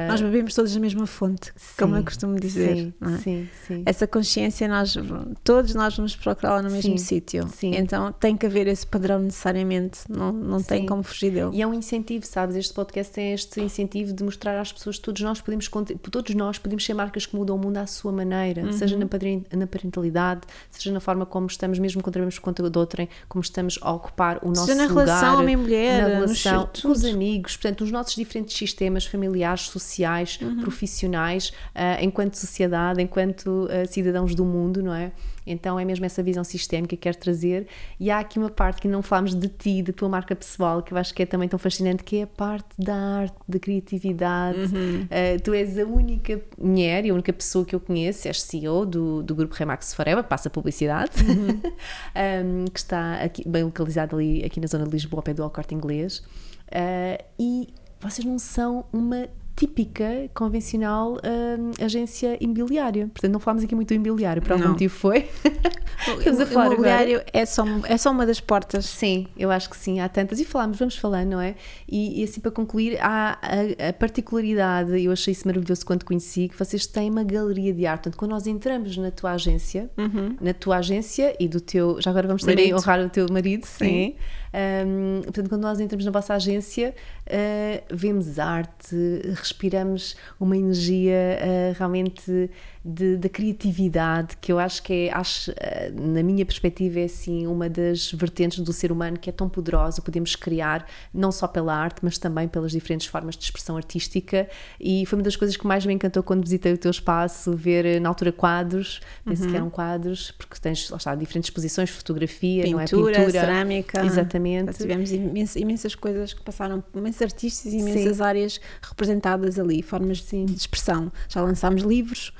Nós 0.07 0.22
bebemos 0.22 0.53
todos 0.53 0.74
da 0.74 0.80
mesma 0.80 1.05
fonte, 1.05 1.51
sim, 1.55 1.74
como 1.78 1.95
eu 1.95 2.03
costumo 2.03 2.39
dizer. 2.39 2.76
Sim, 2.76 2.93
é? 3.01 3.18
sim, 3.18 3.49
sim, 3.68 3.84
Essa 3.86 4.07
consciência, 4.07 4.68
nós, 4.68 4.97
todos 5.43 5.76
nós 5.76 5.95
vamos 5.95 6.16
procurá-la 6.16 6.61
no 6.61 6.72
mesmo 6.72 6.97
sítio. 6.97 7.47
Então 7.61 8.11
tem 8.11 8.36
que 8.36 8.45
haver 8.45 8.68
esse 8.68 8.86
padrão 8.86 9.20
necessariamente, 9.20 9.99
não, 10.09 10.32
não 10.32 10.61
tem 10.61 10.86
como 10.86 11.03
fugir 11.03 11.32
dele. 11.32 11.51
E 11.53 11.61
é 11.61 11.68
um 11.68 11.74
incentivo, 11.74 12.26
sabes? 12.26 12.55
Este 12.55 12.74
podcast 12.74 13.13
tem 13.13 13.34
este 13.34 13.61
incentivo 13.61 14.13
de 14.13 14.24
mostrar 14.24 14.59
às 14.59 14.72
pessoas 14.72 14.97
que 14.97 15.03
todos 15.03 15.22
nós 15.22 15.41
podemos, 15.41 15.70
todos 16.11 16.34
nós 16.36 16.57
podemos 16.57 16.84
ser 16.86 16.93
marcas 16.93 17.26
que 17.26 17.36
mudam 17.36 17.55
o 17.55 17.59
mundo 17.59 17.78
à 17.78 17.86
sua 17.86 18.11
maneira, 18.11 18.63
uhum. 18.63 18.72
seja 18.72 18.97
na, 18.97 19.05
na 19.05 19.68
parentalidade, 19.68 20.41
seja 20.70 20.91
na 20.91 20.99
forma 20.99 21.26
como 21.26 21.47
estamos, 21.47 21.80
mesmo 21.80 22.01
quando 22.01 22.13
trabalhamos 22.13 22.39
com 22.39 22.45
conta 22.45 22.70
de 22.70 22.78
outrem, 22.78 23.09
como 23.28 23.41
estamos 23.41 23.78
a 23.82 23.91
ocupar 23.91 24.39
o 24.41 24.49
nosso 24.49 24.66
seja 24.66 24.76
na 24.76 24.88
lugar. 24.88 25.05
relação 25.05 25.39
homem-mulher, 25.39 26.01
na 26.01 26.07
relação 26.07 26.54
com 26.81 26.89
os 26.89 27.03
amigos, 27.05 27.55
portanto, 27.55 27.81
os 27.81 27.91
nossos 27.91 28.15
diferentes 28.15 28.55
sistemas 28.55 29.05
familiares, 29.05 29.61
sociais, 29.61 30.37
uhum. 30.41 30.61
profissionais, 30.61 31.49
uh, 31.49 32.01
enquanto 32.01 32.35
sociedade, 32.35 33.01
enquanto 33.01 33.47
uh, 33.65 33.87
cidadãos 33.87 34.35
do 34.35 34.45
mundo, 34.45 34.81
não 34.83 34.93
é? 34.93 35.11
Então 35.45 35.79
é 35.79 35.85
mesmo 35.85 36.05
essa 36.05 36.23
visão 36.23 36.43
sistémica 36.43 36.95
que 36.95 37.01
quero 37.01 37.17
trazer. 37.17 37.67
E 37.99 38.09
há 38.09 38.19
aqui 38.19 38.39
uma 38.39 38.49
parte 38.49 38.81
que 38.81 38.87
não 38.87 39.01
falamos 39.01 39.35
de 39.35 39.47
ti, 39.47 39.81
da 39.81 39.93
tua 39.93 40.09
marca 40.09 40.35
pessoal, 40.35 40.81
que 40.81 40.93
eu 40.93 40.97
acho 40.97 41.13
que 41.13 41.23
é 41.23 41.25
também 41.25 41.47
tão 41.47 41.59
fascinante, 41.59 42.03
que 42.03 42.17
é 42.17 42.23
a 42.23 42.27
parte 42.27 42.69
da 42.77 42.95
arte, 42.95 43.35
da 43.47 43.59
criatividade. 43.59 44.59
Uhum. 44.59 45.03
Uh, 45.03 45.41
tu 45.43 45.53
és 45.53 45.77
a 45.77 45.85
única 45.85 46.41
mulher 46.57 47.05
e 47.05 47.09
a 47.09 47.13
única 47.13 47.33
pessoa 47.33 47.65
que 47.65 47.75
eu 47.75 47.79
conheço, 47.79 48.27
és 48.27 48.41
CEO 48.41 48.85
do, 48.85 49.23
do 49.23 49.35
grupo 49.35 49.53
Remax 49.55 49.93
Forever, 49.93 50.23
passa 50.23 50.49
publicidade, 50.49 51.23
uhum. 51.23 51.61
um, 52.63 52.65
que 52.65 52.79
está 52.79 53.15
aqui, 53.15 53.47
bem 53.47 53.63
localizado 53.63 54.15
ali 54.15 54.43
aqui 54.43 54.59
na 54.59 54.67
zona 54.67 54.85
de 54.85 54.91
Lisboa, 54.91 55.19
ao 55.19 55.23
pé 55.23 55.33
do 55.33 55.43
Alcorte 55.43 55.75
Inglês. 55.75 56.19
Uh, 56.67 57.23
e 57.39 57.67
vocês 57.99 58.25
não 58.25 58.37
são 58.37 58.85
uma 58.91 59.27
típica, 59.55 60.29
convencional 60.33 61.13
uh, 61.13 61.83
agência 61.83 62.37
imobiliária. 62.41 63.07
Portanto, 63.07 63.31
não 63.31 63.39
falámos 63.39 63.63
aqui 63.63 63.73
muito 63.73 63.87
do 63.87 63.93
imobiliário, 63.93 64.41
por 64.41 64.51
algum 64.51 64.69
motivo 64.69 64.93
foi. 64.93 65.29
Estamos 66.17 66.41
a 66.41 66.45
falar 66.45 66.69
o 66.69 66.73
imobiliário 66.73 67.23
é 67.31 67.45
só, 67.45 67.63
é 67.85 67.97
só 67.97 68.11
uma 68.11 68.25
das 68.25 68.41
portas. 68.41 68.85
Sim, 68.85 69.27
eu 69.37 69.49
acho 69.49 69.69
que 69.69 69.77
sim, 69.77 70.01
há 70.01 70.09
tantas. 70.09 70.39
E 70.41 70.45
falámos, 70.45 70.77
vamos 70.77 70.97
falando, 70.97 71.29
não 71.29 71.41
é? 71.41 71.55
E, 71.89 72.19
e 72.19 72.23
assim, 72.25 72.41
para 72.41 72.51
concluir, 72.51 72.97
há 73.01 73.39
a, 73.41 73.89
a, 73.89 73.93
particularidade, 73.93 75.01
eu 75.01 75.11
achei 75.11 75.31
isso 75.31 75.47
maravilhoso 75.47 75.85
quando 75.85 76.03
conheci, 76.03 76.49
que 76.49 76.59
vocês 76.59 76.85
têm 76.85 77.09
uma 77.09 77.23
galeria 77.23 77.73
de 77.73 77.85
arte. 77.85 78.03
Portanto, 78.03 78.19
quando 78.19 78.31
nós 78.31 78.45
entramos 78.47 78.97
na 78.97 79.09
tua 79.09 79.31
agência, 79.31 79.89
uhum. 79.97 80.35
na 80.41 80.53
tua 80.53 80.77
agência 80.77 81.33
e 81.39 81.47
do 81.47 81.61
teu. 81.61 82.01
Já 82.01 82.11
agora 82.11 82.27
vamos 82.27 82.43
também 82.43 82.73
honrar 82.73 82.99
o 82.99 83.09
teu 83.09 83.25
marido, 83.31 83.65
sim. 83.65 83.85
sim. 83.85 84.15
Um, 84.55 85.21
portanto, 85.23 85.49
quando 85.49 85.63
nós 85.63 85.81
entramos 85.81 86.05
na 86.05 86.11
vossa 86.11 86.33
agência, 86.33 86.95
uh, 87.27 87.95
vemos 87.95 88.39
arte, 88.39 88.95
respiramos 89.33 90.15
uma 90.39 90.55
energia 90.55 91.13
uh, 91.41 91.77
realmente 91.77 92.49
de, 92.86 93.17
de, 93.17 93.27
criatividade, 93.27 94.38
que 94.39 94.51
eu 94.51 94.59
acho 94.59 94.83
que 94.83 95.07
é, 95.07 95.13
acho, 95.13 95.51
uh, 95.51 95.55
na 95.99 96.21
minha 96.21 96.45
perspectiva, 96.45 96.99
é 96.99 97.05
assim 97.05 97.47
uma 97.47 97.67
das 97.67 98.11
vertentes 98.11 98.59
do 98.59 98.71
ser 98.71 98.91
humano 98.91 99.17
que 99.17 99.29
é 99.29 99.33
tão 99.33 99.49
poderosa. 99.49 100.01
Podemos 100.01 100.36
criar 100.36 100.88
não 101.13 101.31
só 101.31 101.47
pela 101.47 101.75
arte, 101.75 101.97
mas 102.03 102.17
também 102.17 102.47
pelas 102.47 102.71
diferentes 102.71 103.07
formas 103.07 103.36
de 103.36 103.43
expressão 103.43 103.75
artística. 103.75 104.47
E 104.79 105.05
foi 105.07 105.17
uma 105.17 105.23
das 105.23 105.36
coisas 105.36 105.57
que 105.57 105.65
mais 105.65 105.86
me 105.86 105.93
encantou 105.93 106.21
quando 106.21 106.43
visitei 106.43 106.73
o 106.73 106.77
teu 106.77 106.91
espaço, 106.91 107.53
ver 107.55 107.99
na 107.99 108.07
altura 108.07 108.31
quadros, 108.31 109.01
penso 109.25 109.43
uhum. 109.43 109.49
que 109.49 109.55
eram 109.55 109.69
quadros, 109.69 110.31
porque 110.31 110.59
tens 110.59 110.89
lá 110.89 110.97
está, 110.97 111.15
diferentes 111.15 111.49
exposições, 111.49 111.89
fotografia, 111.89 112.63
Pintura, 112.63 112.75
não 112.75 112.81
é? 112.81 112.86
Pintura, 112.86 113.31
cerâmica. 113.31 114.05
Exatamente 114.05 114.75
tivemos 114.77 115.11
imensas, 115.11 115.55
imensas 115.55 115.95
coisas 115.95 116.33
que 116.33 116.41
passaram, 116.41 116.83
imensos 116.95 117.21
artistas 117.21 117.73
e 117.73 117.77
imensas 117.77 118.17
Sim. 118.17 118.23
áreas 118.23 118.61
representadas 118.81 119.59
ali, 119.59 119.81
formas 119.81 120.19
de, 120.19 120.45
de 120.45 120.53
expressão. 120.53 121.11
Já 121.27 121.41
lançámos 121.41 121.81
livros. 121.81 122.33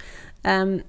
Um, 0.46 0.80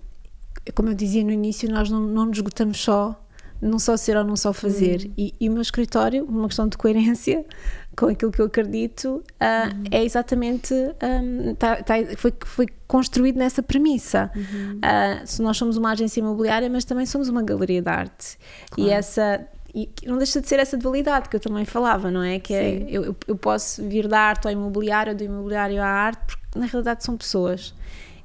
como 0.74 0.90
eu 0.90 0.94
dizia 0.94 1.24
no 1.24 1.30
início, 1.30 1.70
nós 1.70 1.90
não, 1.90 2.00
não 2.00 2.26
nos 2.26 2.38
esgotamos 2.38 2.80
só 2.80 3.20
num 3.60 3.78
só 3.78 3.96
ser 3.96 4.16
ou 4.16 4.24
num 4.24 4.36
só 4.36 4.52
fazer. 4.52 5.02
Uhum. 5.06 5.12
E, 5.16 5.34
e, 5.40 5.48
o 5.48 5.52
meu 5.52 5.62
escritório, 5.62 6.24
uma 6.24 6.46
questão 6.46 6.68
de 6.68 6.76
coerência 6.76 7.44
com 7.96 8.06
aquilo 8.06 8.30
que 8.30 8.40
eu 8.40 8.46
acredito, 8.46 9.08
uh, 9.08 9.74
uhum. 9.74 9.84
é 9.90 10.04
exatamente. 10.04 10.74
Um, 10.74 11.54
tá, 11.54 11.82
tá, 11.82 11.94
foi, 12.16 12.32
foi 12.44 12.66
construído 12.86 13.36
nessa 13.36 13.62
premissa. 13.62 14.30
Uhum. 14.34 14.78
Uh, 14.78 15.26
se 15.26 15.40
nós 15.40 15.56
somos 15.56 15.76
uma 15.76 15.92
agência 15.92 16.20
imobiliária, 16.20 16.68
mas 16.68 16.84
também 16.84 17.06
somos 17.06 17.28
uma 17.28 17.42
galeria 17.42 17.80
de 17.80 17.88
arte. 17.88 18.38
Claro. 18.70 18.90
E 18.90 18.92
essa 18.92 19.46
e 19.74 19.90
não 20.06 20.16
deixa 20.16 20.40
de 20.40 20.48
ser 20.48 20.58
essa 20.58 20.74
dualidade 20.74 21.28
que 21.28 21.36
eu 21.36 21.40
também 21.40 21.66
falava, 21.66 22.10
não 22.10 22.22
é? 22.22 22.38
Que 22.38 22.54
é, 22.54 22.86
eu, 22.88 23.14
eu 23.26 23.36
posso 23.36 23.86
vir 23.86 24.08
da 24.08 24.18
arte 24.18 24.46
ao 24.46 24.52
imobiliário, 24.52 25.14
do 25.14 25.22
imobiliário 25.22 25.82
à 25.82 25.86
arte, 25.86 26.34
porque 26.38 26.58
na 26.58 26.64
realidade 26.64 27.04
são 27.04 27.14
pessoas. 27.14 27.74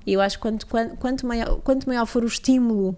E 0.06 0.14
eu 0.14 0.22
acho 0.22 0.38
que 0.38 0.42
quanto, 0.42 0.68
quanto, 0.68 0.98
quanto, 0.98 1.26
maior, 1.26 1.60
quanto 1.62 1.88
maior 1.88 2.06
for 2.06 2.24
o 2.24 2.28
estímulo 2.28 2.98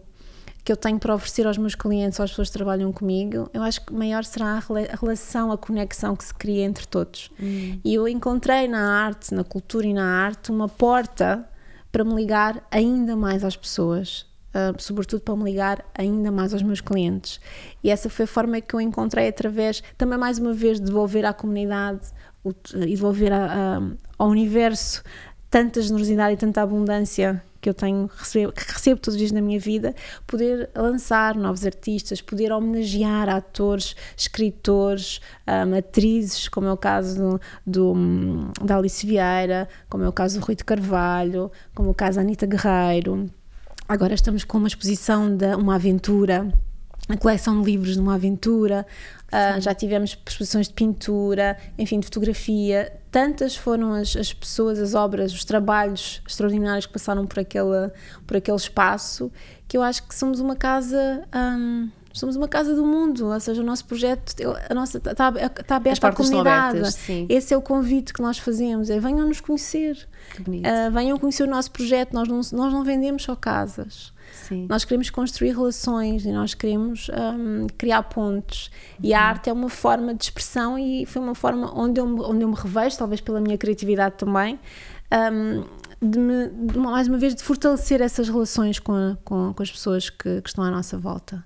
que 0.64 0.72
eu 0.72 0.78
tenho 0.78 0.98
para 0.98 1.14
oferecer 1.14 1.46
aos 1.46 1.58
meus 1.58 1.76
clientes, 1.76 2.20
às 2.20 2.30
pessoas 2.30 2.48
que 2.50 2.54
trabalham 2.54 2.92
comigo, 2.94 3.50
eu 3.54 3.62
acho 3.62 3.86
que 3.86 3.94
maior 3.94 4.24
será 4.24 4.58
a 4.58 4.96
relação, 4.96 5.52
a 5.52 5.58
conexão 5.58 6.16
que 6.16 6.24
se 6.24 6.34
cria 6.34 6.64
entre 6.64 6.88
todos. 6.88 7.30
Hum. 7.42 7.80
E 7.84 7.94
eu 7.94 8.08
encontrei 8.08 8.68
na 8.68 9.04
arte, 9.04 9.34
na 9.34 9.44
cultura 9.44 9.86
e 9.86 9.94
na 9.94 10.06
arte, 10.06 10.52
uma 10.52 10.70
porta 10.70 11.48
para 11.92 12.04
me 12.06 12.16
ligar 12.16 12.66
ainda 12.72 13.16
mais 13.16 13.44
às 13.44 13.58
pessoas 13.58 14.26
uh, 14.54 14.82
sobretudo 14.82 15.22
para 15.22 15.36
me 15.36 15.44
ligar 15.44 15.84
ainda 15.94 16.32
mais 16.32 16.54
aos 16.54 16.64
meus 16.64 16.82
clientes. 16.82 17.40
E 17.84 17.90
essa 17.90 18.10
foi 18.10 18.26
a 18.26 18.28
forma 18.28 18.62
que 18.62 18.74
eu 18.74 18.82
encontrei 18.82 19.28
através, 19.28 19.84
também 19.98 20.18
mais 20.18 20.38
uma 20.38 20.54
vez, 20.54 20.80
de 20.80 20.86
devolver 20.86 21.26
à 21.26 21.34
comunidade 21.34 22.12
e 22.76 22.96
devolver 22.96 23.32
a, 23.32 23.78
a, 23.78 23.82
ao 24.18 24.30
universo 24.30 25.02
tanta 25.54 25.84
generosidade 25.84 26.34
e 26.34 26.38
tanta 26.38 26.64
abundância 26.64 27.40
que 27.62 27.70
eu 27.70 27.76
tenho 27.76 28.10
recebo, 28.12 28.52
que 28.52 28.74
recebo 28.74 29.00
todos 29.00 29.14
os 29.14 29.20
dias 29.20 29.32
na 29.32 29.40
minha 29.40 29.60
vida, 29.60 29.94
poder 30.26 30.68
lançar 30.76 31.36
novos 31.36 31.64
artistas, 31.64 32.22
poder 32.22 32.52
homenagear 32.52 33.30
atores, 33.30 33.96
escritores, 34.18 35.22
um, 35.48 35.78
atrizes, 35.78 36.48
como 36.48 36.66
é 36.66 36.74
o 36.74 36.76
caso 36.76 37.16
do, 37.16 37.42
do, 37.68 38.52
da 38.66 38.78
Alice 38.78 39.06
Vieira, 39.06 39.70
como 39.88 40.04
é 40.04 40.10
o 40.10 40.12
caso 40.12 40.40
do 40.40 40.44
Rui 40.44 40.56
de 40.56 40.64
Carvalho, 40.64 41.52
como 41.76 41.90
é 41.90 41.92
o 41.92 41.94
caso 41.94 42.16
da 42.16 42.24
Anitta 42.24 42.48
Guerreiro. 42.48 43.30
Agora 43.88 44.16
estamos 44.16 44.44
com 44.44 44.58
uma 44.58 44.68
exposição 44.68 45.38
de 45.38 45.54
uma 45.54 45.76
aventura, 45.76 46.52
a 47.08 47.16
coleção 47.16 47.62
de 47.62 47.70
livros 47.70 47.94
de 47.94 48.00
uma 48.00 48.16
aventura, 48.16 48.88
uh, 49.28 49.62
já 49.62 49.76
tivemos 49.76 50.18
exposições 50.18 50.68
de 50.68 50.74
pintura, 50.74 51.56
enfim, 51.78 52.00
de 52.00 52.08
fotografia. 52.08 53.03
Tantas 53.14 53.56
foram 53.56 53.94
as, 53.94 54.16
as, 54.16 54.34
pessoas, 54.34 54.80
as 54.80 54.96
obras, 54.96 55.32
os 55.32 55.46
trabalhos 55.46 56.20
extraordinários 56.28 56.88
que 56.88 56.94
passaram 56.94 57.28
por 57.28 57.38
aquele, 57.38 57.92
por 58.26 58.38
aquele 58.38 58.58
espaço, 58.58 59.32
que 59.68 59.78
eu 59.78 59.84
acho 59.84 60.02
que 60.08 60.16
somos 60.16 60.40
uma 60.40 60.56
casa. 60.56 61.24
Somos 62.14 62.36
uma 62.36 62.48
casa 62.48 62.76
do 62.76 62.86
mundo, 62.86 63.28
ou 63.28 63.40
seja, 63.40 63.60
o 63.60 63.66
nosso 63.66 63.86
projeto 63.86 64.36
a 64.70 64.74
nossa, 64.74 65.00
está, 65.00 65.12
está 65.12 65.76
aberto 65.76 66.06
à 66.06 66.12
comunidade. 66.12 66.78
Abertas, 66.78 67.10
Esse 67.28 67.56
é 67.56 67.58
o 67.58 67.62
convite 67.62 68.14
que 68.14 68.22
nós 68.22 68.38
fazemos, 68.38 68.92
é 68.92 69.00
venham 69.00 69.28
nos 69.28 69.42
conhecer, 69.42 69.98
uh, 70.40 70.92
venham 70.92 71.18
conhecer 71.18 71.44
o 71.44 71.48
nosso 71.48 71.72
projeto, 71.72 72.14
nós 72.14 72.28
não, 72.28 72.36
nós 72.36 72.72
não 72.72 72.84
vendemos 72.84 73.24
só 73.24 73.36
casas. 73.36 74.14
Sim. 74.32 74.68
Nós 74.70 74.86
queremos 74.86 75.10
construir 75.10 75.52
relações 75.52 76.24
e 76.24 76.32
nós 76.32 76.54
queremos 76.54 77.10
um, 77.10 77.66
criar 77.78 78.04
pontos. 78.04 78.68
Uhum. 79.00 79.06
E 79.06 79.14
a 79.14 79.20
uhum. 79.20 79.26
arte 79.26 79.50
é 79.50 79.54
uma 79.54 79.70
forma 79.70 80.14
de 80.14 80.24
expressão 80.24 80.78
e 80.78 81.08
foi 81.08 81.22
uma 81.22 81.36
forma 81.36 81.72
onde 81.76 82.00
eu, 82.00 82.06
onde 82.06 82.44
eu 82.44 82.48
me 82.48 82.56
revejo, 82.56 82.96
talvez 82.96 83.22
pela 83.22 83.42
minha 83.42 83.58
criatividade 83.58 84.16
também, 84.18 84.60
um, 85.12 85.64
de, 86.00 86.20
me, 86.20 86.48
de, 86.48 86.78
mais 86.78 87.08
uma 87.08 87.18
vez 87.18 87.34
de 87.34 87.42
fortalecer 87.42 88.02
essas 88.02 88.30
relações 88.30 88.78
com, 88.78 88.94
a, 88.94 89.18
com, 89.24 89.54
com, 89.54 89.64
as 89.64 89.72
pessoas 89.72 90.12
que, 90.12 90.42
que 90.42 90.50
estão 90.50 90.64
à 90.64 90.70
nossa 90.70 90.98
volta 90.98 91.44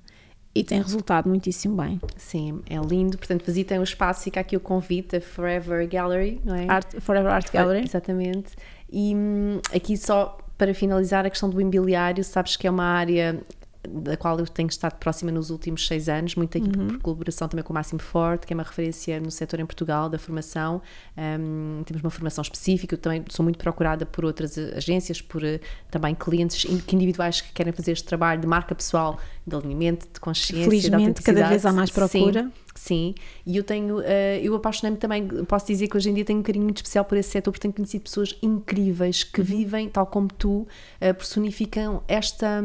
e 0.60 0.64
tem 0.64 0.82
resultado 0.82 1.30
muitíssimo 1.30 1.76
bem. 1.76 2.00
Sim, 2.16 2.62
é 2.70 2.78
lindo. 2.78 3.18
Portanto, 3.18 3.44
visitem 3.46 3.80
o 3.80 3.84
espaço, 3.84 4.24
fica 4.24 4.40
aqui 4.40 4.58
o 4.58 4.60
convite, 4.60 5.18
a 5.18 5.22
Forever 5.22 5.88
Gallery, 5.88 6.42
não 6.44 6.56
é? 6.56 6.66
Art, 6.68 7.00
Forever 7.00 7.32
Art 7.32 7.52
Gallery. 7.52 7.86
Exatamente. 7.86 8.54
E 8.92 9.16
hum, 9.16 9.60
aqui 9.74 9.96
só 9.96 10.38
para 10.58 10.74
finalizar 10.74 11.26
a 11.26 11.30
questão 11.30 11.50
do 11.50 11.62
imobiliário, 11.62 12.24
sabes 12.24 12.56
que 12.56 12.66
é 12.66 12.72
uma 12.72 12.86
área 12.86 13.40
da 13.88 14.18
qual 14.18 14.40
eu 14.40 14.48
tenho 14.48 14.70
estado 14.70 14.98
próxima 14.98 15.32
nos 15.32 15.50
últimos 15.50 15.88
seis 15.88 16.10
anos, 16.10 16.36
muito 16.36 16.58
aqui 16.58 16.68
uhum. 16.68 16.88
por 16.88 17.00
colaboração 17.00 17.48
também 17.48 17.64
com 17.64 17.72
o 17.72 17.74
Máximo 17.74 18.02
Forte, 18.02 18.46
que 18.46 18.54
é 18.54 18.56
uma 18.56 18.64
referência 18.64 19.20
no 19.20 19.32
setor 19.32 19.60
em 19.60 19.66
Portugal 19.66 20.10
da 20.10 20.18
formação. 20.18 20.82
Um, 21.18 21.84
temos 21.86 22.04
uma 22.04 22.10
formação 22.10 22.42
específica, 22.42 22.96
eu 22.96 23.00
também 23.00 23.24
sou 23.30 23.44
muito 23.44 23.58
procurada 23.58 24.06
por 24.06 24.26
outras 24.26 24.58
agências, 24.58 25.22
por 25.22 25.44
uh, 25.44 25.60
também 25.90 26.14
clientes 26.16 26.66
individuais 26.92 27.42
que 27.42 27.52
querem 27.52 27.74
fazer 27.74 27.94
este 27.94 28.06
trabalho 28.06 28.42
de 28.42 28.48
marca 28.48 28.76
pessoal, 28.76 29.20
de 29.46 29.56
alinhamento, 29.56 30.08
de 30.14 30.20
consciência, 30.20 30.66
Felizmente, 30.66 31.20
de 31.20 31.26
cada 31.26 31.48
vez 31.48 31.66
há 31.66 31.72
mais 31.72 31.90
procura. 31.90 32.44
Sim. 32.44 32.68
Sim, 32.78 33.16
e 33.44 33.58
eu 33.58 33.64
tenho, 33.64 33.98
uh, 33.98 34.04
eu 34.40 34.56
apaixonei-me 34.56 34.98
também, 34.98 35.28
posso 35.46 35.66
dizer 35.66 35.88
que 35.88 35.98
hoje 35.98 36.12
em 36.12 36.14
dia 36.14 36.24
tenho 36.24 36.40
um 36.40 36.44
carinho 36.44 36.64
muito 36.64 36.78
especial 36.78 37.04
por 37.04 37.18
esse 37.18 37.30
setor, 37.30 37.52
porque 37.52 37.64
tenho 37.64 37.74
conhecido 37.74 38.04
pessoas 38.04 38.38
incríveis 38.40 39.24
que 39.24 39.42
uhum. 39.42 39.48
vivem, 39.48 39.90
tal 39.90 40.06
como 40.06 40.28
tu, 40.28 40.60
uh, 40.60 40.68
personificam 41.16 42.04
esta 42.08 42.64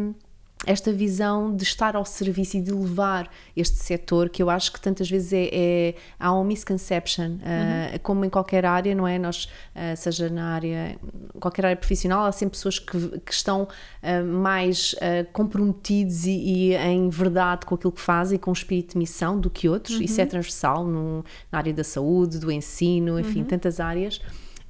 esta 0.67 0.93
visão 0.93 1.55
de 1.55 1.65
estar 1.65 1.97
ao 1.97 2.05
serviço 2.05 2.57
e 2.57 2.61
de 2.61 2.73
levar 2.73 3.29
este 3.57 3.79
setor, 3.79 4.29
que 4.29 4.43
eu 4.43 4.49
acho 4.49 4.73
que 4.73 4.81
tantas 4.81 5.11
vezes 5.11 5.33
é, 5.33 5.49
é 5.53 5.95
há 6.19 6.33
um 6.33 6.45
misconception, 6.45 7.25
uhum. 7.25 7.37
uh, 7.37 8.01
como 8.03 8.25
em 8.25 8.31
qualquer 8.31 8.65
área, 8.65 8.95
não 8.95 9.07
é? 9.07 9.19
Nós, 9.19 9.45
uh, 9.45 9.97
seja 9.97 10.29
na 10.29 10.55
área, 10.55 10.97
qualquer 11.41 11.67
área 11.67 11.77
profissional, 11.77 12.25
há 12.25 12.33
sempre 12.33 12.53
pessoas 12.53 12.79
que, 12.79 13.19
que 13.21 13.33
estão 13.33 13.65
uh, 13.65 14.25
mais 14.25 14.95
comprometidos 15.33 16.27
e, 16.27 16.31
e, 16.31 16.75
em 16.75 17.09
verdade 17.09 17.67
com 17.67 17.75
aquilo 17.75 17.93
que 17.93 18.01
fazem, 18.01 18.39
com 18.39 18.51
o 18.51 18.55
espírito 18.55 18.93
de 18.93 18.99
missão 18.99 19.39
do 19.39 19.51
que 19.51 19.69
outros, 19.69 19.97
uhum. 19.97 20.03
isso 20.03 20.21
é 20.21 20.27
transversal 20.27 20.85
no, 20.87 21.25
na 21.51 21.59
área 21.59 21.73
da 21.73 21.85
saúde, 21.85 22.39
do 22.39 22.51
ensino, 22.51 23.19
enfim, 23.19 23.41
uhum. 23.41 23.47
tantas 23.47 23.81
áreas 23.81 24.21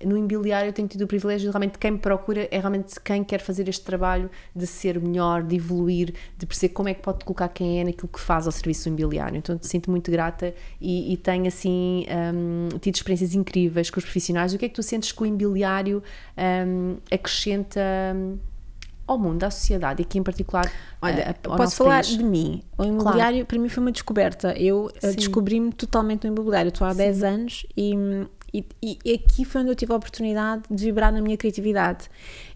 no 0.05 0.17
imobiliário 0.17 0.69
eu 0.69 0.73
tenho 0.73 0.89
tido 0.89 1.03
o 1.03 1.07
privilégio 1.07 1.49
de 1.49 1.53
realmente 1.53 1.79
quem 1.79 1.93
me 1.93 1.99
procura 1.99 2.49
é 2.51 2.59
realmente 2.59 3.01
quem 3.01 3.23
quer 3.25 3.41
fazer 3.41 3.69
este 3.69 3.85
trabalho 3.85 4.31
de 4.55 4.67
ser 4.67 5.01
melhor, 5.01 5.43
de 5.43 5.57
evoluir, 5.57 6.15
de 6.37 6.47
perceber 6.47 6.75
como 6.75 6.89
é 6.89 6.95
que 6.95 7.03
pode 7.03 7.25
colocar 7.25 7.49
quem 7.49 7.81
é 7.81 7.85
naquilo 7.85 8.09
que 8.09 8.21
faz 8.21 8.47
ao 8.47 8.53
serviço 8.53 8.89
imobiliário. 8.89 9.37
Então 9.37 9.59
sinto 9.61 9.91
muito 9.91 10.11
grata 10.11 10.55
e, 10.81 11.13
e 11.13 11.17
tenho 11.17 11.47
assim 11.47 12.05
um, 12.35 12.79
tido 12.79 12.95
experiências 12.95 13.35
incríveis 13.35 13.91
com 13.91 13.99
os 13.99 14.05
profissionais. 14.05 14.53
O 14.55 14.59
que 14.59 14.67
é 14.67 14.69
que 14.69 14.75
tu 14.75 14.83
sentes 14.83 15.13
que 15.13 15.23
o 15.23 15.27
imobiliário 15.27 16.03
um, 16.67 16.97
acrescenta? 17.11 17.81
Um, 18.15 18.39
ao 19.07 19.19
mundo, 19.19 19.43
à 19.45 19.51
sociedade 19.51 20.01
e 20.03 20.05
aqui 20.05 20.19
em 20.19 20.23
particular 20.23 20.71
Olha, 21.01 21.35
posso 21.43 21.77
falar 21.77 22.05
país. 22.05 22.17
de 22.17 22.23
mim. 22.23 22.63
O 22.79 22.85
imobiliário 22.85 23.39
claro. 23.39 23.47
para 23.47 23.59
mim 23.59 23.69
foi 23.69 23.83
uma 23.83 23.93
descoberta. 23.93 24.53
Eu 24.57 24.91
eh, 25.03 25.13
descobri-me 25.13 25.73
totalmente 25.73 26.25
no 26.25 26.33
imobiliário. 26.33 26.69
Estou 26.69 26.87
há 26.87 26.93
Sim. 26.93 26.99
10 26.99 27.23
anos 27.25 27.67
e 27.77 27.95
e, 28.55 28.67
e, 28.83 29.15
aqui 29.15 29.47
foi 29.47 29.63
onde 29.63 29.71
eu 29.71 29.75
tive 29.75 29.93
a 29.93 29.97
oportunidade 29.97 30.65
de 30.71 30.85
vibrar 30.85 31.11
na 31.11 31.23
minha 31.23 31.39
criatividade. 31.39 32.11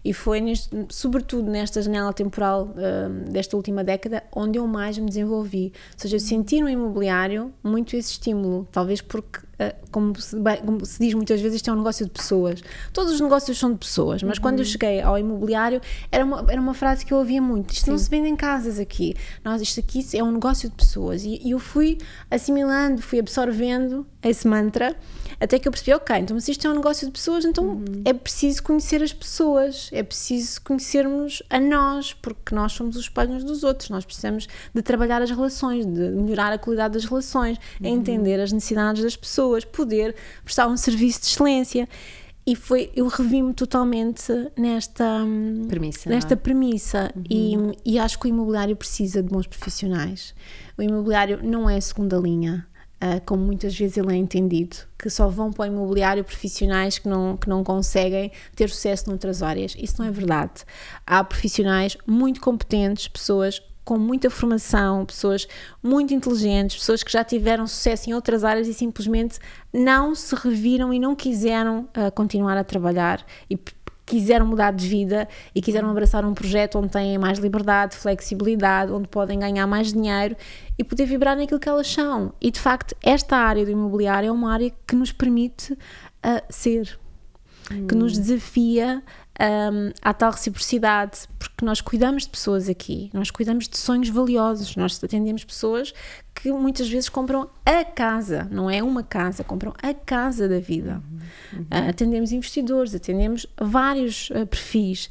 E 0.05 0.13
foi, 0.13 0.39
neste, 0.39 0.69
sobretudo 0.89 1.49
nesta 1.49 1.81
janela 1.81 2.13
temporal 2.13 2.71
uh, 2.75 3.31
desta 3.31 3.57
última 3.57 3.83
década, 3.83 4.23
onde 4.33 4.59
eu 4.59 4.67
mais 4.67 4.97
me 4.97 5.07
desenvolvi. 5.07 5.73
Ou 5.93 5.99
seja, 5.99 6.15
eu 6.15 6.19
senti 6.19 6.61
no 6.61 6.69
imobiliário 6.69 7.51
muito 7.63 7.95
esse 7.95 8.11
estímulo, 8.11 8.67
talvez 8.71 9.01
porque, 9.01 9.39
uh, 9.39 9.87
como, 9.91 10.15
se, 10.21 10.37
como, 10.63 10.85
se, 10.85 10.99
diz 10.99 11.15
muitas 11.15 11.41
vezes, 11.41 11.55
isto 11.55 11.69
é 11.71 11.73
um 11.73 11.77
negócio 11.77 12.05
de 12.05 12.11
pessoas. 12.11 12.61
Todos 12.93 13.13
os 13.13 13.19
negócios 13.19 13.57
são 13.57 13.73
de 13.73 13.79
pessoas, 13.79 14.21
mas 14.21 14.37
uhum. 14.37 14.43
quando 14.43 14.59
eu 14.59 14.65
uhum. 14.65 14.71
cheguei 14.71 15.01
ao 15.01 15.17
imobiliário, 15.17 15.81
era 16.11 16.23
uma, 16.23 16.45
era 16.47 16.61
uma 16.61 16.75
frase 16.75 17.03
que 17.03 17.11
eu 17.11 17.17
ouvia 17.17 17.41
muito: 17.41 17.73
isto 17.73 17.85
Sim. 17.85 17.91
não 17.91 17.97
se 17.97 18.07
vende 18.07 18.29
em 18.29 18.35
casas 18.35 18.79
aqui, 18.79 19.15
nós, 19.43 19.63
isto 19.63 19.79
aqui 19.79 20.05
é 20.13 20.23
um 20.23 20.31
negócio 20.31 20.69
de 20.69 20.75
pessoas. 20.75 21.23
E, 21.23 21.41
e 21.43 21.51
eu 21.51 21.59
fui 21.59 21.97
assimilando, 22.29 23.01
fui 23.01 23.19
absorvendo 23.19 24.05
esse 24.21 24.47
mantra 24.47 24.95
até 25.39 25.59
que 25.59 25.67
eu 25.67 25.71
percebi, 25.71 25.93
ok, 25.93 26.15
então 26.17 26.39
se 26.39 26.51
isto 26.51 26.67
é 26.67 26.69
um 26.69 26.75
negócio 26.75 27.05
de 27.05 27.13
pessoas, 27.13 27.45
então 27.45 27.65
uhum. 27.65 28.01
é 28.03 28.13
preciso 28.13 28.63
conhecer 28.63 29.03
as 29.03 29.13
pessoas, 29.13 29.89
é 29.91 30.01
preciso 30.01 30.61
conhecermos 30.61 31.43
a 31.49 31.59
nós, 31.59 32.13
porque 32.13 32.55
nós 32.55 32.71
somos 32.71 32.95
os 32.95 33.03
espelhos 33.03 33.43
dos 33.43 33.63
outros, 33.63 33.89
nós 33.89 34.03
precisamos 34.03 34.47
de 34.73 34.81
trabalhar 34.81 35.21
as 35.21 35.29
relações, 35.29 35.85
de 35.85 36.09
melhorar 36.09 36.51
a 36.51 36.57
qualidade 36.57 36.95
das 36.95 37.05
relações, 37.05 37.57
uhum. 37.79 37.87
entender 37.87 38.39
as 38.39 38.51
necessidades 38.51 39.03
das 39.03 39.15
pessoas, 39.15 39.63
poder 39.63 40.15
prestar 40.43 40.67
um 40.67 40.77
serviço 40.77 41.21
de 41.21 41.27
excelência 41.27 41.87
e 42.47 42.55
foi 42.55 42.89
eu 42.95 43.07
revi-me 43.07 43.53
totalmente 43.53 44.31
nesta 44.57 45.21
premissa, 45.67 46.09
nesta 46.09 46.33
é? 46.33 46.37
premissa 46.37 47.11
uhum. 47.13 47.23
e, 47.29 47.93
e 47.93 47.99
acho 47.99 48.17
que 48.17 48.25
o 48.25 48.29
imobiliário 48.29 48.75
precisa 48.75 49.21
de 49.21 49.29
bons 49.29 49.45
profissionais 49.45 50.33
o 50.77 50.81
imobiliário 50.81 51.41
não 51.43 51.69
é 51.69 51.79
segunda 51.81 52.15
linha 52.17 52.65
Uh, 52.99 53.21
como 53.27 53.43
muitas 53.43 53.77
vezes 53.77 53.95
ele 53.95 54.11
é 54.11 54.15
entendido, 54.15 54.75
que 54.97 55.07
só 55.07 55.27
vão 55.27 55.53
para 55.53 55.65
o 55.65 55.67
imobiliário 55.67 56.23
profissionais 56.23 56.97
que 56.97 57.07
não, 57.07 57.37
que 57.37 57.47
não 57.47 57.63
conseguem 57.63 58.31
ter 58.55 58.71
sucesso 58.71 59.07
noutras 59.07 59.43
áreas. 59.43 59.75
Isso 59.77 59.95
não 59.99 60.07
é 60.07 60.11
verdade. 60.11 60.65
Há 61.05 61.23
profissionais 61.23 61.95
muito 62.07 62.41
competentes, 62.41 63.07
pessoas 63.07 63.61
com 63.87 63.97
muita 63.97 64.29
formação, 64.29 65.05
pessoas 65.05 65.47
muito 65.81 66.13
inteligentes, 66.13 66.77
pessoas 66.77 67.03
que 67.03 67.11
já 67.11 67.23
tiveram 67.23 67.65
sucesso 67.65 68.09
em 68.09 68.13
outras 68.13 68.43
áreas 68.43 68.67
e 68.67 68.73
simplesmente 68.73 69.39
não 69.71 70.13
se 70.13 70.35
reviram 70.35 70.93
e 70.93 70.99
não 70.99 71.15
quiseram 71.15 71.87
uh, 71.95 72.11
continuar 72.13 72.57
a 72.57 72.65
trabalhar 72.65 73.25
e 73.49 73.57
quiseram 74.07 74.47
mudar 74.47 74.71
de 74.71 74.87
vida 74.87 75.27
e 75.53 75.61
quiseram 75.61 75.91
abraçar 75.91 76.25
um 76.25 76.33
projeto 76.33 76.79
onde 76.79 76.87
têm 76.87 77.17
mais 77.17 77.37
liberdade, 77.39 77.95
flexibilidade, 77.97 78.91
onde 78.91 79.07
podem 79.09 79.37
ganhar 79.37 79.67
mais 79.67 79.91
dinheiro 79.91 80.35
e 80.79 80.83
poder 80.83 81.05
vibrar 81.05 81.35
naquilo 81.35 81.59
que 81.59 81.67
elas 81.67 81.91
são. 81.91 82.33
E 82.41 82.49
de 82.49 82.59
facto, 82.59 82.95
esta 83.03 83.35
área 83.35 83.65
do 83.65 83.71
imobiliário 83.71 84.29
é 84.29 84.31
uma 84.31 84.53
área 84.53 84.71
que 84.87 84.95
nos 84.95 85.11
permite 85.11 85.73
uh, 85.73 86.41
ser, 86.49 86.97
hum. 87.69 87.85
que 87.85 87.93
nos 87.93 88.17
hum. 88.17 88.21
desafia 88.21 89.03
um, 89.39 89.91
à 90.01 90.13
tal 90.13 90.31
reciprocidade, 90.31 91.19
porque 91.37 91.63
nós 91.63 91.81
cuidamos 91.81 92.23
de 92.23 92.29
pessoas 92.29 92.67
aqui, 92.67 93.09
nós 93.13 93.29
cuidamos 93.29 93.67
de 93.67 93.77
sonhos 93.77 94.09
valiosos, 94.09 94.75
nós 94.75 95.01
atendemos 95.03 95.43
pessoas 95.43 95.93
que 96.33 96.51
muitas 96.51 96.89
vezes 96.89 97.09
compram 97.09 97.49
a 97.65 97.83
casa, 97.83 98.47
não 98.51 98.69
é 98.69 98.81
uma 98.81 99.03
casa, 99.03 99.43
compram 99.43 99.73
a 99.81 99.93
casa 99.93 100.47
da 100.47 100.59
vida. 100.59 101.01
Uhum. 101.53 101.61
Uh, 101.61 101.89
atendemos 101.89 102.31
investidores, 102.31 102.93
atendemos 102.93 103.45
vários 103.59 104.29
uh, 104.31 104.45
perfis 104.45 105.09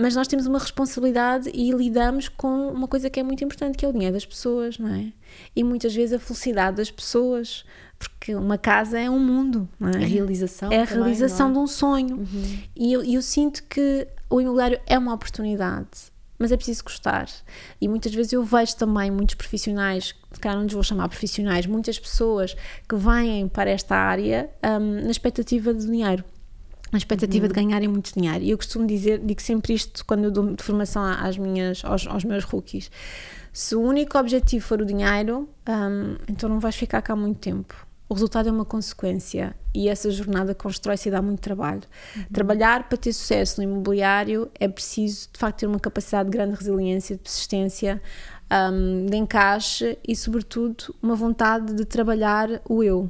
mas 0.00 0.16
nós 0.16 0.26
temos 0.26 0.46
uma 0.46 0.58
responsabilidade 0.58 1.50
e 1.52 1.70
lidamos 1.72 2.26
com 2.26 2.68
uma 2.68 2.88
coisa 2.88 3.10
que 3.10 3.20
é 3.20 3.22
muito 3.22 3.44
importante, 3.44 3.76
que 3.76 3.84
é 3.84 3.88
o 3.88 3.92
dinheiro 3.92 4.14
das 4.14 4.24
pessoas, 4.24 4.78
não 4.78 4.88
é? 4.88 5.12
E 5.54 5.62
muitas 5.62 5.94
vezes 5.94 6.14
a 6.14 6.18
felicidade 6.18 6.78
das 6.78 6.90
pessoas, 6.90 7.66
porque 8.00 8.34
uma 8.34 8.56
casa 8.56 8.98
é 8.98 9.10
um 9.10 9.18
mundo, 9.18 9.68
não 9.78 9.90
é? 9.90 9.96
A 9.96 10.06
realização. 10.06 10.72
É 10.72 10.82
a 10.82 10.86
também, 10.86 11.02
realização 11.02 11.50
é? 11.50 11.52
de 11.52 11.58
um 11.58 11.66
sonho. 11.66 12.16
Uhum. 12.16 12.58
E 12.74 12.92
eu, 12.94 13.04
eu 13.04 13.20
sinto 13.20 13.62
que 13.64 14.08
o 14.30 14.40
imobiliário 14.40 14.80
é 14.86 14.98
uma 14.98 15.12
oportunidade, 15.12 16.10
mas 16.38 16.50
é 16.50 16.56
preciso 16.56 16.82
gostar. 16.82 17.28
E 17.78 17.86
muitas 17.86 18.14
vezes 18.14 18.32
eu 18.32 18.42
vejo 18.42 18.74
também 18.76 19.10
muitos 19.10 19.34
profissionais, 19.34 20.14
calhar 20.40 20.56
não 20.56 20.64
lhes 20.64 20.72
vou 20.72 20.82
chamar 20.82 21.08
profissionais, 21.08 21.66
muitas 21.66 21.98
pessoas 21.98 22.56
que 22.88 22.96
vêm 22.96 23.46
para 23.48 23.68
esta 23.68 23.94
área 23.94 24.50
um, 24.64 25.02
na 25.02 25.10
expectativa 25.10 25.74
de 25.74 25.84
dinheiro 25.84 26.24
a 26.92 26.96
expectativa 26.96 27.46
uhum. 27.46 27.52
de 27.52 27.54
ganharem 27.54 27.88
muito 27.88 28.12
dinheiro. 28.12 28.42
E 28.42 28.50
eu 28.50 28.56
costumo 28.56 28.84
dizer, 28.84 29.20
digo 29.20 29.40
sempre 29.40 29.74
isto 29.74 30.04
quando 30.04 30.24
eu 30.24 30.30
dou 30.32 30.56
formação 30.58 31.04
às 31.04 31.38
minhas, 31.38 31.84
aos, 31.84 32.04
aos 32.04 32.24
meus 32.24 32.42
rookies. 32.42 32.90
Se 33.52 33.76
o 33.76 33.80
único 33.80 34.18
objetivo 34.18 34.64
for 34.64 34.82
o 34.82 34.84
dinheiro, 34.84 35.48
um, 35.68 36.16
então 36.28 36.48
não 36.48 36.58
vais 36.58 36.74
ficar 36.74 37.00
cá 37.00 37.14
muito 37.14 37.38
tempo. 37.38 37.86
O 38.10 38.14
resultado 38.14 38.48
é 38.48 38.52
uma 38.52 38.64
consequência 38.64 39.54
e 39.72 39.88
essa 39.88 40.10
jornada 40.10 40.52
constrói-se 40.52 41.08
e 41.08 41.12
dá 41.12 41.22
muito 41.22 41.38
trabalho. 41.38 41.82
Uhum. 42.16 42.24
Trabalhar 42.32 42.88
para 42.88 42.98
ter 42.98 43.12
sucesso 43.12 43.60
no 43.62 43.70
imobiliário 43.70 44.50
é 44.58 44.66
preciso, 44.66 45.28
de 45.32 45.38
facto, 45.38 45.60
ter 45.60 45.66
uma 45.68 45.78
capacidade 45.78 46.28
de 46.28 46.36
grande 46.36 46.56
resiliência, 46.56 47.14
de 47.14 47.22
persistência, 47.22 48.02
um, 48.50 49.06
de 49.06 49.16
encaixe 49.16 49.96
e, 50.06 50.16
sobretudo, 50.16 50.92
uma 51.00 51.14
vontade 51.14 51.72
de 51.72 51.84
trabalhar 51.84 52.60
o 52.68 52.82
eu, 52.82 53.08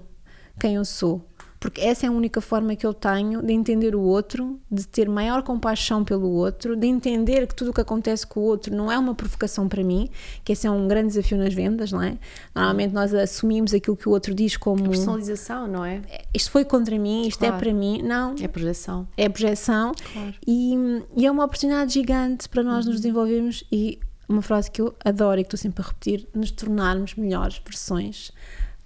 quem 0.59 0.74
eu 0.74 0.85
sou 0.85 1.30
porque 1.60 1.82
essa 1.82 2.06
é 2.06 2.08
a 2.08 2.12
única 2.12 2.40
forma 2.40 2.74
que 2.74 2.86
eu 2.86 2.94
tenho 2.94 3.42
de 3.42 3.52
entender 3.52 3.94
o 3.94 4.00
outro, 4.00 4.58
de 4.70 4.88
ter 4.88 5.06
maior 5.10 5.42
compaixão 5.42 6.02
pelo 6.02 6.30
outro, 6.30 6.74
de 6.74 6.86
entender 6.86 7.46
que 7.46 7.54
tudo 7.54 7.70
o 7.70 7.74
que 7.74 7.82
acontece 7.82 8.26
com 8.26 8.40
o 8.40 8.42
outro 8.44 8.74
não 8.74 8.90
é 8.90 8.98
uma 8.98 9.14
provocação 9.14 9.68
para 9.68 9.84
mim, 9.84 10.08
que 10.42 10.52
esse 10.52 10.66
é 10.66 10.70
um 10.70 10.88
grande 10.88 11.08
desafio 11.08 11.36
nas 11.36 11.52
vendas, 11.52 11.92
não 11.92 12.02
é? 12.02 12.16
Normalmente 12.54 12.94
nós 12.94 13.12
assumimos 13.12 13.74
aquilo 13.74 13.94
que 13.94 14.08
o 14.08 14.12
outro 14.12 14.34
diz 14.34 14.56
como. 14.56 14.86
A 14.86 14.88
personalização, 14.88 15.68
não 15.68 15.84
é? 15.84 16.00
isto 16.32 16.50
foi 16.50 16.64
contra 16.64 16.98
mim, 16.98 17.26
isto 17.26 17.44
é 17.44 17.48
claro. 17.48 17.62
é 17.62 17.64
para 17.66 17.78
mim. 17.78 18.02
Não. 18.02 18.34
É 18.40 18.48
projeção. 18.48 19.06
É 19.14 19.28
projeção. 19.28 19.92
Claro. 20.14 20.34
E, 20.46 20.74
e 21.14 21.26
é 21.26 21.30
uma 21.30 21.44
oportunidade 21.44 21.92
gigante 21.92 22.48
para 22.48 22.62
nós 22.62 22.86
uhum. 22.86 22.92
nos 22.92 23.02
desenvolvermos 23.02 23.64
e 23.70 23.98
uma 24.26 24.40
frase 24.40 24.70
que 24.70 24.80
eu 24.80 24.94
adoro 25.04 25.40
e 25.40 25.44
que 25.44 25.48
estou 25.48 25.58
sempre 25.58 25.82
a 25.82 25.86
repetir, 25.86 26.26
nos 26.32 26.50
tornarmos 26.50 27.16
melhores 27.16 27.60
versões 27.62 28.32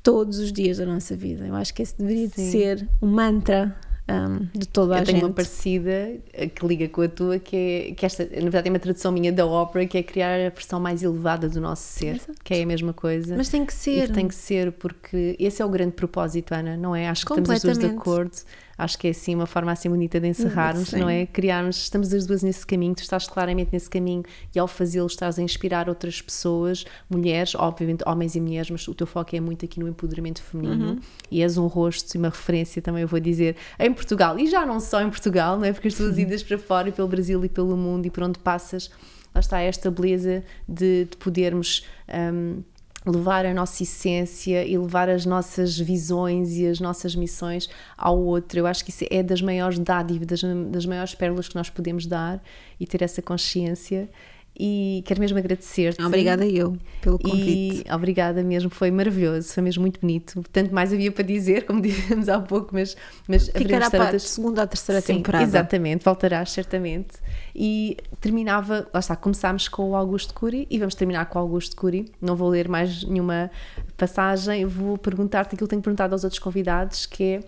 todos 0.04 0.38
os 0.38 0.52
dias 0.52 0.76
da 0.76 0.86
nossa 0.86 1.16
vida. 1.16 1.46
Eu 1.46 1.56
acho 1.56 1.74
que 1.74 1.82
esse 1.82 1.98
deveria 1.98 2.28
de 2.28 2.40
ser 2.40 2.86
um 3.02 3.08
mantra 3.08 3.74
um, 4.06 4.46
de 4.56 4.68
toda 4.68 4.96
a 4.96 4.98
gente. 4.98 5.08
Eu 5.08 5.14
tenho 5.14 5.26
uma 5.26 5.32
parecida 5.32 6.12
eh, 6.34 6.46
que 6.46 6.66
liga 6.66 6.86
com 6.90 7.00
a 7.00 7.08
tua, 7.08 7.38
que 7.38 7.56
é 7.56 7.94
que 7.94 8.04
esta, 8.04 8.22
na 8.22 8.42
verdade, 8.42 8.68
é 8.68 8.70
uma 8.70 8.78
tradução 8.78 9.10
minha 9.10 9.32
da 9.32 9.46
ópera, 9.46 9.86
que 9.86 9.96
é 9.96 10.02
criar 10.02 10.34
a 10.34 10.50
versão 10.50 10.78
mais 10.78 11.02
elevada 11.02 11.48
do 11.48 11.58
nosso 11.58 11.82
ser, 11.82 12.16
Exato. 12.16 12.34
que 12.44 12.52
é 12.52 12.62
a 12.62 12.66
mesma 12.66 12.92
coisa. 12.92 13.34
Mas 13.34 13.48
tem 13.48 13.64
que 13.64 13.72
ser. 13.72 14.12
tem 14.12 14.28
que 14.28 14.34
ser, 14.34 14.72
porque 14.72 15.34
esse 15.38 15.62
é 15.62 15.64
o 15.64 15.70
grande 15.70 15.92
propósito, 15.92 16.52
Ana, 16.52 16.76
não 16.76 16.94
é? 16.94 17.08
Acho 17.08 17.24
que 17.24 17.32
estamos 17.32 17.48
as 17.48 17.62
duas 17.62 17.78
de 17.78 17.86
acordo. 17.86 18.36
Acho 18.76 18.98
que 18.98 19.06
é 19.06 19.10
assim 19.10 19.34
uma 19.34 19.46
forma 19.46 19.72
assim 19.72 19.88
bonita 19.88 20.20
de 20.20 20.28
encerrarmos, 20.28 20.88
Sim. 20.88 21.00
não 21.00 21.08
é? 21.08 21.26
Criarmos, 21.26 21.76
estamos 21.76 22.12
as 22.12 22.26
duas 22.26 22.42
nesse 22.42 22.66
caminho, 22.66 22.94
tu 22.94 23.02
estás 23.02 23.26
claramente 23.28 23.70
nesse 23.72 23.88
caminho 23.88 24.22
e 24.54 24.58
ao 24.58 24.66
fazê-lo 24.66 25.06
estás 25.06 25.38
a 25.38 25.42
inspirar 25.42 25.88
outras 25.88 26.20
pessoas, 26.20 26.84
mulheres, 27.08 27.54
obviamente 27.54 28.02
homens 28.06 28.34
e 28.34 28.40
mulheres, 28.40 28.70
mas 28.70 28.86
o 28.88 28.94
teu 28.94 29.06
foco 29.06 29.34
é 29.34 29.40
muito 29.40 29.64
aqui 29.64 29.78
no 29.78 29.88
empoderamento 29.88 30.42
feminino 30.42 30.98
e 31.30 31.42
és 31.42 31.56
um 31.56 31.66
rosto 31.66 32.14
e 32.14 32.18
uma 32.18 32.28
referência 32.28 32.82
também, 32.82 33.02
eu 33.02 33.08
vou 33.08 33.20
dizer, 33.20 33.56
em 33.78 33.92
Portugal 33.92 34.38
e 34.38 34.46
já 34.46 34.66
não 34.66 34.80
só 34.80 35.00
em 35.00 35.10
Portugal, 35.10 35.58
não 35.58 35.64
é? 35.64 35.72
Porque 35.72 35.88
as 35.88 35.94
tuas 35.94 36.18
idas 36.18 36.42
para 36.42 36.58
fora 36.58 36.88
e 36.88 36.92
pelo 36.92 37.08
Brasil 37.08 37.44
e 37.44 37.48
pelo 37.48 37.76
mundo 37.76 38.06
e 38.06 38.10
por 38.10 38.22
onde 38.22 38.38
passas, 38.38 38.90
lá 39.34 39.40
está 39.40 39.60
esta 39.60 39.90
beleza 39.90 40.44
de, 40.68 41.06
de 41.06 41.16
podermos. 41.16 41.86
hum, 42.08 42.62
levar 43.06 43.44
a 43.44 43.52
nossa 43.52 43.82
essência 43.82 44.64
e 44.64 44.76
levar 44.78 45.08
as 45.08 45.26
nossas 45.26 45.78
visões 45.78 46.56
e 46.56 46.66
as 46.66 46.80
nossas 46.80 47.14
missões 47.14 47.68
ao 47.96 48.18
outro. 48.18 48.58
Eu 48.58 48.66
acho 48.66 48.84
que 48.84 48.90
isso 48.90 49.04
é 49.10 49.22
das 49.22 49.42
maiores 49.42 49.78
dádivas, 49.78 50.26
das, 50.26 50.42
das 50.70 50.86
maiores 50.86 51.14
pérolas 51.14 51.48
que 51.48 51.54
nós 51.54 51.68
podemos 51.68 52.06
dar 52.06 52.42
e 52.80 52.86
ter 52.86 53.02
essa 53.02 53.20
consciência. 53.20 54.08
E 54.56 55.02
quero 55.04 55.18
mesmo 55.20 55.36
agradecer-te. 55.36 56.00
Obrigada 56.00 56.46
eu 56.46 56.76
pelo 57.02 57.18
convite. 57.18 57.84
E 57.88 57.92
obrigada 57.92 58.40
mesmo, 58.44 58.70
foi 58.70 58.88
maravilhoso, 58.90 59.52
foi 59.52 59.62
mesmo 59.64 59.80
muito 59.80 59.98
bonito. 60.00 60.44
Tanto 60.52 60.72
mais 60.72 60.92
havia 60.92 61.10
para 61.10 61.24
dizer, 61.24 61.66
como 61.66 61.80
dizemos 61.82 62.28
há 62.28 62.38
pouco, 62.40 62.70
mas, 62.72 62.96
mas 63.26 63.48
Ficará 63.48 63.90
para 63.90 64.02
a 64.02 64.06
tantas- 64.06 64.22
segunda 64.22 64.60
ou 64.60 64.66
terceira 64.68 65.00
Sim, 65.00 65.14
temporada. 65.16 65.42
Exatamente, 65.44 66.04
voltarás 66.04 66.52
certamente. 66.52 67.16
E 67.52 67.96
terminava, 68.20 68.88
lá 68.94 69.00
está, 69.00 69.16
começámos 69.16 69.66
com 69.66 69.90
o 69.90 69.96
Augusto 69.96 70.32
Cury 70.32 70.68
e 70.70 70.78
vamos 70.78 70.94
terminar 70.94 71.26
com 71.26 71.38
o 71.38 71.42
Augusto 71.42 71.74
Cury. 71.74 72.12
Não 72.20 72.36
vou 72.36 72.48
ler 72.48 72.68
mais 72.68 73.02
nenhuma 73.02 73.50
passagem, 73.96 74.64
vou 74.66 74.96
perguntar-te 74.96 75.54
aquilo 75.54 75.66
que 75.66 75.70
tenho 75.70 75.82
perguntado 75.82 76.14
aos 76.14 76.22
outros 76.22 76.38
convidados, 76.38 77.06
que 77.06 77.24
é 77.24 77.40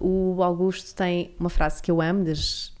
o 0.00 0.42
Augusto 0.42 0.94
tem 0.94 1.30
uma 1.40 1.48
frase 1.50 1.82
que 1.82 1.90
eu 1.90 2.00
amo, 2.00 2.24
das 2.24 2.72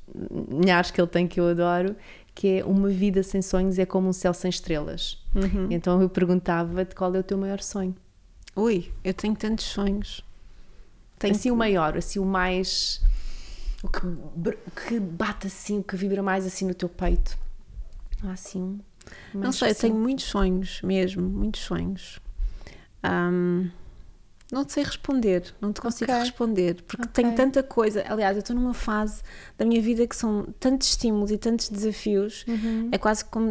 milhares 0.48 0.90
que 0.90 1.00
ele 1.00 1.08
tem 1.08 1.26
que 1.26 1.40
eu 1.40 1.48
adoro, 1.48 1.96
que 2.34 2.58
é 2.60 2.64
uma 2.64 2.88
vida 2.88 3.22
sem 3.22 3.42
sonhos 3.42 3.78
é 3.78 3.86
como 3.86 4.08
um 4.08 4.12
céu 4.12 4.32
sem 4.32 4.48
estrelas. 4.48 5.22
Uhum. 5.34 5.68
Então 5.70 6.00
eu 6.00 6.08
perguntava-te 6.08 6.94
qual 6.94 7.14
é 7.14 7.18
o 7.18 7.22
teu 7.22 7.38
maior 7.38 7.60
sonho. 7.60 7.94
Ui, 8.54 8.90
eu 9.02 9.14
tenho 9.14 9.34
tantos 9.34 9.64
sonhos. 9.66 10.24
Tenho 11.18 11.34
Assim 11.34 11.50
o 11.50 11.56
maior, 11.56 11.96
assim 11.96 12.18
o 12.18 12.24
mais. 12.24 13.00
O 13.82 13.88
que, 13.88 14.00
que 14.88 15.00
bate 15.00 15.46
assim, 15.46 15.78
o 15.78 15.82
que 15.82 15.96
vibra 15.96 16.22
mais 16.22 16.44
assim 16.46 16.66
no 16.66 16.74
teu 16.74 16.88
peito. 16.88 17.38
Assim 18.24 18.60
um. 18.62 18.80
Não 19.34 19.52
sei, 19.52 19.68
eu 19.68 19.72
específico? 19.72 19.80
tenho 19.80 19.94
muitos 19.94 20.24
sonhos, 20.26 20.80
mesmo, 20.82 21.22
muitos 21.28 21.62
sonhos. 21.62 22.20
Ahm, 23.02 23.70
não 24.52 24.64
te 24.64 24.72
sei 24.74 24.84
responder, 24.84 25.52
não 25.60 25.72
te 25.72 25.80
consigo 25.80 26.12
Ok. 26.12 26.22
responder, 26.22 26.82
porque 26.86 27.02
Ok. 27.02 27.12
tenho 27.24 27.34
tanta 27.34 27.62
coisa. 27.62 28.04
Aliás, 28.06 28.36
eu 28.36 28.40
estou 28.40 28.54
numa 28.54 28.74
fase 28.74 29.22
da 29.58 29.64
minha 29.64 29.80
vida 29.80 30.06
que 30.06 30.14
são 30.14 30.46
tantos 30.60 30.90
estímulos 30.90 31.30
e 31.30 31.38
tantos 31.38 31.68
desafios, 31.70 32.44
Uhum. 32.46 32.88
é 32.92 32.98
quase 32.98 33.24
como. 33.24 33.50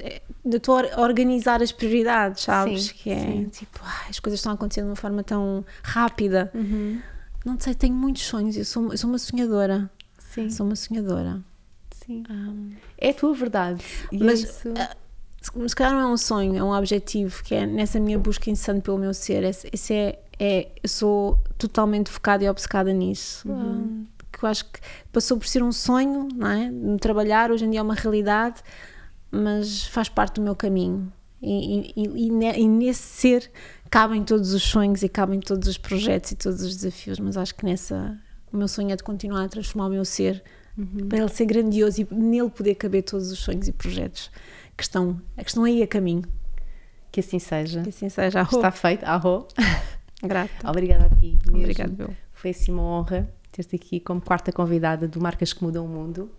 é- 0.00 0.22
estou 0.44 0.76
a 0.76 0.78
or- 0.78 0.90
a 0.94 1.00
organizar 1.02 1.62
as 1.62 1.70
prioridades, 1.70 2.44
sabes? 2.44 2.84
Sim, 2.86 2.94
que 2.94 3.10
é 3.10 3.18
sim. 3.20 3.48
tipo, 3.50 3.80
as 4.08 4.18
coisas 4.18 4.40
estão 4.40 4.52
a 4.52 4.54
acontecer 4.54 4.80
de 4.80 4.86
uma 4.88 4.96
forma 4.96 5.22
tão 5.22 5.64
rápida. 5.82 6.50
Uhum. 6.54 7.00
Não 7.44 7.58
sei, 7.60 7.74
tenho 7.74 7.94
muitos 7.94 8.22
sonhos, 8.22 8.56
eu 8.56 8.64
sou, 8.64 8.90
eu 8.90 8.96
sou 8.98 9.10
uma 9.10 9.18
sonhadora. 9.18 9.90
Sim, 10.18 10.50
Sou 10.50 10.66
uma 10.66 10.76
sonhadora. 10.76 11.40
sim. 11.90 12.22
Ahm, 12.30 12.72
É 12.96 13.10
a 13.10 13.14
tua 13.14 13.34
verdade. 13.34 13.84
E 14.12 14.18
Mas, 14.22 14.40
isso. 14.40 14.72
ah, 14.76 14.94
se 15.66 15.74
calhar 15.74 15.92
não 15.92 16.00
é 16.00 16.06
um 16.06 16.16
sonho, 16.16 16.54
é 16.56 16.62
um 16.62 16.70
objetivo, 16.72 17.42
que 17.42 17.54
é 17.54 17.66
nessa 17.66 17.98
minha 17.98 18.18
busca 18.18 18.50
incessante 18.50 18.82
pelo 18.82 18.98
meu 18.98 19.12
ser. 19.14 19.42
Esse, 19.44 19.68
esse 19.72 19.94
é, 19.94 20.18
é, 20.38 20.68
sou 20.86 21.38
totalmente 21.56 22.10
focada 22.10 22.44
e 22.44 22.48
obcecada 22.48 22.92
nisso. 22.92 23.48
Uhum. 23.48 24.06
Que 24.32 24.44
eu 24.44 24.48
acho 24.48 24.64
que 24.66 24.80
passou 25.12 25.36
por 25.36 25.46
ser 25.46 25.62
um 25.62 25.72
sonho, 25.72 26.28
não 26.34 26.48
é? 26.48 26.70
De 26.70 26.98
trabalhar, 26.98 27.50
hoje 27.50 27.64
em 27.64 27.70
dia 27.70 27.80
é 27.80 27.82
uma 27.82 27.94
realidade, 27.94 28.62
mas 29.30 29.84
faz 29.84 30.08
parte 30.08 30.36
do 30.36 30.42
meu 30.42 30.54
caminho. 30.54 31.12
E, 31.40 31.92
e, 31.96 32.02
e, 32.04 32.28
e 32.28 32.68
nesse 32.68 33.02
ser 33.02 33.50
cabem 33.90 34.24
todos 34.24 34.52
os 34.52 34.62
sonhos 34.62 35.02
e 35.02 35.08
cabem 35.08 35.40
todos 35.40 35.68
os 35.68 35.78
projetos 35.78 36.32
e 36.32 36.36
todos 36.36 36.62
os 36.62 36.76
desafios, 36.76 37.18
mas 37.18 37.36
acho 37.36 37.54
que 37.54 37.64
nessa. 37.64 38.18
O 38.52 38.56
meu 38.56 38.66
sonho 38.66 38.90
é 38.90 38.96
de 38.96 39.02
continuar 39.02 39.44
a 39.44 39.48
transformar 39.48 39.88
o 39.88 39.90
meu 39.90 40.04
ser 40.06 40.42
para 41.08 41.18
ele 41.18 41.28
ser 41.28 41.44
grandioso 41.44 42.02
e 42.02 42.14
nele 42.14 42.50
poder 42.50 42.74
caber 42.76 43.02
todos 43.02 43.32
os 43.32 43.38
sonhos 43.38 43.66
e 43.66 43.72
projetos 43.72 44.30
que 44.76 44.82
estão, 44.82 45.20
que 45.36 45.48
estão 45.48 45.64
aí 45.64 45.82
a 45.82 45.86
caminho. 45.86 46.22
Que 47.10 47.20
assim 47.20 47.38
seja. 47.38 47.82
Que 47.82 47.88
assim 47.88 48.08
seja. 48.08 48.40
Arro. 48.40 48.56
Está 48.56 48.70
feito, 48.70 49.04
arro. 49.04 49.48
Grata. 50.22 50.68
Obrigada 50.68 51.06
a 51.06 51.16
ti. 51.16 51.38
mesmo. 51.46 51.58
Obrigada, 51.58 51.92
Bel. 51.92 52.10
Foi 52.32 52.50
assim 52.50 52.72
uma 52.72 52.82
honra 52.82 53.28
ter-te 53.52 53.76
aqui 53.76 54.00
como 54.00 54.20
quarta 54.20 54.52
convidada 54.52 55.08
do 55.08 55.20
Marcas 55.20 55.52
que 55.52 55.62
Mudam 55.62 55.84
o 55.84 55.88
Mundo. 55.88 56.30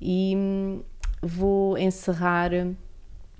E 0.00 0.34
hum, 0.36 0.82
vou 1.22 1.78
encerrar 1.78 2.50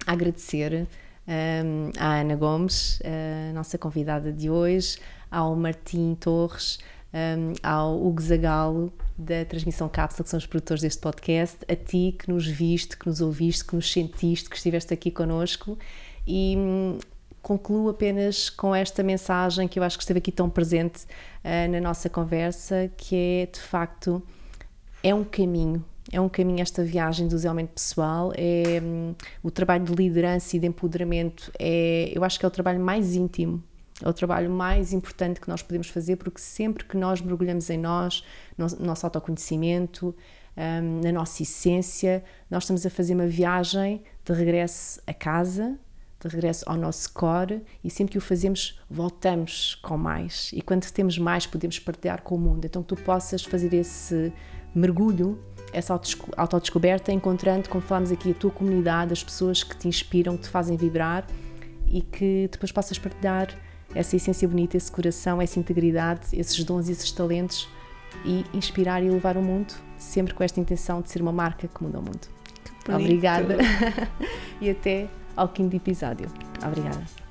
a 0.06 0.12
agradecer 0.12 0.86
hum, 1.27 1.90
à 1.98 2.20
Ana 2.20 2.36
Gomes, 2.36 3.01
a 3.05 3.52
nossa 3.52 3.78
convidada 3.78 4.32
de 4.32 4.51
hoje, 4.51 4.98
ao 5.31 5.55
Martim 5.56 6.15
Torres, 6.19 6.78
hum, 7.12 7.52
ao 7.62 8.02
Hugo 8.05 8.23
Zagalo, 8.23 8.93
da 9.16 9.44
Transmissão 9.44 9.89
Cápsula, 9.89 10.24
que 10.24 10.31
são 10.31 10.39
os 10.39 10.47
produtores 10.47 10.82
deste 10.82 11.01
podcast, 11.01 11.59
a 11.69 11.77
ti 11.77 12.16
que 12.19 12.31
nos 12.31 12.47
viste, 12.47 12.97
que 12.97 13.06
nos 13.06 13.20
ouviste, 13.20 13.65
que 13.65 13.77
nos 13.77 13.93
sentiste, 13.93 14.48
que 14.48 14.56
estiveste 14.56 14.93
aqui 14.93 15.11
connosco. 15.11 15.78
E 16.27 16.55
hum, 16.56 16.98
concluo 17.45 17.91
apenas 17.91 18.49
com 18.49 18.75
esta 18.75 19.03
mensagem 19.03 19.69
que 19.69 19.79
eu 19.79 19.83
acho 19.83 19.99
que 19.99 20.03
esteve 20.03 20.19
aqui 20.19 20.33
tão 20.33 20.49
presente 20.49 21.07
ah, 21.45 21.69
na 21.69 21.79
nossa 21.79 22.09
conversa, 22.09 22.91
que 22.97 23.15
é 23.15 23.47
de 23.47 23.61
facto 23.61 24.23
é 25.03 25.15
um 25.15 25.23
caminho, 25.23 25.85
é 26.11 26.19
um 26.19 26.29
caminho 26.29 26.62
esta 26.62 26.83
viagem 26.83 27.29
do 27.29 27.37
desenvolvimento 27.37 27.73
pessoal, 27.75 28.33
é 28.35 28.81
hum, 28.83 29.15
o 29.43 29.51
trabalho 29.51 29.85
de 29.85 29.93
liderança 29.93 30.57
e 30.57 30.59
de 30.59 30.66
empoderamento, 30.66 31.53
é, 31.59 32.11
eu 32.15 32.25
acho 32.25 32.39
que 32.39 32.47
é 32.47 32.49
o 32.49 32.51
trabalho 32.51 32.81
mais 32.81 33.15
íntimo, 33.15 33.62
é 34.03 34.09
o 34.09 34.12
trabalho 34.15 34.51
mais 34.51 34.95
importante 34.95 35.39
que 35.39 35.49
nós 35.49 35.62
podemos 35.62 35.89
fazer, 35.89 36.16
porque 36.16 36.41
sempre 36.41 36.85
que 36.87 36.97
nós 36.97 37.21
mergulhamos 37.21 37.69
em 37.69 37.77
nós, 37.77 38.25
no 38.57 38.66
nosso 38.81 39.05
autoconhecimento, 39.05 40.15
hum, 40.57 41.01
na 41.05 41.12
nossa 41.12 41.43
essência, 41.43 42.25
nós 42.51 42.62
estamos 42.62 42.87
a 42.87 42.91
fazer 42.91 43.15
uma 43.15 43.27
viagem 43.27 44.03
de 44.25 44.33
regresso 44.33 44.99
a 45.07 45.12
casa, 45.12 45.79
de 46.29 46.35
regresso 46.35 46.65
ao 46.67 46.77
nosso 46.77 47.13
core 47.13 47.63
e 47.83 47.91
sempre 47.91 48.13
que 48.13 48.19
o 48.19 48.21
fazemos 48.21 48.81
voltamos 48.91 49.77
com 49.83 49.97
mais. 49.97 50.51
E 50.53 50.63
quando 50.63 50.91
temos 50.91 51.19
mais 51.19 51.47
podemos 51.47 51.79
partilhar 51.79 52.23
com 52.23 52.35
o 52.35 52.39
mundo. 52.39 52.65
Então 52.65 52.83
que 52.83 52.89
tu 52.89 52.97
possas 52.97 53.45
fazer 53.45 53.73
esse 53.75 54.33
mergulho 54.75 55.39
essa 55.73 55.93
autodesco- 55.93 56.31
autodescoberta 56.37 57.13
encontrando 57.13 57.69
como 57.69 57.83
falámos 57.83 58.13
aqui 58.13 58.31
a 58.31 58.35
tua 58.35 58.51
comunidade 58.51 59.13
as 59.13 59.25
pessoas 59.25 59.63
que 59.63 59.77
te 59.77 59.89
inspiram 59.89 60.37
que 60.37 60.45
te 60.45 60.49
fazem 60.49 60.77
vibrar 60.77 61.27
e 61.89 62.01
que 62.01 62.49
depois 62.51 62.71
possas 62.71 62.99
partilhar 62.99 63.49
essa 63.95 64.15
essência 64.17 64.47
bonita 64.49 64.77
esse 64.77 64.91
coração 64.91 65.41
essa 65.43 65.59
integridade 65.59 66.27
esses 66.33 66.63
dons 66.65 66.89
e 66.89 66.93
esses 66.93 67.11
talentos 67.13 67.69
e 68.25 68.45
inspirar 68.53 69.03
e 69.03 69.11
levar 69.11 69.37
o 69.37 69.43
mundo 69.43 69.75
sempre 69.97 70.35
com 70.35 70.43
esta 70.45 70.61
intenção 70.61 71.01
de 71.01 71.11
ser 71.11 71.21
uma 71.23 71.33
marca 71.33 71.67
que 71.67 71.83
muda 71.83 71.99
o 71.99 72.03
mundo. 72.03 72.29
Obrigada. 72.89 73.57
E 74.61 74.71
até 74.71 75.09
ao 75.36 75.48
quinto 75.48 75.77
episódio. 75.77 76.28
Obrigada. 76.65 77.24